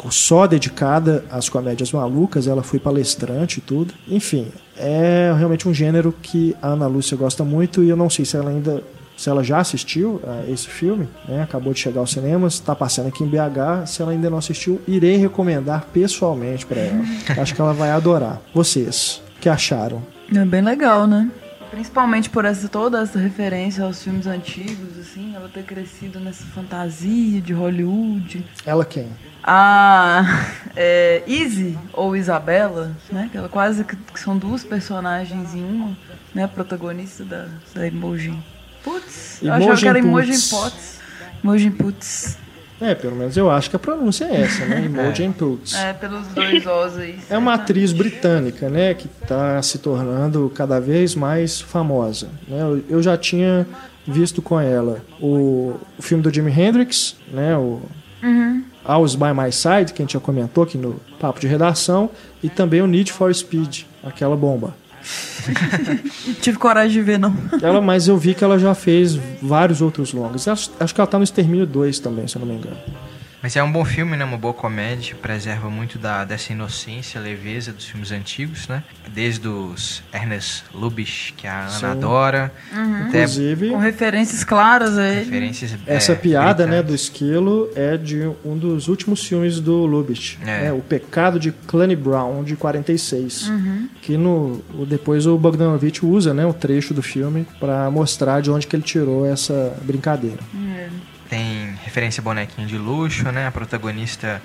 só 0.09 0.47
dedicada 0.47 1.23
às 1.29 1.49
comédias 1.49 1.91
malucas, 1.91 2.47
ela 2.47 2.63
foi 2.63 2.79
palestrante 2.79 3.59
e 3.59 3.61
tudo. 3.61 3.93
Enfim, 4.07 4.47
é 4.77 5.31
realmente 5.37 5.67
um 5.67 5.73
gênero 5.73 6.13
que 6.21 6.55
a 6.61 6.69
Ana 6.69 6.87
Lúcia 6.87 7.15
gosta 7.15 7.43
muito 7.43 7.83
e 7.83 7.89
eu 7.89 7.97
não 7.97 8.09
sei 8.09 8.25
se 8.25 8.37
ela 8.37 8.49
ainda 8.49 8.81
se 9.17 9.29
ela 9.29 9.43
já 9.43 9.59
assistiu 9.59 10.19
a 10.25 10.49
esse 10.49 10.67
filme, 10.67 11.07
né? 11.27 11.43
acabou 11.43 11.73
de 11.73 11.79
chegar 11.79 11.99
aos 11.99 12.09
cinemas, 12.09 12.53
está 12.53 12.73
passando 12.73 13.07
aqui 13.07 13.23
em 13.23 13.27
BH. 13.27 13.85
Se 13.85 14.01
ela 14.01 14.13
ainda 14.13 14.31
não 14.31 14.39
assistiu, 14.39 14.81
irei 14.87 15.15
recomendar 15.17 15.85
pessoalmente 15.93 16.65
para 16.65 16.79
ela. 16.79 17.03
Acho 17.39 17.53
que 17.53 17.61
ela 17.61 17.71
vai 17.71 17.91
adorar. 17.91 18.41
Vocês, 18.51 19.20
que 19.41 19.49
acharam? 19.49 20.05
É 20.33 20.45
bem 20.45 20.61
legal, 20.61 21.07
né? 21.07 21.29
Principalmente 21.71 22.29
por 22.29 22.45
essa, 22.45 22.69
toda 22.69 23.01
essa 23.01 23.17
referência 23.17 23.83
aos 23.83 24.03
filmes 24.03 24.27
antigos, 24.27 24.99
assim, 24.99 25.35
ela 25.35 25.49
ter 25.49 25.63
crescido 25.63 26.19
nessa 26.19 26.43
fantasia 26.45 27.41
de 27.41 27.53
Hollywood. 27.53 28.45
Ela 28.65 28.85
quem? 28.85 29.09
A 29.43 30.23
é, 30.75 31.23
Izzy, 31.25 31.77
ou 31.93 32.15
Isabela, 32.15 32.95
né? 33.11 33.29
Que 33.31 33.37
ela 33.37 33.49
quase 33.49 33.83
que 33.83 33.95
que 33.95 34.19
são 34.19 34.37
duas 34.37 34.63
personagens 34.63 35.55
em 35.55 35.63
uma, 35.63 35.97
né? 36.35 36.45
Protagonista 36.45 37.23
da, 37.23 37.47
da 37.73 37.87
Emoji 37.87 38.37
Putz. 38.83 39.39
Eu 39.41 39.53
achava 39.53 39.77
que 39.77 39.87
era 39.87 39.99
Emoji 39.99 40.49
Putz. 40.49 40.99
Emoji 41.43 41.71
Putz. 41.71 42.37
É, 42.81 42.95
pelo 42.95 43.15
menos 43.15 43.37
eu 43.37 43.49
acho 43.51 43.69
que 43.69 43.75
a 43.75 43.79
pronúncia 43.79 44.25
é 44.25 44.41
essa, 44.41 44.65
né? 44.65 44.81
Imogen 44.85 45.31
Poots. 45.31 45.75
É, 45.75 45.93
pelos 45.93 46.27
dois 46.29 46.65
Os 46.65 46.97
aí. 46.97 47.19
É 47.29 47.37
uma 47.37 47.53
atriz 47.53 47.93
britânica, 47.93 48.69
né, 48.69 48.95
que 48.95 49.07
está 49.21 49.61
se 49.61 49.77
tornando 49.77 50.51
cada 50.55 50.81
vez 50.81 51.13
mais 51.13 51.61
famosa. 51.61 52.27
né? 52.47 52.59
Eu, 52.61 52.83
eu 52.89 53.03
já 53.03 53.15
tinha 53.15 53.67
visto 54.07 54.41
com 54.41 54.59
ela 54.59 54.99
o, 55.21 55.75
o 55.97 56.01
filme 56.01 56.23
do 56.23 56.33
Jimi 56.33 56.51
Hendrix, 56.51 57.15
né, 57.31 57.55
o 57.55 57.81
Hours 58.83 59.13
by 59.15 59.31
My 59.33 59.51
Side, 59.51 59.93
que 59.93 60.01
a 60.01 60.03
gente 60.03 60.13
já 60.13 60.19
comentou 60.19 60.63
aqui 60.63 60.77
no 60.77 60.99
papo 61.19 61.39
de 61.39 61.47
redação, 61.47 62.09
e 62.41 62.49
também 62.49 62.81
o 62.81 62.87
Need 62.87 63.11
for 63.13 63.33
Speed, 63.33 63.83
aquela 64.03 64.35
bomba. 64.35 64.75
Tive 66.41 66.57
coragem 66.57 66.91
de 66.91 67.01
ver, 67.01 67.19
não. 67.19 67.35
Ela, 67.61 67.81
mas 67.81 68.07
eu 68.07 68.17
vi 68.17 68.33
que 68.33 68.43
ela 68.43 68.57
já 68.59 68.73
fez 68.75 69.15
vários 69.41 69.81
outros 69.81 70.13
longas. 70.13 70.47
Acho, 70.47 70.71
acho 70.79 70.93
que 70.93 71.01
ela 71.01 71.07
tá 71.07 71.17
no 71.17 71.23
Extermínio 71.23 71.65
2 71.65 71.99
também, 71.99 72.27
se 72.27 72.35
eu 72.35 72.39
não 72.39 72.47
me 72.47 72.55
engano. 72.55 72.77
Mas 73.43 73.55
é 73.55 73.63
um 73.63 73.71
bom 73.71 73.83
filme, 73.83 74.15
né? 74.15 74.23
Uma 74.23 74.37
boa 74.37 74.53
comédia. 74.53 75.15
Preserva 75.15 75.67
muito 75.69 75.97
da, 75.97 76.23
dessa 76.23 76.53
inocência, 76.53 77.19
leveza 77.19 77.71
dos 77.73 77.85
filmes 77.87 78.11
antigos, 78.11 78.67
né? 78.67 78.83
Desde 79.11 79.47
os 79.47 80.03
Ernest 80.13 80.63
Lubitsch, 80.73 81.31
que 81.35 81.47
a 81.47 81.61
Ana 81.61 81.69
Sim. 81.71 81.85
adora. 81.87 82.51
Até 82.71 83.23
Inclusive, 83.23 83.69
Com 83.71 83.77
referências 83.77 84.43
claras 84.43 84.95
a 84.97 85.07
ele. 85.07 85.19
referências. 85.25 85.75
Essa 85.87 86.11
é, 86.11 86.15
piada 86.15 86.67
né, 86.67 86.83
do 86.83 86.93
esquilo 86.93 87.69
é 87.75 87.97
de 87.97 88.29
um 88.45 88.55
dos 88.57 88.87
últimos 88.87 89.25
filmes 89.25 89.59
do 89.59 89.85
Lubitsch, 89.87 90.37
É. 90.43 90.45
né, 90.65 90.71
O 90.73 90.79
Pecado 90.81 91.39
de 91.39 91.51
Clanny 91.51 91.95
Brown, 91.95 92.43
de 92.43 92.55
46. 92.55 93.51
Que 94.03 94.17
no, 94.17 94.61
depois 94.87 95.25
o 95.25 95.35
Bogdanovich 95.37 96.05
usa 96.05 96.31
né, 96.33 96.45
um 96.45 96.53
trecho 96.53 96.93
do 96.93 97.01
filme 97.01 97.47
para 97.59 97.89
mostrar 97.89 98.39
de 98.41 98.51
onde 98.51 98.67
que 98.67 98.75
ele 98.75 98.83
tirou 98.83 99.25
essa 99.25 99.75
brincadeira. 99.83 100.37
Tem 101.31 101.73
referência 101.81 102.19
a 102.19 102.23
bonequinho 102.25 102.67
de 102.67 102.77
luxo, 102.77 103.23
né? 103.31 103.47
A 103.47 103.51
protagonista 103.51 104.41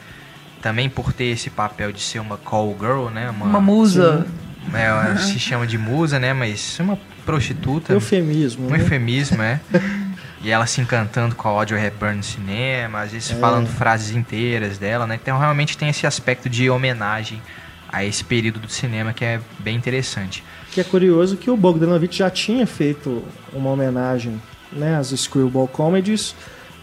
também 0.63 0.89
por 0.89 1.13
ter 1.13 1.25
esse 1.25 1.51
papel 1.51 1.91
de 1.91 2.01
ser 2.01 2.21
uma 2.21 2.37
call 2.37 2.77
girl, 2.79 3.09
né? 3.09 3.29
Uma 3.29 3.61
musa. 3.61 4.25
É, 4.73 4.85
ela 4.85 5.17
se 5.17 5.37
chama 5.41 5.67
de 5.67 5.77
musa, 5.77 6.21
né? 6.21 6.33
Mas 6.33 6.79
é 6.79 6.85
uma 6.85 6.97
prostituta. 7.25 7.93
Eufemismo. 7.93 8.69
Um 8.69 8.71
né? 8.71 8.79
eufemismo, 8.79 9.43
é. 9.43 9.61
E 10.43 10.51
ela 10.51 10.65
se 10.65 10.81
encantando 10.81 11.35
com 11.35 11.49
a 11.49 11.51
Audrey 11.51 11.85
Hepburn 11.85 12.19
no 12.19 12.23
cinema, 12.23 13.01
às 13.01 13.11
vezes 13.11 13.33
É. 13.33 13.35
falando 13.35 13.67
frases 13.67 14.15
inteiras 14.15 14.79
dela, 14.79 15.05
né? 15.05 15.19
Então 15.21 15.37
realmente 15.41 15.77
tem 15.77 15.89
esse 15.89 16.07
aspecto 16.07 16.49
de 16.49 16.71
homenagem 16.71 17.43
a 17.89 18.05
esse 18.05 18.23
período 18.23 18.61
do 18.61 18.69
cinema 18.69 19.13
que 19.13 19.25
é 19.25 19.41
bem 19.59 19.75
interessante. 19.75 20.45
Que 20.71 20.81
é 20.81 20.85
curioso 20.85 21.37
que 21.37 21.51
o 21.51 21.57
Bogdanovich 21.57 22.19
já 22.19 22.31
tinha 22.31 22.65
feito 22.65 23.25
uma 23.53 23.71
homenagem 23.71 24.41
né, 24.71 24.97
às 24.97 25.09
Screwball 25.09 25.67
Comedies 25.67 26.33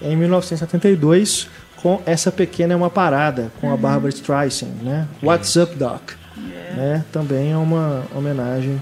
em 0.04 0.16
1972 0.16 1.48
com 1.78 2.02
Essa 2.06 2.32
Pequena 2.32 2.74
é 2.74 2.76
uma 2.78 2.90
Parada, 2.90 3.52
com 3.60 3.74
a 3.74 3.78
Barbara 3.78 4.10
Streisand, 4.10 4.72
né? 4.82 5.08
What's 5.22 5.56
Up, 5.56 5.76
Doc? 5.76 6.12
Né? 6.38 7.04
Também 7.12 7.52
é 7.52 7.58
uma 7.58 8.06
homenagem 8.16 8.82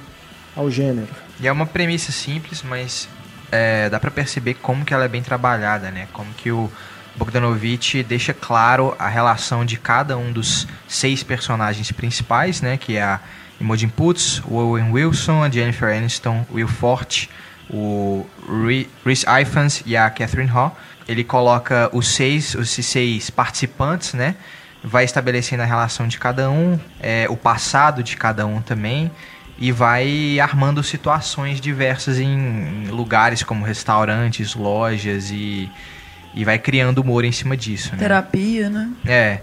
ao 0.56 0.70
gênero. 0.70 1.10
E 1.40 1.48
é 1.48 1.52
uma 1.52 1.66
premissa 1.66 2.12
simples, 2.12 2.62
mas 2.62 3.10
é, 3.52 3.90
dá 3.90 4.00
pra 4.00 4.12
perceber 4.12 4.54
como 4.56 4.86
que 4.86 4.94
ela 4.94 5.04
é 5.04 5.08
bem 5.08 5.22
trabalhada, 5.22 5.90
né? 5.92 6.08
Como 6.14 6.32
que 6.34 6.52
o 6.52 6.72
Bogdanovich 7.16 8.04
deixa 8.04 8.34
claro 8.34 8.96
a 8.98 9.10
relação 9.10 9.66
de 9.66 9.78
cada 9.78 10.18
um 10.18 10.32
dos 10.32 10.68
seis 10.88 11.24
personagens 11.24 11.92
principais, 11.92 12.62
né? 12.62 12.78
Que 12.78 12.98
é 12.98 13.04
a 13.04 13.20
Imogen 13.60 13.90
Poots, 13.90 14.42
o 14.46 14.56
Owen 14.56 14.92
Wilson, 14.92 15.44
a 15.44 15.50
Jennifer 15.50 15.96
Aniston, 15.96 16.46
o 16.50 16.56
Will 16.56 16.68
Forte, 16.68 17.30
o 17.70 18.26
Rhys 19.06 19.24
Ifans 19.42 19.84
e 19.86 19.96
a 19.96 20.10
Catherine 20.10 20.50
Hall. 20.50 20.76
Ele 21.08 21.24
coloca 21.24 21.90
os 21.94 22.08
seis, 22.14 22.56
os 22.56 22.70
seis 22.70 23.30
participantes, 23.30 24.14
né? 24.14 24.36
Vai 24.84 25.04
estabelecendo 25.04 25.64
a 25.64 25.66
relação 25.66 26.08
de 26.08 26.18
cada 26.18 26.50
um, 26.50 26.80
é, 27.00 27.28
o 27.30 27.38
passado 27.38 28.02
de 28.02 28.18
cada 28.18 28.46
um 28.46 28.62
também, 28.62 29.12
e 29.58 29.72
vai 29.72 30.40
armando 30.40 30.82
situações 30.84 31.62
diversas 31.62 32.20
em 32.20 32.88
lugares 32.88 33.44
como 33.44 33.64
restaurantes, 33.64 34.56
lojas 34.56 35.30
e, 35.30 35.70
e 36.34 36.44
vai 36.44 36.58
criando 36.58 37.00
humor 37.00 37.24
em 37.26 37.32
cima 37.32 37.56
disso, 37.56 37.92
né? 37.92 38.00
Terapia, 38.00 38.70
né? 38.70 38.90
É. 39.06 39.42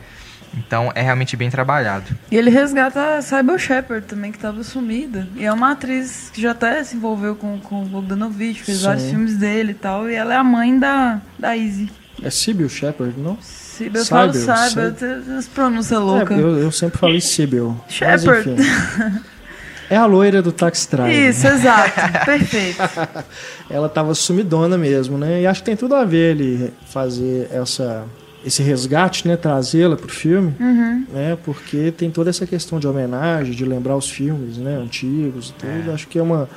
Então 0.66 0.90
é 0.94 1.02
realmente 1.02 1.36
bem 1.36 1.50
trabalhado. 1.50 2.06
E 2.30 2.36
ele 2.36 2.50
resgata 2.50 3.16
a 3.16 3.22
Cyber 3.22 3.58
Shepard 3.58 4.06
também, 4.06 4.30
que 4.30 4.38
estava 4.38 4.62
sumida. 4.62 5.28
E 5.36 5.44
é 5.44 5.52
uma 5.52 5.72
atriz 5.72 6.30
que 6.32 6.40
já 6.40 6.50
até 6.50 6.82
se 6.82 6.96
envolveu 6.96 7.36
com, 7.36 7.58
com 7.60 7.82
o 7.82 7.84
Bogdanovich, 7.86 8.62
fez 8.62 8.78
Sim. 8.78 8.84
vários 8.84 9.04
filmes 9.04 9.36
dele 9.36 9.72
e 9.72 9.74
tal. 9.74 10.08
E 10.10 10.14
ela 10.14 10.34
é 10.34 10.36
a 10.36 10.44
mãe 10.44 10.78
da, 10.78 11.20
da 11.38 11.56
Izzy. 11.56 11.90
É 12.22 12.30
Sibyl 12.30 12.68
Shepard, 12.68 13.14
não? 13.18 13.38
Se 13.40 13.90
eu 13.94 14.04
falo 14.04 14.34
Cyber, 14.34 14.68
Cyber, 14.68 14.84
eu 14.84 14.94
tenho 14.94 15.38
essa 15.38 15.50
pronúncia 15.54 15.98
louca. 15.98 16.34
É, 16.34 16.40
eu, 16.40 16.58
eu 16.58 16.72
sempre 16.72 16.98
falei 16.98 17.20
Sibyl. 17.20 17.76
Mas, 17.86 17.94
Shepard. 17.94 18.56
É 19.90 19.96
a 19.96 20.04
loira 20.04 20.42
do 20.42 20.52
Taxi 20.52 20.90
Driver. 20.90 21.30
Isso, 21.30 21.46
exato. 21.46 22.24
Perfeito. 22.26 22.78
Ela 23.70 23.88
tava 23.88 24.14
sumidona 24.14 24.76
mesmo, 24.76 25.16
né? 25.16 25.40
E 25.40 25.46
acho 25.46 25.60
que 25.60 25.66
tem 25.66 25.76
tudo 25.76 25.94
a 25.94 26.04
ver 26.04 26.36
ele 26.36 26.74
fazer 26.90 27.48
essa, 27.50 28.04
esse 28.48 28.62
resgate, 28.62 29.26
né? 29.28 29.36
Trazê-la 29.36 29.96
pro 29.96 30.08
filme, 30.08 30.54
Uhum. 30.58 31.06
né? 31.12 31.38
Porque 31.44 31.92
tem 31.92 32.10
toda 32.10 32.30
essa 32.30 32.46
questão 32.46 32.80
de 32.80 32.86
homenagem, 32.88 33.54
de 33.54 33.64
lembrar 33.64 33.96
os 33.96 34.10
filmes, 34.10 34.58
né? 34.58 34.74
Antigos 34.76 35.50
e 35.50 35.52
tudo. 35.54 35.92
Acho 35.92 36.08
que 36.08 36.18
é 36.18 36.22
uma 36.22 36.48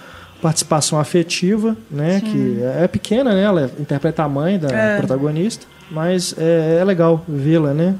participação 0.41 0.99
afetiva, 0.99 1.77
né? 1.89 2.19
Que 2.21 2.59
é 2.81 2.87
pequena, 2.87 3.33
né? 3.33 3.43
Ela 3.43 3.71
interpreta 3.79 4.23
a 4.23 4.29
mãe 4.29 4.57
da 4.57 4.69
É. 4.69 4.97
protagonista, 4.97 5.67
mas 5.91 6.33
é, 6.37 6.79
é 6.81 6.83
legal 6.83 7.23
vê-la, 7.27 7.73
né? 7.73 7.93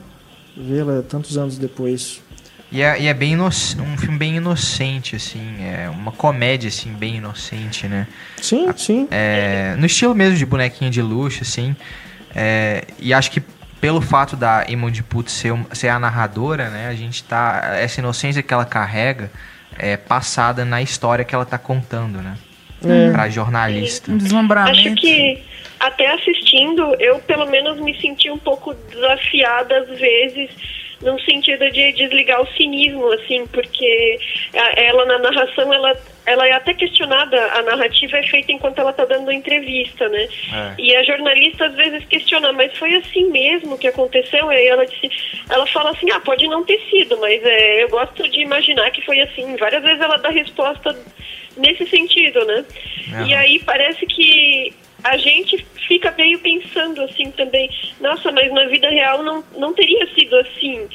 Vê-la 0.58 1.04
tantos 1.08 1.38
anos 1.38 1.58
depois. 1.58 2.20
E 2.72 2.82
é, 2.82 3.02
e 3.02 3.08
é 3.08 3.14
bem 3.14 3.34
inoc- 3.34 3.76
um 3.80 3.98
filme 3.98 4.18
bem 4.18 4.38
inocente, 4.38 5.16
assim, 5.18 5.42
é 5.62 5.90
uma 5.90 6.12
comédia, 6.14 6.70
assim, 6.70 6.94
bem 6.94 7.18
inocente, 7.18 7.86
né? 7.86 8.08
Sim, 8.42 8.68
sim. 8.78 9.08
É, 9.12 9.76
no 9.78 9.86
estilo 9.86 10.16
mesmo 10.16 10.38
de 10.38 10.46
bonequinho 10.46 10.90
de 10.90 11.02
luxo, 11.02 11.42
assim. 11.44 11.76
É, 12.34 12.86
e 12.98 13.14
acho 13.14 13.30
que 13.30 13.42
pelo 13.82 14.00
fato 14.00 14.36
da 14.36 14.64
Imogen 14.70 15.04
Putz 15.04 15.34
ser, 15.34 15.54
ser 15.74 15.90
a 15.90 16.00
narradora, 16.00 16.70
né? 16.70 16.88
A 16.88 16.94
gente 16.94 17.24
tá... 17.24 17.74
Essa 17.76 18.00
inocência 18.00 18.44
que 18.44 18.54
ela 18.54 18.64
carrega 18.64 19.32
é 19.78 19.98
passada 19.98 20.64
na 20.64 20.82
história 20.82 21.26
que 21.26 21.34
ela 21.34 21.46
tá 21.46 21.58
contando, 21.58 22.22
né? 22.22 22.38
É. 22.86 23.12
Pra 23.12 23.28
jornalista. 23.28 24.12
Um 24.12 24.18
deslumbramento. 24.18 24.78
Acho 24.78 24.96
que 24.96 25.44
até 25.80 26.14
assistindo, 26.14 26.96
eu 27.00 27.20
pelo 27.20 27.48
menos 27.48 27.80
me 27.80 28.00
senti 28.00 28.30
um 28.30 28.38
pouco 28.38 28.74
desafiada 28.74 29.80
às 29.80 30.00
vezes 30.00 30.52
num 31.02 31.18
sentido 31.20 31.70
de 31.72 31.92
desligar 31.94 32.42
o 32.42 32.48
cinismo, 32.54 33.12
assim, 33.14 33.46
porque 33.48 34.20
ela 34.76 35.06
na 35.06 35.20
narração, 35.20 35.74
ela, 35.74 35.98
ela 36.26 36.48
é 36.48 36.52
até 36.52 36.74
questionada, 36.74 37.38
a 37.54 37.62
narrativa 37.64 38.18
é 38.18 38.24
feita 38.24 38.52
enquanto 38.52 38.80
ela 38.80 38.92
está 38.92 39.06
dando 39.06 39.32
entrevista, 39.32 40.08
né? 40.10 40.28
É. 40.54 40.76
E 40.78 40.96
a 40.96 41.04
jornalista 41.04 41.66
às 41.66 41.76
vezes 41.76 42.06
questiona, 42.06 42.52
mas 42.52 42.78
foi 42.78 42.96
assim 42.96 43.30
mesmo 43.30 43.78
que 43.78 43.88
aconteceu? 43.88 44.50
Aí 44.50 44.68
ela 44.68 44.86
disse, 44.86 45.10
ela 45.50 45.66
fala 45.68 45.92
assim, 45.92 46.10
ah, 46.12 46.20
pode 46.20 46.48
não 46.48 46.64
ter 46.64 46.80
sido, 46.90 47.18
mas 47.20 47.44
é, 47.44 47.84
eu 47.84 47.90
gosto 47.90 48.28
de 48.30 48.42
imaginar 48.42 48.92
que 48.92 49.02
foi 49.04 49.20
assim. 49.22 49.56
Várias 49.58 49.84
vezes 49.84 50.02
ela 50.02 50.18
dá 50.18 50.30
resposta 50.30 50.98
nesse 51.58 51.86
sentido, 51.88 52.46
né? 52.46 52.66
Aham. 53.14 53.28
E 53.28 53.34
aí 53.34 53.60
parece 53.60 54.06
que 54.06 54.74
a 55.04 55.18
gente 55.18 55.66
fica 55.88 56.14
meio 56.18 56.40
pensando 56.40 57.02
assim 57.02 57.32
também, 57.32 57.70
nossa, 58.00 58.32
mas 58.32 58.52
na 58.52 58.66
vida 58.66 58.90
real 58.90 59.24
não, 59.24 59.44
não 59.58 59.74
teria 59.74 60.08
sido 60.14 60.36
assim. 60.38 60.88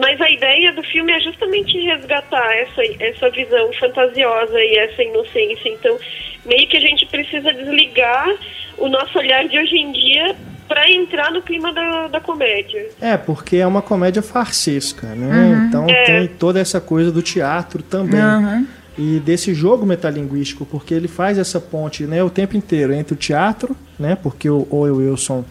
Mas 0.00 0.20
a 0.20 0.28
ideia 0.28 0.72
do 0.72 0.82
filme 0.82 1.12
é 1.12 1.20
justamente 1.20 1.78
resgatar 1.78 2.52
essa, 2.56 2.82
essa 3.00 3.30
visão 3.30 3.72
fantasiosa 3.74 4.60
e 4.60 4.76
essa 4.78 5.02
inocência. 5.02 5.68
Então, 5.70 5.96
meio 6.44 6.68
que 6.68 6.76
a 6.76 6.80
gente 6.80 7.06
precisa 7.06 7.52
desligar 7.52 8.28
o 8.76 8.88
nosso 8.88 9.18
olhar 9.18 9.48
de 9.48 9.58
hoje 9.58 9.76
em 9.76 9.92
dia 9.92 10.36
para 10.68 10.90
entrar 10.90 11.30
no 11.30 11.40
clima 11.40 11.72
da, 11.72 12.08
da 12.08 12.20
comédia. 12.20 12.88
É, 13.00 13.16
porque 13.16 13.56
é 13.56 13.66
uma 13.66 13.80
comédia 13.80 14.20
farsesca, 14.20 15.06
né? 15.14 15.66
Então 15.68 15.88
É. 15.88 16.04
tem 16.04 16.26
toda 16.28 16.60
essa 16.60 16.80
coisa 16.80 17.12
do 17.12 17.22
teatro 17.22 17.82
também. 17.82 18.20
Aham. 18.20 18.66
E 18.98 19.20
desse 19.20 19.52
jogo 19.52 19.84
metalinguístico, 19.84 20.64
porque 20.64 20.94
ele 20.94 21.08
faz 21.08 21.36
essa 21.36 21.60
ponte 21.60 22.04
né, 22.04 22.22
o 22.22 22.30
tempo 22.30 22.56
inteiro 22.56 22.94
entre 22.94 23.14
o 23.14 23.16
teatro, 23.16 23.76
né? 23.98 24.16
Porque 24.16 24.48
o 24.48 24.66
Owen 24.70 24.92
Wilson, 24.92 25.44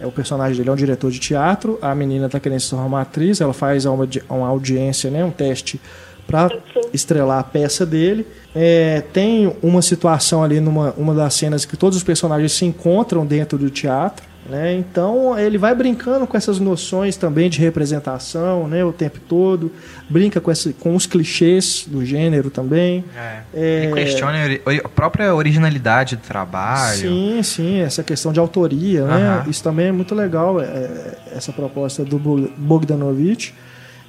é 0.00 0.06
o 0.06 0.12
personagem 0.12 0.56
dele, 0.56 0.70
é 0.70 0.72
um 0.72 0.76
diretor 0.76 1.10
de 1.10 1.18
teatro, 1.18 1.78
a 1.82 1.94
menina 1.94 2.26
está 2.26 2.38
querendo 2.38 2.60
se 2.60 2.70
tornar 2.70 2.86
uma 2.86 3.00
atriz, 3.00 3.40
ela 3.40 3.52
faz 3.52 3.84
uma, 3.84 4.08
uma 4.28 4.48
audiência, 4.48 5.10
né, 5.10 5.24
um 5.24 5.30
teste 5.30 5.80
para 6.28 6.48
estrelar 6.92 7.40
a 7.40 7.42
peça 7.42 7.84
dele. 7.84 8.24
É, 8.54 9.02
tem 9.12 9.52
uma 9.62 9.82
situação 9.82 10.44
ali 10.44 10.60
numa 10.60 10.92
uma 10.96 11.14
das 11.14 11.34
cenas 11.34 11.64
que 11.64 11.76
todos 11.76 11.96
os 11.96 12.04
personagens 12.04 12.52
se 12.52 12.64
encontram 12.64 13.26
dentro 13.26 13.58
do 13.58 13.68
teatro. 13.70 14.28
Né? 14.48 14.74
Então 14.76 15.38
ele 15.38 15.58
vai 15.58 15.74
brincando 15.74 16.26
com 16.26 16.34
essas 16.34 16.58
noções 16.58 17.16
também 17.18 17.50
de 17.50 17.58
representação 17.60 18.66
né, 18.66 18.82
o 18.82 18.92
tempo 18.94 19.18
todo, 19.28 19.70
brinca 20.08 20.40
com, 20.40 20.50
esse, 20.50 20.72
com 20.72 20.94
os 20.96 21.04
clichês 21.04 21.84
do 21.86 22.02
gênero 22.02 22.48
também. 22.48 23.04
É. 23.14 23.82
Ele 23.84 23.92
questiona 23.92 24.38
a 24.82 24.88
própria 24.88 25.34
originalidade 25.34 26.16
do 26.16 26.22
trabalho. 26.22 26.96
Sim, 26.96 27.40
sim, 27.42 27.80
essa 27.80 28.02
questão 28.02 28.32
de 28.32 28.40
autoria, 28.40 29.04
né? 29.04 29.44
Isso 29.48 29.62
também 29.62 29.88
é 29.88 29.92
muito 29.92 30.14
legal, 30.14 30.58
é, 30.62 31.14
essa 31.34 31.52
proposta 31.52 32.02
do 32.02 32.18
Bo- 32.18 32.48
Bogdanovich. 32.56 33.54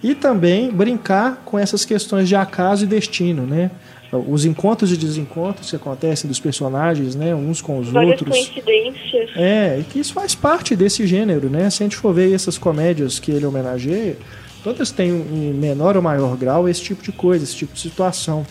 E 0.02 0.16
também 0.16 0.72
brincar 0.72 1.42
com 1.44 1.60
essas 1.60 1.84
questões 1.84 2.28
de 2.28 2.36
acaso 2.36 2.86
e 2.86 2.88
destino, 2.88 3.46
né? 3.46 3.70
Os 4.12 4.44
encontros 4.44 4.92
e 4.92 4.98
desencontros 4.98 5.70
que 5.70 5.76
acontecem 5.76 6.28
dos 6.28 6.40
personagens, 6.40 7.16
né? 7.16 7.36
Uns 7.36 7.62
com 7.62 7.78
os 7.78 7.90
Várias 7.90 8.20
outros. 8.22 8.36
coincidências. 8.36 9.30
É, 9.36 9.78
e 9.80 9.84
que 9.84 10.00
isso 10.00 10.14
faz 10.14 10.34
parte 10.34 10.76
desse 10.76 11.06
gênero, 11.06 11.50
né? 11.50 11.70
Se 11.70 11.84
a 11.84 11.86
gente 11.86 11.96
for 11.96 12.14
ver 12.14 12.34
essas 12.34 12.58
comédias 12.58 13.20
que 13.20 13.32
ele 13.32 13.46
homenageia, 13.46 14.18
todas 14.64 14.90
têm 14.90 15.10
em 15.10 15.54
menor 15.54 15.96
ou 15.96 16.02
maior 16.02 16.36
grau 16.36 16.68
esse 16.68 16.82
tipo 16.82 17.04
de 17.04 17.12
coisa, 17.12 17.44
esse 17.44 17.56
tipo 17.56 17.74
de 17.74 17.80
situação. 17.80 18.46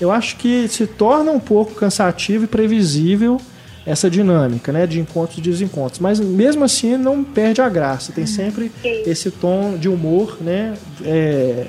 Eu 0.00 0.10
acho 0.12 0.36
que 0.36 0.68
se 0.68 0.86
torna 0.86 1.32
um 1.32 1.40
pouco 1.40 1.74
cansativo 1.74 2.44
e 2.44 2.46
previsível 2.46 3.40
essa 3.84 4.08
dinâmica, 4.08 4.72
né, 4.72 4.86
de 4.86 5.00
encontros 5.00 5.38
e 5.38 5.40
desencontros, 5.40 5.98
mas 5.98 6.20
mesmo 6.20 6.64
assim 6.64 6.96
não 6.96 7.24
perde 7.24 7.60
a 7.60 7.68
graça. 7.68 8.12
Tem 8.12 8.26
sempre 8.26 8.70
esse 8.84 9.30
tom 9.30 9.76
de 9.76 9.88
humor, 9.88 10.38
né, 10.40 10.74
é, 11.04 11.66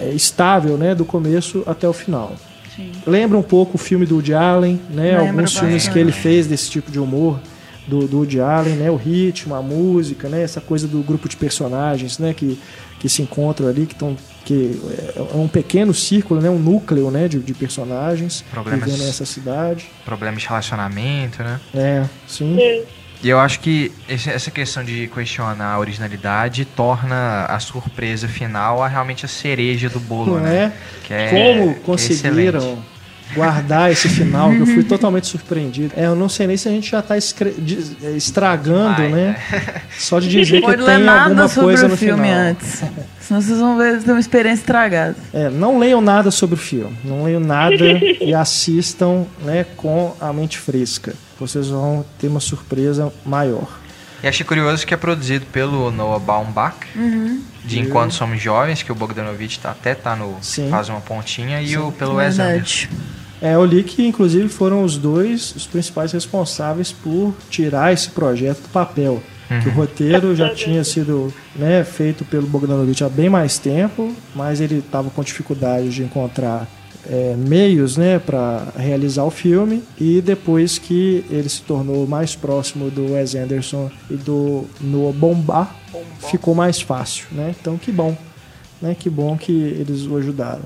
é, 0.00 0.10
estável, 0.10 0.76
né, 0.76 0.94
do 0.94 1.04
começo 1.04 1.62
até 1.66 1.88
o 1.88 1.92
final. 1.92 2.34
Sim. 2.76 2.92
Lembra 3.06 3.36
um 3.36 3.42
pouco 3.42 3.76
o 3.76 3.78
filme 3.78 4.06
do 4.06 4.16
Woody 4.16 4.34
Allen, 4.34 4.80
né? 4.88 5.18
Lembra 5.18 5.28
Alguns 5.30 5.58
filmes 5.58 5.74
bastante. 5.74 5.92
que 5.92 5.98
ele 5.98 6.12
fez 6.12 6.46
desse 6.46 6.70
tipo 6.70 6.92
de 6.92 7.00
humor 7.00 7.40
do, 7.88 8.06
do 8.06 8.18
Woody 8.18 8.40
Allen, 8.40 8.76
né? 8.76 8.88
O 8.88 8.94
ritmo, 8.94 9.54
a 9.54 9.60
música, 9.62 10.28
né? 10.28 10.42
Essa 10.42 10.60
coisa 10.60 10.86
do 10.86 11.02
grupo 11.02 11.28
de 11.28 11.36
personagens, 11.36 12.20
né? 12.20 12.32
Que, 12.32 12.56
que 12.98 13.08
se 13.08 13.22
encontram 13.22 13.68
ali, 13.68 13.86
que 13.86 13.92
estão 13.94 14.16
que 14.44 14.80
é 15.14 15.36
um 15.36 15.46
pequeno 15.46 15.92
círculo, 15.92 16.40
né? 16.40 16.48
Um 16.48 16.58
núcleo, 16.58 17.10
né? 17.10 17.28
De, 17.28 17.38
de 17.38 17.52
personagens 17.52 18.42
Problemas- 18.50 18.84
vivendo 18.86 19.04
nessa 19.06 19.26
cidade. 19.26 19.90
Problemas 20.06 20.40
de 20.42 20.48
relacionamento, 20.48 21.42
né? 21.42 21.60
É, 21.74 22.04
sim. 22.26 22.58
É. 22.58 22.82
E 23.22 23.28
eu 23.28 23.38
acho 23.40 23.60
que 23.60 23.92
esse- 24.08 24.30
essa 24.30 24.50
questão 24.50 24.82
de 24.84 25.06
questionar 25.08 25.72
a 25.74 25.78
originalidade 25.78 26.64
torna 26.64 27.44
a 27.46 27.58
surpresa 27.60 28.26
final 28.28 28.82
a 28.82 28.88
realmente 28.88 29.24
a 29.26 29.28
cereja 29.28 29.88
do 29.90 29.98
bolo, 30.00 30.36
Não 30.36 30.40
né? 30.40 30.56
é? 30.56 30.72
Que 31.06 31.12
é- 31.14 31.28
Como 31.28 31.74
que 31.74 31.80
é 31.80 31.82
conseguiram 31.82 32.58
excelente. 32.60 32.82
Guardar 33.34 33.90
esse 33.90 34.08
final, 34.08 34.50
que 34.50 34.60
eu 34.60 34.66
fui 34.66 34.82
totalmente 34.84 35.26
surpreendido. 35.26 35.92
É, 35.96 36.06
eu 36.06 36.14
não 36.14 36.28
sei 36.28 36.46
nem 36.46 36.56
se 36.56 36.68
a 36.68 36.70
gente 36.70 36.90
já 36.90 37.00
está 37.00 37.16
estragando, 38.16 38.96
Vai, 38.96 39.08
né? 39.08 39.36
Só 39.98 40.18
de 40.18 40.28
dizer 40.28 40.60
que 40.60 40.76
tem 40.76 41.08
alguma 41.08 41.48
coisa 41.48 41.86
o 41.86 41.88
no 41.90 41.96
filme 41.96 42.24
final. 42.24 42.38
antes. 42.38 42.82
Senão 43.20 43.42
vocês 43.42 43.58
vão 43.58 43.76
ver 43.76 44.02
ter 44.02 44.10
uma 44.10 44.20
experiência 44.20 44.62
estragada. 44.62 45.16
É, 45.32 45.50
não 45.50 45.78
leiam 45.78 46.00
nada 46.00 46.30
sobre 46.30 46.54
o 46.54 46.58
filme. 46.58 46.96
Não 47.04 47.24
leiam 47.24 47.40
nada 47.40 47.84
e 48.20 48.32
assistam 48.32 49.26
né, 49.42 49.66
com 49.76 50.14
a 50.20 50.32
mente 50.32 50.58
fresca. 50.58 51.14
Vocês 51.38 51.68
vão 51.68 52.04
ter 52.18 52.28
uma 52.28 52.40
surpresa 52.40 53.12
maior. 53.24 53.68
E 54.22 54.26
achei 54.26 54.44
curioso 54.44 54.84
que 54.84 54.92
é 54.92 54.96
produzido 54.96 55.46
pelo 55.46 55.92
Noah 55.92 56.18
Baumbach, 56.18 56.74
de 57.64 57.78
Enquanto 57.78 58.14
Somos 58.14 58.40
Jovens, 58.40 58.82
que 58.82 58.90
o 58.90 58.94
Bogdanovich 58.94 59.60
tá, 59.60 59.70
até 59.70 59.94
tá 59.94 60.16
no. 60.16 60.36
Sim. 60.40 60.68
faz 60.70 60.88
uma 60.88 61.00
pontinha, 61.00 61.60
e 61.62 61.76
o 61.76 61.92
pelo 61.92 62.14
Wes 62.14 62.38
Anderson. 62.38 62.88
É, 63.40 63.54
eu 63.54 63.64
li 63.64 63.82
que, 63.82 64.06
inclusive, 64.06 64.48
foram 64.48 64.82
os 64.82 64.96
dois 64.96 65.54
os 65.54 65.66
principais 65.66 66.12
responsáveis 66.12 66.92
por 66.92 67.34
tirar 67.48 67.92
esse 67.92 68.10
projeto 68.10 68.62
do 68.62 68.68
papel. 68.68 69.22
Que 69.62 69.68
o 69.68 69.72
roteiro 69.72 70.36
já 70.36 70.50
tinha 70.54 70.84
sido 70.84 71.32
né, 71.56 71.82
feito 71.82 72.24
pelo 72.24 72.46
Bogdanovich 72.46 73.02
há 73.02 73.08
bem 73.08 73.30
mais 73.30 73.58
tempo, 73.58 74.14
mas 74.34 74.60
ele 74.60 74.78
estava 74.78 75.08
com 75.08 75.22
dificuldade 75.22 75.88
de 75.88 76.02
encontrar 76.02 76.68
é, 77.08 77.34
meios 77.34 77.96
né, 77.96 78.18
para 78.18 78.66
realizar 78.76 79.24
o 79.24 79.30
filme. 79.30 79.82
E 79.98 80.20
depois 80.20 80.76
que 80.76 81.24
ele 81.30 81.48
se 81.48 81.62
tornou 81.62 82.06
mais 82.06 82.36
próximo 82.36 82.90
do 82.90 83.12
Wes 83.12 83.34
Anderson 83.34 83.90
e 84.10 84.14
do 84.14 84.66
Noah 84.80 85.16
Baumbach, 85.16 85.70
ficou 86.30 86.54
mais 86.54 86.80
fácil. 86.80 87.26
Né? 87.32 87.54
Então, 87.58 87.78
que 87.78 87.90
bom. 87.90 88.16
Né? 88.82 88.94
Que 88.98 89.08
bom 89.08 89.36
que 89.38 89.52
eles 89.52 90.06
o 90.06 90.16
ajudaram. 90.16 90.64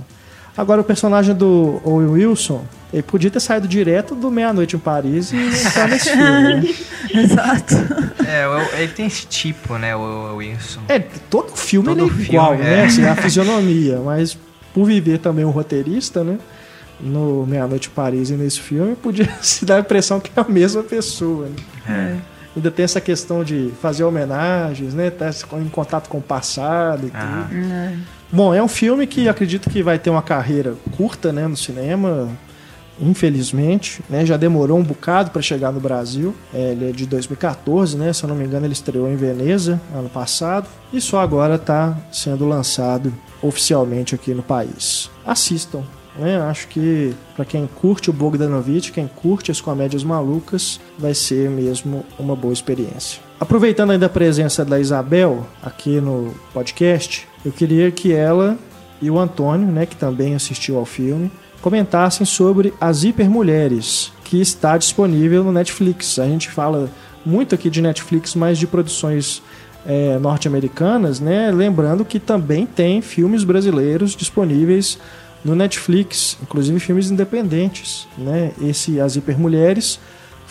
Agora, 0.57 0.80
o 0.82 0.84
personagem 0.84 1.34
do 1.34 1.80
Owen 1.82 2.09
Wilson, 2.09 2.64
ele 2.92 3.03
podia 3.03 3.30
ter 3.30 3.40
saído 3.40 3.66
direto 3.66 4.14
do 4.14 4.30
Meia-Noite 4.30 4.76
em 4.76 4.78
Paris 4.78 5.32
e 5.32 5.36
entrar 5.36 5.88
nesse 5.88 6.11
filme, 6.12 6.42
né? 6.42 6.74
Exato. 7.22 7.74
É, 8.26 8.78
ele 8.82 8.92
tem 8.92 9.07
esse 9.07 9.26
tipo, 9.26 9.78
né, 9.78 9.96
o 9.96 10.36
Wilson. 10.36 10.80
É, 10.88 10.98
todo 10.98 11.56
filme 11.56 11.89
Todo 11.89 12.01
ele 12.02 12.06
é 12.10 12.12
filme, 12.14 12.28
igual, 12.28 12.55
é. 12.55 12.59
né? 12.59 12.85
Assim, 12.85 13.05
a 13.06 13.16
fisionomia, 13.16 13.98
mas 14.05 14.36
por 14.74 14.85
viver 14.85 15.18
também 15.18 15.44
um 15.44 15.51
roteirista, 15.51 16.22
né? 16.22 16.39
No 17.01 17.47
Meia-Noite 17.47 17.89
em 17.89 17.93
Paris 17.93 18.28
e 18.31 18.35
nesse 18.35 18.60
filme, 18.60 18.94
podia 18.94 19.28
se 19.40 19.64
dar 19.64 19.76
a 19.76 19.81
impressão 19.81 20.20
que 20.20 20.31
é 20.36 20.40
a 20.40 20.44
mesma 20.44 20.82
pessoa, 20.82 21.48
né? 21.86 22.20
Ainda 22.55 22.70
tem 22.70 22.85
essa 22.85 23.01
questão 23.01 23.43
de 23.43 23.72
fazer 23.81 24.05
homenagens, 24.05 24.93
né? 24.93 25.09
Tá 25.10 25.31
em 25.59 25.68
contato 25.70 26.09
com 26.10 26.18
o 26.18 26.22
passado 26.22 27.06
e 27.06 27.10
Ah. 27.14 27.47
tudo. 27.48 27.98
Bom, 28.32 28.54
é 28.54 28.62
um 28.62 28.68
filme 28.68 29.06
que 29.06 29.28
acredito 29.28 29.68
que 29.68 29.82
vai 29.82 29.98
ter 29.98 30.09
uma 30.09 30.22
carreira 30.22 30.74
curta, 30.96 31.30
né, 31.30 31.46
no 31.46 31.54
cinema, 31.54 32.30
infelizmente, 32.98 34.02
né, 34.09 34.24
já 34.24 34.38
demorou 34.38 34.78
um 34.78 34.82
bocado 34.82 35.30
para 35.30 35.42
chegar 35.42 35.70
no 35.70 35.78
Brasil. 35.78 36.34
É, 36.54 36.72
ele 36.72 36.88
é 36.88 36.92
de 36.92 37.04
2014, 37.04 37.94
né, 37.94 38.10
se 38.10 38.24
eu 38.24 38.28
não 38.28 38.34
me 38.34 38.46
engano, 38.46 38.64
ele 38.64 38.72
estreou 38.72 39.06
em 39.06 39.16
Veneza 39.16 39.78
ano 39.94 40.09
passado 40.09 40.66
e 40.90 40.98
só 40.98 41.20
agora 41.20 41.56
está 41.56 41.94
sendo 42.10 42.48
lançado 42.48 43.12
oficialmente 43.42 44.14
aqui 44.14 44.32
no 44.32 44.42
país. 44.42 45.10
Assistam. 45.26 45.82
Né? 46.18 46.40
Acho 46.40 46.68
que 46.68 47.14
para 47.36 47.44
quem 47.44 47.66
curte 47.66 48.09
o 48.09 48.12
Bogdanovich, 48.14 48.92
quem 48.92 49.06
curte 49.06 49.50
as 49.50 49.60
comédias 49.60 50.04
malucas, 50.04 50.80
vai 50.98 51.12
ser 51.14 51.50
mesmo 51.50 52.04
uma 52.18 52.36
boa 52.36 52.52
experiência. 52.52 53.20
Aproveitando 53.40 53.90
ainda 53.90 54.06
a 54.06 54.10
presença 54.10 54.64
da 54.64 54.78
Isabel 54.78 55.46
aqui 55.62 56.00
no 56.00 56.34
podcast, 56.52 57.26
eu 57.44 57.52
queria 57.52 57.90
que 57.90 58.12
ela 58.12 58.59
e 59.01 59.10
o 59.10 59.19
Antônio, 59.19 59.66
né, 59.66 59.85
que 59.85 59.97
também 59.97 60.35
assistiu 60.35 60.78
ao 60.78 60.85
filme, 60.85 61.31
comentassem 61.60 62.24
sobre 62.24 62.73
As 62.81 63.05
Hipermulheres, 63.05 64.12
que 64.24 64.40
está 64.40 64.77
disponível 64.78 65.43
no 65.43 65.52
Netflix. 65.52 66.19
A 66.19 66.27
gente 66.27 66.51
fala 66.51 66.90
muito 67.24 67.55
aqui 67.55 67.69
de 67.69 67.82
Netflix, 67.82 68.35
mas 68.35 68.59
de 68.59 68.66
produções 68.66 69.43
é, 69.86 70.19
norte-americanas, 70.19 71.20
né? 71.20 71.51
Lembrando 71.51 72.05
que 72.05 72.19
também 72.19 72.66
tem 72.66 73.02
filmes 73.02 73.44
brasileiros 73.44 74.14
disponíveis 74.14 74.98
no 75.44 75.56
Netflix, 75.56 76.39
inclusive 76.43 76.78
filmes 76.78 77.10
independentes, 77.10 78.06
né? 78.16 78.52
Esse 78.60 79.01
As 79.01 79.16
Hipermulheres 79.16 79.98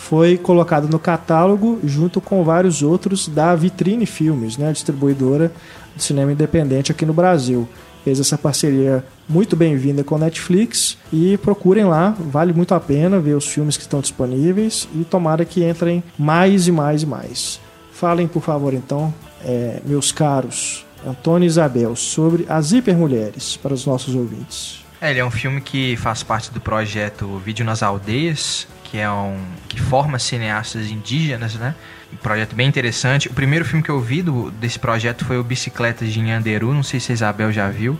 foi 0.08 0.36
colocado 0.36 0.88
no 0.88 0.98
catálogo 0.98 1.78
junto 1.84 2.20
com 2.20 2.42
vários 2.42 2.82
outros 2.82 3.28
da 3.28 3.54
Vitrine 3.54 4.04
Filmes, 4.04 4.56
né, 4.56 4.72
distribuidora 4.72 5.52
de 5.94 6.02
cinema 6.02 6.32
independente 6.32 6.90
aqui 6.90 7.06
no 7.06 7.14
Brasil. 7.14 7.68
Fez 8.02 8.18
essa 8.18 8.36
parceria 8.36 9.04
muito 9.28 9.54
bem-vinda 9.54 10.02
com 10.02 10.16
a 10.16 10.18
Netflix 10.18 10.98
e 11.12 11.38
procurem 11.38 11.84
lá, 11.84 12.16
vale 12.18 12.52
muito 12.52 12.74
a 12.74 12.80
pena 12.80 13.20
ver 13.20 13.34
os 13.34 13.46
filmes 13.46 13.76
que 13.76 13.84
estão 13.84 14.00
disponíveis 14.00 14.88
e 14.92 15.04
tomara 15.04 15.44
que 15.44 15.64
entrem 15.64 16.02
mais 16.18 16.66
e 16.66 16.72
mais 16.72 17.04
e 17.04 17.06
mais. 17.06 17.60
Falem, 17.92 18.26
por 18.26 18.42
favor, 18.42 18.74
então, 18.74 19.14
é, 19.44 19.80
meus 19.86 20.10
caros 20.10 20.84
Antônio 21.06 21.46
e 21.46 21.48
Isabel, 21.48 21.94
sobre 21.94 22.44
as 22.48 22.72
hipermulheres 22.72 23.56
para 23.56 23.72
os 23.72 23.86
nossos 23.86 24.14
ouvintes. 24.14 24.84
É, 25.00 25.10
ele 25.10 25.20
é 25.20 25.24
um 25.24 25.30
filme 25.30 25.60
que 25.60 25.96
faz 25.96 26.22
parte 26.22 26.50
do 26.52 26.60
projeto 26.60 27.38
Vídeo 27.38 27.64
nas 27.64 27.82
Aldeias, 27.82 28.66
que 28.92 28.98
é 28.98 29.10
um 29.10 29.40
que 29.70 29.80
forma 29.80 30.18
cineastas 30.18 30.90
indígenas, 30.90 31.54
né? 31.54 31.74
Um 32.12 32.16
projeto 32.16 32.54
bem 32.54 32.68
interessante. 32.68 33.26
O 33.26 33.32
primeiro 33.32 33.64
filme 33.64 33.82
que 33.82 33.88
eu 33.88 33.98
vi 33.98 34.20
do, 34.20 34.50
desse 34.50 34.78
projeto 34.78 35.24
foi 35.24 35.38
o 35.38 35.42
Bicicletas 35.42 36.12
de 36.12 36.20
Nhanderu, 36.20 36.74
não 36.74 36.82
sei 36.82 37.00
se 37.00 37.10
a 37.10 37.14
Isabel 37.14 37.50
já 37.50 37.70
viu. 37.70 37.98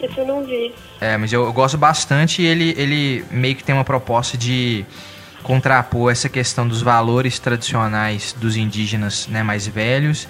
Esse 0.00 0.18
eu 0.18 0.26
não 0.26 0.44
vi. 0.44 0.74
É, 1.00 1.16
mas 1.16 1.32
eu, 1.32 1.44
eu 1.44 1.52
gosto 1.52 1.78
bastante 1.78 2.42
e 2.42 2.46
ele, 2.46 2.74
ele 2.76 3.24
meio 3.30 3.54
que 3.54 3.62
tem 3.62 3.72
uma 3.72 3.84
proposta 3.84 4.36
de 4.36 4.84
contrapor 5.44 6.10
essa 6.10 6.28
questão 6.28 6.66
dos 6.66 6.82
valores 6.82 7.38
tradicionais 7.38 8.34
dos 8.36 8.56
indígenas 8.56 9.28
né, 9.28 9.44
mais 9.44 9.68
velhos 9.68 10.26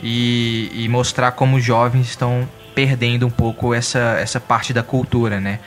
e, 0.00 0.70
e 0.72 0.88
mostrar 0.88 1.32
como 1.32 1.56
os 1.56 1.64
jovens 1.64 2.08
estão 2.08 2.48
perdendo 2.72 3.26
um 3.26 3.30
pouco 3.30 3.74
essa, 3.74 4.16
essa 4.20 4.38
parte 4.38 4.72
da 4.72 4.84
cultura, 4.84 5.40
né? 5.40 5.58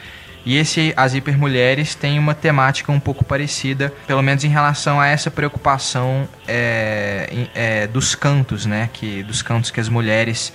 E 0.45 0.57
esse 0.57 0.93
As 0.97 1.13
Hipermulheres 1.13 1.95
tem 1.95 2.19
uma 2.19 2.33
temática 2.33 2.91
um 2.91 2.99
pouco 2.99 3.23
parecida, 3.23 3.93
pelo 4.05 4.21
menos 4.21 4.43
em 4.43 4.49
relação 4.49 4.99
a 4.99 5.07
essa 5.07 5.31
preocupação 5.31 6.27
é, 6.47 7.47
é, 7.55 7.87
dos 7.87 8.13
cantos, 8.13 8.65
né? 8.65 8.89
Que, 8.91 9.23
dos 9.23 9.41
cantos 9.41 9.71
que 9.71 9.79
as 9.79 9.87
mulheres 9.87 10.53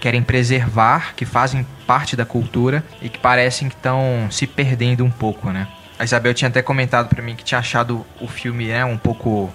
querem 0.00 0.22
preservar, 0.22 1.14
que 1.14 1.24
fazem 1.24 1.66
parte 1.86 2.16
da 2.16 2.24
cultura 2.24 2.84
e 3.00 3.08
que 3.08 3.18
parecem 3.18 3.68
que 3.68 3.74
estão 3.74 4.28
se 4.30 4.46
perdendo 4.46 5.04
um 5.04 5.10
pouco, 5.10 5.50
né? 5.50 5.68
A 5.98 6.04
Isabel 6.04 6.32
tinha 6.32 6.48
até 6.48 6.62
comentado 6.62 7.08
pra 7.08 7.22
mim 7.22 7.34
que 7.34 7.44
tinha 7.44 7.58
achado 7.58 8.06
o 8.20 8.28
filme 8.28 8.68
né, 8.68 8.84
um 8.84 8.96
pouco 8.96 9.52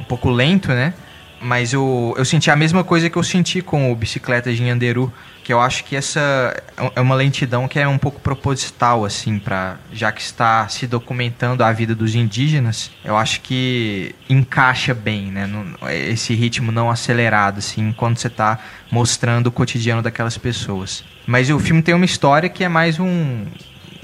um 0.00 0.04
pouco 0.04 0.30
lento, 0.30 0.68
né? 0.68 0.94
Mas 1.40 1.72
eu, 1.72 2.14
eu 2.16 2.24
senti 2.24 2.50
a 2.50 2.56
mesma 2.56 2.82
coisa 2.82 3.08
que 3.08 3.16
eu 3.16 3.22
senti 3.22 3.62
com 3.62 3.92
o 3.92 3.96
Bicicleta 3.96 4.52
de 4.52 4.62
Nhanderu, 4.62 5.12
que 5.48 5.52
eu 5.54 5.62
acho 5.62 5.82
que 5.84 5.96
essa 5.96 6.54
é 6.94 7.00
uma 7.00 7.14
lentidão 7.14 7.66
que 7.66 7.78
é 7.78 7.88
um 7.88 7.96
pouco 7.96 8.20
proposital, 8.20 9.02
assim, 9.02 9.38
para 9.38 9.78
já 9.90 10.12
que 10.12 10.20
está 10.20 10.68
se 10.68 10.86
documentando 10.86 11.64
a 11.64 11.72
vida 11.72 11.94
dos 11.94 12.14
indígenas, 12.14 12.90
eu 13.02 13.16
acho 13.16 13.40
que 13.40 14.14
encaixa 14.28 14.92
bem, 14.92 15.30
né? 15.32 15.48
Esse 15.90 16.34
ritmo 16.34 16.70
não 16.70 16.90
acelerado, 16.90 17.60
assim, 17.60 17.94
quando 17.96 18.18
você 18.18 18.26
está 18.26 18.58
mostrando 18.90 19.46
o 19.46 19.50
cotidiano 19.50 20.02
daquelas 20.02 20.36
pessoas. 20.36 21.02
Mas 21.26 21.48
o 21.48 21.58
filme 21.58 21.80
tem 21.80 21.94
uma 21.94 22.04
história 22.04 22.50
que 22.50 22.62
é 22.62 22.68
mais 22.68 23.00
um, 23.00 23.46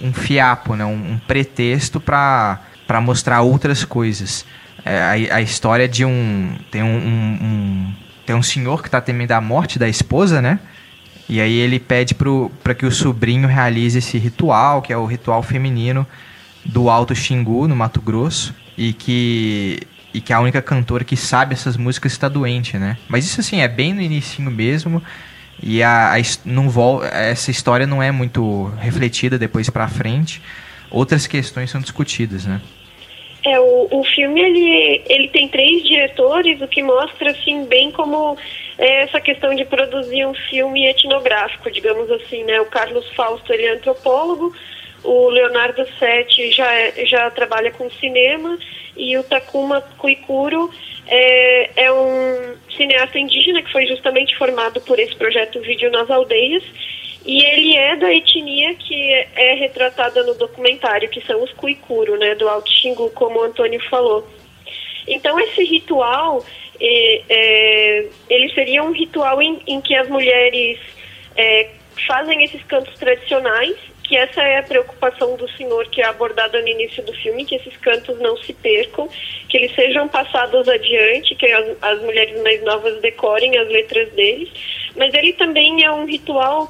um 0.03 0.15
fiapo, 0.15 0.75
né? 0.75 0.87
um, 0.87 1.13
um 1.13 1.19
pretexto 1.29 2.01
para 2.01 2.59
mostrar 3.03 3.43
outras 3.43 3.85
coisas. 3.85 4.47
É, 4.83 5.29
a, 5.31 5.37
a 5.37 5.43
história 5.43 5.87
de 5.87 6.07
um 6.07 6.57
tem 6.71 6.83
um, 6.83 6.87
um- 6.97 7.39
um- 7.43 7.95
tem 8.25 8.35
um 8.35 8.43
senhor 8.43 8.81
que 8.81 8.89
está 8.89 9.03
temendo 9.03 9.33
a 9.33 9.43
morte 9.43 9.79
da 9.79 9.87
esposa, 9.87 10.41
né? 10.41 10.59
E 11.29 11.41
aí 11.41 11.55
ele 11.55 11.81
pede 11.81 12.15
para 12.15 12.75
que 12.75 12.85
o 12.85 12.93
sobrinho 12.93 13.49
realize 13.49 13.99
esse 13.99 14.19
ritual, 14.19 14.83
que 14.83 14.93
é 14.93 14.97
o 14.97 15.07
ritual 15.07 15.43
feminino 15.43 16.07
do 16.65 16.89
Alto 16.91 17.15
Xingu, 17.15 17.67
no 17.67 17.77
Mato 17.77 18.01
Grosso, 18.01 18.55
e 18.77 18.93
que 18.93 19.81
e 20.13 20.21
que 20.21 20.33
a 20.33 20.39
única 20.39 20.63
cantora 20.63 21.03
que 21.03 21.17
sabe 21.17 21.55
essas 21.55 21.77
músicas 21.77 22.13
está 22.13 22.29
doente, 22.29 22.79
né? 22.79 22.97
Mas 23.09 23.25
isso 23.25 23.41
assim 23.41 23.61
é 23.61 23.67
bem 23.67 23.93
no 23.93 24.01
inicinho 24.01 24.49
mesmo. 24.49 25.03
E 25.61 25.83
a, 25.83 26.15
a 26.15 26.19
não 26.45 26.71
vol 26.71 27.05
essa 27.05 27.51
história 27.51 27.85
não 27.85 28.01
é 28.01 28.13
muito 28.13 28.73
refletida 28.79 29.37
depois 29.37 29.69
pra 29.69 29.89
frente. 29.89 30.41
Outras 30.89 31.27
questões 31.27 31.71
são 31.71 31.81
discutidas, 31.81 32.45
né? 32.45 32.61
É, 33.47 33.61
o, 33.61 33.89
o 33.91 34.05
filme 34.05 34.41
ele, 34.41 35.03
ele 35.07 35.29
tem 35.29 35.49
três 35.49 35.83
diretores, 35.85 36.61
o 36.63 36.69
que 36.69 36.83
mostra 36.83 37.31
assim 37.31 37.67
bem 37.67 37.91
como 37.91 38.39
é, 38.79 39.03
essa 39.03 39.21
questão 39.21 39.55
de 39.55 39.65
produzir 39.67 40.25
um 40.27 40.35
filme 40.35 40.87
etnográfico, 40.87 41.71
digamos 41.71 42.11
assim, 42.11 42.43
né? 42.45 42.61
O 42.61 42.67
Carlos 42.67 43.07
Fausto 43.15 43.53
ele 43.53 43.67
é 43.67 43.73
antropólogo, 43.73 44.55
o 45.03 45.29
Leonardo 45.29 45.87
Sete 45.99 46.51
já, 46.53 46.73
é- 46.73 47.05
já 47.05 47.31
trabalha 47.31 47.71
com 47.71 47.91
cinema 47.91 48.59
e 48.97 49.17
o 49.19 49.23
Takuma 49.23 49.83
Kuikuro 49.99 50.71
é, 51.07 51.85
é 51.85 51.93
um 51.93 52.55
cineasta 52.75 53.19
indígena 53.19 53.63
que 53.63 53.71
foi 53.71 53.87
justamente 53.87 54.37
formado 54.39 54.81
por 54.81 54.99
esse 54.99 55.15
projeto 55.17 55.61
Vídeo 55.61 55.91
nas 55.91 56.11
Aldeias 56.11 56.63
e 57.25 57.43
ele 57.43 57.77
é 57.77 57.97
da 57.97 58.13
etnia 58.13 58.75
que 58.75 59.13
é 59.35 59.55
retratada 59.55 60.23
no 60.23 60.35
documentário, 60.35 61.09
que 61.09 61.21
são 61.23 61.43
os 61.43 61.53
Kuikuro, 61.53 62.19
né, 62.19 62.35
do 62.35 62.49
Alto 62.49 62.71
Xingu, 62.71 63.11
como 63.11 63.41
o 63.41 63.45
Antônio 63.45 63.81
falou. 63.89 64.29
Então 65.07 65.39
esse 65.41 65.65
ritual, 65.65 66.45
eh, 66.81 67.23
eh, 67.29 68.07
ele 68.29 68.53
seria 68.55 68.83
um 68.83 68.93
ritual 68.93 69.41
em, 69.41 69.61
em 69.67 69.81
que 69.81 69.95
as 69.95 70.09
mulheres 70.09 70.79
eh, 71.37 71.69
fazem 72.07 72.43
esses 72.43 72.63
cantos 72.65 72.95
tradicionais, 72.95 73.77
que 74.03 74.17
essa 74.19 74.43
é 74.43 74.59
a 74.59 74.63
preocupação 74.63 75.35
do 75.37 75.49
senhor 75.53 75.87
que 75.89 76.03
é 76.03 76.07
abordada 76.07 76.61
no 76.61 76.69
início 76.69 77.03
do 77.05 77.13
filme, 77.15 77.47
que 77.47 77.55
esses 77.55 77.75
cantos 77.79 78.19
não 78.21 78.37
se 78.37 78.53
percam, 78.53 79.09
que 79.49 79.57
eles 79.57 79.75
sejam 79.75 80.07
passados 80.09 80.69
adiante, 80.69 81.35
que 81.35 81.47
as, 81.51 81.77
as 81.83 82.03
mulheres 82.03 82.39
mais 82.43 82.63
novas 82.63 83.01
decorem 83.01 83.57
as 83.57 83.69
letras 83.69 84.11
deles, 84.13 84.51
mas 84.95 85.13
ele 85.15 85.33
também 85.33 85.83
é 85.85 85.91
um 85.91 86.05
ritual 86.05 86.69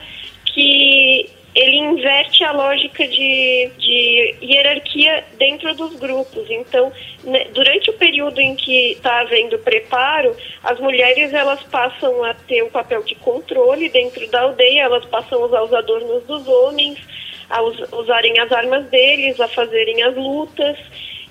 que 0.55 1.29
ele 1.55 1.77
inverte 1.77 2.43
a 2.43 2.53
lógica 2.53 3.07
de, 3.07 3.71
de 3.79 4.35
hierarquia 4.43 5.25
dentro 5.39 5.75
dos 5.75 5.95
grupos. 5.97 6.51
Então, 6.51 6.93
né, 7.23 7.47
durante 7.53 7.91
o 7.91 7.93
período 7.93 8.41
em 8.41 8.57
que 8.57 8.93
está 8.93 9.21
havendo 9.21 9.59
preparo, 9.59 10.37
as 10.63 10.79
mulheres 10.81 11.33
elas 11.33 11.63
passam 11.65 12.25
a 12.25 12.35
ter 12.35 12.63
um 12.63 12.71
papel 12.71 13.03
de 13.03 13.15
controle 13.17 13.89
dentro 13.89 14.27
da 14.31 14.43
aldeia, 14.43 14.83
elas 14.83 15.05
passam 15.07 15.43
a 15.43 15.47
usar 15.47 15.63
os 15.63 15.73
adornos 15.73 16.25
dos 16.25 16.47
homens, 16.49 16.99
a 17.49 17.63
us- 17.63 17.93
usarem 17.93 18.39
as 18.41 18.51
armas 18.51 18.85
deles, 18.87 19.39
a 19.41 19.47
fazerem 19.49 20.03
as 20.03 20.17
lutas, 20.17 20.77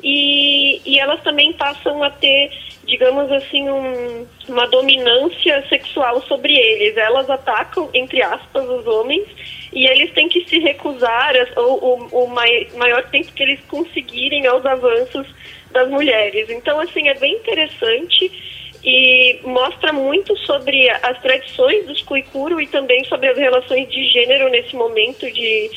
e, 0.04 0.82
e 0.86 1.00
elas 1.00 1.22
também 1.24 1.54
passam 1.54 2.04
a 2.04 2.10
ter 2.10 2.52
digamos 2.86 3.32
assim, 3.32 3.70
um- 3.70 4.28
uma 4.50 4.68
dominância 4.68 5.66
sexual 5.70 6.22
sobre 6.24 6.54
eles. 6.54 6.98
Elas 6.98 7.30
atacam, 7.30 7.90
entre 7.94 8.22
aspas, 8.22 8.68
os 8.68 8.86
homens 8.86 9.26
e 9.72 9.88
eles 9.88 10.12
têm 10.12 10.28
que 10.28 10.44
se 10.50 10.60
recusar 10.60 11.34
as- 11.34 11.56
o, 11.56 11.62
o, 12.12 12.24
o 12.24 12.28
mai- 12.28 12.68
maior 12.76 13.04
tempo 13.10 13.32
que 13.32 13.42
eles 13.42 13.62
conseguirem 13.70 14.46
aos 14.48 14.66
avanços 14.66 15.26
das 15.72 15.90
mulheres. 15.90 16.50
Então, 16.50 16.78
assim, 16.82 17.08
é 17.08 17.14
bem 17.14 17.36
interessante 17.36 18.30
e 18.84 19.40
mostra 19.46 19.94
muito 19.94 20.36
sobre 20.40 20.90
as 20.90 21.22
tradições 21.22 21.86
dos 21.86 22.02
Kuikuro 22.02 22.60
e 22.60 22.68
também 22.68 23.02
sobre 23.06 23.30
as 23.30 23.38
relações 23.38 23.88
de 23.90 24.04
gênero 24.12 24.50
nesse 24.50 24.76
momento 24.76 25.32
de, 25.32 25.72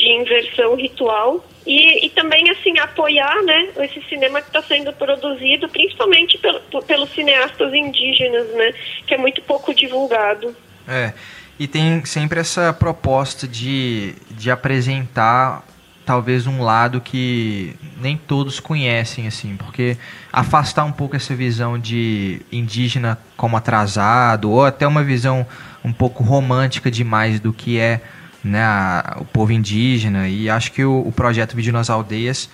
de 0.00 0.08
inversão 0.08 0.74
ritual. 0.74 1.44
E, 1.66 2.06
e 2.06 2.10
também, 2.10 2.50
assim, 2.50 2.78
apoiar 2.78 3.42
né, 3.42 3.68
esse 3.80 4.02
cinema 4.08 4.40
que 4.40 4.48
está 4.48 4.62
sendo 4.62 4.92
produzido, 4.94 5.68
principalmente 5.68 6.38
pelo, 6.38 6.60
pelos 6.82 7.10
cineastas 7.10 7.72
indígenas, 7.74 8.48
né, 8.54 8.72
que 9.06 9.14
é 9.14 9.18
muito 9.18 9.42
pouco 9.42 9.74
divulgado. 9.74 10.56
É. 10.88 11.12
E 11.58 11.68
tem 11.68 12.02
sempre 12.06 12.40
essa 12.40 12.72
proposta 12.72 13.46
de, 13.46 14.14
de 14.30 14.50
apresentar 14.50 15.62
talvez 16.06 16.46
um 16.46 16.62
lado 16.62 17.00
que 17.00 17.76
nem 18.00 18.16
todos 18.16 18.58
conhecem, 18.58 19.28
assim, 19.28 19.56
porque 19.56 19.98
afastar 20.32 20.84
um 20.84 20.90
pouco 20.90 21.14
essa 21.14 21.36
visão 21.36 21.78
de 21.78 22.40
indígena 22.50 23.18
como 23.36 23.56
atrasado, 23.56 24.50
ou 24.50 24.64
até 24.64 24.86
uma 24.86 25.04
visão 25.04 25.46
um 25.84 25.92
pouco 25.92 26.24
romântica 26.24 26.90
demais 26.90 27.38
do 27.38 27.52
que 27.52 27.78
é 27.78 28.00
né, 28.44 28.62
a- 28.62 29.18
o 29.20 29.24
povo 29.24 29.52
indígena. 29.52 30.28
E 30.28 30.48
acho 30.50 30.72
que 30.72 30.84
o, 30.84 31.00
o 31.06 31.12
projeto 31.12 31.54
Vídeo 31.56 31.72
nas 31.72 31.90
Aldeias 31.90 32.48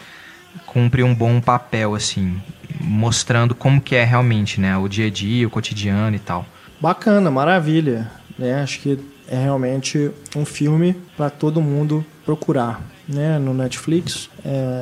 cumpre 0.66 1.02
um 1.02 1.14
bom 1.14 1.40
papel, 1.40 1.94
assim, 1.94 2.40
mostrando 2.80 3.54
como 3.54 3.80
que 3.80 3.94
é 3.94 4.04
realmente, 4.04 4.60
né, 4.60 4.76
o 4.76 4.88
dia 4.88 5.06
a 5.06 5.10
dia, 5.10 5.46
o 5.46 5.50
cotidiano 5.50 6.16
e 6.16 6.18
tal. 6.20 6.46
Bacana, 6.80 7.30
maravilha. 7.30 8.10
Né? 8.38 8.60
Acho 8.62 8.80
que 8.80 8.98
é 9.28 9.36
realmente 9.42 10.10
um 10.36 10.44
filme 10.44 10.94
para 11.16 11.30
todo 11.30 11.60
mundo 11.60 12.04
procurar. 12.24 12.80
Né? 13.08 13.38
No 13.38 13.54
Netflix 13.54 14.28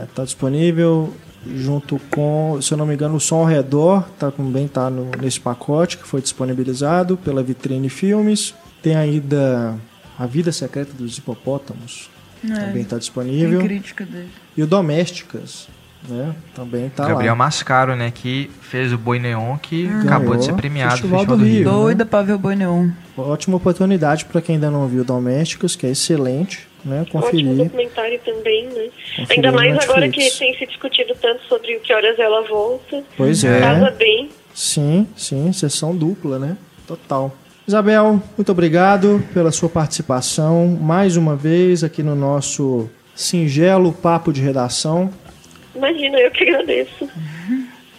está 0.08 0.24
disponível 0.24 1.14
junto 1.56 2.00
com, 2.10 2.58
se 2.62 2.72
eu 2.72 2.78
não 2.78 2.86
me 2.86 2.94
engano, 2.94 3.16
o 3.16 3.20
Som 3.20 3.36
ao 3.40 3.44
Redor 3.44 4.02
tá, 4.18 4.30
também 4.30 4.64
está 4.64 4.90
nesse 4.90 5.38
pacote 5.38 5.98
que 5.98 6.08
foi 6.08 6.20
disponibilizado 6.22 7.16
pela 7.18 7.42
Vitrine 7.42 7.88
Filmes. 7.90 8.54
Tem 8.82 8.96
ainda 8.96 9.76
A 10.18 10.26
Vida 10.26 10.52
Secreta 10.52 10.92
dos 10.92 11.18
Hipopótamos, 11.18 12.08
É, 12.44 12.48
também 12.54 12.82
está 12.82 12.90
tem 12.90 12.98
disponível. 13.00 13.60
crítica 13.60 14.04
dele. 14.04 14.28
E 14.56 14.62
o 14.62 14.66
Domésticas, 14.66 15.66
né? 16.08 16.34
Também 16.54 16.88
tá 16.90 17.08
Gabriel 17.08 17.32
lá. 17.32 17.36
Mascaro, 17.36 17.96
né? 17.96 18.12
Que 18.14 18.50
fez 18.60 18.92
o 18.92 18.98
Boi 18.98 19.18
Neon, 19.18 19.56
que 19.58 19.88
acabou 20.04 20.36
de 20.36 20.44
ser 20.44 20.52
premiado 20.54 20.90
no 20.92 20.96
Festival 20.98 21.18
Festival 21.20 21.36
do 21.38 21.42
do 21.44 21.48
Rio. 21.48 21.62
Rio. 21.62 21.70
Doida 21.70 22.04
pra 22.06 22.22
ver 22.22 22.34
o 22.34 22.38
Boi 22.38 22.54
Neon. 22.54 22.90
Ótima 23.16 23.56
oportunidade 23.56 24.24
para 24.26 24.40
quem 24.42 24.56
ainda 24.56 24.70
não 24.70 24.86
viu 24.86 25.04
Domésticos, 25.04 25.74
que 25.74 25.86
é 25.86 25.90
excelente, 25.90 26.68
né? 26.84 27.00
Ótimo 27.02 27.22
Conferir. 27.22 27.54
documentário 27.56 28.20
também, 28.24 28.64
né? 28.66 28.88
Conferir 29.16 29.30
Ainda 29.46 29.52
mais 29.52 29.78
agora 29.82 30.08
que 30.10 30.30
tem 30.38 30.56
se 30.58 30.66
discutido 30.66 31.14
tanto 31.20 31.42
sobre 31.48 31.76
o 31.76 31.80
que 31.80 31.92
horas 31.92 32.18
ela 32.18 32.46
volta. 32.46 33.02
Pois 33.16 33.42
Casa 33.42 33.86
é. 33.86 33.90
bem. 33.92 34.28
Sim, 34.52 35.08
sim, 35.16 35.52
sessão 35.52 35.96
dupla, 35.96 36.38
né? 36.38 36.56
Total. 36.86 37.34
Isabel, 37.66 38.22
muito 38.36 38.52
obrigado 38.52 39.24
pela 39.32 39.50
sua 39.50 39.70
participação 39.70 40.78
mais 40.80 41.16
uma 41.16 41.34
vez 41.34 41.82
aqui 41.82 42.02
no 42.02 42.14
nosso 42.14 42.90
singelo 43.14 43.90
papo 43.90 44.30
de 44.30 44.42
redação. 44.42 45.10
Imagina, 45.74 46.18
eu 46.18 46.30
que 46.30 46.44
agradeço. 46.44 47.08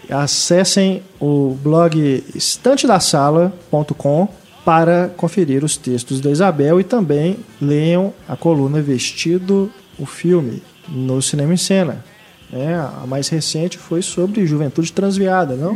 Acessem 0.07 1.01
o 1.19 1.57
blog 1.63 2.23
estantedasala.com 2.35 4.29
para 4.63 5.09
conferir 5.17 5.63
os 5.63 5.77
textos 5.77 6.21
da 6.21 6.29
Isabel 6.29 6.79
e 6.79 6.83
também 6.83 7.37
leiam 7.59 8.13
a 8.27 8.35
coluna 8.35 8.83
Vestido, 8.83 9.71
o 9.97 10.05
filme, 10.05 10.61
no 10.87 11.23
Cinema 11.23 11.55
em 11.55 11.57
Cena. 11.57 12.05
É, 12.53 12.75
a 12.75 13.05
mais 13.07 13.29
recente 13.29 13.79
foi 13.79 14.03
sobre 14.03 14.45
juventude 14.45 14.93
transviada, 14.93 15.55
não? 15.55 15.75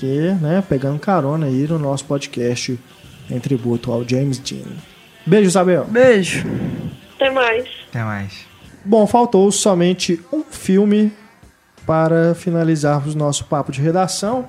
Que, 0.00 0.32
né, 0.40 0.64
pegando 0.66 0.98
carona 0.98 1.44
aí 1.44 1.68
no 1.68 1.78
nosso 1.78 2.06
podcast 2.06 2.80
em 3.30 3.38
tributo 3.38 3.92
ao 3.92 4.02
James 4.08 4.38
Dean. 4.38 4.64
Beijo, 5.26 5.48
Isabel. 5.48 5.84
Beijo. 5.84 6.42
Até 7.16 7.30
mais. 7.30 7.68
Até 7.90 8.02
mais. 8.02 8.46
Bom, 8.82 9.06
faltou 9.06 9.52
somente 9.52 10.18
um 10.32 10.42
filme 10.42 11.12
para 11.86 12.34
finalizarmos 12.34 13.14
nosso 13.14 13.44
papo 13.44 13.70
de 13.70 13.82
redação. 13.82 14.48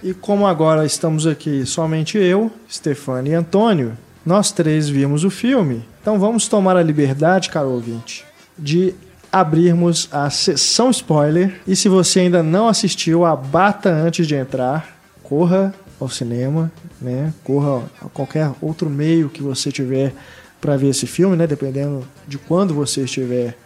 E 0.00 0.14
como 0.14 0.46
agora 0.46 0.86
estamos 0.86 1.26
aqui 1.26 1.66
somente 1.66 2.16
eu, 2.16 2.48
Stefano 2.70 3.26
e 3.26 3.34
Antônio, 3.34 3.98
nós 4.24 4.52
três 4.52 4.88
vimos 4.88 5.24
o 5.24 5.30
filme. 5.30 5.84
Então 6.00 6.20
vamos 6.20 6.46
tomar 6.46 6.76
a 6.76 6.82
liberdade, 6.84 7.50
caro 7.50 7.70
ouvinte, 7.70 8.24
de 8.56 8.94
abrirmos 9.32 10.08
a 10.10 10.30
sessão 10.30 10.90
spoiler. 10.90 11.60
E 11.66 11.76
se 11.76 11.88
você 11.88 12.20
ainda 12.20 12.42
não 12.42 12.68
assistiu, 12.68 13.24
abata 13.24 13.90
antes 13.90 14.26
de 14.26 14.34
entrar, 14.34 14.98
corra 15.22 15.74
ao 16.00 16.08
cinema, 16.08 16.70
né? 17.00 17.32
Corra 17.44 17.82
a 18.00 18.08
qualquer 18.08 18.50
outro 18.60 18.88
meio 18.88 19.28
que 19.28 19.42
você 19.42 19.70
tiver 19.70 20.12
para 20.60 20.76
ver 20.76 20.88
esse 20.88 21.06
filme, 21.06 21.36
né? 21.36 21.46
Dependendo 21.46 22.04
de 22.26 22.38
quando 22.38 22.74
você 22.74 23.02
estiver 23.02 23.56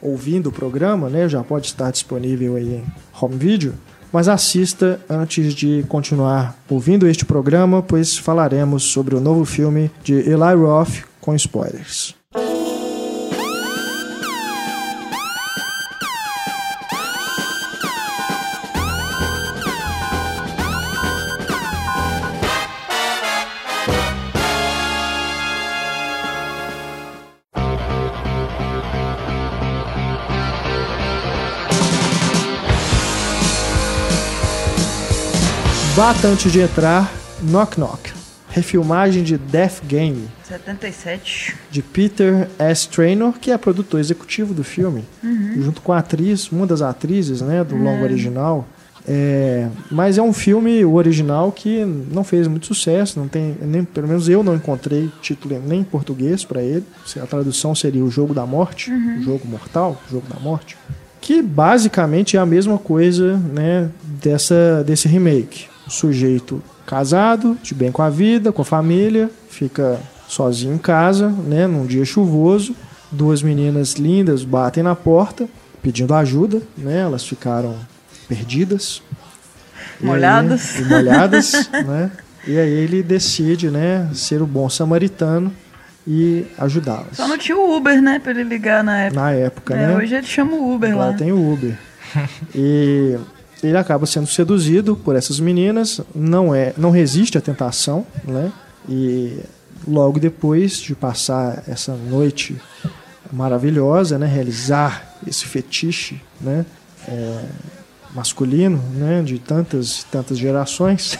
ouvindo 0.00 0.48
o 0.48 0.52
programa, 0.52 1.08
né? 1.08 1.28
Já 1.28 1.42
pode 1.42 1.66
estar 1.66 1.90
disponível 1.90 2.56
aí 2.56 2.76
em 2.76 2.84
home 3.20 3.36
video. 3.36 3.74
Mas 4.12 4.26
assista 4.26 4.98
antes 5.08 5.54
de 5.54 5.84
continuar 5.86 6.56
ouvindo 6.68 7.06
este 7.06 7.26
programa, 7.26 7.82
pois 7.82 8.16
falaremos 8.16 8.84
sobre 8.84 9.14
o 9.14 9.20
novo 9.20 9.44
filme 9.44 9.90
de 10.02 10.14
Eli 10.14 10.54
Roth 10.54 11.04
com 11.20 11.34
spoilers. 11.34 12.17
Bata 35.98 36.28
antes 36.28 36.52
de 36.52 36.60
entrar, 36.60 37.12
Knock 37.42 37.76
Knock, 37.76 38.12
refilmagem 38.50 39.24
de 39.24 39.36
Death 39.36 39.82
Game, 39.84 40.28
77. 40.44 41.56
de 41.72 41.82
Peter 41.82 42.48
S. 42.56 42.88
Traynor, 42.88 43.32
que 43.32 43.50
é 43.50 43.58
produtor 43.58 43.98
executivo 43.98 44.54
do 44.54 44.62
filme, 44.62 45.04
junto 45.60 45.82
com 45.82 45.92
a 45.92 45.98
atriz, 45.98 46.52
uma 46.52 46.68
das 46.68 46.82
atrizes 46.82 47.40
né, 47.40 47.64
do 47.64 47.74
longo 47.74 48.04
original. 48.04 48.64
É, 49.08 49.66
mas 49.90 50.18
é 50.18 50.22
um 50.22 50.32
filme, 50.32 50.84
o 50.84 50.94
original, 50.94 51.50
que 51.50 51.84
não 51.84 52.22
fez 52.22 52.46
muito 52.46 52.66
sucesso, 52.66 53.18
não 53.18 53.26
tem, 53.26 53.56
nem, 53.60 53.82
pelo 53.82 54.06
menos 54.06 54.28
eu 54.28 54.44
não 54.44 54.54
encontrei 54.54 55.10
título 55.20 55.60
nem 55.66 55.80
em 55.80 55.84
português 55.84 56.44
para 56.44 56.62
ele. 56.62 56.84
A 57.20 57.26
tradução 57.26 57.74
seria 57.74 58.04
O 58.04 58.10
Jogo 58.10 58.32
da 58.32 58.46
Morte, 58.46 58.92
o 58.92 59.22
Jogo 59.24 59.48
Mortal, 59.48 60.00
o 60.08 60.12
Jogo 60.12 60.28
da 60.32 60.38
Morte. 60.38 60.78
Que 61.20 61.42
basicamente 61.42 62.36
é 62.36 62.40
a 62.40 62.46
mesma 62.46 62.78
coisa 62.78 63.36
né, 63.36 63.90
dessa, 64.22 64.84
desse 64.84 65.08
remake. 65.08 65.67
O 65.88 65.90
sujeito 65.90 66.62
casado, 66.86 67.58
de 67.62 67.74
bem 67.74 67.90
com 67.90 68.02
a 68.02 68.10
vida, 68.10 68.52
com 68.52 68.62
a 68.62 68.64
família, 68.64 69.30
fica 69.48 69.98
sozinho 70.28 70.74
em 70.74 70.78
casa, 70.78 71.28
né, 71.28 71.66
num 71.66 71.86
dia 71.86 72.04
chuvoso. 72.04 72.76
Duas 73.10 73.42
meninas 73.42 73.94
lindas 73.94 74.44
batem 74.44 74.82
na 74.82 74.94
porta 74.94 75.48
pedindo 75.82 76.14
ajuda, 76.14 76.60
né? 76.76 76.98
Elas 77.00 77.24
ficaram 77.26 77.74
perdidas, 78.28 79.00
E 80.00 80.04
aí- 80.04 80.06
Molhadas. 80.06 80.78
e 80.78 80.82
molhadas, 80.84 81.70
né? 81.72 82.10
E 82.46 82.58
aí 82.58 82.70
ele 82.70 83.02
decide, 83.02 83.70
né, 83.70 84.08
ser 84.14 84.42
o 84.42 84.46
bom 84.46 84.68
samaritano 84.68 85.50
e 86.06 86.44
ajudá-las. 86.58 87.16
Só 87.16 87.26
não 87.26 87.38
tinha 87.38 87.56
o 87.56 87.76
Uber, 87.76 88.00
né? 88.02 88.18
Pra 88.18 88.30
ele 88.32 88.44
ligar 88.44 88.84
na 88.84 88.98
época. 89.04 89.20
Na 89.20 89.30
época, 89.32 89.74
É, 89.74 89.86
né? 89.88 89.96
hoje 89.96 90.14
ele 90.14 90.26
chama 90.26 90.52
o 90.52 90.74
Uber 90.74 90.90
Agora 90.92 91.10
lá. 91.10 91.16
tem 91.16 91.32
o 91.32 91.52
Uber. 91.52 91.76
e 92.54 93.16
ele 93.62 93.76
acaba 93.76 94.06
sendo 94.06 94.26
seduzido 94.26 94.96
por 94.96 95.16
essas 95.16 95.40
meninas, 95.40 96.00
não 96.14 96.54
é, 96.54 96.72
não 96.76 96.90
resiste 96.90 97.36
à 97.36 97.40
tentação, 97.40 98.06
né? 98.24 98.52
E 98.88 99.38
logo 99.86 100.18
depois 100.18 100.78
de 100.78 100.94
passar 100.94 101.62
essa 101.66 101.94
noite 101.94 102.60
maravilhosa, 103.32 104.18
né, 104.18 104.26
realizar 104.26 105.16
esse 105.26 105.44
fetiche, 105.44 106.20
né, 106.40 106.64
é, 107.06 107.44
masculino, 108.14 108.82
né, 108.94 109.22
de 109.22 109.38
tantas 109.38 110.04
tantas 110.04 110.38
gerações, 110.38 111.18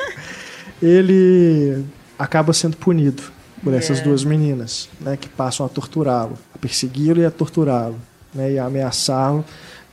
ele 0.80 1.84
acaba 2.18 2.52
sendo 2.52 2.76
punido 2.76 3.22
por 3.62 3.74
essas 3.74 3.98
Yeah. 3.98 4.08
duas 4.08 4.24
meninas, 4.24 4.88
né, 5.00 5.16
que 5.16 5.28
passam 5.28 5.66
a 5.66 5.68
torturá-lo, 5.68 6.38
a 6.54 6.58
persegui-lo 6.58 7.20
e 7.20 7.26
a 7.26 7.30
torturá-lo, 7.30 7.98
né, 8.34 8.52
e 8.52 8.58
a 8.58 8.64
ameaçá-lo 8.64 9.44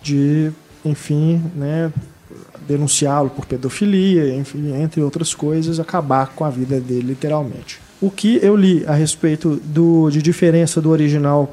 de, 0.01 0.51
enfim, 0.85 1.41
né, 1.55 1.91
denunciá-lo 2.67 3.29
por 3.29 3.45
pedofilia, 3.45 4.35
enfim, 4.35 4.73
entre 4.81 5.01
outras 5.01 5.33
coisas, 5.33 5.79
acabar 5.79 6.29
com 6.35 6.45
a 6.45 6.49
vida 6.49 6.79
dele 6.79 7.07
literalmente. 7.07 7.79
O 8.01 8.09
que 8.09 8.39
eu 8.41 8.55
li 8.55 8.85
a 8.85 8.93
respeito 8.93 9.59
do, 9.63 10.09
de 10.09 10.21
diferença 10.21 10.81
do 10.81 10.89
original 10.89 11.49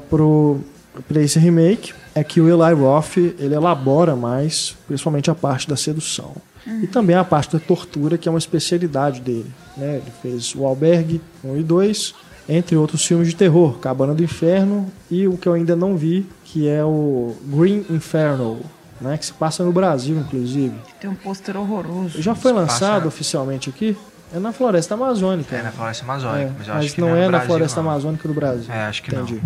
para 1.07 1.21
esse 1.21 1.39
remake 1.39 1.93
é 2.13 2.23
que 2.23 2.39
o 2.39 2.47
Eli 2.47 2.73
Roth 2.73 3.17
ele 3.17 3.55
elabora 3.55 4.15
mais, 4.15 4.75
principalmente 4.87 5.31
a 5.31 5.35
parte 5.35 5.67
da 5.67 5.75
sedução 5.75 6.33
e 6.81 6.87
também 6.87 7.15
a 7.15 7.23
parte 7.23 7.53
da 7.53 7.59
tortura, 7.59 8.17
que 8.17 8.27
é 8.27 8.31
uma 8.31 8.39
especialidade 8.39 9.19
dele. 9.21 9.51
Né? 9.75 9.97
Ele 9.97 10.11
fez 10.21 10.55
o 10.55 10.65
Albergue 10.65 11.21
1 11.43 11.57
e 11.57 11.63
2, 11.63 12.15
entre 12.47 12.75
outros 12.75 13.05
filmes 13.05 13.29
de 13.29 13.35
terror, 13.35 13.79
Cabana 13.79 14.13
do 14.13 14.23
Inferno 14.23 14.91
e 15.09 15.27
o 15.27 15.37
que 15.37 15.47
eu 15.47 15.53
ainda 15.53 15.75
não 15.75 15.95
vi, 15.95 16.25
que 16.43 16.67
é 16.67 16.83
o 16.83 17.35
Green 17.45 17.85
Inferno, 17.89 18.59
né? 19.01 19.17
que 19.17 19.25
se 19.25 19.33
passa 19.33 19.63
no 19.63 19.71
Brasil, 19.71 20.17
inclusive. 20.17 20.75
Tem 20.99 21.09
um 21.09 21.15
pôster 21.15 21.57
horroroso. 21.57 22.21
Já 22.21 22.33
foi 22.35 22.51
lançado 22.51 22.93
passa- 22.95 23.07
oficialmente 23.07 23.69
aqui? 23.69 23.97
É 24.35 24.39
na 24.39 24.51
Floresta 24.51 24.95
Amazônica. 24.95 25.55
É 25.55 25.61
na 25.61 25.71
Floresta 25.71 26.03
É, 26.03 26.05
Amazônica, 26.05 26.53
mas 26.57 26.67
eu 26.67 26.73
acho 26.73 26.93
que 26.95 27.01
não, 27.01 27.09
não, 27.09 27.15
é 27.15 27.19
no 27.19 27.23
na 27.25 27.29
Brasil, 27.37 27.47
Floresta 27.47 27.81
não. 27.81 27.89
Amazônica 27.89 28.27
do 28.27 28.33
Brasil. 28.33 28.73
É, 28.73 28.85
acho 28.85 29.03
que 29.03 29.13
Entendi. 29.15 29.41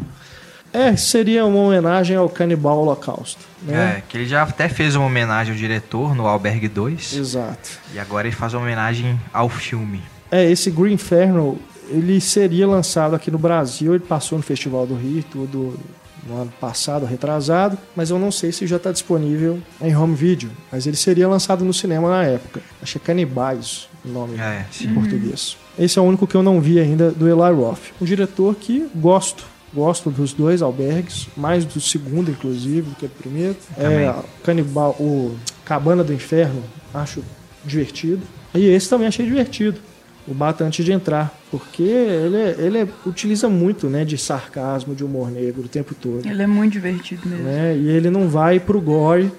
É, 0.74 0.96
seria 0.96 1.46
uma 1.46 1.60
homenagem 1.60 2.16
ao 2.16 2.30
Canibal 2.30 2.78
Holocausto. 2.80 3.40
Né? 3.64 3.98
É, 3.98 4.04
que 4.08 4.18
ele 4.18 4.28
já 4.28 4.44
até 4.44 4.70
fez 4.70 4.96
uma 4.96 5.06
homenagem 5.06 5.54
ao 5.54 5.58
diretor 5.58 6.14
no 6.16 6.28
Albergue 6.28 6.68
2. 6.68 7.14
Exato. 7.18 7.70
E 7.94 8.00
agora 8.00 8.28
ele 8.28 8.36
faz 8.36 8.54
uma 8.54 8.62
homenagem 8.64 9.20
ao 9.34 9.50
filme. 9.50 10.02
É, 10.30 10.50
esse 10.50 10.70
Green 10.70 10.94
Inferno, 10.94 11.58
ele 11.90 12.20
seria 12.22 12.68
lançado 12.68 13.16
aqui 13.16 13.32
no 13.32 13.38
Brasil, 13.38 13.96
ele 13.96 14.04
passou 14.04 14.38
no 14.38 14.44
Festival 14.44 14.86
do 14.86 14.94
Rio, 14.96 15.24
tudo 15.24 15.80
no 16.28 16.42
ano 16.42 16.54
passado, 16.60 17.06
retrasado, 17.06 17.78
mas 17.96 18.10
eu 18.10 18.20
não 18.20 18.32
sei 18.32 18.52
se 18.52 18.68
já 18.68 18.78
está 18.78 18.92
disponível 18.92 19.60
em 19.82 19.96
home 19.96 20.16
video, 20.16 20.50
mas 20.72 20.86
ele 20.86 20.98
seria 20.98 21.28
lançado 21.28 21.64
no 21.64 21.74
cinema 21.74 22.10
na 22.10 22.24
época. 22.24 22.62
Acho 22.82 22.94
que 22.94 23.06
é 23.06 23.08
Canibais 23.08 23.88
o 24.04 24.10
nome 24.10 24.38
É, 24.40 24.66
em 24.82 24.94
português. 24.94 25.58
Esse 25.78 26.00
é 26.00 26.02
o 26.02 26.06
único 26.06 26.26
que 26.26 26.36
eu 26.36 26.44
não 26.44 26.60
vi 26.60 26.80
ainda 26.80 27.12
do 27.12 27.28
Eli 27.28 27.54
Roth. 27.56 27.92
Um 28.02 28.06
diretor 28.06 28.56
que 28.56 28.88
gosto. 28.96 29.46
Gosto 29.74 30.10
dos 30.10 30.32
dois 30.32 30.62
albergues, 30.62 31.28
mais 31.36 31.66
do 31.66 31.80
segundo, 31.82 32.32
inclusive, 32.32 32.90
do 32.90 32.96
que 32.96 33.06
do 33.06 33.14
primeiro. 33.14 33.56
Também. 33.76 34.08
É, 34.08 34.16
Canibal, 34.44 34.92
o 34.98 35.36
Cabana 35.66 36.04
do 36.06 36.14
Inferno, 36.14 36.64
acho 36.94 37.22
divertido. 37.66 38.22
E 38.56 38.66
esse 38.66 38.90
também 38.90 39.08
achei 39.08 39.26
divertido. 39.26 39.80
O 40.28 40.34
Bata 40.34 40.64
antes 40.66 40.84
de 40.84 40.92
entrar. 40.92 41.34
Porque 41.50 41.84
ele, 41.84 42.36
é- 42.36 42.56
ele 42.60 42.78
é- 42.80 42.88
utiliza 43.06 43.48
muito 43.48 43.88
né, 43.88 44.04
de 44.04 44.18
sarcasmo, 44.18 44.94
de 44.94 45.04
humor 45.04 45.32
negro 45.32 45.64
o 45.64 45.68
tempo 45.70 45.96
todo. 45.96 46.28
Ele 46.28 46.44
é 46.44 46.48
muito 46.48 46.74
divertido 46.74 47.22
mesmo. 47.28 47.46
né? 47.46 47.78
E 47.78 47.88
ele 47.88 48.10
não 48.10 48.28
vai 48.28 48.60
pro 48.60 48.82
gore 48.82 49.32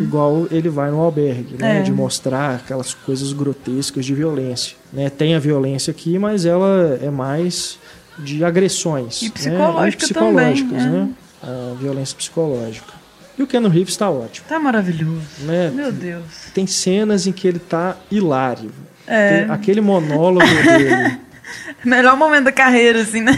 igual 0.00 0.46
ele 0.50 0.68
vai 0.68 0.90
no 0.90 1.00
albergue, 1.00 1.56
né? 1.58 1.74
Uhum. 1.74 1.78
É. 1.78 1.82
De 1.82 1.92
mostrar 1.92 2.56
aquelas 2.56 2.92
coisas 2.92 3.32
grotescas 3.32 4.04
de 4.04 4.14
violência. 4.14 4.76
Né? 4.92 5.08
Tem 5.08 5.34
a 5.34 5.38
violência 5.38 5.90
aqui, 5.92 6.18
mas 6.18 6.44
ela 6.44 6.98
é 7.00 7.10
mais 7.10 7.78
de 8.18 8.44
agressões. 8.44 9.22
E 9.22 9.26
né? 9.26 9.30
psicológica 9.34 10.04
E 10.04 10.06
psicológicas, 10.08 10.82
também, 10.82 10.86
é. 10.86 10.90
né? 10.90 11.08
A 11.42 11.74
violência 11.80 12.16
psicológica. 12.16 12.92
E 13.38 13.42
o 13.42 13.46
Keanu 13.46 13.68
Reeves 13.68 13.94
está 13.94 14.10
ótimo. 14.10 14.46
Tá 14.48 14.58
maravilhoso. 14.58 15.22
Né? 15.40 15.70
Meu 15.74 15.90
Deus. 15.90 16.24
Tem 16.52 16.66
cenas 16.66 17.26
em 17.26 17.32
que 17.32 17.48
ele 17.48 17.58
tá 17.58 17.96
hilário. 18.10 18.70
É. 19.06 19.46
Aquele 19.48 19.80
monólogo 19.80 20.46
dele, 20.46 21.18
Melhor 21.84 22.16
momento 22.16 22.44
da 22.44 22.52
carreira, 22.52 23.02
assim, 23.02 23.20
né? 23.20 23.36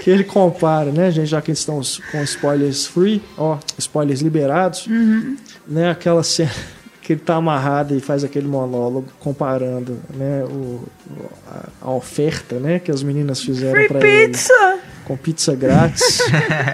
que 0.00 0.08
ele 0.08 0.24
compara, 0.24 0.90
né, 0.90 1.10
gente? 1.10 1.28
Já 1.28 1.42
que 1.42 1.52
estamos 1.52 2.00
com 2.10 2.22
spoilers 2.22 2.86
free, 2.86 3.22
ó, 3.36 3.58
spoilers 3.78 4.20
liberados, 4.22 4.86
Uhum. 4.86 5.36
né? 5.68 5.90
Aquela 5.90 6.22
cena 6.22 6.50
que 7.02 7.12
ele 7.12 7.20
tá 7.20 7.34
amarrado 7.34 7.94
e 7.94 8.00
faz 8.00 8.24
aquele 8.24 8.48
monólogo 8.48 9.08
comparando, 9.18 9.98
né, 10.14 10.44
o, 10.44 10.84
a, 11.46 11.68
a 11.82 11.90
oferta, 11.90 12.56
né, 12.60 12.78
que 12.78 12.90
as 12.90 13.02
meninas 13.02 13.42
fizeram 13.42 13.86
para 13.88 13.98
ele 14.06 14.28
pizza! 14.28 14.78
com 15.04 15.16
pizza 15.16 15.54
grátis. 15.54 16.20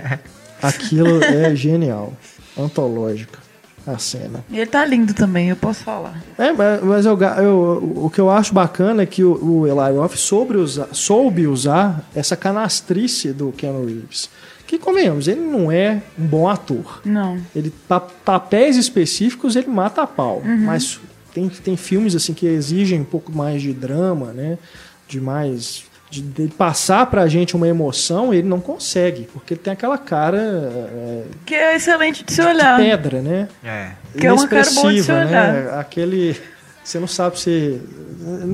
Aquilo 0.63 1.23
é 1.25 1.55
genial, 1.55 2.13
antológico 2.57 3.39
a 3.87 3.99
cena. 3.99 4.45
E 4.51 4.57
ele 4.59 4.67
tá 4.67 4.85
lindo 4.85 5.15
também, 5.15 5.49
eu 5.51 5.57
posso 5.57 5.85
falar. 5.85 6.21
É, 6.37 6.53
mas, 6.53 6.83
mas 6.83 7.07
eu, 7.07 7.17
eu- 7.21 7.93
o 8.05 8.11
que 8.11 8.21
eu 8.21 8.31
acho 8.31 8.53
bacana 8.53 9.03
é 9.03 9.07
que 9.07 9.23
o, 9.23 9.33
o 9.63 9.67
Eli 9.67 9.97
Roth 9.97 10.17
soube 10.17 10.57
usar, 10.57 10.89
soube 10.93 11.47
usar 11.47 12.05
essa 12.15 12.37
canastrice 12.37 13.33
do 13.33 13.53
Keanu 13.53 13.87
Reeves. 13.87 14.29
Que, 14.67 14.79
convenhamos, 14.79 15.29
ele 15.29 15.41
não 15.43 15.71
é 15.71 16.03
um 16.19 16.27
bom 16.27 16.49
ator. 16.49 17.01
Não. 17.05 17.39
Ele, 17.55 17.73
pa- 17.87 18.01
papéis 18.01 18.77
específicos, 18.77 19.55
ele 19.55 19.69
mata 19.69 20.03
a 20.03 20.07
pau. 20.09 20.43
Mas 20.45 20.99
tem, 21.33 21.49
tem 21.49 21.77
filmes 21.77 22.17
assim 22.17 22.35
que 22.35 22.47
exigem 22.47 23.01
um 23.01 23.05
pouco 23.05 23.31
mais 23.31 23.63
de 23.63 23.73
drama, 23.73 24.33
né? 24.33 24.59
De 25.07 25.21
mais... 25.21 25.85
De, 26.09 26.23
de 26.23 26.49
passar 26.49 27.07
pra 27.07 27.27
gente 27.27 27.57
uma 27.57 27.67
emoção, 27.67 28.33
ele 28.33 28.47
não 28.49 28.61
consegue. 28.61 29.29
Porque 29.33 29.55
ele 29.55 29.61
tem 29.61 29.73
aquela 29.73 29.99
cara 29.99 30.39
é, 30.39 31.23
Que 31.45 31.55
é 31.55 31.75
excelente 31.77 32.25
de 32.25 32.33
se 32.33 32.41
de 32.41 32.47
olhar. 32.47 32.79
pedra, 32.79 33.21
né? 33.21 33.49
É. 33.65 33.91
Que 34.17 34.27
é 34.27 34.33
uma 34.33 34.47
cara 34.47 34.63
boa 34.63 34.63
de 34.63 34.71
se 34.71 34.81
inexpressiva, 34.87 35.19
olhar. 35.27 35.53
né? 35.53 35.79
Aquele. 35.81 36.37
Você 36.85 37.01
não 37.01 37.09
sabe 37.09 37.41
se. 37.41 37.81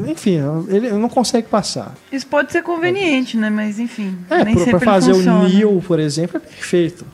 Enfim, 0.08 0.40
ele 0.68 0.90
não 0.92 1.08
consegue 1.10 1.46
passar. 1.48 1.94
Isso 2.10 2.26
pode 2.26 2.50
ser 2.50 2.62
conveniente, 2.62 3.36
né? 3.36 3.50
Mas 3.50 3.78
enfim. 3.78 4.16
É, 4.30 4.42
nem 4.44 4.54
pra, 4.54 4.64
sempre 4.64 4.80
pra 4.80 4.92
fazer 4.94 5.10
ele 5.14 5.28
o. 5.28 5.48
Neo, 5.48 5.82
por 5.86 6.00
exemplo, 6.00 6.38
é 6.38 6.40
perfeito. 6.40 7.04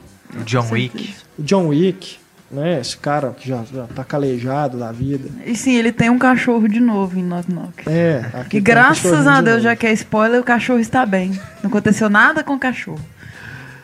O 0.41 0.45
John 0.45 0.67
Wick. 0.71 1.15
O 1.39 1.43
John 1.43 1.67
Wick, 1.69 2.19
né? 2.51 2.81
Esse 2.81 2.97
cara 2.97 3.31
que 3.39 3.49
já, 3.49 3.63
já 3.73 3.85
tá 3.95 4.03
calejado 4.05 4.79
da 4.79 4.91
vida. 4.93 5.29
E 5.45 5.55
sim, 5.57 5.77
ele 5.77 5.93
tem 5.93 6.09
um 6.11 6.19
cachorro 6.19 6.69
de 6.69 6.81
novo 6.81 7.19
em 7.19 7.23
Knock 7.23 7.53
Knock. 7.53 7.85
É, 7.89 8.25
aqui 8.35 8.59
um 8.59 8.63
graças 8.63 9.03
cachorrinho 9.03 9.31
a 9.31 9.37
de 9.39 9.43
Deus, 9.43 9.57
novo. 9.57 9.65
já 9.65 9.77
que 9.77 9.87
é 9.87 9.93
spoiler, 9.93 10.41
o 10.41 10.45
cachorro 10.45 10.79
está 10.79 11.05
bem. 11.05 11.31
Não 11.63 11.69
aconteceu 11.69 12.09
nada 12.09 12.43
com 12.43 12.55
o 12.55 12.59
cachorro. 12.59 13.01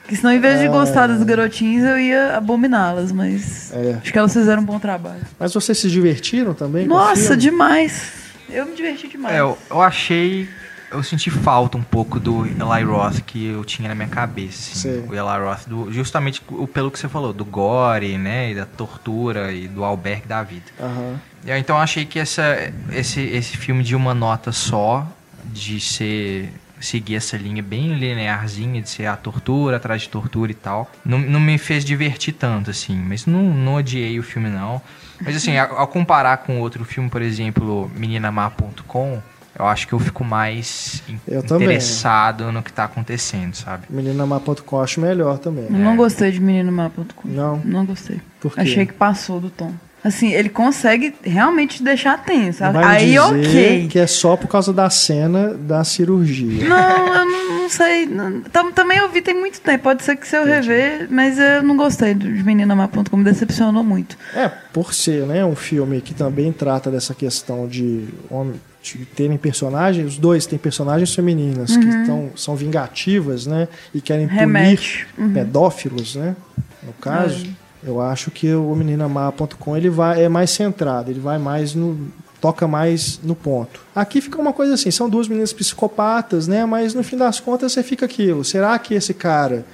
Porque 0.03 0.17
senão, 0.17 0.33
em 0.35 0.39
vez 0.39 0.61
de 0.61 0.69
gostar 0.69 1.07
das 1.07 1.23
garotinhas, 1.23 1.85
eu 1.87 1.99
ia 1.99 2.37
abominá-las, 2.37 3.11
mas 3.11 3.73
É. 3.73 3.99
acho 4.03 4.13
que 4.13 4.19
elas 4.19 4.33
fizeram 4.35 4.61
um 4.61 4.65
bom 4.65 4.79
trabalho. 4.79 5.23
Mas 5.39 5.55
vocês 5.55 5.79
se 5.79 5.89
divertiram 5.89 6.53
também? 6.53 6.87
com 6.87 6.95
o 6.95 6.99
Nossa, 6.99 7.23
filme? 7.23 7.37
demais. 7.39 8.13
Eu 8.51 8.67
me 8.67 8.75
diverti 8.77 9.09
demais. 9.09 9.35
É, 9.35 9.41
eu, 9.41 9.57
eu 9.71 9.81
achei. 9.81 10.47
Eu 10.95 11.03
senti 11.03 11.31
falta 11.31 11.77
um 11.77 11.83
pouco 11.83 12.19
do 12.21 12.47
Eli 12.47 12.85
Roth 12.85 13.21
que 13.27 13.47
eu 13.47 13.65
tinha 13.65 13.89
na 13.89 13.95
minha 13.95 14.09
cabeça. 14.09 14.71
assim. 14.73 14.81
Sei. 14.81 15.01
o 15.01 15.13
Eli 15.15 15.45
Roth, 15.45 15.67
do- 15.67 15.93
justamente 15.93 16.41
o- 16.49 16.67
pelo 16.67 16.91
que 16.91 16.99
você 16.99 17.09
falou, 17.09 17.33
do 17.33 17.45
gore, 17.45 18.17
né? 18.17 18.53
E 18.53 18.55
da 18.55 18.65
tortura 18.65 19.53
e 19.53 19.69
do 19.69 19.85
albergue 19.85 20.27
da 20.27 20.43
vida. 20.43 20.65
Aham. 20.81 21.21
Eu, 21.47 21.57
então 21.59 21.77
eu 21.77 21.83
achei 21.83 22.05
que 22.07 22.19
essa, 22.19 22.73
esse, 22.91 23.21
esse 23.21 23.57
filme 23.57 23.83
de 23.85 23.95
uma 23.95 24.15
nota 24.15 24.51
só, 24.53 25.07
de 25.45 25.79
ser 25.81 26.51
seguir 26.81 27.17
essa 27.17 27.37
linha 27.37 27.63
bem 27.63 27.95
linearzinha, 27.95 28.83
de 28.83 28.91
ser 28.91 29.07
a 29.07 29.17
tortura 29.17 29.77
atrás 29.79 30.03
de 30.03 30.09
tortura 30.11 30.51
e 30.51 30.55
tal, 30.55 30.91
não, 31.05 31.19
não 31.19 31.41
me 31.41 31.57
fez 31.57 31.83
divertir 31.85 32.35
tanto, 32.35 32.71
assim. 32.71 32.95
Mas 32.97 33.25
não, 33.27 33.43
não 33.43 33.75
odiei 33.77 34.19
o 34.19 34.23
filme, 34.23 34.49
não. 34.51 34.83
Mas 35.23 35.37
assim, 35.37 35.57
ao, 35.57 35.79
ao 35.79 35.87
comparar 35.89 36.39
com 36.39 36.61
outro 36.61 36.85
filme, 36.85 37.09
por 37.09 37.23
exemplo, 37.23 37.91
meninamar.com, 37.97 39.23
eu 39.59 39.67
acho 39.67 39.87
que 39.87 39.93
eu 39.93 39.99
fico 39.99 40.25
mais 40.25 41.03
Eu 41.27 41.43
também. 41.43 41.67
interessado 41.69 42.51
no 42.51 42.63
que 42.63 42.73
tá 42.73 42.85
acontecendo, 42.85 43.55
sabe? 43.55 43.87
Meninamar.com 43.91 44.81
acho 44.81 45.01
melhor 45.01 45.39
também. 45.39 45.65
Eu 45.65 45.71
não 45.73 45.97
gostei 45.97 46.33
de 46.33 46.41
meninomar.com. 46.41 47.29
Não? 47.29 47.61
Não 47.65 47.85
gostei. 47.85 48.21
Por 48.41 48.55
quê? 48.55 48.61
Achei 48.61 48.87
que 48.87 48.93
passou 48.93 49.41
do 49.41 49.51
tom. 49.51 49.73
Assim, 50.05 50.33
ele 50.35 50.51
consegue 50.51 51.15
realmente 51.23 51.83
deixar 51.83 52.23
tenso. 52.23 52.63
Aí, 52.63 53.07
dizer 53.07 53.21
ok. 53.21 53.89
que 53.89 53.99
é 53.99 54.07
só 54.07 54.37
por 54.37 54.49
causa 54.49 54.71
da 54.71 54.91
cena 54.91 55.55
da 55.55 55.83
cirurgia. 55.83 56.69
Não, 56.69 57.07
eu 57.15 57.25
não, 57.25 57.59
não 57.63 57.69
sei. 57.71 58.05
Não- 58.05 58.43
tam- 58.43 58.71
também 58.71 58.99
eu 58.99 59.09
vi 59.11 59.23
tem 59.23 59.35
muito 59.35 59.63
tempo. 59.63 59.85
Pode 59.85 60.03
ser 60.03 60.17
que 60.17 60.29
se 60.29 60.37
eu 60.37 60.45
rever, 60.45 61.09
mas 61.11 61.39
eu 61.39 61.63
não 61.63 61.75
gostei 61.75 62.13
de 62.13 62.29
meninamar.com. 62.45 63.17
Me 63.17 63.25
decepcionou 63.25 63.83
muito. 63.83 64.19
É, 64.35 64.49
por 64.75 64.93
ser 64.93 65.27
né, 65.27 65.43
um 65.43 65.57
filme 65.57 66.03
que 66.03 66.13
também 66.13 66.53
trata 66.53 66.91
dessa 66.91 67.15
questão 67.15 67.67
de, 67.67 68.05
homem, 68.29 68.61
de 68.83 68.99
terem 69.07 69.39
personagens, 69.39 70.07
os 70.07 70.19
dois 70.19 70.45
têm 70.45 70.59
personagens 70.59 71.15
femininas 71.15 71.75
que 71.75 72.05
tão, 72.05 72.31
são 72.37 72.55
vingativas, 72.55 73.47
né? 73.47 73.69
E 73.95 74.03
querem 74.03 74.27
punir 74.29 74.41
Remete. 74.41 75.07
pedófilos, 75.33 76.15
né? 76.17 76.37
No 76.83 76.93
caso, 76.95 77.47
eu 77.87 78.01
acho 78.01 78.31
que 78.31 78.53
o 78.55 78.75
meninamar.com 78.75 79.77
ele 79.77 79.91
vai 79.91 80.25
é 80.25 80.29
mais 80.29 80.51
centrado, 80.51 81.11
ele 81.11 81.21
vai 81.21 81.39
mais 81.39 81.75
no 81.75 81.99
toca 82.41 82.69
mais 82.69 83.19
no 83.23 83.35
ponto. 83.35 83.81
Aqui 83.95 84.21
fica 84.21 84.39
uma 84.39 84.53
coisa 84.53 84.75
assim, 84.75 84.91
são 84.91 85.09
duas 85.09 85.27
meninas 85.27 85.51
psicopatas, 85.51 86.47
né? 86.47 86.67
Mas 86.67 86.93
no 86.93 87.03
fim 87.03 87.17
das 87.17 87.41
contas 87.41 87.73
você 87.73 87.83
fica 87.83 88.05
aquilo. 88.05 88.45
Será 88.45 88.79
que 88.79 88.93
esse 88.93 89.15
cara, 89.15 89.65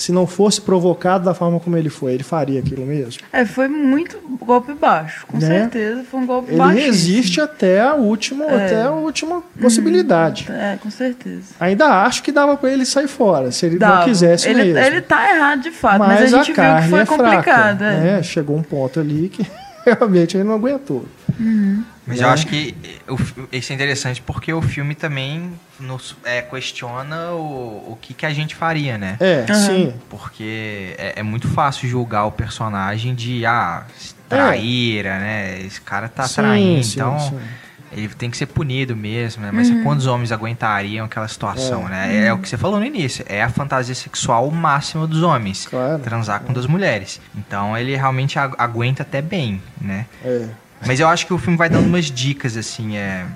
se 0.00 0.12
não 0.12 0.26
fosse 0.26 0.60
provocado 0.60 1.24
da 1.24 1.34
forma 1.34 1.60
como 1.60 1.76
ele 1.76 1.88
foi, 1.90 2.14
ele 2.14 2.22
faria 2.22 2.60
aquilo 2.60 2.84
mesmo? 2.86 3.22
É, 3.32 3.44
foi 3.44 3.68
muito 3.68 4.18
golpe 4.40 4.72
baixo. 4.72 5.26
Com 5.26 5.38
Né? 5.38 5.46
certeza 5.46 6.02
foi 6.10 6.20
um 6.20 6.26
golpe 6.26 6.50
Ele 6.50 6.58
baixo. 6.58 6.78
resiste 6.78 7.40
até 7.40 7.80
a 7.80 7.94
última, 7.94 8.44
É. 8.46 8.64
até 8.66 8.82
a 8.82 8.90
última 8.90 9.42
possibilidade. 9.60 10.46
É, 10.50 10.78
com 10.82 10.90
certeza. 10.90 11.54
Ainda 11.60 11.86
acho 12.04 12.22
que 12.22 12.32
dava 12.32 12.56
pra 12.56 12.70
ele 12.72 12.84
sair 12.86 13.08
fora, 13.08 13.50
se 13.52 13.66
ele 13.66 13.78
Dava. 13.78 13.96
não 13.98 14.04
quisesse 14.04 14.48
ele, 14.48 14.64
mesmo. 14.64 14.78
ele 14.78 15.00
tá 15.02 15.34
errado 15.36 15.60
de 15.62 15.70
fato, 15.70 15.98
mas, 15.98 16.20
mas 16.20 16.34
a 16.34 16.36
gente 16.38 16.46
viu 16.46 16.54
carne 16.56 16.82
que 16.84 16.88
foi 16.90 17.00
é 17.00 17.06
complicado. 17.06 17.78
fraca, 17.78 17.84
é. 17.84 18.00
né? 18.16 18.22
Chegou 18.22 18.56
um 18.56 18.62
ponto 18.62 18.98
ali 19.00 19.28
que 19.28 19.46
realmente 19.84 20.36
ele 20.36 20.44
não 20.44 20.54
aguentou. 20.54 21.04
Mas 22.10 22.20
Né? 22.20 22.26
eu 22.26 22.30
acho 22.30 22.46
que 22.46 22.74
fi- 23.16 23.48
isso 23.52 23.72
é 23.72 23.74
interessante 23.74 24.20
porque 24.20 24.52
o 24.52 24.60
filme 24.60 24.94
também 24.94 25.52
nos 25.78 26.16
é, 26.24 26.42
questiona 26.42 27.30
o, 27.32 27.92
o 27.92 27.98
que, 28.00 28.12
que 28.12 28.26
a 28.26 28.32
gente 28.32 28.54
faria, 28.54 28.98
né? 28.98 29.16
É, 29.20 29.46
Aham. 29.48 29.54
sim. 29.54 29.94
Porque 30.10 30.94
é, 30.98 31.14
é 31.16 31.22
muito 31.22 31.48
fácil 31.48 31.88
julgar 31.88 32.24
o 32.24 32.32
personagem 32.32 33.14
de, 33.14 33.46
ah, 33.46 33.84
traíra, 34.28 35.18
né? 35.18 35.60
Esse 35.60 35.80
cara 35.80 36.08
tá 36.08 36.24
É. 36.24 36.26
Sim, 36.26 36.34
traindo, 36.34 36.84
sim, 36.84 36.92
então 36.94 37.18
sim. 37.18 37.38
ele 37.92 38.08
tem 38.08 38.30
que 38.30 38.36
ser 38.36 38.46
punido 38.46 38.96
mesmo, 38.96 39.42
né? 39.42 39.50
Mas 39.52 39.68
Uhum. 39.70 39.82
quantos 39.82 40.06
homens 40.06 40.30
aguentariam 40.32 41.06
aquela 41.06 41.26
situação, 41.28 41.88
né? 41.88 42.26
É 42.26 42.32
o 42.32 42.38
que 42.38 42.48
você 42.48 42.56
falou 42.56 42.78
no 42.78 42.84
início, 42.86 43.24
é 43.28 43.42
a 43.42 43.48
fantasia 43.48 43.94
sexual 43.94 44.50
máxima 44.50 45.06
dos 45.06 45.22
homens. 45.22 45.66
Claro. 45.66 45.98
Transar 46.02 46.40
com 46.40 46.52
duas 46.52 46.66
mulheres. 46.66 47.20
Então 47.36 47.76
ele 47.76 47.96
realmente 47.96 48.38
agu- 48.38 48.56
aguenta 48.58 49.02
até 49.02 49.20
bem, 49.20 49.60
né? 49.80 50.06
É. 50.24 50.48
Mas 50.86 51.00
eu 51.00 51.08
acho 51.08 51.26
que 51.26 51.32
o 51.32 51.38
filme 51.38 51.56
vai 51.56 51.68
dando 51.68 51.86
umas 51.86 52.06
dicas, 52.06 52.56
assim, 52.56 52.96
é... 52.96 53.26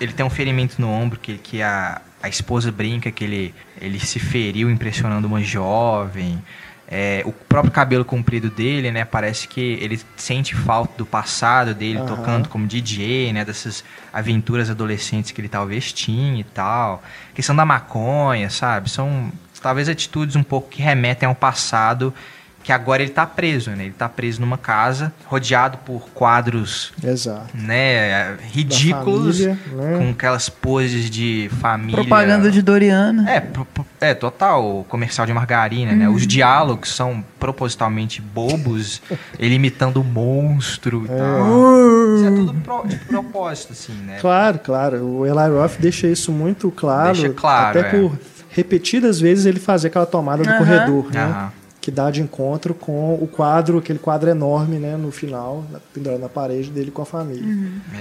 Ele 0.00 0.12
tem 0.12 0.24
um 0.24 0.30
ferimento 0.30 0.80
no 0.80 0.90
ombro 0.90 1.18
que, 1.18 1.36
que 1.36 1.62
a, 1.62 2.00
a 2.22 2.28
esposa 2.28 2.72
brinca 2.72 3.10
que 3.10 3.22
ele, 3.22 3.54
ele 3.78 4.00
se 4.00 4.18
feriu 4.18 4.70
impressionando 4.70 5.26
uma 5.28 5.42
jovem. 5.42 6.42
É, 6.88 7.22
o 7.26 7.32
próprio 7.32 7.72
cabelo 7.72 8.04
comprido 8.04 8.48
dele, 8.48 8.90
né? 8.90 9.04
Parece 9.04 9.48
que 9.48 9.60
ele 9.60 10.00
sente 10.16 10.54
falta 10.54 10.96
do 10.96 11.04
passado 11.04 11.74
dele 11.74 11.98
Aham. 11.98 12.06
tocando 12.06 12.48
como 12.48 12.66
DJ, 12.66 13.32
né? 13.32 13.44
Dessas 13.44 13.84
aventuras 14.12 14.70
adolescentes 14.70 15.30
que 15.32 15.40
ele 15.40 15.48
talvez 15.48 15.92
tinha 15.92 16.40
e 16.40 16.44
tal. 16.44 17.02
Questão 17.34 17.54
da 17.54 17.66
maconha, 17.66 18.48
sabe? 18.48 18.88
São 18.88 19.30
talvez 19.60 19.88
atitudes 19.88 20.36
um 20.36 20.44
pouco 20.44 20.68
que 20.68 20.80
remetem 20.80 21.28
ao 21.28 21.34
passado 21.34 22.14
que 22.66 22.72
agora 22.72 23.00
ele 23.00 23.12
tá 23.12 23.24
preso, 23.24 23.70
né? 23.70 23.84
Ele 23.84 23.94
tá 23.96 24.08
preso 24.08 24.40
numa 24.40 24.58
casa, 24.58 25.12
rodeado 25.26 25.78
por 25.86 26.08
quadros, 26.12 26.92
Exato. 27.00 27.56
né, 27.56 28.36
ridículos, 28.50 29.38
família, 29.38 29.58
né? 29.72 29.98
com 29.98 30.10
aquelas 30.10 30.48
poses 30.48 31.08
de 31.08 31.48
família. 31.60 31.94
Propaganda 31.94 32.50
de 32.50 32.60
Doriana. 32.60 33.24
É, 33.30 33.46
é 34.00 34.14
total 34.14 34.84
comercial 34.88 35.24
de 35.28 35.32
margarina, 35.32 35.92
né? 35.92 36.08
Os 36.08 36.26
diálogos 36.26 36.92
são 36.92 37.24
propositalmente 37.38 38.20
bobos, 38.20 39.00
ele 39.38 39.54
imitando 39.54 40.00
o 40.00 40.04
monstro 40.04 41.04
e 41.04 41.08
tal. 41.08 42.16
Isso 42.16 42.24
é 42.26 42.30
tudo 42.32 42.54
pro- 42.54 42.84
de 42.88 42.96
propósito, 42.96 43.74
assim, 43.74 43.92
né? 43.92 44.18
Claro, 44.20 44.58
claro. 44.58 45.04
O 45.06 45.24
Eli 45.24 45.50
Roth 45.56 45.76
deixa 45.78 46.08
isso 46.08 46.32
muito 46.32 46.72
claro. 46.72 47.12
Deixa 47.12 47.28
claro, 47.32 47.78
Até 47.78 47.88
é. 47.96 48.00
por 48.00 48.18
repetidas 48.50 49.20
vezes 49.20 49.46
ele 49.46 49.60
fazer 49.60 49.86
aquela 49.86 50.06
tomada 50.06 50.42
do 50.42 50.48
Aham. 50.48 50.58
corredor, 50.58 51.12
né? 51.12 51.48
Que 51.86 51.90
dá 51.92 52.10
de 52.10 52.20
encontro 52.20 52.74
com 52.74 53.14
o 53.14 53.28
quadro, 53.28 53.78
aquele 53.78 54.00
quadro 54.00 54.28
enorme, 54.28 54.76
né? 54.76 54.96
No 54.96 55.12
final, 55.12 55.64
na- 55.70 55.78
pendurado 55.94 56.18
na 56.18 56.28
parede 56.28 56.68
dele 56.68 56.90
com 56.90 57.00
a 57.00 57.06
família. 57.06 57.44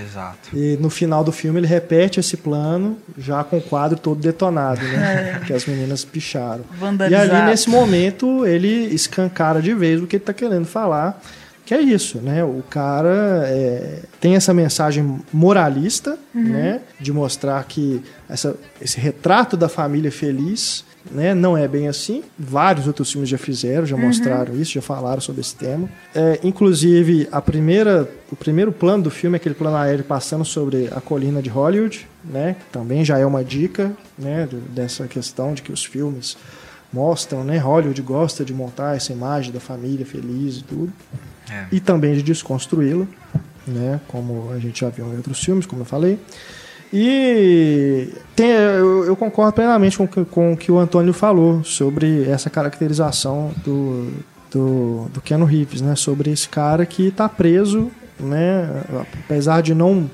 Exato. 0.04 0.58
E 0.58 0.76
no 0.82 0.90
final 0.90 1.24
do 1.24 1.32
filme 1.32 1.60
ele 1.60 1.68
repete 1.68 2.20
esse 2.20 2.36
plano, 2.36 2.98
já 3.16 3.44
com 3.44 3.60
o 3.60 3.62
quadro 3.62 3.96
todo 3.96 4.20
detonado, 4.20 4.82
É. 4.84 4.92
né? 4.92 5.42
Que 5.46 5.54
as 5.54 5.68
meninas 5.68 6.04
picharam. 6.04 6.64
E 6.74 6.78
Vandalizado. 6.78 7.32
ali, 7.36 7.46
nesse 7.52 7.70
momento, 7.70 8.44
ele 8.44 8.68
escancara 8.92 9.62
de 9.62 9.72
vez 9.76 10.02
o 10.02 10.08
que 10.08 10.16
ele 10.16 10.24
está 10.24 10.34
querendo 10.34 10.66
falar, 10.66 11.22
que 11.64 11.72
é 11.76 11.80
isso, 11.80 12.18
né? 12.18 12.44
O 12.44 12.64
cara 12.68 13.44
é, 13.46 14.00
tem 14.20 14.36
essa 14.36 14.52
mensagem 14.52 15.20
moralista, 15.32 16.18
né? 16.34 16.82
De 17.00 17.14
mostrar 17.14 17.64
que 17.66 18.02
essa, 18.28 18.56
esse 18.82 19.00
retrato 19.00 19.56
da 19.56 19.70
família 19.70 20.12
feliz 20.12 20.84
né, 21.12 21.34
não 21.34 21.58
é 21.58 21.68
bem 21.68 21.88
assim. 21.88 22.24
Vários 22.38 22.88
outros 22.88 23.12
filmes 23.12 23.30
já 23.30 23.38
fizeram, 23.38 23.86
já 23.86 23.96
mostraram 23.98 24.56
isso, 24.56 24.72
já 24.72 24.82
falaram 24.82 25.22
sobre 25.22 25.42
esse 25.42 25.56
tema. 25.56 25.90
É, 26.14 26.40
inclusive, 26.44 27.28
a 27.32 27.42
primeira, 27.42 28.10
o 28.32 28.36
primeiro 28.36 28.72
plano 28.72 29.04
do 29.04 29.12
filme 29.12 29.36
é 29.36 29.38
aquele 29.38 29.56
plano 29.56 29.78
aéreo 29.78 30.04
passando 30.04 30.44
sobre 30.44 30.90
a 30.92 31.02
colina 31.02 31.42
de 31.42 31.50
Hollywood, 31.50 32.08
né? 32.24 32.56
Também 32.72 33.06
já 33.06 33.18
é 33.18 33.26
uma 33.26 33.44
dica, 33.44 33.92
né? 34.18 34.48
Dessa 34.70 35.08
questão 35.08 35.54
de 35.54 35.62
que 35.62 35.72
os 35.72 35.86
filmes 35.86 36.38
mostram, 36.92 37.44
né? 37.44 37.58
Hollywood 37.58 38.02
gosta 38.02 38.44
de 38.44 38.54
montar 38.54 38.96
essa 38.96 39.12
imagem 39.12 39.52
da 39.52 39.60
família 39.60 40.06
feliz 40.06 40.58
e 40.58 40.64
tudo. 40.64 40.94
É. 41.52 41.66
E 41.72 41.80
também 41.80 42.16
de 42.16 42.24
desconstruí-la, 42.24 43.06
né? 43.68 44.00
Como 44.08 44.52
a 44.52 44.60
gente 44.60 44.82
já 44.82 44.90
viu 44.90 45.06
em 45.08 45.18
outros 45.18 45.44
filmes, 45.44 45.66
como 45.66 45.82
eu 45.82 45.86
falei. 45.86 46.20
E 46.94 48.10
tem- 48.36 48.50
eu, 48.52 49.06
eu 49.06 49.16
concordo 49.16 49.54
plenamente 49.54 49.98
com, 49.98 50.08
com 50.08 50.54
o 50.54 50.58
que 50.58 50.72
o 50.72 50.78
Antônio 50.78 51.14
falou 51.14 51.64
sobre 51.64 52.28
essa 52.30 52.50
caracterização 52.50 53.52
do, 53.64 54.12
do, 54.52 55.08
do 55.14 55.22
Keanu 55.22 55.46
Reeves, 55.46 55.82
né? 55.82 55.96
Sobre 55.96 56.32
esse 56.32 56.48
cara 56.48 56.86
que 56.86 57.08
está 57.08 57.28
preso, 57.28 57.92
né? 58.20 58.84
Apesar 59.26 59.62
de 59.62 59.74
não 59.74 60.10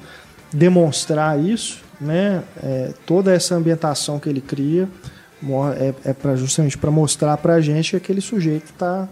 demonstrar 0.54 1.40
isso, 1.40 1.82
né? 2.00 2.44
É, 2.62 2.92
toda 3.06 3.32
essa 3.34 3.56
ambientação 3.56 4.20
que 4.20 4.28
ele 4.30 4.42
cria 4.42 4.88
é, 5.80 6.10
é 6.10 6.14
pra, 6.14 6.36
justamente 6.36 6.78
para 6.78 6.92
mostrar 6.92 7.38
para 7.38 7.56
a 7.56 7.62
gente 7.62 7.92
que 7.92 7.96
aquele 7.98 8.22
sujeito 8.22 8.66
está 8.66 9.08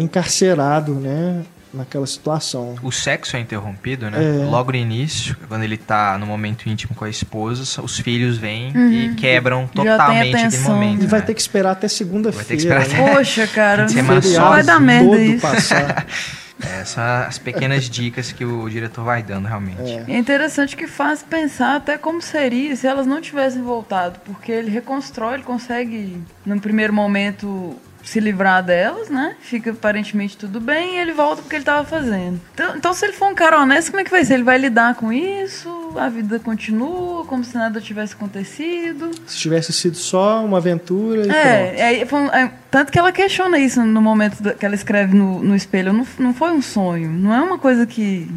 encarcerado, 0.00 0.92
né? 0.94 1.42
Naquela 1.74 2.06
situação. 2.06 2.76
O 2.82 2.92
sexo 2.92 3.36
é 3.36 3.40
interrompido, 3.40 4.08
né? 4.10 4.18
É. 4.22 4.44
Logo 4.44 4.70
no 4.70 4.78
início, 4.78 5.36
quando 5.48 5.64
ele 5.64 5.76
tá 5.76 6.16
no 6.18 6.24
momento 6.26 6.68
íntimo 6.68 6.94
com 6.94 7.04
a 7.04 7.10
esposa, 7.10 7.82
os 7.82 7.98
filhos 7.98 8.38
vêm 8.38 8.72
e 8.92 9.14
quebram 9.16 9.66
totalmente 9.66 10.36
aquele 10.36 10.58
momento. 10.62 11.02
E 11.02 11.06
vai 11.06 11.20
né? 11.20 11.26
ter 11.26 11.34
que 11.34 11.40
esperar 11.40 11.72
até 11.72 11.80
Vai 11.86 11.88
ter 11.88 11.88
que 11.88 11.94
segunda-feira. 11.98 12.54
esperar 12.54 12.88
né? 12.88 13.02
até- 13.04 13.14
Poxa, 13.16 13.46
cara. 13.48 13.88
Semana 13.88 14.22
Só 14.22 14.48
vai 14.50 14.62
dar 14.62 14.80
merda 14.80 15.20
isso. 15.20 15.42
passar. 15.42 16.06
É, 16.62 16.84
são 16.84 17.02
as 17.02 17.36
pequenas 17.36 17.90
dicas 17.90 18.30
que 18.30 18.44
o 18.44 18.68
diretor 18.70 19.04
vai 19.04 19.22
dando, 19.22 19.46
realmente. 19.46 19.82
É. 19.82 20.04
É 20.08 20.16
interessante 20.16 20.76
que 20.76 20.86
faz 20.86 21.20
pensar 21.22 21.76
até 21.76 21.98
como 21.98 22.22
seria 22.22 22.74
se 22.76 22.86
elas 22.86 23.06
não 23.06 23.20
tivessem 23.20 23.60
voltado, 23.60 24.20
porque 24.24 24.52
ele 24.52 24.70
reconstrói, 24.70 25.34
ele 25.34 25.42
consegue, 25.42 26.22
num 26.46 26.58
primeiro 26.58 26.92
momento, 26.92 27.76
se 28.04 28.20
livrar 28.20 28.62
delas, 28.62 29.08
né? 29.08 29.34
Fica 29.40 29.70
aparentemente 29.70 30.36
tudo 30.36 30.60
bem 30.60 30.96
e 30.96 30.98
ele 30.98 31.12
volta 31.12 31.40
porque 31.42 31.56
ele 31.56 31.62
estava 31.62 31.84
fazendo. 31.84 32.38
Então, 32.52 32.76
então, 32.76 32.92
se 32.92 33.04
ele 33.06 33.14
for 33.14 33.28
um 33.30 33.34
cara 33.34 33.58
honesto, 33.60 33.90
como 33.90 34.00
é 34.00 34.04
que 34.04 34.10
vai 34.10 34.24
ser? 34.24 34.34
Ele 34.34 34.42
vai 34.42 34.58
lidar 34.58 34.94
com 34.94 35.10
isso, 35.12 35.92
a 35.96 36.08
vida 36.08 36.38
continua, 36.38 37.24
como 37.24 37.42
se 37.42 37.54
nada 37.56 37.80
tivesse 37.80 38.12
acontecido. 38.14 39.10
Se 39.26 39.38
tivesse 39.38 39.72
sido 39.72 39.96
só 39.96 40.44
uma 40.44 40.58
aventura 40.58 41.26
e. 41.26 41.30
É, 41.30 42.00
é, 42.02 42.06
foi 42.06 42.20
é, 42.26 42.50
tanto 42.70 42.92
que 42.92 42.98
ela 42.98 43.10
questiona 43.10 43.58
isso 43.58 43.82
no 43.82 44.02
momento 44.02 44.42
que 44.54 44.66
ela 44.66 44.74
escreve 44.74 45.16
no, 45.16 45.42
no 45.42 45.56
espelho. 45.56 45.92
Não, 45.92 46.06
não 46.18 46.34
foi 46.34 46.50
um 46.52 46.60
sonho, 46.62 47.10
não 47.10 47.32
é 47.32 47.40
uma 47.40 47.56
coisa 47.58 47.86
que, 47.86 48.30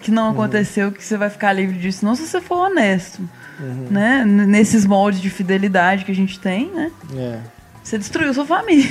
que 0.00 0.10
não 0.10 0.30
aconteceu, 0.30 0.90
que 0.90 1.02
você 1.04 1.16
vai 1.16 1.30
ficar 1.30 1.52
livre 1.52 1.78
disso, 1.78 2.04
não 2.04 2.14
se 2.16 2.26
você 2.26 2.40
for 2.40 2.70
honesto. 2.70 3.20
Né? 3.90 4.22
N- 4.26 4.46
Nesses 4.46 4.84
moldes 4.84 5.20
de 5.20 5.30
fidelidade 5.30 6.04
que 6.04 6.10
a 6.10 6.14
gente 6.14 6.40
tem, 6.40 6.66
né? 6.74 6.90
É. 7.16 7.38
Você 7.82 7.98
destruiu 7.98 8.32
sua 8.34 8.44
família. 8.46 8.88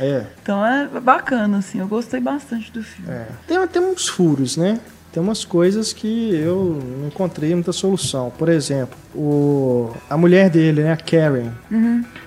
É. 0.00 0.24
Então 0.42 0.64
é 0.66 0.86
bacana, 1.00 1.58
assim. 1.58 1.78
Eu 1.78 1.86
gostei 1.86 2.18
bastante 2.20 2.72
do 2.72 2.82
filme. 2.82 3.10
É. 3.10 3.26
Tem, 3.46 3.66
tem 3.68 3.82
uns 3.82 4.08
furos, 4.08 4.56
né? 4.56 4.80
Tem 5.12 5.22
umas 5.22 5.44
coisas 5.44 5.92
que 5.92 6.34
eu 6.34 6.82
não 7.00 7.06
encontrei 7.06 7.54
muita 7.54 7.70
solução. 7.72 8.32
Por 8.36 8.48
exemplo, 8.48 8.96
o, 9.14 9.92
a 10.10 10.16
mulher 10.16 10.50
dele, 10.50 10.82
né, 10.82 10.92
a 10.92 10.96
Karen, 10.96 11.52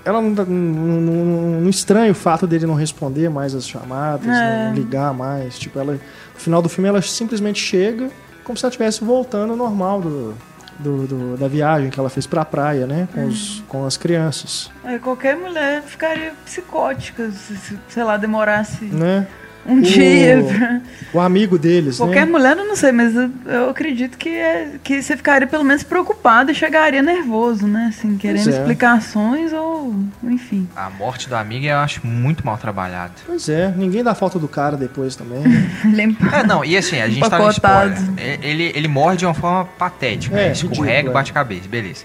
ela 0.02 0.22
não, 0.22 0.30
não, 0.30 0.46
não- 0.46 1.60
não 1.60 1.68
estranha 1.68 2.10
o 2.10 2.14
fato 2.14 2.46
dele 2.46 2.64
não 2.64 2.72
responder 2.74 3.28
mais 3.28 3.54
as 3.54 3.68
chamadas, 3.68 4.26
É. 4.26 4.68
não 4.68 4.74
ligar 4.74 5.12
mais. 5.12 5.58
Tipo, 5.58 5.78
ela, 5.78 5.92
no 5.92 6.40
final 6.40 6.62
do 6.62 6.68
filme 6.70 6.88
ela 6.88 7.02
simplesmente 7.02 7.60
chega 7.60 8.08
como 8.42 8.56
se 8.56 8.64
ela 8.64 8.70
estivesse 8.70 9.04
voltando 9.04 9.50
ao 9.50 9.56
normal 9.58 10.00
do, 10.00 10.34
do- 10.78 11.06
do- 11.06 11.36
da 11.36 11.48
viagem 11.48 11.90
que 11.90 11.98
ela 11.98 12.08
fez 12.10 12.26
pra 12.26 12.44
praia, 12.44 12.86
né? 12.86 13.08
Com, 13.12 13.26
os, 13.26 13.62
com 13.68 13.84
as 13.84 13.96
crianças, 13.96 14.70
Aí 14.84 14.98
qualquer 14.98 15.36
mulher 15.36 15.82
ficaria 15.82 16.32
psicótica 16.44 17.30
se, 17.30 17.56
se, 17.56 17.78
sei 17.88 18.04
lá, 18.04 18.16
demorasse 18.16 18.84
né? 18.84 19.26
Um 19.66 19.78
O- 19.78 19.82
dia. 19.82 20.82
O 21.12 21.20
amigo 21.20 21.58
deles, 21.58 21.96
Qualquer 21.96 22.26
né? 22.26 22.32
mulher, 22.32 22.56
eu 22.56 22.66
não 22.66 22.76
sei, 22.76 22.92
mas 22.92 23.14
eu, 23.14 23.30
eu 23.46 23.70
acredito 23.70 24.18
que, 24.18 24.28
é, 24.28 24.72
que 24.84 25.00
você 25.02 25.16
ficaria 25.16 25.46
pelo 25.46 25.64
menos 25.64 25.82
preocupado 25.82 26.50
e 26.50 26.54
chegaria 26.54 27.00
nervoso, 27.02 27.66
né? 27.66 27.86
Assim, 27.88 28.16
querendo 28.18 28.46
é. 28.48 28.52
explicações 28.52 29.52
ou, 29.52 29.94
enfim. 30.22 30.68
A 30.76 30.90
morte 30.90 31.28
do 31.28 31.34
amigo 31.34 31.64
eu 31.64 31.78
acho 31.78 32.06
muito 32.06 32.44
mal 32.44 32.58
trabalhada. 32.58 33.12
Pois 33.26 33.48
é, 33.48 33.72
ninguém 33.76 34.02
dá 34.04 34.14
falta 34.14 34.38
do 34.38 34.48
cara 34.48 34.76
depois 34.76 35.16
também. 35.16 35.42
Lembra- 35.94 36.36
É, 36.38 36.46
não, 36.46 36.62
e 36.64 36.76
assim, 36.76 37.00
a 37.00 37.08
gente 37.08 37.28
tá 37.28 37.38
no 37.38 37.50
spoiler. 37.50 37.98
Ele, 38.42 38.72
ele 38.74 38.88
morre 38.88 39.16
de 39.16 39.24
uma 39.24 39.34
forma 39.34 39.64
patética, 39.78 40.36
É, 40.38 40.46
né? 40.48 40.52
Escorrega 40.52 40.78
ridículo, 40.84 41.08
e 41.08 41.10
é. 41.10 41.12
bate 41.14 41.30
a 41.30 41.34
cabeça, 41.34 41.68
beleza. 41.68 42.04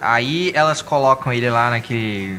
Aí 0.00 0.50
elas 0.54 0.80
colocam 0.82 1.32
ele 1.32 1.48
lá 1.50 1.70
naquele 1.70 2.38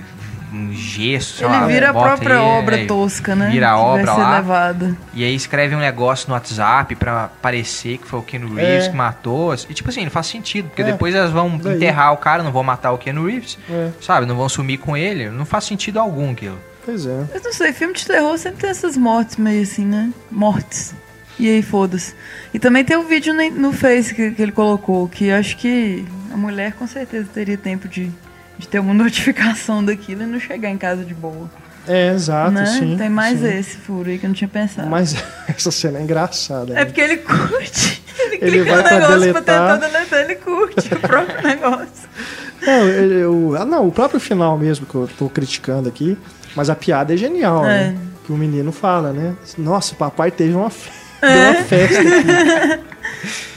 um 0.55 0.73
gesso, 0.73 1.37
sei 1.37 1.47
Ele 1.47 1.55
lá, 1.55 1.67
vira 1.67 1.89
a 1.89 1.93
própria 1.93 2.41
obra 2.41 2.79
é, 2.79 2.85
tosca, 2.85 3.35
né? 3.35 3.49
Vira 3.51 3.71
a 3.71 3.75
que 3.75 3.79
obra 3.81 4.05
vai 4.05 4.15
ser 4.15 4.21
lá. 4.21 4.35
levada. 4.37 4.97
E 5.13 5.23
aí 5.23 5.35
escreve 5.35 5.75
um 5.75 5.79
negócio 5.79 6.27
no 6.27 6.33
WhatsApp 6.33 6.95
pra 6.95 7.29
parecer 7.41 7.97
que 7.97 8.07
foi 8.07 8.19
o 8.19 8.23
Ken 8.23 8.39
Reeves 8.39 8.85
É. 8.85 8.89
que 8.89 8.95
matou. 8.95 9.53
E 9.53 9.73
tipo 9.73 9.89
assim, 9.89 10.03
não 10.03 10.11
faz 10.11 10.27
sentido, 10.27 10.69
porque 10.69 10.81
É. 10.81 10.85
depois 10.85 11.13
elas 11.13 11.31
vão 11.31 11.57
Daí. 11.57 11.75
enterrar 11.75 12.13
o 12.13 12.17
cara, 12.17 12.41
não 12.43 12.51
vão 12.51 12.63
matar 12.63 12.91
o 12.91 12.97
Ken 12.97 13.13
Reeves, 13.13 13.57
É, 13.69 13.89
sabe? 14.01 14.25
Não 14.25 14.35
vão 14.35 14.47
sumir 14.49 14.77
com 14.79 14.95
ele. 14.95 15.29
Não 15.29 15.45
faz 15.45 15.65
sentido 15.65 15.99
algum 15.99 16.31
aquilo. 16.31 16.57
pois 16.85 17.05
é. 17.05 17.23
Mas 17.33 17.43
não 17.43 17.51
sei, 17.53 17.73
filme 17.73 17.93
de 17.93 18.05
terror 18.05 18.37
sempre 18.37 18.61
tem 18.61 18.69
essas 18.69 18.95
mortes 18.95 19.37
meio 19.37 19.63
assim, 19.63 19.83
né? 19.85 20.11
Mortes. 20.31 20.93
E 21.37 21.49
aí, 21.49 21.61
foda-se. 21.61 22.15
E 22.53 22.59
também 22.59 22.83
tem 22.85 22.95
um 22.95 23.05
vídeo 23.07 23.33
no, 23.51 23.73
Face 23.73 24.13
que, 24.13 24.31
que 24.31 24.41
ele 24.41 24.53
colocou, 24.53 25.07
que 25.09 25.25
eu 25.25 25.35
acho 25.35 25.57
que 25.57 26.05
a 26.33 26.37
mulher 26.37 26.71
com 26.73 26.87
certeza 26.87 27.27
teria 27.33 27.57
tempo 27.57 27.89
de, 27.89 28.09
de 28.57 28.67
ter 28.67 28.79
uma 28.79 28.93
notificação 28.93 29.83
daquilo 29.83 30.23
e 30.23 30.25
não 30.25 30.39
chegar 30.39 30.69
em 30.69 30.77
casa 30.77 31.03
de 31.03 31.13
boa. 31.13 31.49
É, 31.87 32.13
exato, 32.13 32.51
né? 32.51 32.65
sim. 32.65 32.95
tem 32.97 33.09
mais 33.09 33.39
sim. 33.39 33.47
esse 33.59 33.77
furo 33.77 34.09
aí 34.09 34.17
que 34.17 34.25
eu 34.25 34.29
não 34.29 34.33
tinha 34.35 34.47
pensado. 34.47 34.89
Mas 34.89 35.15
essa 35.47 35.69
cena 35.71 35.99
é 35.99 36.01
engraçada. 36.01 36.71
É 36.73 36.75
né? 36.77 36.85
porque 36.85 37.01
ele 37.01 37.17
curte. 37.17 38.01
Ele, 38.17 38.37
Ele 38.41 38.51
clica 38.63 38.81
vai 38.81 38.83
no 38.83 38.89
negócio 38.99 39.19
deletar. 39.19 39.43
pra 39.43 39.77
tentar 39.77 39.87
deletar, 39.87 40.19
ele 40.21 40.35
curte 40.35 40.93
o 40.93 40.99
próprio 40.99 41.41
negócio. 41.43 42.09
Não, 42.65 43.49
o- 43.49 43.55
ah, 43.55 43.65
não, 43.65 43.87
o 43.87 43.91
próprio 43.91 44.19
final 44.19 44.57
mesmo 44.57 44.85
que 44.87 44.95
eu 44.95 45.07
tô 45.17 45.29
criticando 45.29 45.87
aqui, 45.89 46.17
mas 46.55 46.69
a 46.69 46.75
piada 46.75 47.13
é 47.13 47.17
genial, 47.17 47.63
É. 47.65 47.89
né? 47.91 47.97
Que 48.25 48.31
o 48.31 48.37
menino 48.37 48.71
fala, 48.71 49.11
né? 49.13 49.35
Nossa, 49.57 49.93
papai 49.93 50.31
teve 50.31 50.55
uma, 50.55 50.71
fe... 51.19 51.27
deu 51.27 51.51
uma 51.51 51.63
festa 51.63 51.99
aqui. 51.99 52.83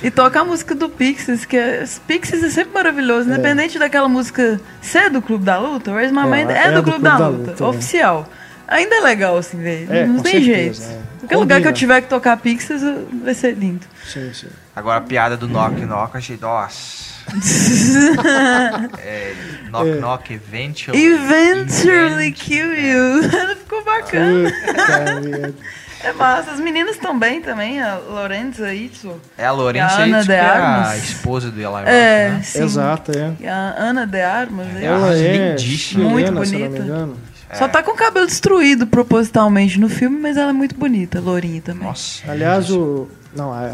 E 0.03 0.11
toca 0.11 0.41
a 0.41 0.45
música 0.45 0.75
do 0.75 0.89
Pixies, 0.89 1.45
que 1.45 1.57
é, 1.57 1.83
os 1.83 1.99
Pixies 1.99 2.43
é 2.43 2.49
sempre 2.49 2.73
maravilhoso, 2.73 3.29
É. 3.29 3.33
independente 3.35 3.79
daquela 3.79 4.09
música 4.09 4.59
ser 4.81 5.11
do 5.11 5.21
Clube 5.21 5.45
da 5.45 5.59
Luta, 5.59 5.93
Raise 5.93 6.13
My 6.13 6.21
É, 6.21 6.25
Mind 6.25 6.51
é, 6.51 6.67
é 6.69 6.71
do 6.71 6.77
do 6.77 6.83
Clube 6.85 7.03
da, 7.03 7.17
Clube 7.17 7.23
da 7.23 7.29
Luta, 7.29 7.51
Luta, 7.51 7.65
é. 7.65 7.67
oficial. 7.67 8.29
Ainda 8.69 8.95
é 8.97 9.01
legal 9.01 9.37
assim, 9.37 9.59
velho. 9.61 9.93
É, 9.93 10.07
não 10.07 10.21
tem 10.23 10.45
certeza, 10.45 10.83
jeito. 10.83 10.83
é. 10.83 11.19
Qualquer 11.21 11.37
lugar 11.37 11.61
que 11.61 11.69
eu 11.69 11.73
tiver 11.73 12.01
que 12.03 12.09
tocar 12.09 12.37
Pixies 12.39 12.81
vai 13.23 13.35
ser 13.35 13.55
lindo. 13.55 13.85
Sim, 14.07 14.31
sim. 14.33 14.47
Agora 14.75 14.99
a 14.99 15.01
piada 15.03 15.37
do 15.37 15.49
Knock 15.49 15.81
Knock, 15.85 16.17
achei, 16.17 16.39
nossa. 16.41 17.09
Knock 19.71 19.89
É. 19.89 20.01
knock 20.01 20.31
eventually. 20.33 21.05
Eventually 21.05 22.33
kill 22.33 22.73
you. 22.75 23.23
Ficou 23.59 23.85
bacana. 23.85 24.51
É 26.03 26.13
massa. 26.13 26.53
As 26.53 26.61
meninas 26.61 26.95
estão 26.97 27.19
bem 27.19 27.41
também, 27.41 27.81
a 27.83 27.97
Lorenza 27.99 28.73
Itzo. 28.73 29.15
É 29.37 29.47
a 29.47 29.53
Lourenço 29.53 29.97
A 29.97 30.05
Ana 30.05 30.23
de 30.25 30.33
é 30.33 30.41
a 30.41 30.53
Armas. 30.53 31.05
esposa 31.05 31.51
do 31.51 31.57
Eli 31.59 31.65
Roth, 31.67 31.87
É, 31.89 32.29
né? 32.31 32.41
sim. 32.45 32.63
Exato, 32.63 33.13
é. 33.19 33.33
E 33.41 33.47
a 33.49 33.75
Ana 33.79 34.07
de 34.07 34.21
Armas. 34.21 34.67
aí. 34.77 34.85
Ela 34.85 35.15
é 35.17 35.49
lindíssima. 35.51 36.09
Muito 36.09 36.27
se 36.27 36.31
eu 36.31 36.35
não 36.35 36.41
me 36.43 36.69
bonita. 36.69 36.83
engano. 36.85 37.17
Só 37.55 37.67
tá 37.67 37.83
com 37.83 37.93
o 37.93 37.97
cabelo 37.97 38.27
destruído 38.27 38.87
propositalmente 38.87 39.81
no 39.81 39.89
filme, 39.89 40.19
mas 40.21 40.37
ela 40.37 40.51
é 40.51 40.53
muito 40.53 40.75
bonita, 40.77 41.19
lourinha 41.19 41.61
também. 41.63 41.85
Nossa. 41.89 42.31
Aliás, 42.31 42.71
o. 42.71 43.09
Não, 43.35 43.59
é. 43.59 43.73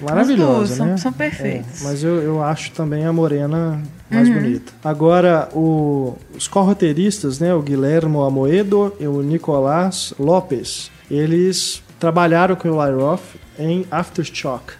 Maravilhosa, 0.00 0.76
são, 0.76 0.86
né? 0.86 0.96
são 0.96 1.12
perfeitas. 1.12 1.80
É, 1.80 1.84
mas 1.84 2.02
eu, 2.04 2.20
eu 2.22 2.42
acho 2.42 2.72
também 2.72 3.06
a 3.06 3.12
Morena 3.12 3.80
mais 4.10 4.28
Uhum. 4.28 4.34
bonita. 4.34 4.72
Agora, 4.84 5.48
o- 5.52 6.16
os 6.36 6.46
corroteiristas, 6.48 7.38
né, 7.38 7.54
o 7.54 7.62
Guilhermo 7.62 8.22
Amoedo 8.22 8.94
e 9.00 9.06
o 9.06 9.22
Nicolás 9.22 10.12
Lopes, 10.18 10.90
eles 11.10 11.82
trabalharam 11.98 12.56
com 12.56 12.70
o 12.70 12.82
Eli 12.82 12.96
Roth 13.00 13.22
em 13.58 13.86
Aftershock, 13.90 14.74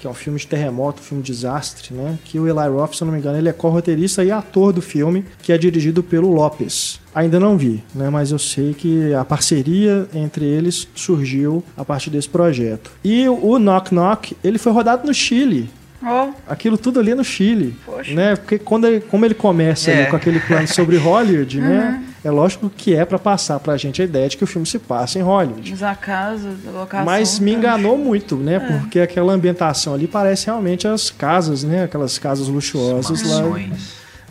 que 0.00 0.06
é 0.06 0.10
um 0.10 0.14
filme 0.14 0.38
de 0.38 0.46
terremoto, 0.46 1.00
um 1.00 1.04
filme 1.04 1.22
de 1.22 1.32
desastre, 1.32 1.94
né? 1.94 2.18
Que 2.24 2.38
o 2.38 2.46
Eli 2.46 2.68
Roth, 2.68 2.94
se 2.94 3.02
eu 3.02 3.06
não 3.06 3.12
me 3.12 3.18
engano, 3.18 3.38
ele 3.38 3.48
é 3.48 3.52
corroteirista 3.52 4.24
e 4.24 4.30
ator 4.30 4.72
do 4.72 4.82
filme, 4.82 5.24
que 5.42 5.52
é 5.52 5.58
dirigido 5.58 6.02
pelo 6.02 6.32
Lopes. 6.32 7.00
Ainda 7.14 7.40
não 7.40 7.56
vi, 7.56 7.82
né? 7.94 8.10
Mas 8.10 8.30
eu 8.30 8.38
sei 8.38 8.74
que 8.74 9.14
a 9.14 9.24
parceria 9.24 10.06
entre 10.14 10.44
eles 10.44 10.86
surgiu 10.94 11.64
a 11.76 11.84
partir 11.84 12.10
desse 12.10 12.28
projeto. 12.28 12.90
E 13.02 13.28
o 13.28 13.58
Knock 13.58 13.94
Knock, 13.94 14.36
ele 14.44 14.58
foi 14.58 14.72
rodado 14.72 15.06
no 15.06 15.14
Chile. 15.14 15.70
Ó, 16.02 16.28
Aquilo 16.46 16.76
tudo 16.76 17.00
ali 17.00 17.14
no 17.14 17.24
Chile, 17.24 17.74
Poxa. 17.84 18.12
né? 18.14 18.36
Porque 18.36 18.58
quando 18.58 18.86
ele, 18.86 19.00
como 19.00 19.24
ele 19.24 19.34
começa 19.34 19.90
É. 19.90 20.02
ali 20.02 20.10
com 20.10 20.16
aquele 20.16 20.38
plano 20.40 20.68
sobre 20.68 20.96
Hollywood, 20.98 21.58
Uhum. 21.60 21.64
né? 21.68 22.02
É 22.24 22.30
lógico 22.30 22.68
que 22.68 22.94
é 22.94 23.04
pra 23.04 23.18
passar 23.18 23.58
pra 23.60 23.76
gente 23.76 24.02
a 24.02 24.04
ideia 24.04 24.28
de 24.28 24.36
que 24.36 24.42
o 24.44 24.46
filme 24.46 24.66
se 24.66 24.78
passa 24.80 25.18
em 25.18 25.22
Hollywood. 25.22 25.72
usar 25.72 25.92
a 25.92 25.94
casa, 25.94 26.50
a 26.66 26.70
locação. 26.70 27.04
Mas 27.06 27.38
me 27.38 27.52
enganou 27.54 27.96
muito, 27.96 28.36
né? 28.36 28.56
É. 28.56 28.58
Porque 28.78 28.98
aquela 29.00 29.32
ambientação 29.32 29.94
ali 29.94 30.06
parece 30.08 30.46
realmente 30.46 30.86
as 30.88 31.08
casas, 31.08 31.62
né? 31.62 31.84
Aquelas 31.84 32.18
casas 32.18 32.48
luxuosas 32.48 33.22
lá, 33.22 33.42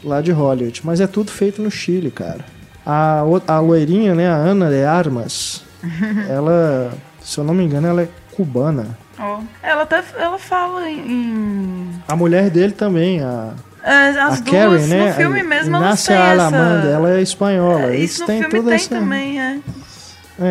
lá 0.03 0.21
de 0.21 0.31
Hollywood. 0.31 0.81
Mas 0.83 0.99
é 0.99 1.07
tudo 1.07 1.31
feito 1.31 1.61
no 1.61 1.71
Chile, 1.71 2.11
cara. 2.11 2.45
A, 2.85 3.23
a 3.47 3.59
loirinha, 3.59 4.13
né? 4.13 4.27
A 4.29 4.35
Ana 4.35 4.69
de 4.69 4.83
Armas, 4.83 5.63
ela, 6.29 6.93
se 7.23 7.37
eu 7.39 7.43
não 7.43 7.53
me 7.53 7.63
engano, 7.63 7.87
ela 7.87 8.01
é 8.03 8.09
cubana. 8.35 8.97
Ó, 9.19 9.39
Ela 9.63 9.83
até 9.83 10.03
ela 10.17 10.37
fala 10.37 10.89
em. 10.89 11.89
A 12.07 12.15
mulher 12.15 12.49
dele 12.49 12.73
também, 12.73 13.21
a, 13.21 13.53
É, 13.83 14.09
as 14.09 14.17
a 14.17 14.41
duas, 14.41 14.41
Karen, 14.41 14.87
né? 14.87 15.07
no 15.07 15.13
filme 15.13 15.39
a 15.39 15.43
mesmo, 15.43 15.75
elas 15.75 15.87
Inácia 15.87 16.15
têm 16.17 16.25
Alamanda, 16.31 16.79
essa... 16.79 16.87
ela 16.89 17.11
é 17.11 17.21
espanhola. 17.21 17.81
É, 17.85 17.95
Eles 17.95 18.11
Isso 18.11 18.21
no 18.21 18.27
têm 18.27 18.39
filme 18.41 18.55
toda 18.55 18.65
tem 18.69 18.75
essa... 18.75 18.89
também, 18.89 19.39
é. 19.41 19.59
É, 20.37 20.43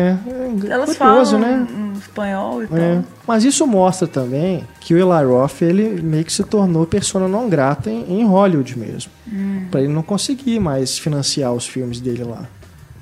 é 0.67 0.71
Elas 0.71 0.97
curioso, 0.97 1.37
falam 1.39 1.59
né? 1.59 1.67
em 1.69 1.93
espanhol 1.99 2.63
e 2.63 2.65
É. 2.65 2.67
tal. 2.95 3.03
Mas 3.27 3.43
isso 3.43 3.67
mostra 3.67 4.07
também 4.07 4.63
que 4.79 4.95
o 4.95 4.97
Eli 4.97 5.25
Roth 5.27 5.61
ele 5.61 6.01
meio 6.01 6.25
que 6.25 6.33
se 6.33 6.43
tornou 6.43 6.87
persona 6.87 7.27
não 7.27 7.47
grata 7.47 7.91
em, 7.91 8.19
em 8.21 8.25
Hollywood 8.25 8.79
mesmo. 8.79 9.11
Hum. 9.31 9.65
Pra 9.69 9.81
ele 9.81 9.93
não 9.93 10.01
conseguir 10.01 10.59
mais 10.59 10.97
financiar 10.97 11.53
os 11.53 11.67
filmes 11.67 11.99
dele 12.01 12.23
lá. 12.23 12.45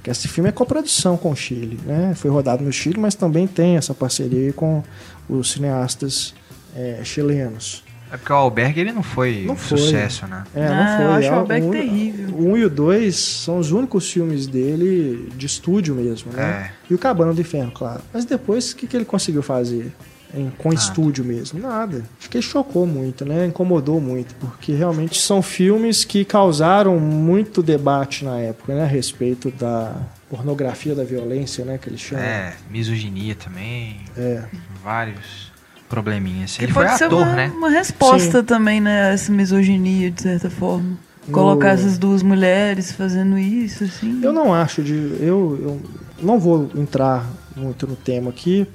Porque 0.03 0.11
esse 0.11 0.27
filme 0.27 0.49
é 0.49 0.51
coprodução 0.51 1.15
com 1.15 1.31
o 1.31 1.35
Chile, 1.35 1.79
né? 1.85 2.11
Foi 2.13 2.29
rodado 2.29 2.61
no 2.61 2.73
Chile, 2.73 2.99
mas 2.99 3.15
também 3.15 3.47
tem 3.47 3.77
essa 3.77 3.93
parceria 3.93 4.47
aí 4.47 4.51
com 4.51 4.83
os 5.29 5.51
cineastas 5.51 6.33
é, 6.75 6.99
chilenos. 7.05 7.85
É 8.11 8.17
porque 8.17 8.33
o 8.33 8.35
Albergue 8.35 8.81
ele 8.81 8.91
não 8.91 9.01
foi 9.01 9.45
Não 9.45 9.53
um 9.53 9.57
foi. 9.57 9.77
sucesso, 9.77 10.27
né? 10.27 10.43
É, 10.53 10.67
Ah, 10.67 10.75
não 10.75 10.97
foi. 10.97 11.05
eu 11.05 11.11
acho 11.11 11.29
o 11.29 11.31
Ah, 11.31 11.37
Albergue 11.37 11.67
um- 11.67 11.71
terrível. 11.71 12.29
O 12.35 12.49
1 12.51 12.57
e 12.57 12.65
o 12.65 12.69
2 12.69 13.15
são 13.15 13.57
os 13.59 13.71
únicos 13.71 14.11
filmes 14.11 14.45
dele 14.45 15.29
de 15.37 15.45
estúdio 15.45 15.95
mesmo, 15.95 16.33
né? 16.33 16.73
E 16.89 16.93
o 16.93 16.97
Cabana 16.97 17.33
do 17.33 17.39
Inferno, 17.39 17.71
claro. 17.71 18.01
Mas 18.13 18.25
depois, 18.25 18.71
o 18.71 18.75
que, 18.75 18.85
que 18.87 18.97
ele 18.97 19.05
conseguiu 19.05 19.41
fazer? 19.41 19.89
Em, 20.35 20.49
com 20.57 20.73
estúdio 20.73 21.23
mesmo? 21.23 21.59
Nada. 21.59 22.03
Acho 22.19 22.29
que 22.29 22.37
ele 22.37 22.41
chocou 22.43 22.87
muito, 22.87 23.23
né? 23.23 23.45
Incomodou 23.45 24.01
muito. 24.01 24.33
Porque 24.35 24.73
realmente 24.73 25.21
são 25.21 25.41
filmes 25.43 26.03
que 26.03 26.25
causaram 26.25 26.99
muito 26.99 27.61
debate 27.61 28.25
na 28.25 28.39
época, 28.39 28.73
né? 28.73 28.83
A 28.83 28.87
respeito 28.87 29.51
da 29.51 29.95
pornografia 30.29 30.95
da 30.95 31.03
violência, 31.03 31.63
né? 31.63 31.77
Que 31.77 31.89
eles 31.89 32.01
chamam. 32.01 32.23
É, 32.25 32.53
misoginia 32.69 33.35
também, 33.35 33.97
É. 34.17 34.43
vários 34.83 35.51
probleminhas. 35.87 36.57
Que 36.57 36.65
Ele 36.65 36.73
foi 36.73 36.85
pode 36.85 36.97
ser 36.97 37.03
ator, 37.05 37.21
uma, 37.21 37.33
né? 37.33 37.51
uma 37.55 37.69
resposta 37.69 38.41
também, 38.41 38.81
né? 38.81 39.03
a 39.03 39.07
Essa 39.09 39.31
misoginia, 39.31 40.09
de 40.09 40.21
certa 40.23 40.49
forma. 40.49 40.97
No- 41.27 41.31
Colocar 41.33 41.69
essas 41.69 41.97
duas 41.97 42.21
mulheres 42.23 42.91
fazendo 42.91 43.37
isso, 43.37 43.83
assim. 43.83 44.19
Eu 44.23 44.33
não 44.33 44.53
acho 44.53 44.81
de. 44.83 44.93
Eu, 45.21 45.57
eu 45.61 45.81
não 46.21 46.39
vou 46.39 46.69
entrar 46.75 47.25
muito 47.55 47.87
no 47.87 47.95
tema 47.95 48.29
aqui, 48.31 48.67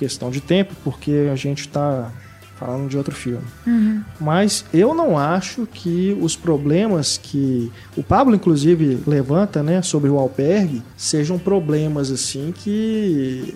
questão 0.00 0.30
de 0.30 0.40
tempo, 0.40 0.74
porque 0.82 1.28
a 1.30 1.36
gente 1.36 1.60
está 1.60 2.10
falando 2.58 2.88
de 2.88 2.96
outro 2.96 3.14
filme. 3.14 3.44
Uhum. 3.66 4.02
Mas 4.18 4.64
eu 4.72 4.94
não 4.94 5.16
acho 5.16 5.66
que 5.66 6.16
os 6.20 6.36
problemas 6.36 7.18
que 7.22 7.70
o 7.96 8.02
Pablo, 8.02 8.34
inclusive, 8.34 8.98
levanta 9.06 9.62
né, 9.62 9.80
sobre 9.82 10.10
o 10.10 10.18
Albergue 10.18 10.82
sejam 10.96 11.38
problemas 11.38 12.10
assim 12.10 12.52
que 12.54 13.54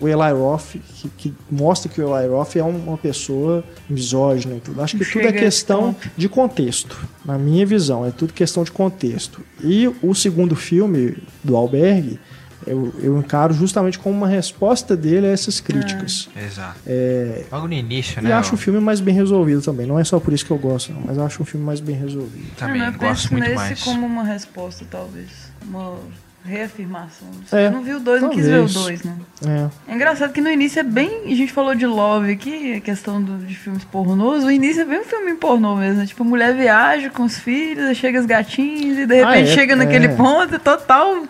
o 0.00 0.08
Eli 0.08 0.32
Roth, 0.32 0.76
que, 0.94 1.08
que 1.10 1.34
mostra 1.50 1.90
que 1.90 2.00
o 2.00 2.18
Eli 2.18 2.28
Roth 2.28 2.56
é 2.56 2.62
uma 2.62 2.96
pessoa 2.96 3.62
misógina 3.88 4.56
e 4.56 4.60
tudo. 4.60 4.80
Acho 4.80 4.96
que 4.96 5.04
tudo 5.04 5.12
Chega 5.12 5.26
é 5.26 5.28
a 5.28 5.34
esse 5.34 5.44
questão 5.44 5.94
de 6.16 6.28
contexto. 6.28 6.96
Na 7.24 7.36
minha 7.36 7.66
visão, 7.66 8.06
é 8.06 8.10
tudo 8.10 8.32
questão 8.32 8.64
de 8.64 8.72
contexto. 8.72 9.42
E 9.62 9.86
o 10.02 10.14
segundo 10.14 10.56
filme 10.56 11.18
do 11.44 11.54
Albergue, 11.54 12.18
eu, 12.66 12.92
eu 13.02 13.18
encaro 13.18 13.52
justamente 13.54 13.98
como 13.98 14.16
uma 14.16 14.28
resposta 14.28 14.96
dele 14.96 15.26
a 15.26 15.30
essas 15.30 15.60
críticas. 15.60 16.28
Exato. 16.36 16.78
É, 16.86 17.44
Logo 17.50 17.66
no 17.68 17.74
início, 17.74 18.20
e 18.20 18.24
né? 18.24 18.32
acho 18.32 18.52
ó, 18.52 18.54
o 18.54 18.58
filme 18.58 18.80
mais 18.80 19.00
bem 19.00 19.14
resolvido 19.14 19.62
também. 19.62 19.86
Não 19.86 19.98
é 19.98 20.04
só 20.04 20.18
por 20.20 20.32
isso 20.32 20.44
que 20.44 20.50
eu 20.50 20.58
gosto, 20.58 20.92
não, 20.92 21.02
mas 21.06 21.16
eu 21.16 21.24
acho 21.24 21.42
um 21.42 21.46
filme 21.46 21.64
mais 21.64 21.80
bem 21.80 21.96
resolvido. 21.96 22.54
Também 22.56 22.80
Ah, 22.82 22.86
não, 22.86 22.92
eu 22.92 22.98
gosto 22.98 23.22
penso 23.28 23.32
muito 23.32 23.44
nesse 23.44 23.56
mais. 23.56 23.82
como 23.82 24.06
uma 24.06 24.24
resposta, 24.24 24.84
talvez. 24.90 25.28
Uma 25.66 25.96
reafirmação. 26.44 27.28
Não 27.28 27.46
sei, 27.46 27.64
É, 27.64 27.70
não 27.70 27.82
vi 27.82 27.92
o 27.94 28.00
dois, 28.00 28.22
não 28.22 28.30
quis 28.30 28.46
ver 28.46 28.60
o 28.60 28.66
talvez. 28.72 29.02
dois, 29.02 29.02
não. 29.04 29.50
É. 29.52 29.68
É 29.88 29.94
engraçado 29.94 30.32
que 30.32 30.40
no 30.40 30.48
início 30.50 30.80
é 30.80 30.82
bem. 30.82 31.24
A 31.26 31.34
gente 31.34 31.52
falou 31.52 31.74
de 31.74 31.86
Love 31.86 32.32
aqui, 32.32 32.74
a 32.74 32.80
questão 32.80 33.22
do- 33.22 33.38
de 33.44 33.54
filmes 33.54 33.84
pornôs. 33.84 34.42
O 34.44 34.50
início 34.50 34.82
é 34.82 34.84
bem 34.86 35.00
um 35.00 35.04
filme 35.04 35.34
pornô 35.34 35.76
mesmo. 35.76 35.98
né? 36.00 36.06
Tipo, 36.06 36.22
a 36.22 36.26
mulher 36.26 36.54
viaja 36.56 37.10
com 37.10 37.24
os 37.24 37.38
filhos, 37.38 37.96
chega 37.96 38.18
os 38.20 38.26
gatinhos 38.26 38.98
e 38.98 39.06
de 39.06 39.14
repente 39.16 39.26
Ah, 39.50 39.52
é, 39.52 39.54
chega 39.54 39.76
naquele 39.76 40.06
é. 40.06 40.14
ponto, 40.14 40.58
total 40.58 41.24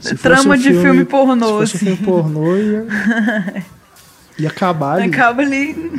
Se 0.00 0.10
fosse 0.10 0.22
trama 0.22 0.54
um 0.54 0.58
de 0.58 0.72
filme, 0.72 1.04
pornô. 1.04 1.46
Se 1.66 1.72
fosse 1.72 1.76
assim. 1.76 1.92
um 1.92 1.96
filme 1.96 2.10
pornô, 2.22 2.56
ia, 2.56 2.86
ia 4.38 4.48
acabar 4.48 4.96
ali. 4.96 5.08
Acaba 5.08 5.42
ali, 5.42 5.92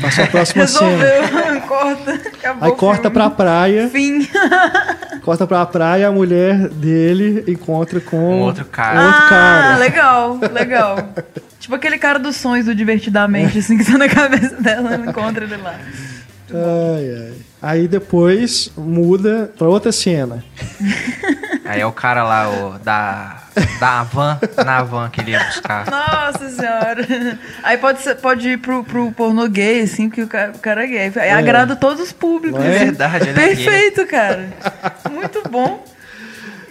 Passou 0.00 0.24
a 0.24 0.26
próxima 0.26 0.66
cena. 0.66 0.90
resolveu, 0.90 1.60
corta, 1.68 2.12
acabou. 2.12 2.64
Aí 2.64 2.70
o 2.70 2.76
corta 2.76 3.02
filme. 3.02 3.14
pra 3.14 3.30
praia, 3.30 3.88
Fim. 3.88 4.28
corta 5.22 5.46
pra 5.46 5.66
praia, 5.66 6.08
a 6.08 6.12
mulher 6.12 6.68
dele 6.68 7.44
encontra 7.46 8.00
com 8.00 8.16
Um 8.16 8.40
outro 8.40 8.64
cara. 8.64 9.00
Um 9.00 9.06
outro 9.06 9.22
ah, 9.22 9.28
cara. 9.28 9.76
legal, 9.76 10.38
legal. 10.52 11.08
tipo 11.58 11.74
aquele 11.74 11.98
cara 11.98 12.18
dos 12.18 12.36
sonhos 12.36 12.66
do 12.66 12.74
Divertidamente, 12.74 13.58
assim, 13.58 13.76
que 13.76 13.84
tá 13.84 13.98
na 13.98 14.08
cabeça 14.08 14.56
dela, 14.56 14.94
ela 14.94 15.06
encontra 15.06 15.44
ele 15.44 15.56
lá. 15.56 15.78
Ai, 16.52 17.14
ai. 17.14 17.49
Aí 17.62 17.86
depois 17.86 18.72
muda 18.76 19.52
pra 19.56 19.68
outra 19.68 19.92
cena. 19.92 20.42
Aí 21.64 21.80
é 21.80 21.86
o 21.86 21.92
cara 21.92 22.24
lá, 22.24 22.48
o, 22.48 22.78
da, 22.78 23.44
da 23.78 24.02
van, 24.02 24.40
na 24.64 24.82
van 24.82 25.10
que 25.10 25.20
ele 25.20 25.32
ia 25.32 25.44
buscar. 25.44 25.86
Nossa 25.90 26.48
senhora. 26.48 27.06
Aí 27.62 27.76
pode, 27.76 28.00
ser, 28.00 28.16
pode 28.16 28.48
ir 28.48 28.58
pro, 28.58 28.82
pro 28.82 29.12
pornô 29.12 29.46
gay, 29.46 29.82
assim, 29.82 30.08
porque 30.08 30.22
o 30.22 30.26
cara, 30.26 30.52
o 30.52 30.58
cara 30.58 30.84
é 30.84 30.86
gay. 30.86 31.12
Aí 31.22 31.30
agrada 31.30 31.76
todos 31.76 32.02
os 32.02 32.12
públicos. 32.12 32.64
É? 32.64 32.78
Verdade, 32.78 33.28
ele 33.28 33.40
é. 33.40 33.46
Perfeito, 33.46 34.06
cara. 34.06 34.48
Muito 35.10 35.48
bom. 35.48 35.84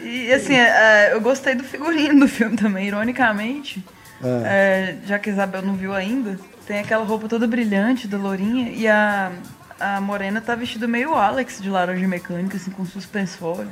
E 0.02 0.34
assim, 0.34 0.56
é, 0.56 1.10
é, 1.10 1.14
eu 1.14 1.22
gostei 1.22 1.54
do 1.54 1.64
figurino 1.64 2.22
do 2.22 2.28
filme 2.28 2.58
também, 2.58 2.88
ironicamente. 2.88 3.84
É, 4.24 4.96
já 5.06 5.20
que 5.20 5.30
a 5.30 5.34
Isabel 5.34 5.62
não 5.62 5.76
viu 5.76 5.94
ainda, 5.94 6.38
tem 6.68 6.80
aquela 6.80 7.06
roupa 7.06 7.28
toda 7.30 7.48
brilhante 7.48 8.08
da 8.08 8.18
Lourinha 8.18 8.70
e 8.70 8.88
a, 8.88 9.32
a 9.80 10.02
Morena 10.02 10.42
tá 10.42 10.56
vestida 10.56 10.88
meio 10.88 11.14
Alex 11.16 11.60
de 11.62 11.70
laranja 11.70 12.08
mecânica, 12.08 12.58
assim, 12.58 12.72
com 12.72 12.86
suspensório. 12.86 13.70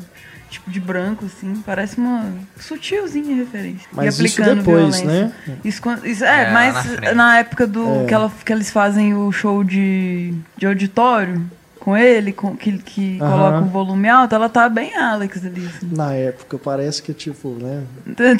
Tipo 0.49 0.71
de 0.71 0.79
branco, 0.79 1.25
assim, 1.25 1.61
parece 1.65 1.97
uma 1.97 2.23
sutilzinha 2.57 3.35
referência. 3.35 3.85
Mas 3.91 4.17
e 4.17 4.25
isso 4.25 4.41
aplicando 4.41 4.59
depois, 4.59 5.01
violência. 5.01 5.05
né? 5.05 5.31
Isso, 5.65 5.81
isso- 6.05 6.23
é, 6.23 6.43
É, 6.45 6.51
mas 6.53 6.85
na 7.01 7.13
na 7.13 7.37
época 7.39 7.67
do 7.67 8.03
É. 8.03 8.05
que, 8.05 8.13
ela, 8.13 8.31
que 8.45 8.53
eles 8.53 8.71
fazem 8.71 9.13
o 9.13 9.29
show 9.33 9.61
de, 9.61 10.33
de 10.55 10.65
auditório 10.65 11.45
com 11.87 11.95
ele, 11.95 12.33
com, 12.33 12.53
que, 12.53 12.77
que 12.79 13.17
coloca 13.17 13.59
um 13.59 13.69
volume 13.69 14.09
alto, 14.09 14.35
ela 14.35 14.49
tá 14.49 14.67
bem 14.67 14.93
Alex 14.97 15.45
ali. 15.45 15.65
assim. 15.65 15.87
Na 15.95 16.13
época, 16.13 16.59
parece 16.61 17.01
que, 17.01 17.13
tipo, 17.13 17.51
né? 17.51 17.83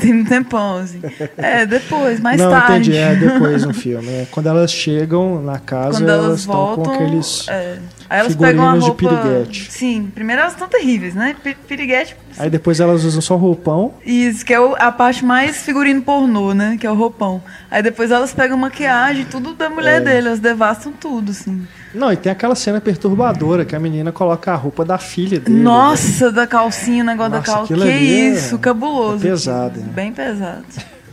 Tem 0.02 0.14
um 0.14 0.26
tempão, 0.26 0.80
assim. 0.80 1.00
É, 1.38 1.66
depois, 1.66 2.20
mais 2.20 2.42
não, 2.42 2.50
tarde. 2.52 2.90
entendi. 2.92 2.98
É 2.98 3.16
depois 3.16 3.64
no 3.64 3.74
filme. 3.74 4.06
É, 4.10 4.28
quando 4.30 4.48
elas 4.48 4.70
chegam 4.70 5.42
na 5.42 5.60
casa, 5.60 5.98
Quando 6.00 6.10
elas 6.10 6.26
elas 6.26 6.40
estão 6.42 6.56
voltam. 6.56 6.84
com 6.84 6.92
aqueles. 6.92 7.48
é. 7.48 7.80
Aí 8.10 8.20
elas 8.20 8.36
pegam 8.36 8.64
uma 8.64 8.74
figurinos 8.74 8.98
de 9.00 9.06
roupa. 9.08 9.22
piriguete. 9.24 9.72
Sim, 9.72 10.12
primeiro 10.14 10.42
elas 10.42 10.54
estão 10.54 10.68
terríveis, 10.68 11.14
né? 11.14 11.36
Pi- 11.44 11.58
Piriguete. 11.68 12.16
Aí 12.38 12.50
depois 12.50 12.80
elas 12.80 13.04
usam 13.04 13.22
só 13.22 13.36
roupão. 13.36 13.94
Isso, 14.06 14.46
que 14.46 14.54
é 14.54 14.58
a 14.58 14.92
parte 14.92 15.26
mais 15.26 15.58
figurino 15.64 16.02
pornô, 16.02 16.54
né? 16.54 16.78
Que 16.80 16.88
é 16.88 16.92
o 16.92 16.96
roupão. 16.96 17.42
Aí 17.70 17.84
depois 17.84 18.10
elas 18.12 18.34
pegam 18.34 18.58
maquiagem, 18.58 19.26
tudo 19.26 19.54
da 19.54 19.70
mulher 19.70 20.02
É. 20.02 20.04
dele, 20.06 20.28
elas 20.28 20.40
devastam 20.40 20.92
tudo, 20.94 21.32
assim. 21.32 21.68
Não, 21.94 22.12
e 22.14 22.16
tem 22.18 22.32
aquela 22.32 22.56
cena 22.56 22.80
perturbadora 22.80 23.66
que 23.66 23.76
a 23.76 23.80
menina 23.80 24.12
coloca 24.12 24.52
a 24.52 24.56
roupa 24.56 24.86
da 24.86 24.98
filha 24.98 25.40
dele. 25.40 25.60
Nossa, 25.60 26.32
da 26.32 26.46
calcinha, 26.48 27.04
o 27.04 27.06
negócio 27.08 27.32
Nossa, 27.34 27.52
da 27.52 27.62
aquilo 27.64 27.82
Que 27.84 27.90
é- 27.90 28.02
isso, 28.02 28.58
cabuloso. 28.60 29.26
é 29.26 29.30
pesado, 29.32 29.80
hein? 29.80 29.86
Bem 29.94 30.14
pesado. 30.14 30.64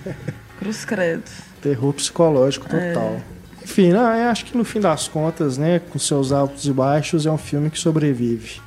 Cruz 0.58 0.84
credo. 0.84 1.22
Terror 1.62 1.92
psicológico 1.94 2.66
total. 2.68 3.16
Enfim, 3.64 3.90
não, 3.90 4.14
eu 4.14 4.28
acho 4.28 4.44
que 4.44 4.56
no 4.56 4.64
fim 4.64 4.78
das 4.78 5.08
contas, 5.08 5.56
né, 5.56 5.80
com 5.90 5.98
seus 5.98 6.32
altos 6.32 6.66
e 6.66 6.72
baixos, 6.72 7.26
é 7.26 7.30
um 7.30 7.38
filme 7.38 7.70
que 7.70 7.78
sobrevive. 7.78 8.60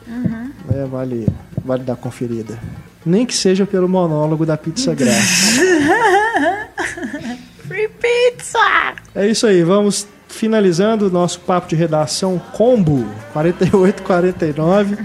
É, 0.74 0.86
vale, 0.86 1.28
vale 1.64 1.84
dar 1.84 1.96
conferida. 1.96 2.58
Nem 3.06 3.26
que 3.26 3.36
seja 3.36 3.66
pelo 3.66 3.88
monólogo 3.88 4.46
da 4.46 4.58
pizza 4.58 4.94
grátis. 4.94 5.60
Free 7.68 7.88
pizza! 7.88 8.60
É 9.14 9.28
isso 9.28 9.46
aí, 9.46 9.64
vamos 9.64 10.08
finalizando 10.28 11.08
o 11.08 11.10
nosso 11.10 11.40
papo 11.42 11.68
de 11.68 11.76
redação 11.76 12.40
combo 12.54 13.06
4849. 13.34 14.98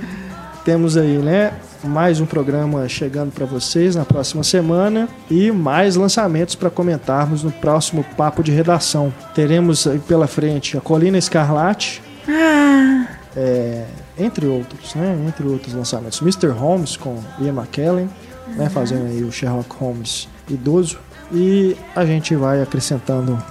Temos 0.65 0.97
aí, 0.97 1.19
né, 1.19 1.53
mais 1.85 2.21
um 2.21 2.27
programa 2.27 2.89
chegando 2.89 3.33
para 3.33 3.45
vocês 3.45 3.97
na 3.97 4.05
próxima 4.05 4.45
semana 4.45 5.09
e 5.31 5.51
mais 5.51 5.97
lançamentos 5.97 6.55
para 6.55 6.71
comentarmos 6.71 7.43
no 7.43 7.51
próximo 7.51 8.05
papo 8.17 8.43
de 8.43 8.53
redação. 8.53 9.13
Teremos 9.35 9.87
aí 9.87 9.99
pela 9.99 10.27
frente 10.27 10.77
a 10.77 10.81
Colina 10.81 11.19
Escarlate, 11.19 12.03
é, 13.37 13.85
entre 14.17 14.47
outros, 14.47 14.95
né, 14.95 15.17
entre 15.27 15.47
outros 15.47 15.75
lançamentos. 15.75 16.21
Mr. 16.21 16.49
Holmes 16.49 16.97
com 16.97 17.19
Ian 17.41 17.55
McKellen, 17.55 18.09
né, 18.57 18.69
fazendo 18.69 19.07
aí 19.07 19.25
o 19.25 19.33
Sherlock 19.33 19.75
Holmes 19.77 20.29
idoso 20.49 20.99
e 21.33 21.77
a 21.97 22.05
gente 22.05 22.37
vai 22.37 22.63
acrescentando 22.63 23.43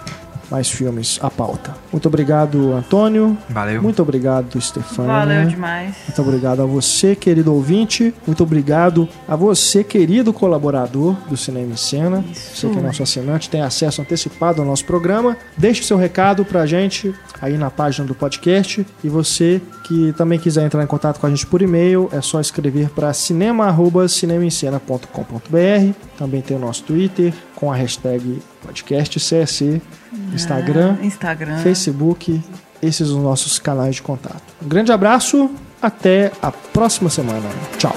mais 0.52 0.70
filmes 0.70 1.18
à 1.22 1.30
pauta. 1.30 1.74
Muito 1.92 2.08
obrigado, 2.08 2.74
Antônio. 2.74 3.38
Valeu. 3.50 3.82
Muito 3.82 4.02
obrigado, 4.02 4.60
Stefania. 4.60 5.12
Valeu 5.12 5.46
demais. 5.46 5.96
Muito 6.06 6.22
obrigado 6.22 6.62
a 6.62 6.66
você, 6.66 7.16
querido 7.16 7.54
ouvinte. 7.54 8.14
Muito 8.28 8.44
obrigado 8.44 9.08
a 9.28 9.36
você, 9.36 9.84
querido 9.84 10.34
colaborador 10.34 11.16
do 11.30 11.38
Cinema 11.38 11.72
em 11.72 11.78
Cena. 11.78 12.24
Você 12.34 12.70
que 12.70 12.78
é 12.78 12.82
nosso 12.82 13.02
assinante, 13.02 13.50
tem 13.50 13.62
acesso 13.62 14.02
antecipado 14.02 14.62
ao 14.62 14.68
nosso 14.68 14.84
programa. 14.86 15.38
Deixe 15.58 15.84
seu 15.84 15.98
recado 15.98 16.44
pra 16.44 16.66
gente 16.66 17.16
aí 17.42 17.58
na 17.58 17.72
página 17.72 18.06
do 18.06 18.14
podcast. 18.14 18.86
E 19.04 19.10
você 19.10 19.62
que 19.86 20.14
também 20.14 20.38
quiser 20.38 20.66
entrar 20.66 20.84
em 20.84 20.88
contato 20.88 21.20
com 21.20 21.28
a 21.28 21.30
gente 21.30 21.48
por 21.48 21.62
e-mail, 21.62 22.10
é 22.12 22.20
só 22.22 22.42
escrever 22.42 22.90
para 22.90 23.14
cinema.cinemaencena.com.br. 23.14 25.94
Também 26.18 26.42
tem 26.42 26.58
o 26.58 26.60
nosso 26.60 26.84
Twitter 26.84 27.34
com 27.56 27.72
a 27.72 27.76
hashtag 27.76 28.42
podcast 28.62 29.20
CSC, 29.20 29.82
Instagram, 30.34 30.98
Instagram. 31.02 31.58
Facebook, 31.60 32.42
esses 32.82 33.08
são 33.08 33.18
os 33.18 33.24
nossos 33.24 33.60
canais 33.60 33.96
de 33.96 34.02
contato. 34.02 34.42
Um 34.62 34.68
grande 34.68 34.92
abraço, 34.92 35.50
até 35.82 36.32
a 36.42 36.52
próxima 36.52 37.10
semana. 37.10 37.50
Tchau. 37.78 37.96